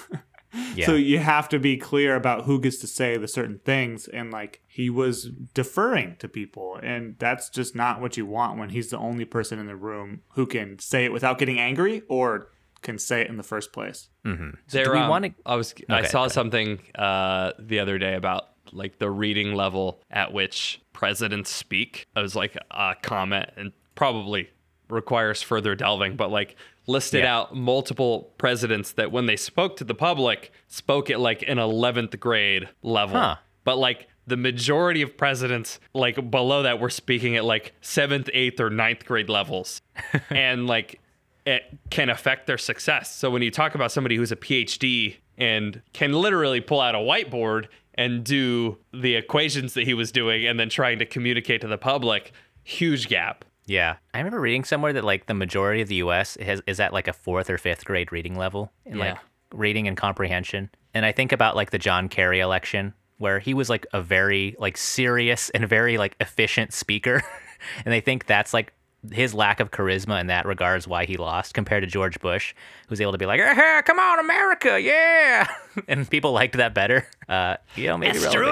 Yeah. 0.74 0.86
So 0.86 0.94
you 0.94 1.18
have 1.18 1.48
to 1.50 1.58
be 1.58 1.76
clear 1.76 2.16
about 2.16 2.44
who 2.44 2.60
gets 2.60 2.78
to 2.78 2.86
say 2.86 3.16
the 3.16 3.28
certain 3.28 3.60
things 3.64 4.08
and 4.08 4.32
like 4.32 4.60
he 4.66 4.90
was 4.90 5.30
deferring 5.52 6.16
to 6.16 6.28
people 6.28 6.78
and 6.82 7.16
that's 7.18 7.48
just 7.48 7.74
not 7.74 8.00
what 8.00 8.16
you 8.16 8.26
want 8.26 8.58
when 8.58 8.70
he's 8.70 8.90
the 8.90 8.98
only 8.98 9.24
person 9.24 9.58
in 9.58 9.66
the 9.66 9.76
room 9.76 10.22
who 10.34 10.46
can 10.46 10.78
say 10.78 11.04
it 11.04 11.12
without 11.12 11.38
getting 11.38 11.58
angry 11.58 12.02
or 12.08 12.50
can 12.82 12.98
say 12.98 13.22
it 13.22 13.28
in 13.28 13.36
the 13.36 13.42
first 13.42 13.72
place. 13.72 14.10
There, 14.22 14.84
do 14.84 14.92
we 14.92 14.98
um, 14.98 15.08
wanna- 15.08 15.34
I 15.44 15.56
was. 15.56 15.74
I 15.88 16.02
saw 16.02 16.24
go 16.24 16.28
something 16.28 16.78
uh, 16.94 17.52
the 17.58 17.80
other 17.80 17.98
day 17.98 18.14
about 18.14 18.50
like 18.72 18.98
the 18.98 19.10
reading 19.10 19.54
level 19.54 20.00
at 20.10 20.32
which 20.32 20.80
presidents 20.92 21.50
speak. 21.50 22.06
It 22.14 22.20
was 22.20 22.36
like 22.36 22.56
a 22.70 22.94
comment, 23.02 23.50
and 23.56 23.72
probably 23.94 24.50
requires 24.88 25.42
further 25.42 25.74
delving, 25.74 26.16
but 26.16 26.30
like 26.30 26.56
listed 26.86 27.22
Yeah. 27.24 27.34
out 27.38 27.56
multiple 27.56 28.32
presidents 28.38 28.92
that 28.92 29.10
when 29.12 29.26
they 29.26 29.36
spoke 29.36 29.76
to 29.78 29.84
the 29.84 29.94
public 29.94 30.52
spoke 30.68 31.10
at 31.10 31.18
like 31.20 31.42
an 31.48 31.58
11th 31.58 32.18
grade 32.20 32.68
level, 32.82 33.18
Huh. 33.18 33.36
but 33.64 33.78
like. 33.78 34.08
The 34.26 34.38
majority 34.38 35.02
of 35.02 35.18
presidents, 35.18 35.78
like 35.92 36.30
below 36.30 36.62
that, 36.62 36.80
were 36.80 36.88
speaking 36.88 37.36
at 37.36 37.44
like 37.44 37.74
seventh, 37.82 38.30
eighth, 38.32 38.58
or 38.58 38.70
ninth 38.70 39.04
grade 39.04 39.28
levels. 39.28 39.82
and 40.30 40.66
like 40.66 40.98
it 41.44 41.62
can 41.90 42.08
affect 42.08 42.46
their 42.46 42.56
success. 42.56 43.14
So 43.14 43.28
when 43.30 43.42
you 43.42 43.50
talk 43.50 43.74
about 43.74 43.92
somebody 43.92 44.16
who's 44.16 44.32
a 44.32 44.36
PhD 44.36 45.16
and 45.36 45.82
can 45.92 46.14
literally 46.14 46.62
pull 46.62 46.80
out 46.80 46.94
a 46.94 46.98
whiteboard 47.00 47.66
and 47.96 48.24
do 48.24 48.78
the 48.94 49.14
equations 49.16 49.74
that 49.74 49.84
he 49.84 49.92
was 49.92 50.10
doing 50.10 50.46
and 50.46 50.58
then 50.58 50.70
trying 50.70 50.98
to 51.00 51.04
communicate 51.04 51.60
to 51.60 51.66
the 51.68 51.76
public, 51.76 52.32
huge 52.62 53.08
gap. 53.08 53.44
Yeah. 53.66 53.96
I 54.12 54.18
remember 54.18 54.40
reading 54.40 54.64
somewhere 54.64 54.92
that 54.92 55.04
like 55.04 55.26
the 55.26 55.34
majority 55.34 55.80
of 55.80 55.88
the 55.88 55.96
US 55.96 56.36
has, 56.40 56.60
is 56.66 56.80
at 56.80 56.92
like 56.92 57.08
a 57.08 57.12
fourth 57.12 57.48
or 57.48 57.58
fifth 57.58 57.84
grade 57.84 58.12
reading 58.12 58.36
level 58.36 58.72
in 58.84 58.98
like 58.98 59.18
reading 59.52 59.88
and 59.88 59.96
comprehension. 59.96 60.70
And 60.92 61.04
I 61.06 61.12
think 61.12 61.32
about 61.32 61.56
like 61.56 61.70
the 61.70 61.78
John 61.78 62.08
Kerry 62.08 62.40
election 62.40 62.94
where 63.18 63.38
he 63.38 63.54
was 63.54 63.70
like 63.70 63.86
a 63.92 64.02
very 64.02 64.56
like 64.58 64.76
serious 64.76 65.50
and 65.50 65.68
very 65.68 65.96
like 65.98 66.16
efficient 66.20 66.72
speaker. 66.72 67.22
and 67.84 67.94
I 67.94 68.00
think 68.00 68.26
that's 68.26 68.52
like 68.52 68.72
his 69.12 69.34
lack 69.34 69.60
of 69.60 69.70
charisma 69.70 70.20
in 70.20 70.28
that 70.28 70.46
regards 70.46 70.88
why 70.88 71.04
he 71.04 71.16
lost 71.16 71.54
compared 71.54 71.82
to 71.82 71.86
George 71.86 72.18
Bush, 72.20 72.54
who's 72.88 73.00
able 73.00 73.12
to 73.12 73.18
be 73.18 73.26
like, 73.26 73.38
"Eh, 73.40 73.82
come 73.82 73.98
on, 73.98 74.18
America, 74.18 74.80
yeah, 74.80 75.46
and 75.88 76.08
people 76.08 76.32
liked 76.32 76.56
that 76.56 76.74
better. 76.74 77.06
Uh, 77.28 77.56
you 77.76 77.86
know, 77.86 77.98
maybe 77.98 78.18
here. 78.18 78.42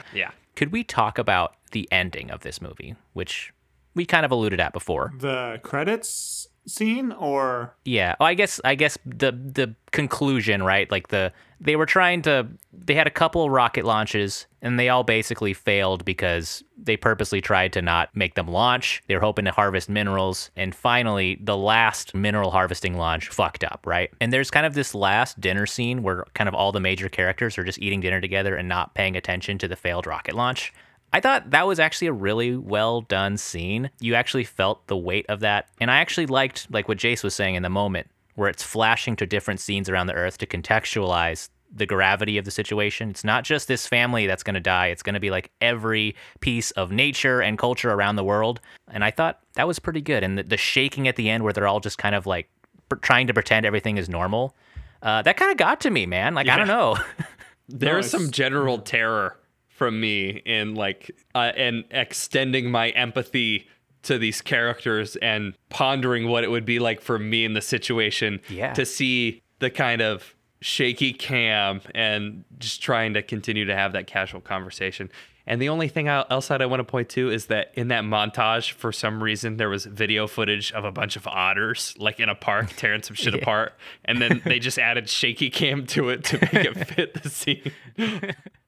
Yeah. 0.12 0.30
Could 0.56 0.72
we 0.72 0.84
talk 0.84 1.18
about 1.18 1.54
the 1.72 1.88
ending 1.90 2.30
of 2.30 2.40
this 2.40 2.60
movie, 2.60 2.94
which 3.12 3.52
we 3.94 4.04
kind 4.06 4.24
of 4.24 4.30
alluded 4.30 4.60
at 4.60 4.72
before? 4.72 5.12
The 5.18 5.60
credits 5.62 6.48
scene 6.66 7.12
or 7.12 7.74
Yeah. 7.84 8.14
Oh, 8.20 8.24
I 8.24 8.34
guess 8.34 8.60
I 8.64 8.74
guess 8.74 8.96
the 9.04 9.32
the 9.32 9.74
conclusion, 9.92 10.62
right? 10.62 10.90
Like 10.90 11.08
the 11.08 11.32
they 11.64 11.76
were 11.76 11.86
trying 11.86 12.22
to 12.22 12.46
they 12.72 12.94
had 12.94 13.06
a 13.06 13.10
couple 13.10 13.44
of 13.44 13.50
rocket 13.50 13.84
launches 13.84 14.46
and 14.60 14.78
they 14.78 14.90
all 14.90 15.02
basically 15.02 15.54
failed 15.54 16.04
because 16.04 16.62
they 16.76 16.96
purposely 16.96 17.40
tried 17.40 17.72
to 17.72 17.80
not 17.80 18.14
make 18.14 18.34
them 18.34 18.46
launch. 18.46 19.02
They 19.06 19.14
were 19.14 19.20
hoping 19.22 19.46
to 19.46 19.50
harvest 19.50 19.88
minerals 19.88 20.50
and 20.56 20.74
finally 20.74 21.38
the 21.42 21.56
last 21.56 22.14
mineral 22.14 22.50
harvesting 22.50 22.96
launch 22.96 23.28
fucked 23.28 23.64
up, 23.64 23.80
right? 23.86 24.10
And 24.20 24.32
there's 24.32 24.50
kind 24.50 24.66
of 24.66 24.74
this 24.74 24.94
last 24.94 25.40
dinner 25.40 25.64
scene 25.64 26.02
where 26.02 26.24
kind 26.34 26.48
of 26.48 26.54
all 26.54 26.72
the 26.72 26.80
major 26.80 27.08
characters 27.08 27.56
are 27.56 27.64
just 27.64 27.78
eating 27.78 28.00
dinner 28.00 28.20
together 28.20 28.54
and 28.54 28.68
not 28.68 28.94
paying 28.94 29.16
attention 29.16 29.56
to 29.58 29.68
the 29.68 29.76
failed 29.76 30.06
rocket 30.06 30.34
launch. 30.34 30.72
I 31.14 31.20
thought 31.20 31.50
that 31.50 31.66
was 31.66 31.78
actually 31.78 32.08
a 32.08 32.12
really 32.12 32.56
well 32.56 33.00
done 33.00 33.38
scene. 33.38 33.90
You 34.00 34.14
actually 34.14 34.44
felt 34.44 34.86
the 34.88 34.96
weight 34.96 35.26
of 35.28 35.40
that. 35.40 35.68
And 35.80 35.90
I 35.90 35.98
actually 35.98 36.26
liked 36.26 36.66
like 36.70 36.88
what 36.88 36.98
Jace 36.98 37.24
was 37.24 37.34
saying 37.34 37.54
in 37.54 37.62
the 37.62 37.70
moment 37.70 38.08
where 38.34 38.48
it's 38.48 38.62
flashing 38.62 39.16
to 39.16 39.26
different 39.26 39.60
scenes 39.60 39.88
around 39.88 40.06
the 40.06 40.14
earth 40.14 40.38
to 40.38 40.46
contextualize 40.46 41.48
the 41.76 41.86
gravity 41.86 42.38
of 42.38 42.44
the 42.44 42.50
situation. 42.52 43.10
It's 43.10 43.24
not 43.24 43.42
just 43.42 43.66
this 43.66 43.86
family 43.86 44.26
that's 44.28 44.44
going 44.44 44.54
to 44.54 44.60
die. 44.60 44.86
It's 44.88 45.02
going 45.02 45.14
to 45.14 45.20
be 45.20 45.30
like 45.30 45.50
every 45.60 46.14
piece 46.40 46.70
of 46.72 46.92
nature 46.92 47.40
and 47.40 47.58
culture 47.58 47.90
around 47.90 48.14
the 48.16 48.22
world. 48.24 48.60
And 48.92 49.02
I 49.04 49.10
thought 49.10 49.40
that 49.54 49.66
was 49.66 49.78
pretty 49.80 50.00
good. 50.00 50.22
And 50.22 50.38
the, 50.38 50.44
the 50.44 50.56
shaking 50.56 51.08
at 51.08 51.16
the 51.16 51.28
end 51.28 51.42
where 51.42 51.52
they're 51.52 51.66
all 51.66 51.80
just 51.80 51.98
kind 51.98 52.14
of 52.14 52.26
like 52.26 52.48
pr- 52.88 52.96
trying 52.96 53.26
to 53.26 53.34
pretend 53.34 53.66
everything 53.66 53.96
is 53.96 54.08
normal. 54.08 54.54
Uh, 55.02 55.20
that 55.22 55.36
kind 55.36 55.50
of 55.50 55.56
got 55.56 55.80
to 55.80 55.90
me, 55.90 56.06
man. 56.06 56.34
Like, 56.34 56.48
I 56.48 56.56
don't 56.56 56.68
know. 56.68 56.96
There's 57.68 58.08
some 58.10 58.30
general 58.30 58.78
terror 58.78 59.36
from 59.68 60.00
me 60.00 60.28
in 60.46 60.74
like 60.76 61.10
uh, 61.34 61.50
and 61.56 61.84
extending 61.90 62.70
my 62.70 62.90
empathy 62.90 63.66
to 64.02 64.18
these 64.18 64.40
characters 64.42 65.16
and 65.16 65.54
pondering 65.70 66.28
what 66.28 66.44
it 66.44 66.50
would 66.50 66.64
be 66.66 66.78
like 66.78 67.00
for 67.00 67.18
me 67.18 67.44
in 67.44 67.54
the 67.54 67.60
situation 67.62 68.40
Yeah. 68.48 68.72
to 68.74 68.84
see 68.86 69.42
the 69.58 69.70
kind 69.70 70.02
of 70.02 70.34
shaky 70.64 71.12
cam 71.12 71.82
and 71.94 72.42
just 72.58 72.80
trying 72.80 73.12
to 73.12 73.22
continue 73.22 73.66
to 73.66 73.74
have 73.76 73.92
that 73.92 74.06
casual 74.06 74.40
conversation. 74.40 75.10
And 75.46 75.60
the 75.60 75.68
only 75.68 75.88
thing 75.88 76.08
else 76.08 76.48
that 76.48 76.62
I 76.62 76.66
want 76.66 76.80
to 76.80 76.84
point 76.84 77.10
to 77.10 77.28
is 77.28 77.46
that 77.46 77.70
in 77.74 77.88
that 77.88 78.02
montage, 78.02 78.72
for 78.72 78.90
some 78.90 79.22
reason, 79.22 79.58
there 79.58 79.68
was 79.68 79.84
video 79.84 80.26
footage 80.26 80.72
of 80.72 80.86
a 80.86 80.90
bunch 80.90 81.16
of 81.16 81.26
otters, 81.26 81.94
like 81.98 82.18
in 82.18 82.30
a 82.30 82.34
park, 82.34 82.70
tearing 82.76 83.02
some 83.02 83.14
shit 83.14 83.34
apart. 83.42 83.74
And 84.06 84.22
then 84.22 84.40
they 84.46 84.58
just 84.58 84.78
added 84.78 85.10
shaky 85.10 85.50
cam 85.50 85.84
to 85.88 86.08
it 86.08 86.24
to 86.24 86.38
make 86.40 86.54
it 86.54 86.74
fit 86.88 87.22
the 87.22 87.28
scene. 87.28 87.70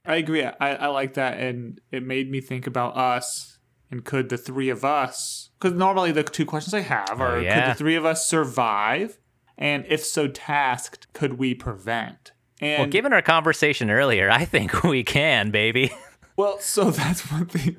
I 0.04 0.16
agree. 0.16 0.44
I, 0.44 0.52
I 0.60 0.86
like 0.88 1.14
that, 1.14 1.38
and 1.38 1.80
it 1.90 2.02
made 2.02 2.30
me 2.30 2.42
think 2.42 2.66
about 2.66 2.94
us 2.94 3.56
and 3.90 4.04
could 4.04 4.28
the 4.28 4.36
three 4.36 4.68
of 4.68 4.84
us? 4.84 5.50
Because 5.58 5.76
normally 5.76 6.12
the 6.12 6.24
two 6.24 6.44
questions 6.44 6.74
I 6.74 6.80
have 6.80 7.20
are: 7.20 7.36
Oh, 7.36 7.40
yeah. 7.40 7.54
Could 7.54 7.74
the 7.74 7.78
three 7.78 7.94
of 7.94 8.04
us 8.04 8.26
survive? 8.26 9.18
And 9.58 9.84
if 9.88 10.04
so 10.04 10.28
tasked, 10.28 11.12
could 11.12 11.38
we 11.38 11.54
prevent? 11.54 12.32
And 12.60 12.82
well, 12.82 12.90
given 12.90 13.12
our 13.12 13.22
conversation 13.22 13.90
earlier, 13.90 14.30
I 14.30 14.44
think 14.44 14.82
we 14.84 15.04
can, 15.04 15.50
baby. 15.50 15.92
well, 16.36 16.58
so 16.60 16.90
that's 16.90 17.30
one 17.30 17.46
thing. 17.46 17.76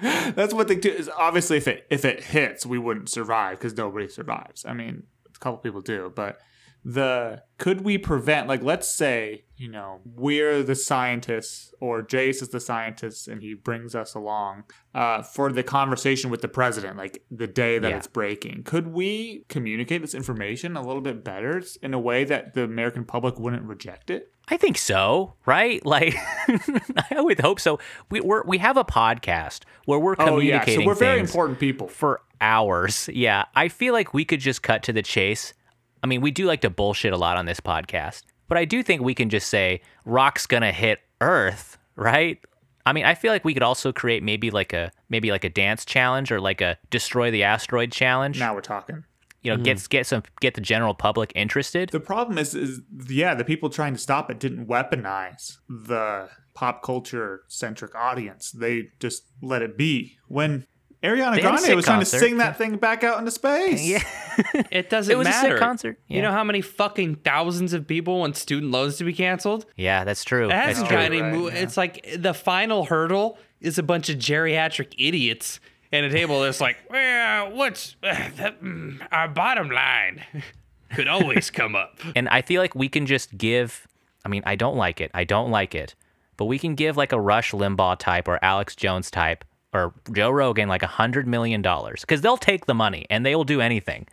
that's 0.34 0.54
one 0.54 0.66
thing 0.66 0.80
too. 0.80 0.90
Is 0.90 1.08
obviously 1.08 1.56
if 1.56 1.68
it 1.68 1.86
if 1.90 2.04
it 2.04 2.24
hits, 2.24 2.66
we 2.66 2.78
wouldn't 2.78 3.08
survive 3.08 3.58
because 3.58 3.76
nobody 3.76 4.08
survives. 4.08 4.64
I 4.64 4.74
mean, 4.74 5.04
a 5.34 5.38
couple 5.38 5.58
people 5.58 5.80
do, 5.80 6.12
but 6.14 6.38
the 6.84 7.42
could 7.58 7.80
we 7.80 7.98
prevent 7.98 8.46
like 8.46 8.62
let's 8.62 8.88
say 8.88 9.44
you 9.56 9.68
know 9.68 10.00
we're 10.04 10.62
the 10.62 10.74
scientists 10.74 11.72
or 11.80 12.02
jace 12.02 12.42
is 12.42 12.50
the 12.50 12.60
scientist 12.60 13.26
and 13.28 13.40
he 13.42 13.54
brings 13.54 13.94
us 13.94 14.14
along 14.14 14.64
uh, 14.94 15.22
for 15.22 15.50
the 15.52 15.62
conversation 15.62 16.30
with 16.30 16.42
the 16.42 16.48
president 16.48 16.96
like 16.96 17.22
the 17.30 17.46
day 17.46 17.78
that 17.78 17.90
Yeah. 17.90 17.96
it's 17.96 18.06
breaking 18.06 18.62
could 18.64 18.88
we 18.88 19.44
communicate 19.48 20.02
this 20.02 20.14
information 20.14 20.76
a 20.76 20.82
little 20.82 21.00
bit 21.02 21.24
better 21.24 21.62
in 21.82 21.94
a 21.94 21.98
way 21.98 22.24
that 22.24 22.54
the 22.54 22.64
american 22.64 23.04
public 23.04 23.38
wouldn't 23.38 23.64
reject 23.64 24.10
it 24.10 24.30
I 24.48 24.56
think 24.56 24.78
so, 24.78 25.34
right? 25.44 25.84
Like, 25.84 26.14
I 27.10 27.20
would 27.20 27.40
hope 27.40 27.58
so. 27.58 27.80
We 28.12 28.20
we're, 28.20 28.44
we 28.44 28.58
have 28.58 28.76
a 28.76 28.84
podcast 28.84 29.62
where 29.86 29.98
we're 29.98 30.14
oh 30.20 30.38
yeah 30.38 30.60
communicating 30.60 30.80
so 30.82 30.86
we're 30.86 30.94
very 30.94 31.18
important 31.18 31.58
people 31.58 31.88
for 31.88 32.20
hours. 32.40 33.10
Yeah, 33.12 33.46
I 33.56 33.66
feel 33.66 33.92
like 33.92 34.14
we 34.14 34.24
could 34.24 34.38
just 34.38 34.62
cut 34.62 34.84
to 34.84 34.92
the 34.92 35.02
chase. 35.02 35.52
I 36.04 36.06
mean, 36.06 36.20
we 36.20 36.30
do 36.30 36.46
like 36.46 36.60
to 36.60 36.70
bullshit 36.70 37.12
a 37.12 37.16
lot 37.16 37.36
on 37.36 37.46
this 37.46 37.58
podcast, 37.58 38.22
but 38.48 38.58
I 38.58 38.64
do 38.64 38.82
think 38.82 39.02
we 39.02 39.14
can 39.14 39.30
just 39.30 39.48
say 39.48 39.80
rock's 40.04 40.46
gonna 40.46 40.72
hit 40.72 41.00
Earth, 41.20 41.78
right? 41.96 42.38
I 42.86 42.92
mean, 42.92 43.04
I 43.04 43.14
feel 43.14 43.32
like 43.32 43.44
we 43.44 43.52
could 43.52 43.64
also 43.64 43.92
create 43.92 44.22
maybe 44.22 44.50
like 44.50 44.72
a 44.72 44.92
maybe 45.08 45.30
like 45.30 45.44
a 45.44 45.50
dance 45.50 45.84
challenge 45.84 46.30
or 46.30 46.40
like 46.40 46.60
a 46.60 46.78
destroy 46.90 47.30
the 47.30 47.42
asteroid 47.42 47.90
challenge. 47.90 48.38
now 48.38 48.54
we're 48.54 48.60
talking 48.60 49.04
You 49.42 49.56
know, 49.56 49.62
get 49.62 49.78
mm. 49.78 49.88
get 49.88 50.06
some 50.06 50.22
get 50.40 50.54
the 50.54 50.60
general 50.60 50.94
public 50.94 51.32
interested. 51.34 51.88
The 51.90 52.00
problem 52.00 52.38
is, 52.38 52.54
is 52.54 52.80
yeah, 53.08 53.34
the 53.34 53.44
people 53.44 53.70
trying 53.70 53.92
to 53.94 53.98
stop 53.98 54.30
it 54.30 54.38
didn't 54.38 54.66
weaponize 54.66 55.58
the 55.68 56.28
pop 56.54 56.82
culture 56.82 57.42
centric 57.48 57.94
audience. 57.94 58.52
They 58.52 58.90
just 59.00 59.24
let 59.42 59.62
it 59.62 59.76
be. 59.76 60.18
When 60.28 60.66
Ariana 61.02 61.16
They 61.16 61.16
had 61.22 61.38
a 61.38 61.40
Grande 61.42 61.60
sick 61.60 61.76
was 61.76 61.84
trying 61.84 61.98
concert. 61.98 62.18
to 62.18 62.24
sing 62.24 62.36
that 62.38 62.56
thing 62.58 62.76
back 62.76 63.04
out 63.04 63.18
into 63.18 63.30
space. 63.30 63.84
Yeah. 63.86 64.02
It 64.70 64.90
doesn't 64.90 65.10
It 65.10 65.16
was 65.16 65.26
a 65.28 65.32
sick 65.32 65.42
matter. 65.44 65.58
concert, 65.58 65.98
You 66.08 66.20
know 66.20 66.30
how 66.32 66.44
many 66.44 66.60
fucking 66.60 67.16
thousands 67.16 67.72
of 67.72 67.86
people 67.86 68.18
want 68.20 68.36
student 68.36 68.70
loans 68.70 68.96
to 68.98 69.04
be 69.04 69.14
canceled? 69.14 69.64
Yeah, 69.76 70.04
that's 70.04 70.24
true. 70.24 70.46
It 70.46 70.48
That's 70.48 70.68
hasn't 70.68 70.88
true. 70.88 70.96
got 70.96 71.04
any 71.06 71.22
right, 71.22 71.32
mo- 71.34 71.48
yeah. 71.48 71.54
It's 71.54 71.76
like 71.78 72.06
the 72.18 72.34
final 72.34 72.84
hurdle 72.84 73.38
is 73.60 73.78
a 73.78 73.82
bunch 73.82 74.10
of 74.10 74.18
geriatric 74.18 74.92
idiots 74.98 75.58
at 75.92 76.04
a 76.04 76.10
table 76.10 76.42
that's 76.42 76.60
like, 76.60 76.76
well, 76.90 77.50
what's 77.52 77.96
uh, 78.02 78.14
that, 78.36 78.62
mm, 78.62 79.00
our 79.10 79.28
bottom 79.28 79.70
line 79.70 80.22
could 80.94 81.08
always 81.08 81.50
come 81.50 81.74
up. 81.74 81.98
And 82.14 82.28
I 82.28 82.42
feel 82.42 82.60
like 82.60 82.74
we 82.74 82.88
can 82.90 83.06
just 83.06 83.36
give. 83.38 83.86
I 84.24 84.28
mean, 84.28 84.42
I 84.44 84.56
don't 84.56 84.76
like 84.76 85.00
it. 85.00 85.10
I 85.14 85.24
don't 85.24 85.50
like 85.50 85.74
it. 85.74 85.94
But 86.36 86.44
we 86.46 86.58
can 86.58 86.74
give 86.74 86.96
like 86.98 87.12
a 87.12 87.20
Rush 87.20 87.52
Limbaugh 87.52 87.98
type 87.98 88.28
or 88.28 88.38
Alex 88.44 88.76
Jones 88.76 89.10
type 89.10 89.44
or 89.76 89.94
Joe 90.12 90.30
Rogan 90.30 90.68
like 90.68 90.82
a 90.82 90.88
hundred 90.88 91.26
million 91.26 91.62
dollars 91.62 92.00
because 92.00 92.20
they'll 92.20 92.36
take 92.36 92.66
the 92.66 92.74
money 92.74 93.06
and 93.10 93.24
they 93.24 93.36
will 93.36 93.44
do 93.44 93.60
anything. 93.60 94.06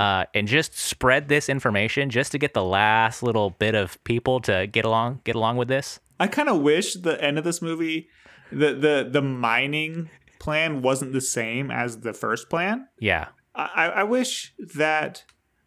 Uh, 0.00 0.24
and 0.32 0.48
just 0.48 0.78
spread 0.78 1.28
this 1.28 1.50
information 1.50 2.08
just 2.08 2.32
to 2.32 2.38
get 2.38 2.54
the 2.54 2.64
last 2.64 3.22
little 3.22 3.50
bit 3.50 3.74
of 3.74 4.02
people 4.04 4.40
to 4.40 4.66
get 4.66 4.86
along 4.86 5.20
get 5.24 5.36
along 5.36 5.58
with 5.58 5.68
this. 5.68 6.00
I 6.18 6.28
kind 6.28 6.48
of 6.48 6.62
wish 6.62 6.94
the 6.94 7.22
end 7.22 7.36
of 7.36 7.44
this 7.44 7.60
movie, 7.60 8.08
the 8.50 8.72
the 8.72 9.08
the 9.10 9.20
mining 9.20 10.08
plan 10.38 10.80
wasn't 10.80 11.12
the 11.12 11.20
same 11.20 11.70
as 11.70 12.00
the 12.00 12.14
first 12.14 12.48
plan. 12.48 12.88
Yeah. 12.98 13.28
I, 13.54 13.88
I 13.88 14.02
wish 14.04 14.54
that 14.76 15.24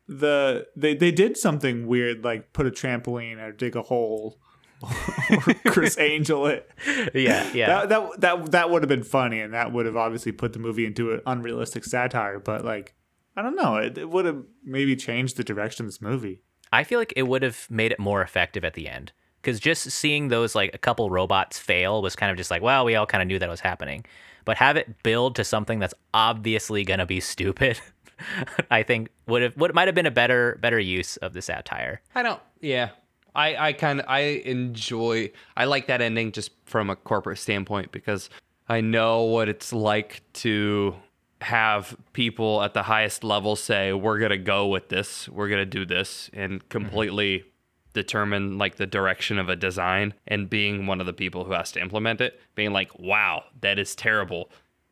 the 0.08 0.68
they, 0.76 0.96
they 0.96 1.12
did 1.12 1.38
something 1.38 1.86
weird 1.86 2.24
like 2.24 2.52
put 2.54 2.66
a 2.66 2.72
trampoline 2.72 3.38
or 3.38 3.52
dig 3.52 3.76
a 3.76 3.84
hole 3.84 4.40
or 4.82 5.54
Criss 5.72 5.98
Angel 5.98 6.46
it. 6.48 6.70
Yeah. 7.14 7.52
Yeah. 7.54 7.86
That, 7.86 7.90
that 7.90 8.22
that 8.22 8.52
that 8.52 8.70
would 8.70 8.82
have 8.84 8.90
been 8.90 9.04
funny 9.04 9.40
and 9.40 9.54
that 9.54 9.72
would 9.72 9.86
have 9.86 9.98
obviously 9.98 10.32
put 10.32 10.54
the 10.54 10.60
movie 10.60 10.86
into 10.86 11.12
an 11.12 11.22
unrealistic 11.26 11.84
satire, 11.84 12.40
but 12.40 12.64
like 12.64 12.96
I 13.36 13.42
don't 13.42 13.56
know, 13.56 13.78
it, 13.78 13.98
it 13.98 14.10
would 14.10 14.26
have 14.26 14.44
maybe 14.64 14.96
changed 14.96 15.38
the 15.38 15.44
direction 15.44 15.86
of 15.86 15.92
this 15.92 16.02
movie. 16.02 16.42
I 16.72 16.84
feel 16.84 17.00
like 17.00 17.14
it 17.16 17.24
would 17.24 17.42
have 17.42 17.68
made 17.70 17.92
it 17.92 18.00
more 18.00 18.22
effective 18.22 18.64
at 18.64 18.74
the 18.74 18.88
end. 18.88 19.12
Because 19.42 19.60
just 19.60 19.90
seeing 19.92 20.28
those 20.28 20.54
like 20.54 20.74
a 20.74 20.78
couple 20.78 21.10
robots 21.10 21.58
fail 21.58 22.02
was 22.02 22.16
kind 22.16 22.30
of 22.30 22.38
just 22.38 22.52
like, 22.52 22.62
well, 22.62 22.84
we 22.84 22.96
all 22.96 23.06
kind 23.06 23.22
of 23.22 23.28
knew 23.28 23.40
that 23.40 23.50
was 23.50 23.62
happening. 23.62 24.06
But 24.44 24.58
have 24.58 24.76
it 24.76 25.02
build 25.04 25.36
to 25.36 25.44
something 25.44 25.80
that's 25.80 25.94
obviously 26.14 26.84
gonna 26.84 27.06
be 27.06 27.20
stupid, 27.22 27.80
I 28.72 28.84
think 28.84 29.10
would 29.28 29.42
have 29.42 29.54
what 29.56 29.74
might 29.74 29.88
have 29.88 29.96
been 29.96 30.06
a 30.06 30.12
better 30.12 30.58
better 30.62 30.80
use 30.80 31.18
of 31.18 31.34
the 31.34 31.42
satire. 31.42 32.02
I 32.14 32.24
don't. 32.24 32.42
Yeah, 32.60 32.90
I 33.36 33.56
I 33.70 33.74
kind 33.74 34.00
of 34.00 34.06
I 34.08 34.20
enjoy. 34.46 35.32
I 35.56 35.66
like 35.66 35.88
that 35.88 36.02
ending 36.02 36.32
just 36.32 36.52
from 36.66 36.90
a 36.90 36.96
corporate 36.96 37.40
standpoint 37.40 37.92
because 37.92 38.30
I 38.68 38.82
know 38.82 39.24
what 39.24 39.50
it's 39.50 39.74
like 39.74 40.22
to 40.34 40.96
have 41.42 41.96
people 42.14 42.62
at 42.62 42.74
the 42.74 42.84
highest 42.84 43.24
level 43.24 43.56
say 43.56 43.94
we're 43.94 44.20
gonna 44.20 44.38
go 44.38 44.68
with 44.68 44.90
this, 44.90 45.30
we're 45.30 45.50
gonna 45.50 45.66
do 45.66 45.86
this, 45.86 46.30
and 46.34 46.60
mm-hmm. 46.60 46.68
completely 46.68 47.46
determine 47.94 48.58
like 48.58 48.76
the 48.76 48.86
direction 48.86 49.40
of 49.40 49.50
a 49.50 49.56
design 49.56 50.14
and 50.28 50.50
being 50.50 50.86
one 50.86 51.00
of 51.00 51.08
the 51.08 51.14
people 51.14 51.44
who 51.44 51.54
has 51.54 51.72
to 51.72 51.82
implement 51.82 52.22
it 52.22 52.40
being 52.54 52.72
like 52.72 52.98
wow 53.00 53.44
that 53.62 53.80
is 53.80 53.96
terrible. 53.96 54.50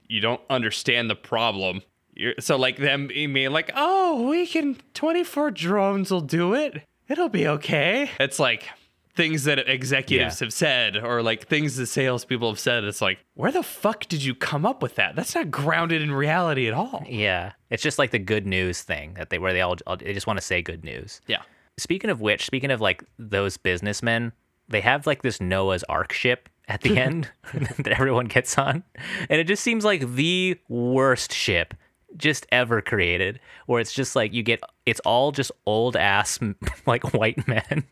You 0.08 0.22
don't 0.22 0.42
understand 0.50 1.10
the 1.10 1.16
problem. 1.16 1.82
You're, 2.16 2.34
so 2.40 2.56
like 2.56 2.78
them 2.78 3.08
being 3.08 3.52
like 3.52 3.72
oh 3.76 4.28
we 4.28 4.48
can 4.48 4.78
24 4.94 5.52
drones 5.52 6.10
will 6.10 6.22
do 6.22 6.54
it 6.56 6.82
it'll 7.10 7.30
be 7.30 7.48
okay. 7.48 8.10
It's 8.20 8.40
like 8.40 8.68
things 9.16 9.46
that 9.46 9.58
executives 9.68 10.40
Yeah. 10.42 10.46
have 10.46 10.54
said 10.54 10.96
or 10.98 11.24
like 11.24 11.48
things 11.48 11.76
that 11.78 11.88
salespeople 11.88 12.50
have 12.52 12.60
said. 12.60 12.84
It's 12.84 13.02
like 13.02 13.18
where 13.34 13.52
the 13.52 13.64
fuck 13.64 14.08
did 14.08 14.24
you 14.24 14.36
come 14.36 14.66
up 14.66 14.82
with 14.84 14.96
that? 14.96 15.16
That's 15.16 15.34
not 15.36 15.50
grounded 15.50 16.02
in 16.02 16.12
reality 16.14 16.68
at 16.68 16.74
all. 16.74 17.04
Yeah, 17.08 17.54
it's 17.70 17.82
just 17.84 17.98
like 17.98 18.12
the 18.12 18.20
good 18.20 18.46
news 18.46 18.82
thing 18.84 19.16
that 19.16 19.30
they 19.30 19.40
where 19.40 19.54
they 19.54 19.62
all 19.62 19.76
they 20.00 20.14
just 20.14 20.28
want 20.28 20.38
to 20.38 20.46
say 20.46 20.62
good 20.62 20.84
news. 20.84 21.22
yeah. 21.28 21.42
Speaking 21.80 22.10
of 22.10 22.22
which, 22.22 22.46
speaking 22.46 22.72
of 22.72 22.82
like 22.82 23.04
those 23.20 23.58
businessmen, 23.58 24.32
they 24.68 24.82
have 24.82 25.06
like 25.06 25.22
this 25.22 25.40
Noah's 25.40 25.84
Ark 25.84 26.12
ship 26.12 26.50
at 26.68 26.82
the 26.82 26.98
end 27.00 27.30
that 27.54 27.88
everyone 27.88 28.26
gets 28.26 28.58
on, 28.58 28.84
and 29.30 29.40
it 29.40 29.46
just 29.46 29.64
seems 29.64 29.86
like 29.86 30.16
the 30.16 30.60
worst 30.68 31.32
ship 31.32 31.74
just 32.18 32.46
ever 32.52 32.82
created. 32.82 33.40
Where 33.66 33.80
it's 33.80 33.94
just 33.94 34.16
like 34.16 34.34
you 34.34 34.44
get 34.44 34.62
it's 34.86 35.00
all 35.02 35.32
just 35.32 35.52
old 35.66 35.96
ass 35.96 36.40
like 36.86 37.14
white 37.14 37.48
men. 37.48 37.84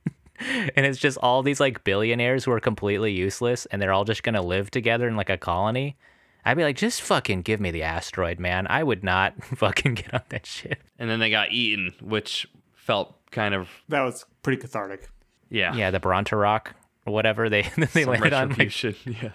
And 0.76 0.86
it's 0.86 1.00
just 1.00 1.18
all 1.20 1.44
these 1.44 1.60
like 1.62 1.84
billionaires 1.86 2.44
who 2.44 2.52
are 2.52 2.60
completely 2.60 3.14
useless 3.14 3.66
and 3.68 3.82
they're 3.82 3.94
all 3.94 4.04
just 4.04 4.24
gonna 4.24 4.42
live 4.42 4.70
together 4.70 5.08
in 5.08 5.16
like 5.16 5.30
a 5.30 5.38
colony. 5.38 5.96
I'd 6.44 6.58
be 6.58 6.64
like, 6.64 6.76
just 6.78 7.02
fucking 7.02 7.42
give 7.42 7.60
me 7.60 7.72
the 7.72 7.82
asteroid, 7.84 8.38
man. 8.40 8.68
I 8.70 8.84
would 8.84 9.04
not 9.04 9.34
fucking 9.58 9.96
get 9.96 10.14
on 10.14 10.22
that 10.30 10.46
ship. 10.46 10.80
and 11.00 11.10
then 11.10 11.20
they 11.20 11.30
got 11.30 11.52
eaten 11.52 11.94
which 12.02 12.48
felt 12.76 13.16
kind 13.32 13.56
of 13.56 13.70
That 13.90 14.02
was 14.02 14.26
pretty 14.44 14.62
cathartic. 14.62 15.10
yeah 15.50 15.74
Yeah, 15.74 15.90
the 15.92 16.00
Bronteroc 16.00 16.68
or 17.06 17.14
whatever 17.14 17.50
they 17.50 17.62
they 17.94 18.04
Some 18.04 18.12
landed 18.12 18.34
on. 18.34 18.50
Like, 18.50 18.84
yeah. 18.84 19.30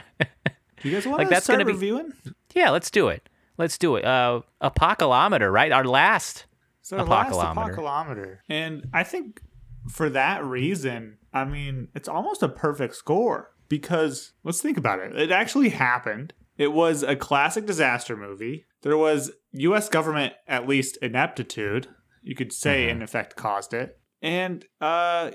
Do 0.82 0.88
you 0.88 0.94
guys 0.94 1.06
want 1.06 1.18
Like, 1.18 1.28
to 1.28 1.34
that's 1.34 1.44
start 1.44 1.58
gonna 1.58 1.64
be- 1.66 1.72
reviewing? 1.72 2.12
yeah, 2.54 2.70
let's 2.70 2.90
do 2.90 3.08
it. 3.08 3.26
Let's 3.60 3.76
do 3.76 3.96
it. 3.96 4.06
Uh, 4.06 4.40
apocalypse, 4.62 5.44
right? 5.44 5.70
Our 5.70 5.84
last. 5.84 6.46
So 6.80 6.96
our 6.96 7.04
last 7.04 7.34
Apocalypse. 7.34 7.76
apocalypse. 7.76 8.40
And 8.48 8.88
I 8.94 9.04
think 9.04 9.42
for 9.90 10.08
that 10.08 10.42
reason, 10.42 11.18
I 11.34 11.44
mean, 11.44 11.88
it's 11.94 12.08
almost 12.08 12.42
a 12.42 12.48
perfect 12.48 12.96
score 12.96 13.50
because 13.68 14.32
let's 14.44 14.62
think 14.62 14.78
about 14.78 15.00
it. 15.00 15.14
It 15.14 15.30
actually 15.30 15.68
happened. 15.68 16.32
It 16.56 16.72
was 16.72 17.02
a 17.02 17.14
classic 17.14 17.66
disaster 17.66 18.16
movie. 18.16 18.64
There 18.80 18.96
was 18.96 19.30
US 19.52 19.90
government 19.90 20.32
at 20.48 20.66
least 20.66 20.96
ineptitude, 21.02 21.86
you 22.22 22.34
could 22.34 22.54
say 22.54 22.88
in 22.88 23.02
effect 23.02 23.36
caused 23.36 23.74
it. 23.74 23.98
And 24.22 24.64
uh 24.80 25.32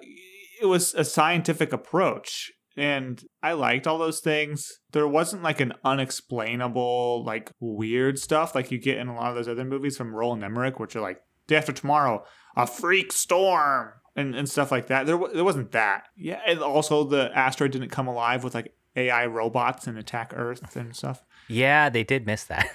it 0.62 0.66
was 0.66 0.96
a 0.96 1.04
scientific 1.04 1.72
approach 1.72 2.52
and 2.78 3.24
I 3.42 3.54
liked 3.54 3.88
all 3.88 3.98
those 3.98 4.20
things. 4.20 4.80
There 4.92 5.08
wasn't 5.08 5.44
like 5.44 5.60
an 5.60 5.74
unexplainable, 5.84 7.24
like 7.26 7.52
weird 7.60 8.20
stuff 8.20 8.56
like 8.56 8.72
you 8.72 8.78
get 8.78 8.98
in 8.98 9.08
a 9.08 9.16
lot 9.16 9.30
of 9.30 9.36
those 9.36 9.48
other 9.48 9.66
movies 9.66 9.98
from 9.98 10.14
Roland 10.14 10.44
Emmerich, 10.44 10.80
which 10.80 10.96
are 10.96 11.02
like 11.02 11.22
Day 11.48 11.56
After 11.56 11.72
Tomorrow, 11.72 12.26
a 12.56 12.68
freak 12.68 13.12
storm, 13.12 13.94
and, 14.16 14.36
and 14.36 14.50
stuff 14.50 14.72
like 14.72 14.88
that. 14.88 15.06
There, 15.06 15.20
there 15.34 15.44
wasn't 15.44 15.72
that. 15.72 16.08
Yeah, 16.16 16.40
and 16.48 16.60
also 16.60 17.04
the 17.04 17.32
asteroid 17.36 17.72
didn't 17.72 17.90
come 17.90 18.08
alive 18.08 18.44
with 18.44 18.56
like 18.56 18.74
AI 18.96 19.26
robots 19.26 19.88
and 19.88 19.98
attack 19.98 20.32
Earth 20.36 20.76
and 20.76 20.96
stuff. 20.96 21.24
Yeah, 21.48 21.90
they 21.90 22.04
did 22.04 22.26
miss 22.26 22.44
that. 22.46 22.70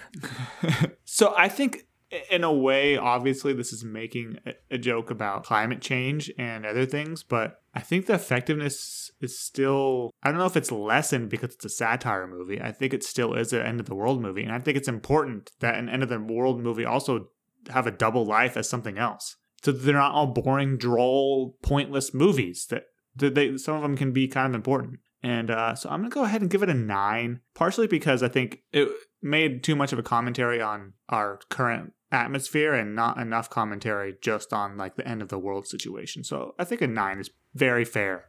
So 1.13 1.35
I 1.37 1.49
think, 1.49 1.87
in 2.31 2.43
a 2.43 2.53
way, 2.53 2.97
obviously, 2.97 3.53
this 3.53 3.73
is 3.73 3.85
making 3.85 4.39
a, 4.71 4.79
joke 4.79 5.11
about 5.11 5.45
climate 5.45 5.81
change 5.81 6.31
and 6.39 6.67
other 6.67 6.87
things, 6.87 7.23
but 7.23 7.61
I 7.75 7.81
think 7.81 8.07
the 8.07 8.15
effectiveness 8.15 9.11
is 9.21 9.39
still. 9.39 10.11
I 10.23 10.31
don't 10.31 10.39
know 10.39 10.47
if 10.47 10.57
it's 10.57 10.73
lessened 10.73 11.31
because 11.31 11.55
it's 11.55 11.65
a 11.65 11.71
satire 11.71 12.27
movie. 12.27 12.61
I 12.61 12.73
think 12.73 12.93
it 12.93 13.05
still 13.05 13.35
is 13.35 13.53
an 13.53 13.63
end 13.63 13.79
of 13.79 13.87
the 13.87 13.95
world 13.95 14.21
movie, 14.21 14.43
and 14.43 14.53
I 14.53 14.59
think 14.59 14.77
it's 14.77 14.89
important 14.89 15.53
that 15.61 15.77
an 15.77 15.89
end 15.89 16.03
of 16.03 16.09
the 16.09 16.19
world 16.19 16.61
movie 16.61 16.85
also 16.85 17.29
have 17.69 17.87
a 17.87 17.93
double 17.93 18.25
life 18.25 18.57
as 18.57 18.69
something 18.69 18.99
else, 18.99 19.37
so 19.63 19.71
they're 19.71 19.95
not 19.95 20.13
all 20.13 20.29
boring, 20.29 20.79
droll, 20.79 21.57
pointless 21.63 22.13
movies. 22.13 22.67
That 22.67 22.85
they 23.17 23.57
some 23.57 23.77
of 23.77 23.83
them 23.83 23.97
can 23.97 24.13
be 24.13 24.27
kind 24.27 24.49
of 24.49 24.55
important. 24.55 25.01
And 25.23 25.51
uh, 25.51 25.75
so 25.75 25.91
I'm 25.91 26.01
gonna 26.01 26.11
go 26.11 26.25
ahead 26.25 26.41
and 26.41 26.51
give 26.51 26.63
it 26.63 26.71
a 26.71 26.75
nine, 26.75 27.41
partially 27.55 27.87
because 27.87 28.23
I 28.23 28.29
think 28.29 28.63
it 28.73 28.89
made 29.23 29.63
too 29.63 29.77
much 29.77 29.93
of 29.93 29.99
a 29.99 30.03
commentary 30.03 30.63
on 30.63 30.95
our 31.09 31.39
current 31.51 31.93
atmosphere 32.13 32.75
and 32.75 32.95
not 32.95 33.19
enough 33.19 33.49
commentary 33.49 34.17
just 34.21 34.53
on 34.53 34.77
like 34.77 34.97
the 34.97 35.07
end 35.07 35.23
of 35.23 35.29
the 35.29 35.39
world 35.39 35.67
situation. 35.67 36.25
So 36.25 36.55
I 36.59 36.65
think 36.65 36.81
a 36.81 36.87
nine 36.87 37.19
is 37.19 37.31
very 37.55 37.85
fair. 37.85 38.27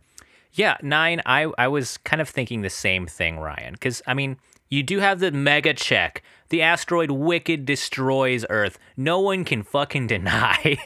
Yeah, 0.54 0.78
nine. 0.82 1.22
I 1.26 1.52
I 1.58 1.68
was 1.68 1.98
kind 1.98 2.22
of 2.22 2.30
thinking 2.30 2.62
the 2.62 2.70
same 2.70 3.08
thing, 3.08 3.40
Ryan. 3.40 3.74
Because 3.74 4.02
I 4.06 4.14
mean, 4.14 4.38
you 4.70 4.84
do 4.84 5.00
have 5.00 5.20
the 5.20 5.32
mega 5.32 5.74
check. 5.74 6.24
The 6.50 6.62
asteroid 6.62 7.12
wicked 7.12 7.66
destroys 7.66 8.46
Earth. 8.50 8.78
No 8.98 9.20
one 9.20 9.46
can 9.46 9.64
fucking 9.64 10.08
deny. 10.16 10.78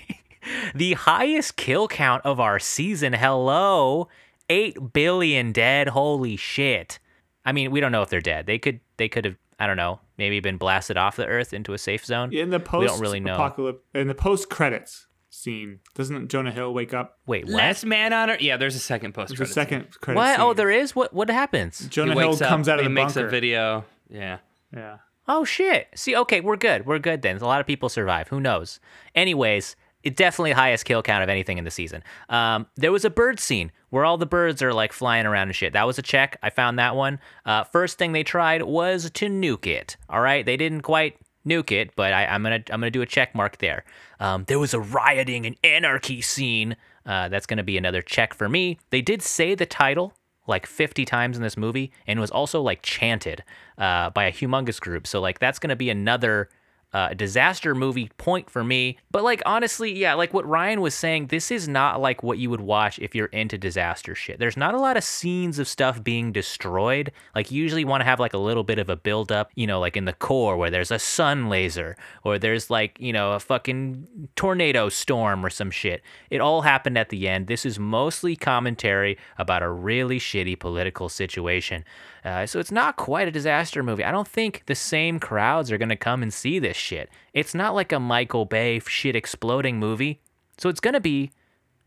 the 0.75 0.93
highest 0.93 1.55
kill 1.55 1.87
count 1.87 2.23
of 2.25 2.39
our 2.39 2.59
season. 2.59 3.13
Hello, 3.13 4.07
eight 4.49 4.93
billion 4.93 5.51
dead. 5.51 5.89
Holy 5.89 6.35
shit. 6.35 6.99
I 7.43 7.51
mean, 7.51 7.71
we 7.71 7.79
don't 7.79 7.91
know 7.91 8.01
if 8.01 8.09
they're 8.09 8.21
dead. 8.21 8.45
They 8.45 8.59
could 8.59 8.79
they 8.97 9.09
could 9.09 9.25
have 9.25 9.37
I 9.59 9.67
don't 9.67 9.77
know 9.77 9.99
maybe 10.17 10.39
been 10.39 10.57
blasted 10.57 10.97
off 10.97 11.15
the 11.17 11.25
Earth 11.25 11.53
into 11.53 11.73
a 11.73 11.77
safe 11.77 12.05
zone. 12.05 12.33
In 12.33 12.49
the 12.49 12.59
post, 12.59 12.81
We 12.81 12.87
post 12.87 12.93
don't 12.93 13.01
really 13.01 13.19
know. 13.19 13.33
apocalypse 13.35 13.79
in 13.93 14.07
the 14.07 14.15
post 14.15 14.49
credits 14.49 15.07
scene, 15.29 15.79
doesn't 15.93 16.29
Jonah 16.29 16.51
Hill 16.51 16.73
wake 16.73 16.93
up? 16.93 17.19
Wait, 17.25 17.45
what? 17.45 17.53
Last 17.55 17.85
man 17.85 18.13
on 18.13 18.29
Earth. 18.29 18.41
Yeah, 18.41 18.57
there's 18.57 18.75
a 18.75 18.79
second 18.79 19.13
post. 19.13 19.35
Credits. 19.35 19.39
There's 19.39 19.49
a 19.51 19.53
second 19.53 19.99
credit 20.01 20.17
What? 20.17 20.29
Oh, 20.39 20.41
scene. 20.41 20.41
Oh, 20.41 20.53
there 20.53 20.71
is. 20.71 20.95
What? 20.95 21.13
What 21.13 21.29
happens? 21.29 21.87
Jonah 21.89 22.13
Hill 22.17 22.29
wakes 22.29 22.41
comes 22.41 22.67
up, 22.69 22.73
out 22.73 22.79
of 22.79 22.83
he 22.83 22.87
the 22.87 22.93
makes 22.93 23.13
bunker. 23.15 23.27
a 23.27 23.31
video. 23.31 23.85
Yeah. 24.09 24.37
Yeah. 24.73 24.97
Oh 25.27 25.43
shit. 25.43 25.87
See, 25.95 26.15
okay, 26.15 26.39
we're 26.39 26.55
good. 26.55 26.85
We're 26.85 26.99
good 26.99 27.21
then. 27.23 27.37
A 27.37 27.45
lot 27.45 27.59
of 27.59 27.65
people 27.67 27.89
survive. 27.89 28.27
Who 28.27 28.39
knows? 28.39 28.79
Anyways, 29.15 29.75
it 30.05 30.15
definitely 30.15 30.51
highest 30.51 30.85
kill 30.85 31.01
count 31.01 31.23
of 31.23 31.29
anything 31.29 31.57
in 31.57 31.63
the 31.63 31.71
season. 31.71 32.03
Um, 32.29 32.67
there 32.75 32.91
was 32.91 33.03
a 33.03 33.09
bird 33.09 33.39
scene 33.39 33.71
where 33.89 34.05
all 34.05 34.17
the 34.17 34.27
birds 34.27 34.61
are 34.61 34.71
like 34.71 34.93
flying 34.93 35.25
around 35.25 35.47
and 35.47 35.55
shit. 35.55 35.73
That 35.73 35.87
was 35.87 35.97
a 35.97 36.03
check. 36.03 36.37
I 36.43 36.51
found 36.51 36.77
that 36.77 36.95
one. 36.95 37.19
Uh, 37.45 37.63
first 37.63 37.97
thing 37.97 38.11
they 38.11 38.23
tried 38.23 38.61
was 38.61 39.09
to 39.09 39.27
nuke 39.27 39.65
it. 39.65 39.97
All 40.07 40.21
right, 40.21 40.45
they 40.45 40.57
didn't 40.57 40.81
quite 40.81 41.17
nuke 41.45 41.71
it, 41.71 41.95
but 41.95 42.13
I, 42.13 42.27
I'm 42.27 42.43
gonna 42.43 42.63
I'm 42.69 42.79
gonna 42.79 42.91
do 42.91 43.01
a 43.01 43.07
check 43.07 43.33
mark 43.33 43.57
there. 43.57 43.83
Um, 44.19 44.45
there 44.47 44.59
was 44.59 44.75
a 44.75 44.79
rioting 44.79 45.45
and 45.45 45.57
anarchy 45.63 46.21
scene. 46.21 46.75
Uh, 47.03 47.27
that's 47.27 47.47
gonna 47.47 47.63
be 47.63 47.77
another 47.77 48.03
check 48.03 48.35
for 48.35 48.47
me. 48.47 48.77
They 48.91 49.01
did 49.01 49.23
say 49.23 49.55
the 49.55 49.65
title 49.65 50.13
like 50.47 50.67
50 50.67 51.05
times 51.05 51.35
in 51.37 51.41
this 51.41 51.57
movie 51.57 51.91
and 52.05 52.19
was 52.19 52.29
also 52.29 52.61
like 52.61 52.83
chanted 52.83 53.43
uh, 53.79 54.11
by 54.11 54.25
a 54.25 54.31
humongous 54.31 54.79
group. 54.79 55.07
So 55.07 55.19
like 55.19 55.39
that's 55.39 55.57
gonna 55.57 55.75
be 55.75 55.89
another 55.89 56.49
uh, 56.95 57.13
disaster 57.13 57.75
movie 57.75 58.09
point 58.17 58.49
for 58.49 58.63
me. 58.63 58.97
But 59.11 59.25
like 59.25 59.43
honestly, 59.45 59.91
yeah, 59.93 60.13
like 60.13 60.33
what 60.33 60.47
Ryan 60.47 60.79
was 60.79 60.95
saying, 60.95 61.27
this 61.27 61.51
is 61.51 61.67
not 61.67 61.99
like 61.99 62.23
what 62.23 62.37
you 62.37 62.49
would 62.49 62.61
watch 62.61 62.99
if 62.99 63.13
you're 63.13 63.25
into 63.27 63.57
disaster 63.57 64.15
shit. 64.15 64.39
There's 64.39 64.55
not 64.55 64.73
a 64.73 64.79
lot 64.79 64.95
of 64.95 65.03
scenes 65.03 65.59
of 65.59 65.67
stuff 65.67 66.01
being 66.01 66.31
destroyed. 66.31 67.11
Like 67.35 67.51
you 67.51 67.61
usually 67.61 67.83
want 67.83 67.99
to 67.99 68.05
have 68.05 68.21
like 68.21 68.33
a 68.33 68.37
little 68.37 68.63
bit 68.63 68.79
of 68.79 68.89
a 68.89 68.95
build 68.95 69.29
up, 69.29 69.51
you 69.55 69.67
know, 69.67 69.81
like 69.81 69.97
in 69.97 70.05
the 70.05 70.13
core 70.13 70.55
where 70.55 70.69
there's 70.69 70.89
a 70.89 70.97
sun 70.97 71.49
laser 71.49 71.97
or 72.23 72.39
there's 72.39 72.69
like, 72.69 72.97
you 72.97 73.11
know, 73.11 73.33
a 73.33 73.41
fucking 73.41 74.29
tornado 74.37 74.87
storm 74.87 75.45
or 75.45 75.49
some 75.49 75.71
shit. 75.71 76.01
It 76.29 76.39
all 76.39 76.61
happened 76.61 76.97
at 76.97 77.09
the 77.09 77.27
end. 77.27 77.47
This 77.47 77.65
is 77.65 77.77
mostly 77.77 78.37
commentary 78.37 79.17
about 79.37 79.63
a 79.63 79.69
really 79.69 80.17
shitty 80.17 80.57
political 80.57 81.09
situation. 81.09 81.83
Uh, 82.25 82.45
so 82.45 82.59
it's 82.59 82.71
not 82.71 82.97
quite 82.97 83.27
a 83.27 83.31
disaster 83.31 83.83
movie. 83.83 84.03
I 84.03 84.11
don't 84.11 84.27
think 84.27 84.63
the 84.65 84.75
same 84.75 85.19
crowds 85.19 85.71
are 85.71 85.77
going 85.77 85.89
to 85.89 85.95
come 85.95 86.23
and 86.23 86.33
see 86.33 86.57
this 86.59 86.75
shit. 86.75 87.09
It's 87.33 87.53
not 87.53 87.75
like 87.75 87.91
a 87.91 87.99
Michael 87.99 88.45
Bay 88.45 88.79
shit 88.79 89.15
exploding 89.15 89.79
movie. 89.79 90.21
So 90.57 90.67
it's 90.67 90.79
going 90.79 90.95
to 90.95 90.99
be 90.99 91.31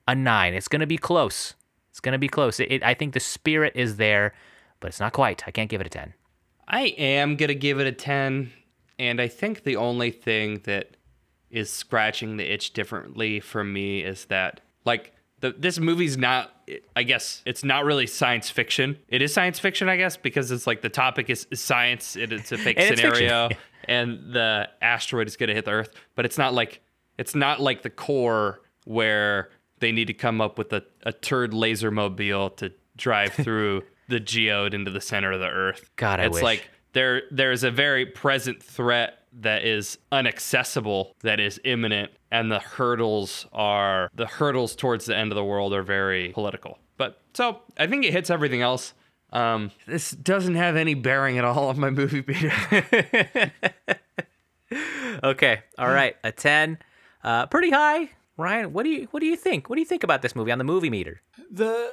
a 0.07 0.15
nine. 0.15 0.55
It's 0.55 0.69
going 0.69 0.81
to 0.81 0.87
be 0.87 0.97
close. 0.97 1.55
It's 1.91 2.01
going 2.01 2.13
to 2.13 2.19
be 2.19 2.29
close. 2.29 2.61
It, 2.61 2.71
it, 2.71 2.83
I 2.85 2.95
think 2.95 3.15
the 3.15 3.21
spirit 3.21 3.73
is 3.75 3.97
there, 3.97 4.33
but 4.79 4.89
it's 4.89 5.01
not 5.01 5.13
quite. 5.13 5.43
I 5.47 5.51
can't 5.51 5.69
give 5.69 5.81
it 5.81 5.89
a 5.89 5.91
10. 5.91 6.15
I 6.69 6.89
am 6.99 7.37
gonna 7.37 7.55
give 7.55 7.81
it 7.81 7.87
a 7.87 7.93
ten, 7.93 8.53
and 8.99 9.23
I 9.23 9.29
think 9.29 9.65
the 9.65 9.77
only 9.77 10.11
thing 10.11 10.61
that 10.65 10.99
is 11.51 11.73
scratching 11.73 12.37
the 12.37 12.53
itch 12.53 12.75
differently 12.75 13.41
for 13.41 13.65
me 13.65 14.03
is 14.03 14.27
that 14.27 14.61
like 14.85 15.15
the, 15.41 15.55
this 15.57 15.79
movie's 15.79 16.17
not 16.17 16.53
i 16.97 17.03
guess 17.03 17.43
it's 17.47 17.65
not 17.65 17.85
really 17.85 18.07
science 18.07 18.51
fiction. 18.51 18.99
It 19.09 19.23
is 19.23 19.33
science 19.33 19.59
fiction 19.59 19.89
i 19.89 19.97
guess 19.97 20.17
because 20.17 20.51
it's 20.51 20.67
like 20.67 20.83
the 20.83 20.89
topic 20.89 21.31
is, 21.31 21.47
is 21.51 21.61
science. 21.61 22.17
And 22.17 22.33
it's 22.33 22.53
a 22.53 22.59
fake 22.59 22.79
And 22.79 22.97
scenario 22.97 23.49
and 23.89 24.33
the 24.33 24.69
asteroid 24.81 25.27
is 25.27 25.37
going 25.37 25.49
to 25.49 25.55
hit 25.55 25.65
the 25.65 25.73
earth. 25.73 25.95
But 26.15 26.25
it's 26.27 26.39
not 26.39 26.55
like 26.55 26.81
it's 27.17 27.35
not 27.35 27.61
like 27.61 27.83
the 27.83 27.91
core 27.91 28.61
where 28.85 29.51
they 29.81 29.93
need 29.93 30.07
to 30.07 30.15
come 30.15 30.41
up 30.41 30.59
with 30.59 30.73
a, 30.73 30.85
a 31.03 31.13
turd 31.13 31.55
laser 31.55 31.91
mobile 31.91 32.51
to 32.51 32.73
drive 32.97 33.33
through 33.33 33.83
the 34.09 34.21
geode 34.21 34.75
into 34.75 34.91
the 34.91 35.01
center 35.01 35.33
of 35.33 35.41
the 35.41 35.49
earth. 35.49 35.91
God, 35.97 36.21
I 36.21 36.27
it's 36.27 36.35
wish. 36.35 36.43
like 36.43 36.71
there 36.93 37.23
there's 37.31 37.65
a 37.65 37.71
very 37.71 38.07
present 38.07 38.63
threat 38.63 39.18
that 39.41 39.65
is 39.65 39.99
inaccessible 40.13 41.15
that 41.23 41.41
is 41.41 41.61
imminent 41.65 42.11
and 42.31 42.51
the 42.51 42.59
hurdles 42.59 43.47
are 43.53 44.11
the 44.15 44.27
hurdles 44.27 44.75
towards 44.75 45.07
the 45.07 45.17
end 45.17 45.33
of 45.33 45.37
the 45.37 45.45
world 45.45 45.73
are 45.73 45.83
very 45.83 46.31
political 46.31 46.79
but 46.97 47.21
so 47.35 47.61
i 47.79 47.87
think 47.87 48.05
it 48.05 48.13
hits 48.13 48.31
everything 48.31 48.63
else 48.63 48.95
um, 49.31 49.73
this 49.87 50.13
doesn't 50.13 50.55
have 50.55 50.75
any 50.75 50.95
bearing 50.95 51.37
at 51.37 51.45
all 51.45 51.69
on 51.69 51.79
my 51.79 51.91
movie 51.91 52.25
meter 52.27 52.51
okay, 55.23 55.61
all 55.79 55.89
right, 55.89 56.17
a 56.25 56.33
ten, 56.33 56.79
uh, 57.23 57.47
pretty 57.47 57.71
high. 57.71 58.11
Ryan, 58.37 58.73
what 58.73 58.85
do 58.85 58.91
you 58.91 59.09
what 59.11 59.21
do 59.21 59.27
you 59.27 59.37
think? 59.37 59.69
What 59.69 59.77
do 59.77 59.81
you 59.81 59.87
think 59.87 60.05
about 60.05 60.23
this 60.23 60.37
movie 60.37 60.53
on 60.53 60.59
the 60.59 60.65
movie 60.65 60.91
meter? 60.91 61.21
the 61.51 61.91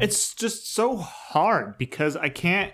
it's 0.00 0.34
just 0.34 0.72
so 0.72 0.96
hard 0.96 1.78
because 1.78 2.16
I 2.16 2.28
can't 2.28 2.72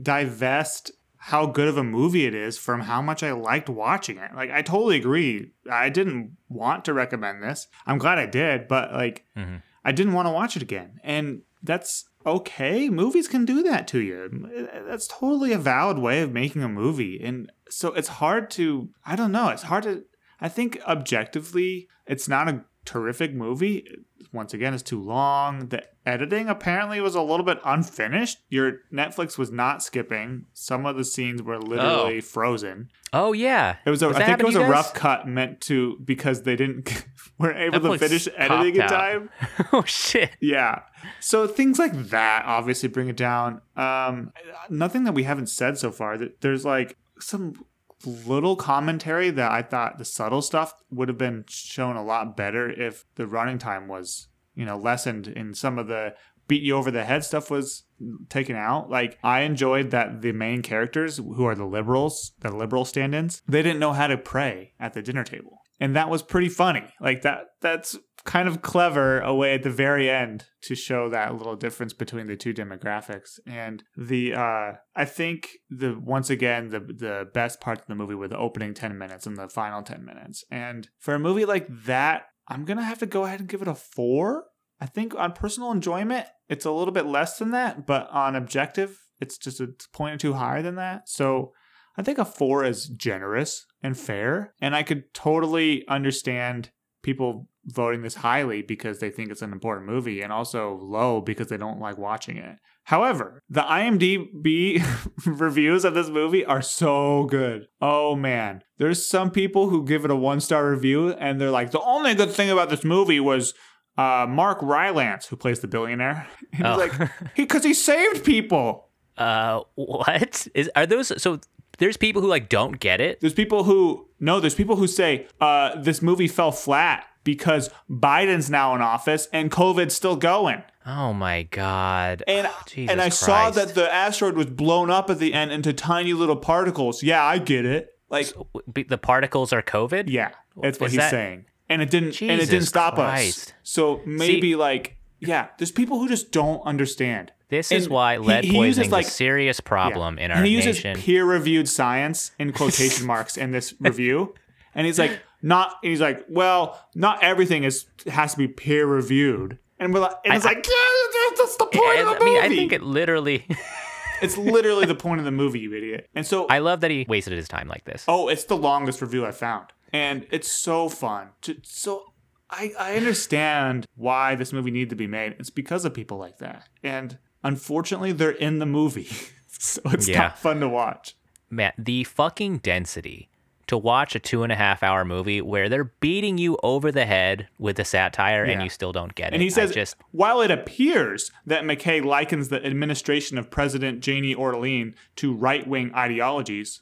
divest 0.00 0.92
how 1.26 1.44
good 1.44 1.66
of 1.66 1.76
a 1.76 1.82
movie 1.82 2.24
it 2.24 2.34
is 2.34 2.56
from 2.56 2.82
how 2.82 3.02
much 3.02 3.20
I 3.24 3.32
liked 3.32 3.68
watching 3.68 4.16
it. 4.16 4.32
Like 4.32 4.52
I 4.52 4.62
totally 4.62 4.96
agree. 4.96 5.50
I 5.68 5.88
didn't 5.88 6.36
want 6.48 6.84
to 6.84 6.94
recommend 6.94 7.42
this. 7.42 7.66
I'm 7.84 7.98
glad 7.98 8.20
I 8.20 8.26
did, 8.26 8.68
but 8.68 8.92
like 8.92 9.24
mm-hmm. 9.36 9.56
I 9.84 9.90
didn't 9.90 10.12
want 10.12 10.28
to 10.28 10.32
watch 10.32 10.54
it 10.54 10.62
again. 10.62 11.00
And 11.02 11.42
that's 11.64 12.04
okay. 12.24 12.88
Movies 12.88 13.26
can 13.26 13.44
do 13.44 13.64
that 13.64 13.88
to 13.88 13.98
you. 13.98 14.68
That's 14.86 15.08
totally 15.08 15.52
a 15.52 15.58
valid 15.58 15.98
way 15.98 16.20
of 16.20 16.30
making 16.30 16.62
a 16.62 16.68
movie. 16.68 17.20
And 17.20 17.50
so 17.68 17.92
it's 17.92 18.22
hard 18.22 18.48
to 18.52 18.90
I 19.04 19.16
don't 19.16 19.32
know, 19.32 19.48
it's 19.48 19.64
hard 19.64 19.82
to 19.82 20.04
I 20.40 20.48
think 20.48 20.80
objectively 20.86 21.88
it's 22.06 22.28
not 22.28 22.48
a 22.48 22.64
terrific 22.86 23.34
movie. 23.34 23.86
Once 24.32 24.54
again, 24.54 24.74
it's 24.74 24.82
too 24.82 25.00
long. 25.00 25.68
The 25.68 25.82
editing 26.04 26.48
apparently 26.48 27.00
was 27.00 27.14
a 27.14 27.22
little 27.22 27.44
bit 27.44 27.58
unfinished. 27.64 28.38
Your 28.48 28.80
Netflix 28.92 29.36
was 29.38 29.50
not 29.50 29.82
skipping. 29.82 30.46
Some 30.52 30.86
of 30.86 30.96
the 30.96 31.04
scenes 31.04 31.42
were 31.42 31.58
literally 31.58 32.20
frozen. 32.20 32.90
Oh 33.12 33.32
yeah, 33.32 33.76
It 33.86 33.90
was, 33.90 34.02
a, 34.02 34.08
I 34.08 34.24
think 34.24 34.40
it 34.40 34.46
was 34.46 34.56
a 34.56 34.60
guys? 34.60 34.70
rough 34.70 34.94
cut 34.94 35.26
meant 35.26 35.60
to 35.62 35.98
because 36.04 36.42
they 36.42 36.56
didn't 36.56 37.04
weren't 37.38 37.58
able 37.58 37.92
to 37.92 37.98
finish 37.98 38.28
editing 38.36 38.80
in 38.80 38.88
time. 38.88 39.30
oh 39.72 39.84
shit. 39.84 40.30
Yeah. 40.40 40.80
So 41.20 41.46
things 41.46 41.78
like 41.78 41.94
that 42.10 42.44
obviously 42.46 42.88
bring 42.88 43.08
it 43.08 43.16
down. 43.16 43.60
Um, 43.76 44.32
nothing 44.68 45.04
that 45.04 45.12
we 45.12 45.22
haven't 45.22 45.48
said 45.48 45.78
so 45.78 45.90
far. 45.90 46.18
That 46.18 46.40
There's 46.40 46.64
like 46.64 46.96
some 47.20 47.64
little 48.04 48.56
commentary 48.56 49.30
that 49.30 49.50
I 49.50 49.62
thought 49.62 49.98
the 49.98 50.04
subtle 50.04 50.42
stuff 50.42 50.74
would 50.90 51.08
have 51.08 51.18
been 51.18 51.44
shown 51.48 51.96
a 51.96 52.04
lot 52.04 52.36
better 52.36 52.68
if 52.68 53.04
the 53.14 53.26
running 53.26 53.58
time 53.58 53.88
was, 53.88 54.28
you 54.54 54.64
know, 54.64 54.76
lessened 54.76 55.28
and 55.28 55.56
some 55.56 55.78
of 55.78 55.88
the 55.88 56.14
beat 56.48 56.62
you 56.62 56.76
over 56.76 56.90
the 56.90 57.04
head 57.04 57.24
stuff 57.24 57.50
was 57.50 57.84
taken 58.28 58.54
out. 58.56 58.90
Like 58.90 59.18
I 59.22 59.40
enjoyed 59.40 59.90
that 59.90 60.22
the 60.22 60.32
main 60.32 60.62
characters 60.62 61.16
who 61.16 61.44
are 61.44 61.54
the 61.54 61.64
liberals, 61.64 62.32
the 62.40 62.54
liberal 62.54 62.84
stand-ins, 62.84 63.42
they 63.48 63.62
didn't 63.62 63.80
know 63.80 63.92
how 63.92 64.06
to 64.06 64.18
pray 64.18 64.74
at 64.78 64.94
the 64.94 65.02
dinner 65.02 65.24
table. 65.24 65.62
And 65.78 65.94
that 65.94 66.08
was 66.08 66.22
pretty 66.22 66.48
funny. 66.48 66.84
Like 67.00 67.22
that 67.22 67.44
that's 67.60 67.98
kind 68.24 68.48
of 68.48 68.62
clever 68.62 69.20
a 69.20 69.34
way 69.34 69.54
at 69.54 69.62
the 69.62 69.70
very 69.70 70.10
end 70.10 70.46
to 70.62 70.74
show 70.74 71.08
that 71.10 71.36
little 71.36 71.54
difference 71.54 71.92
between 71.92 72.26
the 72.26 72.36
two 72.36 72.54
demographics. 72.54 73.38
And 73.46 73.84
the 73.96 74.34
uh 74.34 74.72
I 74.94 75.04
think 75.04 75.50
the 75.68 75.98
once 75.98 76.30
again 76.30 76.70
the 76.70 76.80
the 76.80 77.28
best 77.32 77.60
parts 77.60 77.82
of 77.82 77.88
the 77.88 77.94
movie 77.94 78.14
were 78.14 78.28
the 78.28 78.38
opening 78.38 78.74
10 78.74 78.96
minutes 78.96 79.26
and 79.26 79.36
the 79.36 79.48
final 79.48 79.82
10 79.82 80.04
minutes. 80.04 80.44
And 80.50 80.88
for 80.98 81.14
a 81.14 81.20
movie 81.20 81.44
like 81.44 81.66
that, 81.84 82.24
I'm 82.48 82.64
going 82.64 82.76
to 82.78 82.84
have 82.84 82.98
to 83.00 83.06
go 83.06 83.24
ahead 83.24 83.40
and 83.40 83.48
give 83.48 83.62
it 83.62 83.68
a 83.68 83.74
4. 83.74 84.44
I 84.80 84.86
think 84.86 85.14
on 85.14 85.32
personal 85.32 85.72
enjoyment, 85.72 86.26
it's 86.48 86.64
a 86.64 86.70
little 86.70 86.92
bit 86.92 87.06
less 87.06 87.38
than 87.38 87.50
that, 87.52 87.86
but 87.86 88.08
on 88.10 88.36
objective, 88.36 88.98
it's 89.20 89.38
just 89.38 89.60
a 89.60 89.70
point 89.92 90.14
or 90.14 90.18
two 90.18 90.34
higher 90.34 90.62
than 90.62 90.76
that. 90.76 91.08
So 91.08 91.52
I 91.96 92.02
think 92.02 92.18
a 92.18 92.24
four 92.24 92.64
is 92.64 92.86
generous 92.88 93.64
and 93.86 93.96
fair. 93.98 94.52
And 94.60 94.74
I 94.76 94.82
could 94.82 95.14
totally 95.14 95.86
understand 95.88 96.70
people 97.02 97.48
voting 97.64 98.02
this 98.02 98.16
highly 98.16 98.62
because 98.62 98.98
they 98.98 99.10
think 99.10 99.30
it's 99.30 99.42
an 99.42 99.52
important 99.52 99.86
movie 99.86 100.20
and 100.22 100.32
also 100.32 100.78
low 100.82 101.20
because 101.20 101.48
they 101.48 101.56
don't 101.56 101.80
like 101.80 101.98
watching 101.98 102.36
it. 102.36 102.56
However, 102.84 103.42
the 103.48 103.62
IMDb 103.62 104.80
reviews 105.26 105.84
of 105.84 105.94
this 105.94 106.08
movie 106.08 106.44
are 106.44 106.62
so 106.62 107.24
good. 107.24 107.66
Oh 107.80 108.14
man. 108.14 108.62
There's 108.78 109.06
some 109.08 109.30
people 109.30 109.68
who 109.70 109.84
give 109.84 110.04
it 110.04 110.10
a 110.10 110.16
one 110.16 110.40
star 110.40 110.70
review 110.70 111.10
and 111.10 111.40
they're 111.40 111.50
like, 111.50 111.70
the 111.72 111.80
only 111.80 112.14
good 112.14 112.30
thing 112.30 112.50
about 112.50 112.70
this 112.70 112.84
movie 112.84 113.20
was 113.20 113.54
uh, 113.98 114.26
Mark 114.28 114.58
Rylance, 114.62 115.26
who 115.26 115.36
plays 115.36 115.60
the 115.60 115.68
billionaire. 115.68 116.26
And 116.52 116.66
Oh. 116.66 116.78
he's 116.80 116.98
like, 116.98 117.10
because 117.36 117.64
he 117.64 117.74
saved 117.74 118.24
people. 118.24 118.82
Uh, 119.18 119.62
what 119.76 120.46
is 120.54 120.70
are 120.76 120.84
those? 120.84 121.10
So 121.22 121.40
there's 121.78 121.96
people 121.96 122.22
who 122.22 122.28
like 122.28 122.48
don't 122.48 122.78
get 122.80 123.00
it. 123.00 123.20
There's 123.20 123.34
people 123.34 123.64
who 123.64 124.08
no, 124.20 124.40
there's 124.40 124.54
people 124.54 124.76
who 124.76 124.86
say 124.86 125.26
uh, 125.40 125.80
this 125.80 126.00
movie 126.02 126.28
fell 126.28 126.52
flat 126.52 127.06
because 127.24 127.70
Biden's 127.90 128.48
now 128.50 128.74
in 128.74 128.80
office 128.80 129.28
and 129.32 129.50
COVID's 129.50 129.94
still 129.94 130.16
going. 130.16 130.62
Oh 130.86 131.12
my 131.12 131.42
god. 131.42 132.22
And 132.28 132.48
Jesus 132.66 132.92
and 132.92 133.00
I 133.00 133.08
saw 133.08 133.50
that 133.50 133.74
the 133.74 133.92
asteroid 133.92 134.36
was 134.36 134.46
blown 134.46 134.88
up 134.90 135.10
at 135.10 135.18
the 135.18 135.34
end 135.34 135.50
into 135.50 135.72
tiny 135.72 136.12
little 136.12 136.36
particles. 136.36 137.02
Yeah, 137.02 137.24
I 137.24 137.38
get 137.38 137.64
it. 137.64 137.90
Like, 138.08 138.32
B- 138.72 138.84
the 138.84 138.98
particles 138.98 139.52
are 139.52 139.62
COVID. 139.62 140.04
yeah, 140.06 140.30
that's 140.62 140.78
what 140.78 140.86
Is 140.86 140.92
he's 140.92 140.98
that- 141.00 141.10
saying. 141.10 141.46
And 141.68 141.82
it 141.82 141.90
didn't 141.90 142.22
and 142.22 142.40
it 142.40 142.48
didn't 142.48 142.66
stop 142.66 142.94
Christ. 142.94 143.48
us. 143.48 143.52
So 143.64 144.00
maybe 144.06 144.54
like 144.54 144.96
yeah, 145.26 145.48
there's 145.58 145.72
people 145.72 145.98
who 145.98 146.08
just 146.08 146.30
don't 146.32 146.60
understand. 146.62 147.32
This 147.48 147.70
is 147.70 147.88
why 147.88 148.16
lead 148.16 148.44
he 148.44 148.50
poisoning 148.50 148.66
uses, 148.66 148.86
is 148.86 148.92
like- 148.92 149.06
a 149.06 149.10
serious 149.10 149.60
problem 149.60 150.18
in 150.18 150.30
our 150.32 150.38
and 150.38 150.46
he 150.46 150.52
uses 150.52 150.76
nation. 150.76 150.96
peer-reviewed 150.96 151.68
science 151.68 152.32
in 152.38 152.52
quotation 152.60 153.06
marks 153.06 153.36
in 153.36 153.52
this 153.52 153.72
review, 153.80 154.34
and 154.74 154.86
he's 154.86 154.98
like, 154.98 155.20
not. 155.42 155.76
And 155.82 155.90
he's 155.90 156.00
like, 156.00 156.24
well, 156.28 156.80
not 156.94 157.22
everything 157.22 157.62
is 157.64 157.86
has 158.08 158.32
to 158.32 158.38
be 158.38 158.48
peer-reviewed, 158.48 159.58
and 159.78 159.94
we're 159.94 160.00
like, 160.00 160.16
and 160.24 160.34
it's 160.34 160.44
I- 160.44 160.48
like, 160.50 160.66
yeah, 160.66 161.36
that's 161.36 161.56
the 161.56 161.66
point 161.66 161.84
I, 161.86 162.00
of 162.00 162.06
the 162.08 162.14
I 162.16 162.18
movie. 162.18 162.24
mean, 162.30 162.42
I 162.42 162.48
think 162.48 162.72
it 162.72 162.82
literally. 162.82 163.46
it's 164.22 164.36
literally 164.36 164.86
the 164.86 164.94
point 164.94 165.20
of 165.20 165.24
the 165.24 165.30
movie, 165.30 165.60
you 165.60 165.74
idiot. 165.74 166.08
And 166.14 166.26
so, 166.26 166.46
I 166.48 166.58
love 166.58 166.80
that 166.80 166.90
he 166.90 167.04
wasted 167.08 167.34
his 167.34 167.48
time 167.48 167.68
like 167.68 167.84
this. 167.84 168.04
oh, 168.08 168.28
it's 168.28 168.44
the 168.44 168.56
longest 168.56 169.00
review 169.02 169.24
I 169.24 169.30
found, 169.30 169.66
and 169.92 170.26
it's 170.30 170.50
so 170.50 170.88
fun. 170.88 171.28
To, 171.42 171.56
so. 171.62 172.12
I, 172.50 172.72
I 172.78 172.96
understand 172.96 173.86
why 173.96 174.34
this 174.36 174.52
movie 174.52 174.70
needed 174.70 174.90
to 174.90 174.96
be 174.96 175.06
made. 175.06 175.36
It's 175.38 175.50
because 175.50 175.84
of 175.84 175.94
people 175.94 176.18
like 176.18 176.38
that. 176.38 176.68
And 176.82 177.18
unfortunately, 177.42 178.12
they're 178.12 178.30
in 178.30 178.58
the 178.60 178.66
movie. 178.66 179.08
so 179.48 179.80
it's 179.86 180.08
Yeah. 180.08 180.18
not 180.20 180.38
fun 180.38 180.60
to 180.60 180.68
watch. 180.68 181.16
Man, 181.50 181.72
the 181.78 182.04
fucking 182.04 182.58
density 182.58 183.28
to 183.68 183.76
watch 183.76 184.14
a 184.14 184.20
two 184.20 184.44
and 184.44 184.52
a 184.52 184.56
half 184.56 184.82
hour 184.84 185.04
movie 185.04 185.40
where 185.40 185.68
they're 185.68 185.84
beating 186.00 186.38
you 186.38 186.56
over 186.62 186.92
the 186.92 187.04
head 187.04 187.48
with 187.58 187.78
a 187.80 187.84
satire 187.84 188.44
and 188.44 188.62
you 188.62 188.68
still 188.70 188.92
don't 188.92 189.16
get 189.16 189.28
it. 189.32 189.34
And 189.34 189.42
he 189.42 189.48
I 189.48 189.50
says, 189.50 189.72
just 189.72 189.96
while 190.12 190.40
it 190.40 190.52
appears 190.52 191.32
that 191.46 191.64
McKay 191.64 192.04
likens 192.04 192.48
the 192.48 192.64
administration 192.64 193.38
of 193.38 193.50
President 193.50 194.00
Janie 194.00 194.36
Orlean 194.36 194.94
to 195.16 195.34
right 195.34 195.66
wing 195.66 195.92
ideologies, 195.96 196.80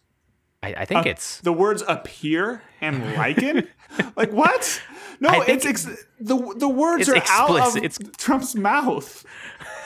I, 0.65 0.75
I 0.79 0.85
think 0.85 1.07
uh, 1.07 1.11
it's 1.11 1.41
the 1.41 1.53
words 1.53 1.83
appear 1.87 2.63
and 2.81 3.15
liken? 3.17 3.69
like, 4.17 4.33
what? 4.33 4.83
No, 5.21 5.43
it's 5.43 5.65
ex- 5.65 5.85
the, 6.21 6.55
the 6.57 6.69
words 6.69 7.09
it's 7.09 7.31
are 7.31 7.33
out 7.33 7.69
of 7.69 7.77
It's- 7.77 7.99
Trump's 8.17 8.55
mouth. 8.55 9.25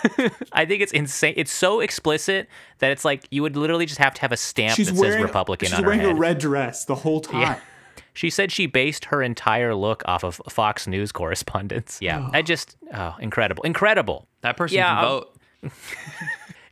I 0.52 0.64
think 0.64 0.80
it's 0.82 0.92
insane. 0.92 1.34
It's 1.36 1.52
so 1.52 1.80
explicit 1.80 2.48
that 2.78 2.90
it's 2.92 3.04
like 3.04 3.26
you 3.30 3.42
would 3.42 3.56
literally 3.56 3.84
just 3.84 3.98
have 3.98 4.14
to 4.14 4.20
have 4.20 4.32
a 4.32 4.36
stamp 4.36 4.76
She's 4.76 4.86
that 4.92 4.94
wearing, 4.96 5.18
says 5.18 5.22
Republican 5.24 5.68
she's 5.68 5.78
on 5.78 5.82
her 5.84 5.88
wearing 5.90 6.00
head. 6.00 6.12
a 6.12 6.14
red 6.14 6.38
dress 6.38 6.84
the 6.84 6.94
whole 6.94 7.20
time. 7.20 7.40
Yeah. 7.40 7.60
She 8.14 8.30
said 8.30 8.50
she 8.50 8.66
based 8.66 9.06
her 9.06 9.22
entire 9.22 9.74
look 9.74 10.02
off 10.06 10.24
of 10.24 10.40
Fox 10.48 10.86
News 10.86 11.12
correspondence. 11.12 11.98
Yeah, 12.00 12.28
I 12.32 12.42
just 12.42 12.76
oh, 12.94 13.16
incredible, 13.20 13.62
incredible. 13.64 14.26
That 14.40 14.56
person 14.56 14.76
Yeah, 14.76 14.86
can 14.88 15.04
I'll- 15.04 15.18
vote. 15.20 15.34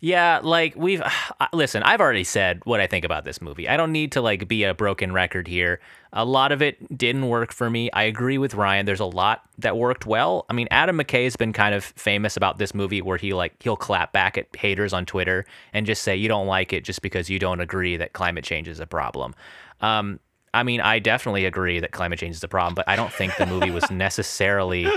Yeah, 0.07 0.39
like 0.41 0.77
we've 0.77 1.03
listen, 1.53 1.83
I've 1.83 2.01
already 2.01 2.23
said 2.23 2.61
what 2.63 2.79
I 2.79 2.87
think 2.87 3.05
about 3.05 3.25
this 3.25 3.43
movie. 3.43 3.69
I 3.69 3.77
don't 3.77 3.91
need 3.91 4.13
to 4.13 4.21
like 4.21 4.47
be 4.47 4.63
a 4.63 4.73
broken 4.73 5.11
record 5.11 5.49
here. 5.49 5.81
A 6.13 6.25
lot 6.25 6.53
of 6.53 6.63
it 6.63 6.97
didn't 6.97 7.29
work 7.29 7.53
for 7.53 7.69
me. 7.69 7.91
I 7.91 8.05
agree 8.05 8.39
with 8.39 8.55
Ryan. 8.55 8.87
There's 8.87 9.01
a 9.01 9.05
lot 9.05 9.43
that 9.59 9.77
worked 9.77 10.07
well. 10.07 10.47
I 10.49 10.53
mean, 10.53 10.69
Adam 10.71 10.97
McKay's 10.97 11.35
been 11.35 11.53
kind 11.53 11.75
of 11.75 11.83
famous 11.85 12.37
about 12.37 12.59
this 12.59 12.73
movie 12.73 13.03
where 13.03 13.17
he 13.19 13.35
like 13.35 13.61
he'll 13.61 13.77
clap 13.77 14.13
back 14.13 14.39
at 14.39 14.47
haters 14.55 14.93
on 14.93 15.07
Twitter 15.07 15.45
and 15.73 15.87
just 15.87 16.05
say 16.05 16.15
you 16.15 16.29
don't 16.29 16.47
like 16.47 16.73
it 16.73 16.85
just 16.85 17.03
because 17.03 17.29
you 17.29 17.41
don't 17.41 17.61
agree 17.61 17.97
that 17.97 18.13
climate 18.13 18.45
change 18.45 18.69
is 18.69 18.79
a 18.79 18.87
problem. 18.87 19.35
Um 19.81 20.21
I 20.55 20.63
mean, 20.63 20.81
I 20.81 21.01
definitely 21.01 21.47
agree 21.47 21.81
that 21.81 21.91
climate 21.91 22.21
change 22.21 22.37
is 22.37 22.45
a 22.45 22.49
problem, 22.49 22.77
but 22.77 22.89
I 22.89 22.95
don't 22.95 23.13
think 23.13 23.37
the 23.37 23.45
movie 23.45 23.73
was 23.73 23.91
necessarily 23.91 24.89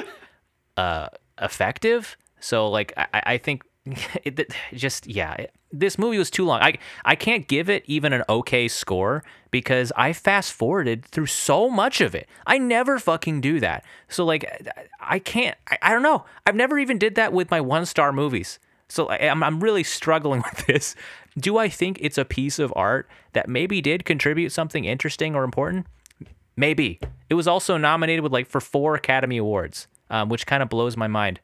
uh, 0.77 1.07
effective. 1.41 2.15
So 2.39 2.69
like 2.69 2.93
I, 2.95 3.07
I 3.25 3.37
think 3.39 3.63
it, 4.23 4.39
it 4.39 4.53
just 4.73 5.07
yeah, 5.07 5.33
it, 5.33 5.53
this 5.71 5.97
movie 5.97 6.17
was 6.17 6.29
too 6.29 6.45
long. 6.45 6.61
I 6.61 6.77
I 7.05 7.15
can't 7.15 7.47
give 7.47 7.69
it 7.69 7.83
even 7.85 8.13
an 8.13 8.23
okay 8.29 8.67
score 8.67 9.23
because 9.51 9.91
I 9.95 10.13
fast 10.13 10.53
forwarded 10.53 11.05
through 11.05 11.27
so 11.27 11.69
much 11.69 12.01
of 12.01 12.15
it. 12.15 12.27
I 12.45 12.57
never 12.57 12.99
fucking 12.99 13.41
do 13.41 13.59
that. 13.59 13.83
So 14.07 14.25
like 14.25 14.45
I 14.99 15.19
can't. 15.19 15.57
I, 15.69 15.77
I 15.81 15.93
don't 15.93 16.03
know. 16.03 16.25
I've 16.45 16.55
never 16.55 16.79
even 16.79 16.97
did 16.97 17.15
that 17.15 17.33
with 17.33 17.51
my 17.51 17.61
one 17.61 17.85
star 17.85 18.11
movies. 18.11 18.59
So 18.87 19.07
I, 19.07 19.29
I'm 19.29 19.43
I'm 19.43 19.59
really 19.59 19.83
struggling 19.83 20.43
with 20.53 20.65
this. 20.65 20.95
Do 21.37 21.57
I 21.57 21.69
think 21.69 21.99
it's 22.01 22.17
a 22.17 22.25
piece 22.25 22.59
of 22.59 22.73
art 22.75 23.09
that 23.33 23.47
maybe 23.47 23.81
did 23.81 24.05
contribute 24.05 24.51
something 24.51 24.85
interesting 24.85 25.35
or 25.35 25.43
important? 25.43 25.87
Maybe. 26.55 26.99
It 27.29 27.35
was 27.35 27.47
also 27.47 27.77
nominated 27.77 28.23
with 28.23 28.33
like 28.33 28.47
for 28.47 28.59
four 28.59 28.95
Academy 28.95 29.37
Awards, 29.37 29.87
um, 30.09 30.27
which 30.29 30.45
kind 30.45 30.61
of 30.61 30.69
blows 30.69 30.97
my 30.97 31.07
mind. 31.07 31.39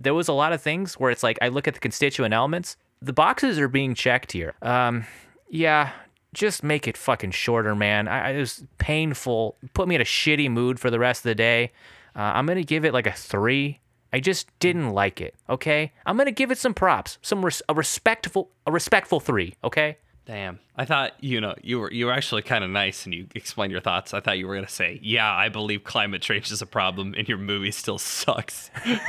There 0.00 0.14
was 0.14 0.28
a 0.28 0.32
lot 0.32 0.52
of 0.52 0.62
things 0.62 0.94
where 0.94 1.10
it's 1.10 1.22
like 1.22 1.38
I 1.42 1.48
look 1.48 1.68
at 1.68 1.74
the 1.74 1.80
constituent 1.80 2.32
elements, 2.32 2.76
the 3.02 3.12
boxes 3.12 3.58
are 3.58 3.68
being 3.68 3.94
checked 3.94 4.32
here. 4.32 4.54
Um, 4.62 5.04
yeah, 5.48 5.92
just 6.32 6.62
make 6.62 6.86
it 6.88 6.96
fucking 6.96 7.32
shorter, 7.32 7.74
man. 7.74 8.08
I, 8.08 8.30
it 8.30 8.40
was 8.40 8.64
painful. 8.78 9.56
Put 9.74 9.88
me 9.88 9.94
in 9.94 10.00
a 10.00 10.04
shitty 10.04 10.50
mood 10.50 10.78
for 10.78 10.90
the 10.90 10.98
rest 10.98 11.20
of 11.20 11.30
the 11.30 11.34
day. 11.34 11.72
Uh, 12.14 12.32
I'm 12.34 12.46
gonna 12.46 12.62
give 12.62 12.84
it 12.84 12.92
like 12.92 13.06
a 13.06 13.12
three. 13.12 13.80
I 14.12 14.20
just 14.20 14.48
didn't 14.58 14.90
like 14.90 15.20
it. 15.20 15.34
Okay, 15.48 15.92
I'm 16.06 16.16
gonna 16.16 16.32
give 16.32 16.50
it 16.50 16.58
some 16.58 16.74
props, 16.74 17.18
some 17.22 17.44
res- 17.44 17.62
a 17.68 17.74
respectful, 17.74 18.50
a 18.66 18.72
respectful 18.72 19.20
three. 19.20 19.54
Okay. 19.62 19.98
Damn. 20.26 20.60
I 20.76 20.84
thought, 20.84 21.12
you 21.20 21.40
know, 21.40 21.54
you 21.62 21.80
were 21.80 21.90
you 21.92 22.06
were 22.06 22.12
actually 22.12 22.42
kind 22.42 22.62
of 22.62 22.70
nice 22.70 23.04
and 23.04 23.14
you 23.14 23.26
explained 23.34 23.72
your 23.72 23.80
thoughts. 23.80 24.14
I 24.14 24.20
thought 24.20 24.38
you 24.38 24.46
were 24.46 24.54
going 24.54 24.66
to 24.66 24.72
say, 24.72 25.00
"Yeah, 25.02 25.30
I 25.32 25.48
believe 25.48 25.82
climate 25.82 26.22
change 26.22 26.52
is 26.52 26.62
a 26.62 26.66
problem 26.66 27.14
and 27.16 27.28
your 27.28 27.38
movie 27.38 27.72
still 27.72 27.98
sucks." 27.98 28.70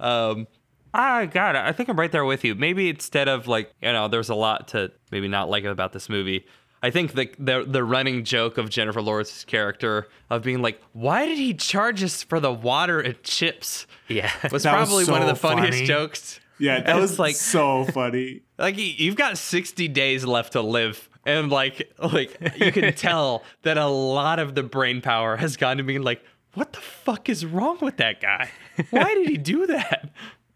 um 0.00 0.46
I 0.92 1.26
got 1.26 1.54
it. 1.54 1.60
I 1.60 1.72
think 1.72 1.88
I'm 1.88 1.98
right 1.98 2.10
there 2.10 2.24
with 2.24 2.44
you. 2.44 2.54
Maybe 2.56 2.88
instead 2.88 3.28
of 3.28 3.46
like, 3.46 3.72
you 3.80 3.92
know, 3.92 4.08
there's 4.08 4.28
a 4.28 4.34
lot 4.34 4.68
to 4.68 4.90
maybe 5.12 5.28
not 5.28 5.48
like 5.48 5.64
about 5.64 5.92
this 5.92 6.08
movie. 6.08 6.46
I 6.82 6.90
think 6.90 7.12
the 7.12 7.30
the 7.38 7.64
the 7.66 7.84
running 7.84 8.24
joke 8.24 8.58
of 8.58 8.70
Jennifer 8.70 9.02
Lawrence's 9.02 9.44
character 9.44 10.08
of 10.30 10.42
being 10.42 10.62
like, 10.62 10.80
"Why 10.92 11.26
did 11.26 11.38
he 11.38 11.54
charge 11.54 12.02
us 12.02 12.22
for 12.22 12.40
the 12.40 12.52
water 12.52 13.00
and 13.00 13.22
chips?" 13.22 13.86
Yeah. 14.08 14.30
was 14.50 14.62
That 14.62 14.78
was 14.78 14.88
probably 14.88 15.04
one 15.04 15.20
of 15.22 15.28
the 15.28 15.36
funniest 15.36 15.72
funny. 15.74 15.86
jokes. 15.86 16.40
Yeah, 16.60 16.80
that 16.82 16.96
was 16.96 17.18
like- 17.18 17.30
like 17.30 17.36
so 17.36 17.84
funny. 17.84 18.42
like 18.58 18.76
you've 18.78 19.16
got 19.16 19.38
60 19.38 19.88
days 19.88 20.24
left 20.24 20.52
to 20.52 20.60
live 20.60 21.08
and 21.26 21.50
like 21.50 21.90
like 22.12 22.36
you 22.56 22.70
can 22.72 22.92
tell 23.08 23.42
that 23.62 23.76
a 23.78 23.86
lot 23.86 24.38
of 24.38 24.54
the 24.54 24.62
brain 24.62 25.00
power 25.00 25.36
has 25.36 25.56
gone 25.56 25.76
to 25.78 25.82
being 25.82 26.02
like 26.02 26.22
what 26.54 26.72
the 26.72 26.80
fuck 26.80 27.28
is 27.28 27.44
wrong 27.46 27.78
with 27.80 27.96
that 27.98 28.20
guy 28.20 28.50
why 28.90 29.14
did 29.14 29.28
he 29.28 29.36
do 29.36 29.66
that 29.66 30.10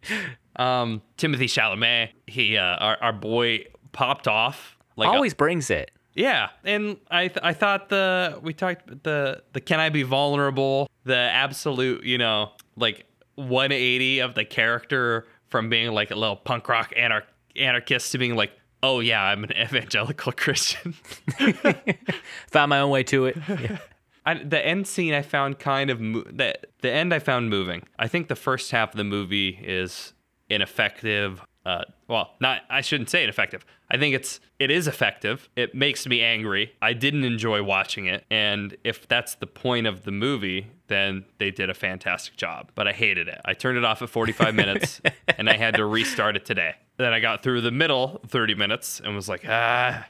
um 0.56 1.02
timothy 1.16 1.46
chalamet 1.46 2.10
he 2.26 2.56
uh 2.56 2.62
our, 2.62 2.96
our 3.02 3.12
boy 3.12 3.64
popped 3.92 4.26
off 4.28 4.76
like 4.96 5.08
a- 5.08 5.12
Always 5.12 5.34
brings 5.34 5.70
it. 5.70 5.90
yeah, 6.14 6.50
and 6.64 6.96
I 7.10 7.26
th- 7.28 7.40
I 7.42 7.52
thought 7.52 7.88
the 7.88 8.38
we 8.42 8.52
talked 8.54 8.86
the 9.02 9.42
the 9.52 9.60
can 9.60 9.80
I 9.80 9.88
be 9.88 10.02
vulnerable 10.04 10.88
the 11.04 11.16
absolute 11.16 12.04
you 12.04 12.16
know 12.18 12.52
like 12.76 13.04
180 13.34 14.20
of 14.20 14.34
the 14.34 14.44
character 14.44 15.26
from 15.54 15.68
being 15.68 15.92
like 15.92 16.10
a 16.10 16.16
little 16.16 16.34
punk 16.34 16.68
rock 16.68 16.92
anar- 16.96 17.22
anarchist 17.54 18.10
to 18.10 18.18
being 18.18 18.34
like 18.34 18.50
oh 18.82 18.98
yeah 18.98 19.22
I'm 19.22 19.44
an 19.44 19.52
evangelical 19.56 20.32
Christian. 20.32 20.96
Found 22.50 22.70
my 22.70 22.80
own 22.80 22.90
way 22.90 23.04
to 23.04 23.26
it. 23.26 23.36
Yeah. 23.48 23.78
I, 24.26 24.34
the 24.42 24.66
end 24.66 24.88
scene 24.88 25.14
I 25.14 25.22
found 25.22 25.60
kind 25.60 25.90
of 25.90 26.00
mo- 26.00 26.24
the 26.28 26.58
the 26.80 26.90
end 26.90 27.14
I 27.14 27.20
found 27.20 27.50
moving. 27.50 27.84
I 28.00 28.08
think 28.08 28.26
the 28.26 28.34
first 28.34 28.72
half 28.72 28.94
of 28.94 28.96
the 28.96 29.04
movie 29.04 29.60
is 29.62 30.12
ineffective. 30.50 31.40
Uh, 31.64 31.84
well, 32.08 32.32
not 32.40 32.62
I 32.68 32.80
shouldn't 32.80 33.10
say 33.10 33.22
ineffective. 33.22 33.64
I 33.92 33.96
think 33.96 34.12
it's 34.12 34.40
it 34.58 34.72
is 34.72 34.88
effective. 34.88 35.48
It 35.54 35.72
makes 35.76 36.04
me 36.04 36.20
angry. 36.20 36.72
I 36.82 36.94
didn't 36.94 37.22
enjoy 37.22 37.62
watching 37.62 38.06
it, 38.06 38.24
and 38.28 38.76
if 38.82 39.06
that's 39.06 39.36
the 39.36 39.46
point 39.46 39.86
of 39.86 40.02
the 40.02 40.10
movie, 40.10 40.66
then 40.88 41.24
they 41.38 41.50
did 41.50 41.70
a 41.70 41.74
fantastic 41.74 42.36
job. 42.36 42.70
But 42.74 42.88
I 42.88 42.92
hated 42.92 43.28
it. 43.28 43.40
I 43.44 43.54
turned 43.54 43.78
it 43.78 43.84
off 43.84 44.02
at 44.02 44.10
45 44.10 44.54
minutes, 44.54 45.00
and 45.36 45.48
I 45.48 45.56
had 45.56 45.74
to 45.76 45.86
restart 45.86 46.36
it 46.36 46.44
today. 46.44 46.74
Then 46.96 47.12
I 47.12 47.20
got 47.20 47.42
through 47.42 47.62
the 47.62 47.70
middle 47.70 48.20
30 48.28 48.54
minutes 48.54 49.00
and 49.00 49.14
was 49.14 49.28
like, 49.28 49.44
ah, 49.48 50.06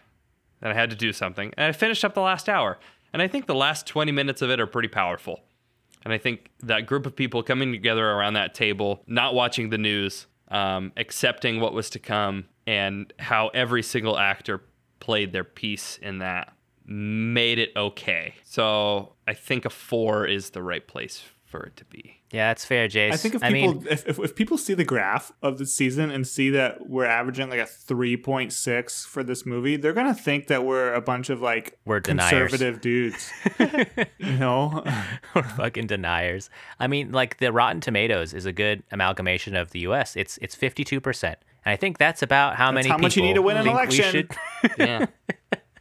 and 0.60 0.72
I 0.72 0.74
had 0.74 0.90
to 0.90 0.96
do 0.96 1.12
something. 1.12 1.52
And 1.56 1.66
I 1.66 1.72
finished 1.72 2.04
up 2.04 2.14
the 2.14 2.20
last 2.20 2.48
hour. 2.48 2.78
And 3.12 3.22
I 3.22 3.28
think 3.28 3.46
the 3.46 3.54
last 3.54 3.86
20 3.86 4.10
minutes 4.12 4.42
of 4.42 4.50
it 4.50 4.58
are 4.60 4.66
pretty 4.66 4.88
powerful. 4.88 5.40
And 6.04 6.12
I 6.12 6.18
think 6.18 6.50
that 6.62 6.86
group 6.86 7.06
of 7.06 7.16
people 7.16 7.42
coming 7.42 7.72
together 7.72 8.06
around 8.10 8.34
that 8.34 8.54
table, 8.54 9.02
not 9.06 9.34
watching 9.34 9.70
the 9.70 9.78
news, 9.78 10.26
um, 10.48 10.92
accepting 10.96 11.60
what 11.60 11.72
was 11.72 11.88
to 11.90 11.98
come, 11.98 12.46
and 12.66 13.12
how 13.18 13.48
every 13.48 13.82
single 13.82 14.18
actor 14.18 14.62
played 15.00 15.32
their 15.32 15.44
piece 15.44 15.98
in 16.02 16.18
that 16.18 16.52
made 16.86 17.58
it 17.58 17.72
okay. 17.76 18.34
So 18.44 19.13
I 19.26 19.34
think 19.34 19.64
a 19.64 19.70
four 19.70 20.26
is 20.26 20.50
the 20.50 20.62
right 20.62 20.86
place 20.86 21.22
for 21.44 21.62
it 21.64 21.76
to 21.76 21.84
be. 21.84 22.20
Yeah, 22.32 22.50
that's 22.50 22.64
fair, 22.64 22.88
Jace. 22.88 23.12
I 23.12 23.16
think 23.16 23.36
if 23.36 23.42
I 23.44 23.52
people 23.52 23.74
mean, 23.74 23.86
if, 23.88 24.08
if, 24.08 24.18
if 24.18 24.34
people 24.34 24.58
see 24.58 24.74
the 24.74 24.84
graph 24.84 25.30
of 25.40 25.58
the 25.58 25.66
season 25.66 26.10
and 26.10 26.26
see 26.26 26.50
that 26.50 26.88
we're 26.88 27.04
averaging 27.04 27.48
like 27.48 27.60
a 27.60 27.64
3.6 27.66 29.06
for 29.06 29.22
this 29.22 29.46
movie, 29.46 29.76
they're 29.76 29.92
gonna 29.92 30.14
think 30.14 30.48
that 30.48 30.64
we're 30.64 30.92
a 30.92 31.00
bunch 31.00 31.30
of 31.30 31.40
like 31.40 31.78
We're 31.84 32.00
deniers. 32.00 32.50
conservative 32.50 32.80
dudes. 32.80 33.30
you 34.18 34.32
know? 34.32 34.82
we're 35.34 35.42
fucking 35.44 35.86
deniers. 35.86 36.50
I 36.80 36.88
mean, 36.88 37.12
like 37.12 37.38
the 37.38 37.52
Rotten 37.52 37.80
Tomatoes 37.80 38.34
is 38.34 38.46
a 38.46 38.52
good 38.52 38.82
amalgamation 38.90 39.54
of 39.54 39.70
the 39.70 39.80
U.S. 39.80 40.16
It's 40.16 40.38
it's 40.42 40.56
fifty 40.56 40.82
two 40.82 41.00
percent, 41.00 41.38
and 41.64 41.72
I 41.72 41.76
think 41.76 41.98
that's 41.98 42.22
about 42.22 42.56
how 42.56 42.72
many. 42.72 42.88
how 42.88 42.98
much 42.98 43.16
you 43.16 43.22
people 43.22 43.28
need 43.28 43.34
to 43.34 43.42
win 43.42 43.56
an 43.58 43.68
election. 43.68 44.10
should- 44.10 44.30
Yeah. 44.78 45.06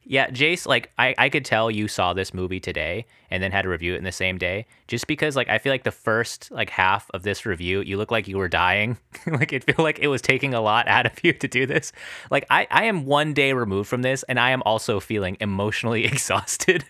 Yeah, 0.06 0.30
Jace, 0.30 0.68
like 0.68 0.92
I, 0.98 1.16
I 1.18 1.30
could 1.30 1.46
tell 1.46 1.72
you 1.72 1.88
saw 1.88 2.14
this 2.14 2.34
movie 2.34 2.60
today 2.60 3.06
and 3.32 3.42
then 3.42 3.52
had 3.52 3.64
to 3.64 3.70
review 3.70 3.94
it 3.94 3.98
in 3.98 4.04
the 4.04 4.12
same 4.12 4.38
day. 4.38 4.66
Just 4.88 5.08
because 5.08 5.36
like 5.36 5.50
I 5.50 5.58
feel 5.58 5.72
like 5.72 5.84
the 5.84 5.92
first 5.92 6.52
like 6.52 6.70
half 6.70 7.10
of 7.14 7.24
this 7.24 7.46
review, 7.46 7.82
you 7.82 7.98
look 7.98 8.12
like 8.12 8.28
you 8.28 8.38
were 8.38 8.50
dying. 8.50 8.98
like 9.28 9.54
it 9.54 9.64
feel 9.64 9.84
like 9.84 10.00
it 10.00 10.08
was 10.08 10.22
taking 10.22 10.54
a 10.54 10.62
lot 10.62 10.88
out 10.88 11.06
of 11.06 11.14
you 11.24 11.34
to 11.34 11.48
do 11.48 11.66
this. 11.66 11.92
Like 12.30 12.46
I, 12.50 12.68
I 12.70 12.86
am 12.86 13.06
one 13.06 13.34
day 13.34 13.54
removed 13.54 13.90
from 13.90 14.02
this 14.02 14.24
and 14.24 14.40
I 14.40 14.52
am 14.52 14.62
also 14.66 15.00
feeling 15.00 15.38
emotionally 15.40 16.06
exhausted 16.06 16.86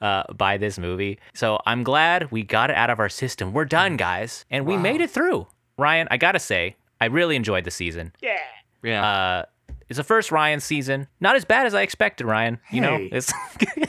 uh, 0.00 0.24
by 0.32 0.56
this 0.56 0.78
movie. 0.78 1.18
So 1.34 1.60
I'm 1.66 1.82
glad 1.82 2.30
we 2.30 2.42
got 2.42 2.70
it 2.70 2.76
out 2.76 2.90
of 2.90 2.98
our 2.98 3.08
system. 3.08 3.52
We're 3.52 3.64
done, 3.64 3.96
guys. 3.96 4.44
And 4.50 4.66
we 4.66 4.76
made 4.76 5.00
it 5.00 5.10
through. 5.10 5.46
Ryan, 5.76 6.06
I 6.10 6.18
gotta 6.18 6.38
say, 6.38 6.76
I 7.00 7.06
really 7.06 7.34
enjoyed 7.36 7.64
the 7.64 7.70
season. 7.70 8.12
Yeah. 8.82 9.04
Uh, 9.04 9.44
it's 9.88 9.96
the 9.96 10.04
first 10.04 10.32
Ryan 10.32 10.60
season. 10.60 11.08
Not 11.20 11.36
as 11.36 11.44
bad 11.44 11.66
as 11.66 11.74
I 11.74 11.82
expected, 11.82 12.26
Ryan. 12.26 12.58
You 12.70 12.80
know, 12.80 13.08
it's. 13.12 13.32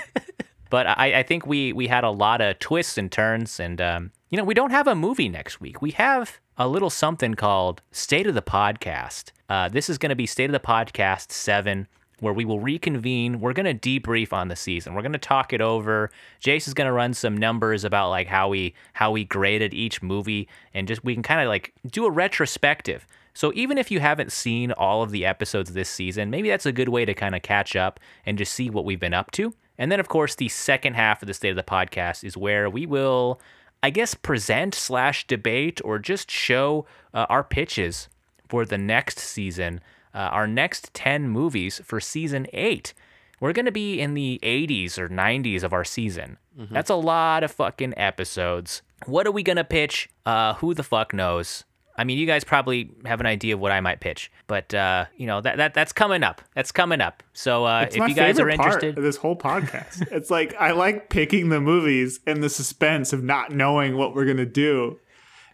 but 0.70 0.88
I, 0.88 1.20
I 1.20 1.24
think 1.24 1.46
we 1.46 1.74
we 1.74 1.88
had 1.88 2.04
a 2.04 2.10
lot 2.10 2.42
of 2.42 2.60
twists 2.60 2.98
and 2.98 3.12
turns, 3.12 3.60
and 3.60 3.80
um, 3.80 4.12
you 4.30 4.38
know, 4.38 4.44
we 4.44 4.54
don't 4.54 4.72
have 4.72 4.88
a 4.88 4.96
movie 4.96 5.30
next 5.30 5.62
week. 5.62 5.82
We 5.82 5.92
have 5.92 6.40
a 6.58 6.68
little 6.68 6.90
something 6.90 7.36
called 7.36 7.82
State 7.92 8.28
of 8.28 8.36
the 8.36 8.42
Podcast. 8.42 9.32
Uh, 9.50 9.70
this 9.70 9.90
is 9.90 9.98
going 9.98 10.10
to 10.10 10.16
be 10.16 10.26
State 10.26 10.46
of 10.46 10.52
the 10.52 10.60
Podcast 10.60 11.32
seven. 11.32 11.88
Where 12.22 12.34
we 12.34 12.46
will 12.46 12.62
reconvene. 12.62 13.42
We're 13.42 13.52
going 13.52 13.78
to 13.78 14.00
debrief 14.00 14.32
on 14.32 14.48
the 14.48 14.56
season. 14.56 14.94
We're 14.94 15.02
going 15.02 15.12
to 15.12 15.18
talk 15.18 15.52
it 15.52 15.60
over. 15.60 16.10
Jace 16.42 16.66
is 16.66 16.74
going 16.74 16.88
to 16.88 16.94
run 16.94 17.14
some 17.14 17.36
numbers 17.36 17.84
about 17.84 18.10
like 18.10 18.28
how 18.28 18.48
we 18.48 18.74
how 18.94 19.12
we 19.12 19.26
graded 19.26 19.74
each 19.74 20.02
movie, 20.02 20.48
and 20.74 20.88
just 20.88 21.04
we 21.04 21.14
can 21.14 21.24
kind 21.24 21.42
of 21.42 21.50
like 21.50 21.74
do 21.86 22.06
a 22.06 22.10
retrospective. 22.10 23.06
So 23.36 23.52
even 23.54 23.78
if 23.78 23.92
you 23.92 24.00
haven't 24.00 24.32
seen 24.32 24.72
all 24.72 25.04
of 25.04 25.12
the 25.12 25.26
episodes 25.26 25.74
this 25.74 25.90
season, 25.90 26.30
maybe 26.30 26.50
that's 26.50 26.66
a 26.66 26.72
good 26.72 26.90
way 26.90 27.04
to 27.04 27.14
kind 27.14 27.36
of 27.36 27.42
catch 27.42 27.76
up 27.76 28.00
and 28.26 28.38
just 28.38 28.54
see 28.54 28.70
what 28.70 28.86
we've 28.86 29.00
been 29.00 29.14
up 29.14 29.30
to. 29.32 29.54
And 29.78 29.92
then 29.92 30.00
of 30.00 30.08
course 30.08 30.36
the 30.36 30.48
second 30.48 30.96
half 30.96 31.22
of 31.22 31.28
the 31.28 31.34
state 31.34 31.50
of 31.50 31.58
the 31.58 31.64
podcast 31.64 32.24
is 32.24 32.38
where 32.38 32.70
we 32.70 32.86
will, 32.86 33.42
I 33.84 33.90
guess, 33.90 34.14
present 34.16 34.74
slash 34.74 35.28
debate 35.28 35.82
or 35.84 36.00
just 36.00 36.32
show 36.32 36.86
uh, 37.14 37.26
our 37.30 37.44
pitches 37.44 38.08
for 38.48 38.64
the 38.66 38.78
next 38.78 39.20
season, 39.20 39.82
uh, 40.14 40.30
our 40.32 40.48
next 40.48 40.94
ten 40.94 41.28
movies 41.28 41.82
for 41.84 42.00
season 42.00 42.48
eight. 42.54 42.94
We're 43.42 43.52
gonna 43.52 43.72
be 43.72 44.00
in 44.00 44.14
the 44.14 44.40
80s 44.44 44.98
or 44.98 45.10
90s 45.10 45.62
of 45.62 45.74
our 45.74 45.84
season. 45.84 46.38
That's 46.72 46.90
a 46.90 46.96
lot 46.96 47.44
of 47.44 47.52
fucking 47.52 47.96
episodes. 47.98 48.82
What 49.08 49.28
are 49.28 49.32
we 49.32 49.44
gonna 49.44 49.66
pitch? 49.66 50.10
Uh, 50.26 50.54
who 50.54 50.74
the 50.74 50.84
fuck 50.84 51.14
knows? 51.14 51.66
I 51.98 52.04
mean, 52.04 52.18
you 52.18 52.26
guys 52.26 52.44
probably 52.44 52.92
have 53.06 53.20
an 53.22 53.26
idea 53.26 53.54
of 53.54 53.60
what 53.62 53.72
I 53.72 53.80
might 53.80 54.00
pitch, 54.02 54.32
but 54.48 54.74
uh, 54.74 55.06
you 55.16 55.28
know 55.28 55.42
that 55.42 55.58
that 55.58 55.74
that's 55.74 55.94
coming 55.94 56.24
up. 56.24 56.42
That's 56.54 56.72
coming 56.72 57.00
up. 57.02 57.24
So 57.34 57.66
uh, 57.66 57.88
if 57.90 57.96
you 57.96 58.14
guys 58.14 58.40
are 58.40 58.50
interested, 58.50 58.96
this 58.96 59.18
whole 59.18 59.36
podcast. 59.38 60.08
it's 60.12 60.30
like 60.30 60.54
I 60.60 60.72
like 60.72 61.10
picking 61.10 61.50
the 61.50 61.62
movies 61.62 62.20
and 62.28 62.44
the 62.44 62.50
suspense 62.50 63.14
of 63.14 63.24
not 63.24 63.52
knowing 63.52 63.96
what 63.98 64.14
we're 64.14 64.26
gonna 64.26 64.46
do, 64.46 65.00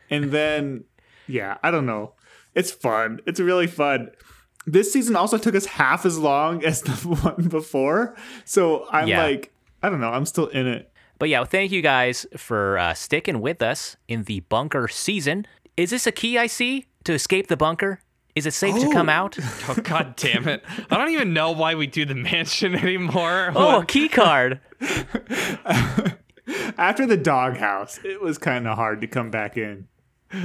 and 0.09 0.31
then 0.31 0.83
yeah, 1.27 1.57
I 1.63 1.69
don't 1.71 1.85
know. 1.85 2.13
It's 2.55 2.71
fun. 2.71 3.19
It's 3.25 3.39
really 3.39 3.67
fun. 3.67 4.09
This 4.67 4.91
season 4.91 5.15
also 5.15 5.37
took 5.37 5.55
us 5.55 5.65
half 5.65 6.05
as 6.05 6.17
long 6.19 6.63
as 6.65 6.81
the 6.81 6.91
one 7.31 7.47
before, 7.49 8.15
so 8.45 8.87
I'm 8.91 9.07
Yeah. 9.07 9.23
like, 9.23 9.53
I 9.81 9.89
don't 9.89 10.01
know. 10.01 10.11
I'm 10.11 10.25
still 10.25 10.47
in 10.47 10.67
it. 10.67 10.91
But 11.17 11.29
yeah, 11.29 11.43
thank 11.43 11.71
you 11.71 11.81
guys 11.83 12.25
for 12.35 12.77
uh, 12.79 12.93
sticking 12.95 13.41
with 13.41 13.61
us 13.61 13.95
in 14.07 14.23
the 14.23 14.39
bunker 14.41 14.87
season. 14.87 15.45
Is 15.81 15.89
this 15.89 16.05
a 16.05 16.11
key 16.11 16.37
I 16.37 16.45
see 16.45 16.85
to 17.05 17.13
escape 17.13 17.47
the 17.47 17.57
bunker? 17.57 18.01
Is 18.35 18.45
it 18.45 18.53
safe 18.53 18.79
to 18.79 18.91
come 18.91 19.09
Oh. 19.09 19.13
out? 19.13 19.37
oh 19.67 19.75
god 19.83 20.15
damn 20.15 20.47
it. 20.47 20.63
I 20.91 20.97
don't 20.97 21.09
even 21.09 21.33
know 21.33 21.49
why 21.51 21.73
we 21.73 21.87
do 21.87 22.05
the 22.05 22.13
mansion 22.13 22.75
anymore. 22.85 23.51
Oh, 23.55 23.79
a 23.81 23.85
key 23.85 24.07
card. 24.07 24.59
After 26.77 27.07
the 27.07 27.17
doghouse, 27.17 27.99
it 28.03 28.21
was 28.21 28.37
kind 28.37 28.67
of 28.67 28.75
hard 28.75 29.01
to 29.01 29.07
come 29.07 29.31
back 29.31 29.57
in. 29.57 29.87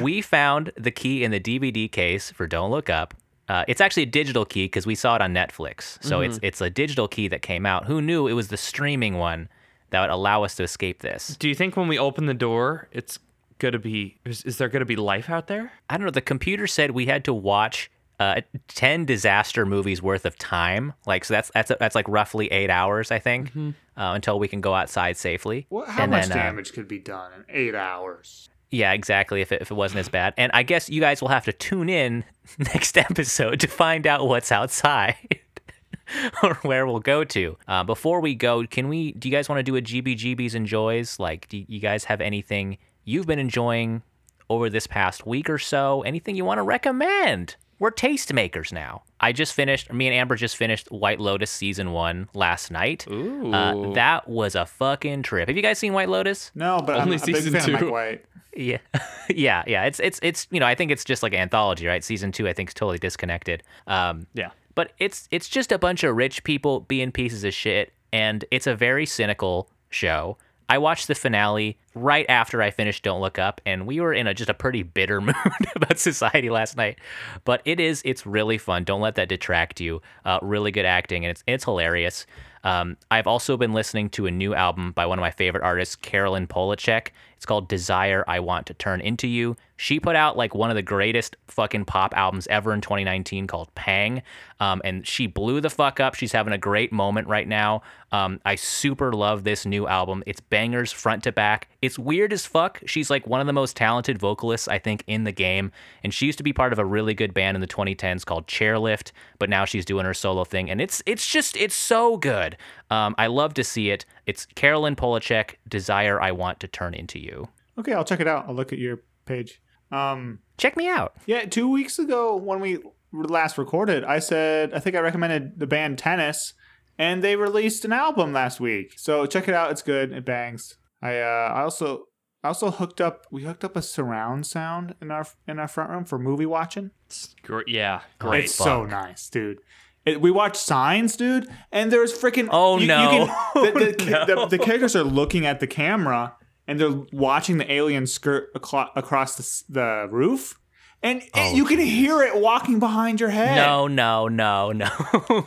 we 0.00 0.22
found 0.22 0.72
the 0.76 0.90
key 0.90 1.22
in 1.22 1.30
the 1.32 1.40
DVD 1.40 1.90
case 1.92 2.30
for 2.30 2.46
Don't 2.46 2.70
Look 2.70 2.88
Up. 2.88 3.12
Uh, 3.46 3.64
it's 3.68 3.80
actually 3.82 4.04
a 4.04 4.06
digital 4.06 4.46
key 4.46 4.64
because 4.64 4.86
we 4.86 4.94
saw 4.94 5.16
it 5.16 5.20
on 5.22 5.34
Netflix. 5.34 6.02
So 6.02 6.22
it's 6.22 6.38
it's 6.42 6.60
a 6.62 6.70
digital 6.70 7.08
key 7.08 7.28
that 7.28 7.42
came 7.42 7.66
out. 7.66 7.84
Who 7.86 8.00
knew 8.00 8.26
it 8.26 8.32
was 8.32 8.48
the 8.48 8.56
streaming 8.56 9.18
one 9.18 9.48
that 9.90 10.00
would 10.00 10.10
allow 10.10 10.42
us 10.44 10.54
to 10.56 10.62
escape 10.62 11.00
this? 11.02 11.36
Do 11.36 11.46
you 11.48 11.54
think 11.54 11.76
when 11.76 11.88
we 11.88 11.98
open 11.98 12.24
the 12.26 12.34
door, 12.34 12.88
it's 12.90 13.18
gonna 13.58 13.78
be? 13.78 14.18
Is, 14.24 14.42
is 14.44 14.58
there 14.58 14.68
gonna 14.68 14.84
be 14.84 14.96
life 14.96 15.30
out 15.30 15.46
there? 15.46 15.72
I 15.90 15.96
don't 15.96 16.04
know. 16.06 16.10
The 16.10 16.20
computer 16.20 16.66
said 16.66 16.90
we 16.92 17.06
had 17.06 17.24
to 17.24 17.34
watch 17.34 17.90
uh, 18.18 18.40
ten 18.68 19.04
disaster 19.04 19.66
movies 19.66 20.00
worth 20.02 20.24
of 20.24 20.38
time. 20.38 20.92
Like 21.06 21.24
so, 21.24 21.34
that's 21.34 21.50
that's 21.54 21.72
that's 21.78 21.94
like 21.94 22.08
roughly 22.08 22.50
eight 22.52 22.70
hours, 22.70 23.10
I 23.10 23.18
think, 23.18 23.52
uh, 23.56 23.72
until 23.96 24.38
we 24.38 24.48
can 24.48 24.60
go 24.60 24.74
outside 24.74 25.16
safely. 25.16 25.66
What, 25.68 25.88
how 25.88 26.02
And 26.04 26.12
much 26.12 26.28
then, 26.28 26.38
uh, 26.38 26.42
damage 26.42 26.72
could 26.72 26.88
be 26.88 26.98
done 26.98 27.32
in 27.34 27.44
eight 27.54 27.74
hours? 27.74 28.48
Yeah, 28.70 28.92
exactly. 28.92 29.42
If 29.42 29.52
it, 29.52 29.62
if 29.62 29.70
it 29.70 29.74
wasn't 29.74 30.00
as 30.00 30.08
bad, 30.08 30.34
and 30.36 30.50
I 30.52 30.62
guess 30.62 30.90
you 30.90 31.00
guys 31.00 31.20
will 31.20 31.28
have 31.28 31.44
to 31.44 31.52
tune 31.52 31.88
in 31.88 32.24
next 32.58 32.98
episode 32.98 33.60
to 33.60 33.68
find 33.68 34.06
out 34.06 34.26
what's 34.26 34.50
outside 34.50 35.38
or 36.42 36.54
where 36.62 36.86
we'll 36.86 37.00
go 37.00 37.22
to. 37.24 37.56
Uh, 37.68 37.84
before 37.84 38.20
we 38.20 38.34
go, 38.34 38.66
can 38.66 38.88
we? 38.88 39.12
Do 39.12 39.28
you 39.28 39.34
guys 39.34 39.48
want 39.48 39.58
to 39.58 39.62
do 39.62 39.76
a 39.76 39.82
GBGBs 39.82 40.54
and 40.54 40.66
joys? 40.66 41.18
Like, 41.20 41.48
do 41.48 41.64
you 41.68 41.80
guys 41.80 42.04
have 42.04 42.20
anything 42.20 42.78
you've 43.06 43.26
been 43.26 43.38
enjoying 43.38 44.02
over 44.50 44.68
this 44.68 44.86
past 44.86 45.26
week 45.26 45.48
or 45.48 45.56
so? 45.58 46.02
Anything 46.02 46.36
you 46.36 46.44
want 46.44 46.58
to 46.58 46.62
recommend? 46.62 47.56
We're 47.78 47.90
tastemakers 47.90 48.72
now. 48.72 49.02
I 49.20 49.32
just 49.32 49.52
finished. 49.54 49.92
Me 49.92 50.06
and 50.06 50.14
Amber 50.14 50.34
just 50.36 50.56
finished 50.56 50.90
White 50.90 51.20
Lotus 51.20 51.50
season 51.50 51.92
one 51.92 52.28
last 52.34 52.70
night. 52.70 53.06
Ooh. 53.10 53.52
Uh, 53.52 53.92
that 53.94 54.28
was 54.28 54.54
a 54.54 54.64
fucking 54.66 55.22
trip. 55.22 55.48
Have 55.48 55.56
you 55.56 55.62
guys 55.62 55.78
seen 55.78 55.92
White 55.92 56.08
Lotus? 56.08 56.50
No, 56.54 56.80
but 56.84 56.96
Only 56.96 57.16
I'm 57.16 57.22
a 57.22 57.26
big 57.26 57.36
season 57.36 57.52
fan 57.52 57.60
of 57.60 57.66
two. 57.66 57.72
Mike 57.86 57.92
White. 57.92 58.24
Yeah, 58.56 58.78
yeah, 59.28 59.62
yeah. 59.66 59.84
It's 59.84 60.00
it's 60.00 60.18
it's 60.22 60.46
you 60.50 60.58
know 60.60 60.64
I 60.66 60.74
think 60.74 60.90
it's 60.90 61.04
just 61.04 61.22
like 61.22 61.34
an 61.34 61.40
anthology, 61.40 61.86
right? 61.86 62.02
Season 62.02 62.32
two 62.32 62.48
I 62.48 62.54
think 62.54 62.70
is 62.70 62.74
totally 62.74 62.96
disconnected. 62.98 63.62
Um, 63.86 64.26
Yeah. 64.32 64.50
but 64.74 64.92
it's 64.98 65.28
it's 65.30 65.46
just 65.46 65.70
a 65.72 65.78
bunch 65.78 66.02
of 66.04 66.16
rich 66.16 66.42
people 66.44 66.80
being 66.80 67.12
pieces 67.12 67.44
of 67.44 67.52
shit, 67.52 67.92
and 68.14 68.42
it's 68.50 68.66
a 68.66 68.74
very 68.74 69.04
cynical 69.04 69.68
show. 69.90 70.38
I 70.68 70.78
watched 70.78 71.06
the 71.06 71.14
finale 71.14 71.78
right 71.94 72.26
after 72.28 72.60
I 72.60 72.70
finished 72.70 73.02
Don't 73.04 73.20
Look 73.20 73.38
Up, 73.38 73.60
and 73.64 73.86
we 73.86 74.00
were 74.00 74.12
in 74.12 74.26
a 74.26 74.34
just 74.34 74.50
a 74.50 74.54
pretty 74.54 74.82
bitter 74.82 75.20
mood 75.22 75.34
about 75.74 75.98
society 75.98 76.50
last 76.50 76.76
night. 76.76 76.98
But 77.44 77.62
it 77.64 77.78
is 77.78 78.02
it's 78.04 78.26
really 78.26 78.58
fun. 78.58 78.84
Don't 78.84 79.00
let 79.00 79.14
that 79.14 79.28
detract 79.28 79.80
you. 79.80 80.02
Uh, 80.24 80.38
really 80.42 80.72
good 80.72 80.84
acting, 80.84 81.24
and 81.24 81.30
it's 81.30 81.44
it's 81.46 81.64
hilarious. 81.64 82.26
Um, 82.64 82.96
I've 83.12 83.28
also 83.28 83.56
been 83.56 83.72
listening 83.72 84.10
to 84.10 84.26
a 84.26 84.30
new 84.30 84.52
album 84.52 84.90
by 84.90 85.06
one 85.06 85.18
of 85.18 85.22
my 85.22 85.30
favorite 85.30 85.62
artists, 85.62 85.94
Caroline 85.94 86.48
Polachek. 86.48 87.08
It's 87.36 87.46
called 87.46 87.68
Desire 87.68 88.24
I 88.26 88.40
Want 88.40 88.66
to 88.66 88.74
Turn 88.74 89.00
Into 89.00 89.28
You. 89.28 89.56
She 89.76 90.00
put 90.00 90.16
out 90.16 90.38
like 90.38 90.54
one 90.54 90.70
of 90.70 90.76
the 90.76 90.82
greatest 90.82 91.36
fucking 91.48 91.84
pop 91.84 92.16
albums 92.16 92.46
ever 92.46 92.72
in 92.72 92.80
2019 92.80 93.46
called 93.46 93.74
Pang. 93.74 94.22
Um, 94.58 94.80
and 94.84 95.06
she 95.06 95.26
blew 95.26 95.60
the 95.60 95.68
fuck 95.68 96.00
up. 96.00 96.14
She's 96.14 96.32
having 96.32 96.54
a 96.54 96.58
great 96.58 96.92
moment 96.92 97.28
right 97.28 97.46
now. 97.46 97.82
Um, 98.10 98.40
I 98.46 98.54
super 98.54 99.12
love 99.12 99.44
this 99.44 99.66
new 99.66 99.86
album. 99.86 100.22
It's 100.26 100.40
bangers 100.40 100.92
front 100.92 101.24
to 101.24 101.32
back. 101.32 101.68
It's 101.82 101.98
weird 101.98 102.32
as 102.32 102.46
fuck. 102.46 102.80
She's 102.86 103.10
like 103.10 103.26
one 103.26 103.42
of 103.42 103.46
the 103.46 103.52
most 103.52 103.76
talented 103.76 104.18
vocalists, 104.18 104.66
I 104.66 104.78
think, 104.78 105.04
in 105.06 105.24
the 105.24 105.32
game. 105.32 105.72
And 106.02 106.14
she 106.14 106.24
used 106.24 106.38
to 106.38 106.44
be 106.44 106.54
part 106.54 106.72
of 106.72 106.78
a 106.78 106.84
really 106.84 107.12
good 107.12 107.34
band 107.34 107.54
in 107.54 107.60
the 107.60 107.66
2010s 107.66 108.24
called 108.24 108.46
Chairlift, 108.46 109.12
but 109.38 109.50
now 109.50 109.66
she's 109.66 109.84
doing 109.84 110.06
her 110.06 110.14
solo 110.14 110.44
thing. 110.44 110.70
And 110.70 110.80
it's 110.80 111.02
it's 111.04 111.26
just, 111.26 111.54
it's 111.58 111.74
so 111.74 112.16
good. 112.16 112.56
Um, 112.90 113.14
I 113.18 113.26
love 113.26 113.52
to 113.54 113.64
see 113.64 113.90
it. 113.90 114.06
It's 114.26 114.44
Caroline 114.44 114.96
Polachek, 114.96 115.54
Desire 115.68 116.20
I 116.20 116.32
Want 116.32 116.60
to 116.60 116.68
Turn 116.68 116.94
Into 116.94 117.18
You. 117.18 117.48
Okay, 117.78 117.92
I'll 117.92 118.04
check 118.04 118.20
it 118.20 118.26
out. 118.26 118.46
I'll 118.48 118.54
look 118.54 118.72
at 118.72 118.78
your 118.78 119.00
page. 119.24 119.60
Um, 119.92 120.40
Check 120.58 120.76
me 120.76 120.88
out. 120.88 121.14
yeah, 121.26 121.44
two 121.44 121.68
weeks 121.70 121.98
ago 121.98 122.34
when 122.36 122.60
we 122.60 122.78
last 123.12 123.56
recorded, 123.56 124.02
I 124.04 124.18
said 124.18 124.72
I 124.74 124.80
think 124.80 124.96
I 124.96 125.00
recommended 125.00 125.58
the 125.60 125.66
band 125.66 125.98
Tennis, 125.98 126.54
and 126.98 127.22
they 127.22 127.36
released 127.36 127.84
an 127.84 127.92
album 127.92 128.32
last 128.32 128.58
week. 128.58 128.94
So 128.96 129.26
check 129.26 129.46
it 129.48 129.54
out. 129.54 129.70
It's 129.70 129.82
good. 129.82 130.12
It 130.12 130.24
bangs. 130.24 130.76
I 131.00 131.18
uh, 131.20 131.52
I 131.54 131.62
also 131.62 132.06
I 132.42 132.48
also 132.48 132.70
hooked 132.72 133.00
up. 133.00 133.26
We 133.30 133.44
hooked 133.44 133.62
up 133.64 133.76
a 133.76 133.82
surround 133.82 134.46
sound 134.46 134.94
in 135.00 135.10
our 135.12 135.26
in 135.46 135.58
our 135.60 135.68
front 135.68 135.90
room 135.90 136.04
for 136.04 136.18
movie 136.18 136.46
watching. 136.46 136.90
It's 137.06 137.36
great. 137.42 137.68
Yeah. 137.68 138.00
Great. 138.18 138.44
it's 138.44 138.54
so 138.54 138.84
nice, 138.84 139.28
dude. 139.28 139.58
We 140.06 140.30
watched 140.30 140.56
Signs, 140.56 141.16
dude, 141.16 141.48
and 141.72 141.90
there's 141.90 142.12
freaking. 142.16 142.48
Oh, 142.52 142.78
no. 142.78 143.26
can, 143.54 143.74
the, 143.74 143.94
the, 143.98 144.10
no. 144.26 144.46
the, 144.46 144.56
the 144.56 144.58
characters 144.58 144.94
are 144.94 145.02
looking 145.02 145.46
at 145.46 145.58
the 145.60 145.66
camera 145.66 146.36
and 146.68 146.78
they're 146.80 146.92
watching 147.12 147.58
the 147.58 147.70
alien 147.72 148.06
skirt 148.06 148.52
aclo- 148.54 148.90
across 148.96 149.36
the, 149.36 149.72
the 149.72 150.08
roof, 150.10 150.58
and 151.02 151.22
it- 151.22 151.30
Oh, 151.34 151.54
you 151.54 151.64
can 151.64 151.78
hear 151.80 152.22
it 152.22 152.36
walking 152.40 152.78
behind 152.78 153.20
your 153.20 153.30
head. 153.30 153.56
No, 153.56 153.86
no, 153.88 154.28
no, 154.28 154.70
no. 154.72 154.88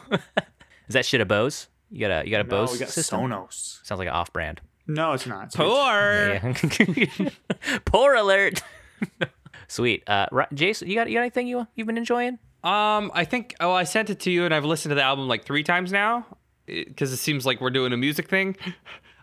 Is 0.88 0.94
that 0.94 1.06
shit 1.06 1.22
a 1.22 1.26
Bose? 1.26 1.68
You 1.92 2.08
got 2.08 2.22
a 2.22 2.26
you 2.26 2.32
got 2.32 2.42
a 2.42 2.44
no, 2.44 2.50
Bose 2.50 2.72
we 2.74 2.80
got 2.80 2.90
system? 2.90 3.20
Sonos. 3.22 3.80
Sounds 3.86 4.00
like 4.00 4.08
an 4.08 4.14
off-brand. 4.14 4.62
No, 4.88 5.14
it's 5.14 5.26
not. 5.28 5.46
It's 5.46 5.56
Poor. 5.56 7.32
Poor 7.86 8.16
alert. 8.16 8.62
Sweet. 9.68 10.04
Uh, 10.08 10.26
Jason, 10.54 10.88
you 10.90 10.96
got 10.96 11.08
you 11.10 11.16
got 11.16 11.22
anything 11.22 11.48
you 11.48 11.68
you've 11.76 11.88
been 11.88 11.98
enjoying? 11.98 12.40
Um, 12.64 13.12
I 13.14 13.26
think. 13.26 13.56
Oh, 13.60 13.72
I 13.72 13.84
sent 13.84 14.10
it 14.10 14.20
to 14.22 14.32
you, 14.32 14.46
and 14.46 14.54
I've 14.54 14.66
listened 14.66 14.92
to 14.92 14.96
the 14.96 15.04
album 15.04 15.28
like 15.28 15.46
three 15.46 15.64
times 15.64 15.92
now, 15.92 16.26
because 16.66 17.14
it 17.14 17.18
seems 17.18 17.46
like 17.46 17.62
we're 17.62 17.70
doing 17.70 17.94
a 17.94 17.98
music 17.98 18.28
thing. 18.28 18.56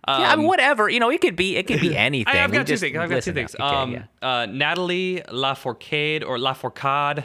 Um, 0.08 0.20
yeah, 0.20 0.32
I 0.32 0.36
mean, 0.36 0.46
whatever. 0.46 0.88
You 0.88 1.00
know, 1.00 1.10
it 1.10 1.20
could 1.20 1.36
be 1.36 1.56
it 1.56 1.66
could 1.66 1.80
be 1.80 1.96
anything. 2.08 2.34
I, 2.34 2.38
have 2.38 2.52
got 2.52 2.66
two 2.66 2.76
things. 2.76 2.96
I've 2.96 3.10
got 3.10 3.22
two 3.22 3.32
things. 3.32 3.54
Okay, 3.54 3.64
um, 3.64 3.92
yeah. 3.92 4.04
uh, 4.22 4.46
Natalie 4.46 5.22
Lafourcade 5.28 6.24
or 6.26 6.38
Lafourcade, 6.38 7.24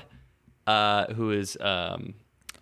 uh, 0.68 1.14
who 1.14 1.32
is 1.32 1.58
um, 1.62 2.16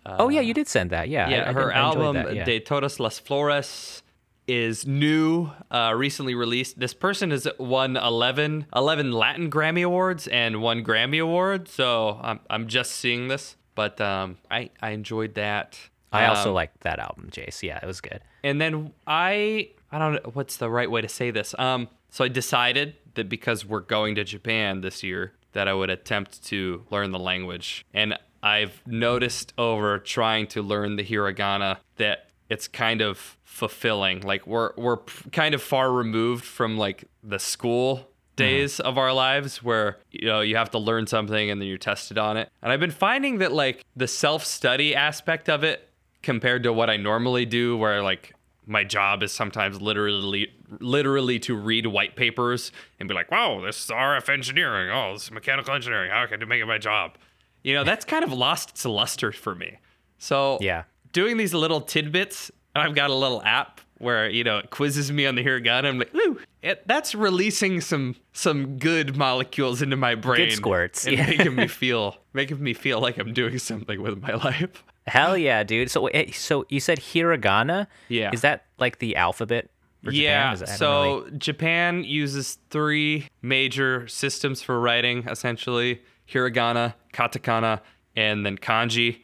oh 0.06 0.28
yeah, 0.28 0.40
you 0.40 0.54
did 0.54 0.68
send 0.68 0.90
that. 0.90 1.08
Yeah. 1.08 1.28
Yeah, 1.28 1.48
I 1.48 1.52
her 1.52 1.72
I 1.72 1.78
album 1.78 2.14
that, 2.14 2.34
yeah. 2.34 2.44
De 2.44 2.60
Todas 2.60 3.00
las 3.00 3.18
Flores 3.18 4.02
is 4.50 4.86
new, 4.86 5.50
uh, 5.70 5.92
recently 5.96 6.34
released. 6.34 6.78
This 6.80 6.92
person 6.94 7.30
has 7.30 7.46
won 7.58 7.96
11, 7.96 8.66
11 8.74 9.12
Latin 9.12 9.50
Grammy 9.50 9.84
Awards 9.84 10.26
and 10.26 10.60
one 10.60 10.84
Grammy 10.84 11.22
Award. 11.22 11.68
So 11.68 12.18
I'm, 12.22 12.40
I'm 12.50 12.66
just 12.66 12.92
seeing 12.92 13.28
this, 13.28 13.56
but 13.74 14.00
um, 14.00 14.38
I, 14.50 14.70
I 14.80 14.90
enjoyed 14.90 15.34
that. 15.34 15.78
I 16.12 16.26
also 16.26 16.48
Um, 16.48 16.54
liked 16.56 16.80
that 16.80 16.98
album, 16.98 17.28
Jace. 17.30 17.62
Yeah, 17.62 17.78
it 17.80 17.86
was 17.86 18.00
good. 18.00 18.20
and 18.42 18.60
then 18.60 18.92
I 19.06 19.70
I 19.92 19.98
don't 19.98 20.14
know 20.14 20.30
what's 20.34 20.56
the 20.56 20.68
right 20.70 20.90
way 20.90 21.00
to 21.00 21.08
say 21.08 21.30
this. 21.30 21.54
Um, 21.58 21.88
so 22.10 22.24
I 22.24 22.28
decided 22.28 22.94
that 23.14 23.28
because 23.28 23.64
we're 23.64 23.80
going 23.80 24.14
to 24.16 24.24
Japan 24.24 24.80
this 24.80 25.02
year, 25.04 25.32
that 25.52 25.68
I 25.68 25.74
would 25.74 25.90
attempt 25.90 26.44
to 26.46 26.84
learn 26.90 27.10
the 27.12 27.18
language. 27.18 27.84
And 27.94 28.16
I've 28.42 28.80
noticed 28.86 29.52
over 29.58 29.98
trying 29.98 30.46
to 30.48 30.62
learn 30.62 30.96
the 30.96 31.04
hiragana 31.04 31.78
that 31.96 32.26
it's 32.48 32.66
kind 32.68 33.00
of 33.02 33.36
fulfilling. 33.50 34.20
Like 34.20 34.46
we're 34.46 34.70
we're 34.76 34.98
kind 35.32 35.54
of 35.54 35.62
far 35.62 35.92
removed 35.92 36.44
from 36.44 36.78
like 36.78 37.04
the 37.22 37.38
school 37.40 37.96
mm-hmm. 37.96 38.36
days 38.36 38.78
of 38.80 38.96
our 38.96 39.12
lives 39.12 39.62
where 39.62 39.98
you 40.12 40.28
know 40.28 40.40
you 40.40 40.56
have 40.56 40.70
to 40.70 40.78
learn 40.78 41.06
something 41.08 41.50
and 41.50 41.60
then 41.60 41.68
you're 41.68 41.76
tested 41.76 42.16
on 42.16 42.36
it. 42.36 42.48
And 42.62 42.72
I've 42.72 42.80
been 42.80 42.92
finding 42.92 43.38
that 43.38 43.52
like 43.52 43.84
the 43.96 44.06
self-study 44.06 44.94
aspect 44.94 45.48
of 45.48 45.64
it 45.64 45.88
compared 46.22 46.62
to 46.62 46.72
what 46.72 46.88
I 46.88 46.96
normally 46.96 47.44
do 47.44 47.76
where 47.76 48.02
like 48.02 48.34
my 48.66 48.84
job 48.84 49.22
is 49.22 49.32
sometimes 49.32 49.82
literally 49.82 50.46
literally 50.78 51.40
to 51.40 51.56
read 51.56 51.88
white 51.88 52.14
papers 52.14 52.70
and 53.00 53.08
be 53.08 53.14
like, 53.14 53.32
"Wow, 53.32 53.60
this 53.60 53.84
is 53.84 53.90
RF 53.90 54.28
engineering. 54.28 54.90
Oh, 54.90 55.14
this 55.14 55.24
is 55.24 55.32
mechanical 55.32 55.74
engineering. 55.74 56.12
How 56.12 56.24
can 56.26 56.40
I 56.40 56.46
make 56.46 56.62
it 56.62 56.66
my 56.66 56.78
job?" 56.78 57.18
You 57.64 57.74
know, 57.74 57.82
that's 57.84 58.04
kind 58.04 58.22
of 58.22 58.32
lost 58.32 58.70
its 58.70 58.86
luster 58.86 59.32
for 59.32 59.54
me. 59.54 59.78
So, 60.18 60.56
Yeah. 60.60 60.84
doing 61.12 61.36
these 61.36 61.52
little 61.52 61.80
tidbits, 61.80 62.50
I've 62.74 62.94
got 62.94 63.10
a 63.10 63.14
little 63.14 63.42
app 63.42 63.80
where, 63.98 64.28
you 64.30 64.44
know, 64.44 64.58
it 64.58 64.70
quizzes 64.70 65.10
me 65.12 65.26
on 65.26 65.34
the 65.34 65.44
hiragana. 65.44 65.86
I'm 65.86 65.98
like, 65.98 66.14
"Ooh, 66.14 66.38
it, 66.62 66.86
that's 66.86 67.14
releasing 67.14 67.80
some 67.80 68.16
some 68.32 68.78
good 68.78 69.16
molecules 69.16 69.82
into 69.82 69.96
my 69.96 70.14
brain." 70.14 70.48
Good 70.48 70.52
squirts, 70.56 71.06
And 71.06 71.16
yeah. 71.16 71.26
making 71.26 71.54
me 71.54 71.66
feel 71.82 72.16
making 72.32 72.62
me 72.62 72.72
feel 72.74 73.00
like 73.00 73.18
I'm 73.18 73.32
doing 73.32 73.58
something 73.58 74.00
with 74.00 74.20
my 74.22 74.34
life. 74.34 74.84
Hell 75.06 75.36
yeah, 75.36 75.62
dude. 75.64 75.90
So 75.90 76.06
eh, 76.08 76.30
so 76.32 76.64
you 76.68 76.80
said 76.80 76.98
hiragana? 77.00 77.86
Yeah. 78.08 78.30
Is 78.32 78.40
that 78.42 78.64
like 78.78 78.98
the 78.98 79.16
alphabet? 79.16 79.70
for 80.02 80.12
Japan? 80.12 80.22
Yeah. 80.22 80.52
Is 80.54 80.60
that- 80.60 80.68
So 80.78 81.18
really- 81.24 81.36
Japan 81.38 82.04
uses 82.04 82.56
three 82.70 83.28
major 83.42 84.08
systems 84.08 84.62
for 84.62 84.80
writing, 84.80 85.26
essentially 85.28 86.00
hiragana, 86.26 86.94
katakana, 87.12 87.80
and 88.16 88.46
then 88.46 88.56
kanji. 88.56 89.18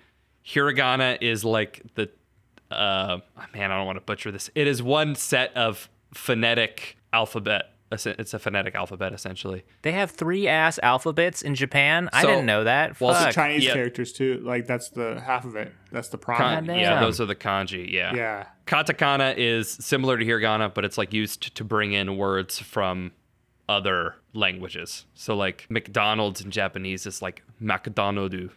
Hiragana 0.44 1.16
is 1.22 1.44
like 1.44 1.82
the 1.94 2.10
uh 2.70 3.18
man, 3.54 3.70
I 3.70 3.76
don't 3.76 3.86
want 3.86 3.96
to 3.96 4.04
butcher 4.04 4.30
this. 4.32 4.50
It 4.54 4.66
is 4.66 4.82
one 4.82 5.14
set 5.14 5.54
of 5.56 5.88
phonetic 6.14 6.96
alphabet. 7.12 7.72
It's 7.92 8.34
a 8.34 8.38
phonetic 8.40 8.74
alphabet 8.74 9.12
essentially. 9.12 9.64
they 9.82 9.92
have 9.92 10.10
three 10.10 10.48
ass 10.48 10.80
alphabets 10.82 11.40
in 11.42 11.54
Japan. 11.54 12.08
I 12.12 12.22
didn't 12.26 12.44
know 12.46 12.64
that. 12.64 13.00
well, 13.00 13.10
Also 13.10 13.26
Fuck. 13.26 13.34
Chinese 13.34 13.64
yeah. 13.64 13.74
characters 13.74 14.12
too. 14.12 14.40
Like 14.44 14.66
that's 14.66 14.88
the 14.90 15.20
half 15.24 15.44
of 15.44 15.54
it. 15.54 15.72
That's 15.92 16.08
the 16.08 16.18
Kan- 16.18 16.24
problem. 16.36 16.66
Goddamn. 16.66 16.80
yeah, 16.80 17.00
those 17.00 17.20
are 17.20 17.26
the 17.26 17.36
kanji. 17.36 17.88
Yeah. 17.90 18.12
yeah. 18.14 18.46
Katakana 18.66 19.34
is 19.36 19.70
similar 19.70 20.18
to 20.18 20.24
hiragana, 20.24 20.74
but 20.74 20.84
it's 20.84 20.98
like 20.98 21.12
used 21.12 21.54
to 21.54 21.62
bring 21.64 21.92
in 21.92 22.16
words 22.16 22.58
from 22.58 23.12
other 23.68 24.16
languages. 24.32 25.06
So 25.14 25.36
like 25.36 25.66
McDonald's 25.70 26.40
in 26.40 26.50
Japanese 26.50 27.06
is 27.06 27.22
like 27.22 27.44
McDonald's. 27.60 28.50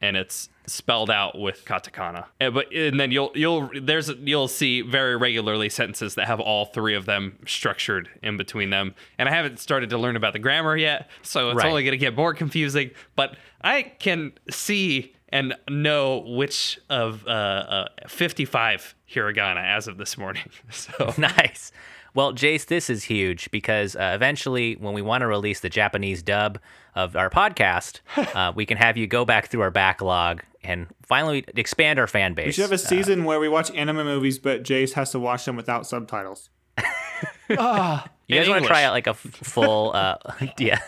And 0.00 0.16
it's 0.16 0.48
spelled 0.66 1.10
out 1.10 1.38
with 1.38 1.64
katakana. 1.64 2.26
And, 2.40 2.54
but 2.54 2.72
and 2.72 2.98
then 2.98 3.10
you'll 3.10 3.32
you'll 3.34 3.70
there's 3.80 4.08
you'll 4.08 4.48
see 4.48 4.80
very 4.82 5.16
regularly 5.16 5.68
sentences 5.68 6.14
that 6.14 6.26
have 6.26 6.40
all 6.40 6.66
three 6.66 6.94
of 6.94 7.06
them 7.06 7.38
structured 7.46 8.08
in 8.22 8.36
between 8.36 8.70
them. 8.70 8.94
And 9.18 9.28
I 9.28 9.32
haven't 9.32 9.58
started 9.58 9.90
to 9.90 9.98
learn 9.98 10.16
about 10.16 10.32
the 10.32 10.38
grammar 10.38 10.76
yet, 10.76 11.10
so 11.22 11.50
it's 11.50 11.58
Right. 11.58 11.66
only 11.66 11.82
going 11.82 11.92
to 11.92 11.98
get 11.98 12.14
more 12.16 12.34
confusing. 12.34 12.90
But 13.16 13.36
I 13.62 13.82
can 13.82 14.32
see 14.50 15.14
and 15.32 15.54
know 15.68 16.18
which 16.26 16.80
of 16.90 17.24
uh, 17.26 17.30
uh, 17.30 17.88
55 18.08 18.94
hiragana 19.12 19.62
as 19.64 19.86
of 19.86 19.96
this 19.98 20.16
morning. 20.18 20.42
So 20.70 21.14
nice. 21.18 21.72
Well, 22.14 22.32
Jace, 22.32 22.66
this 22.66 22.90
is 22.90 23.04
huge 23.04 23.50
because 23.50 23.94
uh, 23.96 24.12
eventually, 24.14 24.74
when 24.74 24.94
we 24.94 25.02
want 25.02 25.22
to 25.22 25.26
release 25.26 25.60
the 25.60 25.68
Japanese 25.68 26.22
dub 26.22 26.58
of 26.94 27.14
our 27.16 27.30
podcast, 27.30 28.00
uh, 28.34 28.52
we 28.54 28.66
can 28.66 28.76
have 28.78 28.96
you 28.96 29.06
go 29.06 29.24
back 29.24 29.48
through 29.48 29.60
our 29.60 29.70
backlog 29.70 30.42
and 30.64 30.86
finally 31.02 31.44
expand 31.56 31.98
our 31.98 32.06
fan 32.06 32.34
base. 32.34 32.46
We 32.46 32.52
should 32.52 32.62
have 32.62 32.72
a 32.72 32.78
season 32.78 33.24
where 33.24 33.38
we 33.40 33.48
watch 33.48 33.70
anime 33.72 33.96
movies, 34.04 34.38
but 34.38 34.62
Jace 34.64 34.92
has 34.94 35.10
to 35.12 35.18
watch 35.18 35.44
them 35.44 35.56
without 35.56 35.86
subtitles. 35.86 36.50
you 37.48 37.56
guys 37.56 38.48
want 38.48 38.62
to 38.62 38.66
try 38.68 38.84
out 38.84 38.92
like 38.92 39.06
a 39.06 39.10
f- 39.10 39.18
full, 39.18 39.92
uh, 39.94 40.16
yeah, 40.58 40.80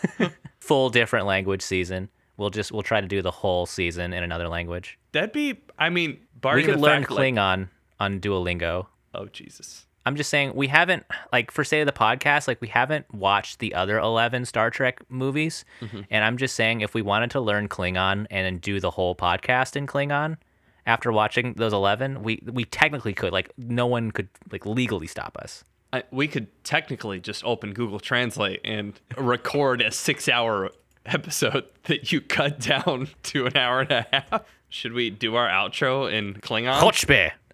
full 0.61 0.91
different 0.91 1.27
language 1.27 1.63
season? 1.63 2.09
We'll 2.37 2.51
just 2.51 2.73
we'll 2.73 2.83
try 2.83 3.01
to 3.01 3.07
do 3.07 3.23
the 3.23 3.31
whole 3.31 3.67
season 3.67 4.13
in 4.13 4.23
another 4.23 4.49
language. 4.49 4.99
that'd 5.13 5.33
be, 5.33 5.61
I 5.79 5.91
mean, 5.91 6.11
We 6.13 6.19
barring 6.41 6.65
could 6.67 6.75
the 6.77 6.81
learn 6.81 7.03
fact, 7.03 7.13
like- 7.13 7.35
Klingon 7.35 7.69
on 8.01 8.21
Duolingo. 8.21 8.87
oh 9.15 9.27
Jesus. 9.27 9.87
I'm 10.05 10.17
just 10.17 10.31
saying 10.31 10.55
we 10.55 10.67
haven't 10.67 11.05
like 11.33 11.51
for 11.51 11.65
say 11.65 11.81
of 11.81 11.87
the 11.87 11.93
podcast 11.93 12.49
like 12.49 12.61
we 12.61 12.69
haven't 12.69 13.13
watched 13.15 13.59
the 13.59 13.75
other 13.75 13.99
11 13.99 14.47
Star 14.47 14.71
Trek 14.71 15.01
movies 15.09 15.65
mm-hmm. 15.81 16.01
and 16.11 16.25
I'm 16.25 16.37
just 16.37 16.55
saying 16.57 16.81
if 16.81 16.95
we 16.95 17.03
wanted 17.03 17.31
to 17.33 17.41
learn 17.41 17.69
Klingon 17.69 18.27
and 18.31 18.47
then 18.47 18.59
do 18.59 18.81
the 18.81 18.91
whole 18.91 19.15
podcast 19.15 19.77
in 19.77 19.87
Klingon 19.87 20.37
after 20.87 21.13
watching 21.13 21.55
those 21.55 21.73
11 21.73 22.23
we 22.23 22.43
we 22.53 22.65
technically 22.65 23.15
could 23.15 23.33
like 23.33 23.53
no 23.57 23.87
one 23.87 24.11
could 24.11 24.29
like 24.51 24.67
legally 24.67 25.07
stop 25.07 25.37
us. 25.41 25.65
I, 25.93 26.05
we 26.11 26.27
could 26.27 26.49
technically 26.65 27.21
just 27.21 27.45
open 27.45 27.75
Google 27.75 28.01
Translate 28.01 28.61
and 28.65 28.99
record 29.17 29.83
a 29.83 29.91
six 29.91 30.29
hour 30.29 30.71
episode 31.07 31.67
that 31.85 32.13
you 32.13 32.21
cut 32.21 32.61
down 32.61 33.09
to 33.25 33.47
an 33.47 33.57
hour 33.57 33.81
and 33.81 33.91
a 33.91 34.07
half. 34.13 34.43
Should 34.69 34.95
we 34.95 35.11
do 35.11 35.37
our 35.37 35.49
outro 35.49 36.11
in 36.11 36.35
Klingon? 36.35 36.81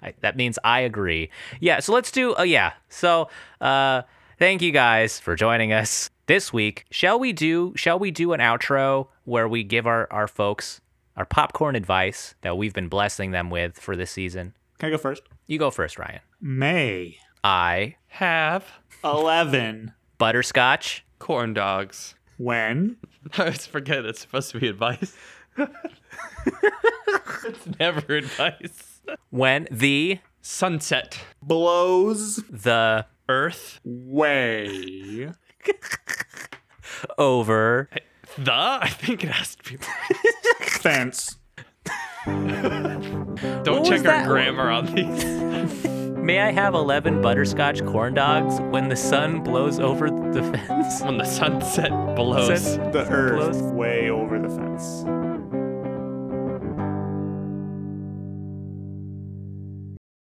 I, 0.03 0.15
that 0.21 0.37
means 0.37 0.59
I 0.65 0.81
agree. 0.81 1.31
Yeah, 1.61 1.81
so 1.81 1.93
let's 1.93 2.11
do. 2.11 2.35
Oh 2.37 2.43
yeah. 2.43 2.73
So, 2.89 3.29
uh, 3.61 4.03
thank 4.39 4.63
you 4.63 4.73
guys 4.73 5.19
for 5.19 5.35
joining 5.37 5.73
us 5.73 6.11
this 6.27 6.53
week. 6.53 6.85
Shall 6.91 7.19
we 7.19 7.33
do? 7.33 7.73
Shall 7.77 7.99
we 7.99 8.11
do 8.11 8.33
an 8.33 8.41
outro 8.41 9.09
where 9.25 9.49
we 9.49 9.65
give 9.65 9.87
our 9.87 10.09
our 10.13 10.29
folks 10.29 10.81
our 11.17 11.25
popcorn 11.25 11.75
advice 11.75 12.35
that 12.43 12.57
we've 12.57 12.75
been 12.75 12.89
blessing 12.89 13.33
them 13.33 13.51
with 13.51 13.79
for 13.79 13.97
this 13.97 14.11
season? 14.11 14.55
Can 14.79 14.89
I 14.89 14.91
go 14.93 14.99
first? 14.99 15.23
You 15.49 15.59
go 15.59 15.71
first, 15.71 15.99
Ryan. 15.99 16.21
May 16.41 17.19
I 17.43 17.97
Have 18.09 18.65
11. 19.03 19.93
butterscotch. 20.19 21.05
corn 21.19 21.55
dogs. 21.55 22.15
When 22.37 22.97
I 23.37 23.41
always 23.43 23.67
forget 23.67 24.05
it's 24.05 24.21
supposed 24.21 24.53
to 24.53 24.61
be 24.61 24.69
advice. 24.69 25.17
it's 27.45 27.67
never 27.81 28.15
advice. 28.15 28.88
When 29.31 29.67
the 29.71 30.19
Sunset. 30.41 31.19
blows 31.43 32.37
the 32.51 33.07
Earth. 33.29 33.81
way. 33.85 35.31
over 37.19 37.89
The? 38.37 38.53
I 38.53 38.89
think 38.89 39.25
it 39.25 39.31
has 39.31 39.57
to 39.57 39.73
be. 39.73 39.85
Fence. 40.67 41.37
Don't 42.27 43.81
was 43.81 43.89
check 43.89 43.99
our 44.01 44.05
that? 44.05 44.27
grammar 44.27 44.71
on 44.71 44.87
these. 44.95 45.85
May 46.19 46.41
I 46.41 46.53
have 46.53 46.75
11 46.75 47.23
butterscotch 47.23 47.85
corn 47.87 48.15
dogs 48.15 48.61
when 48.71 48.89
the 48.89 48.97
sun 48.97 49.43
blows 49.43 49.79
over 49.81 50.11
the 50.11 50.43
fence? 50.43 51.01
When 51.03 51.17
the 51.19 51.25
sunset 51.25 51.91
blows. 52.17 52.63
Sunset 52.63 52.93
The 52.93 53.07
earth 53.11 53.53
blows. 53.59 53.73
way 53.73 54.11
over 54.11 54.39
the 54.39 54.49
fence. 54.49 55.05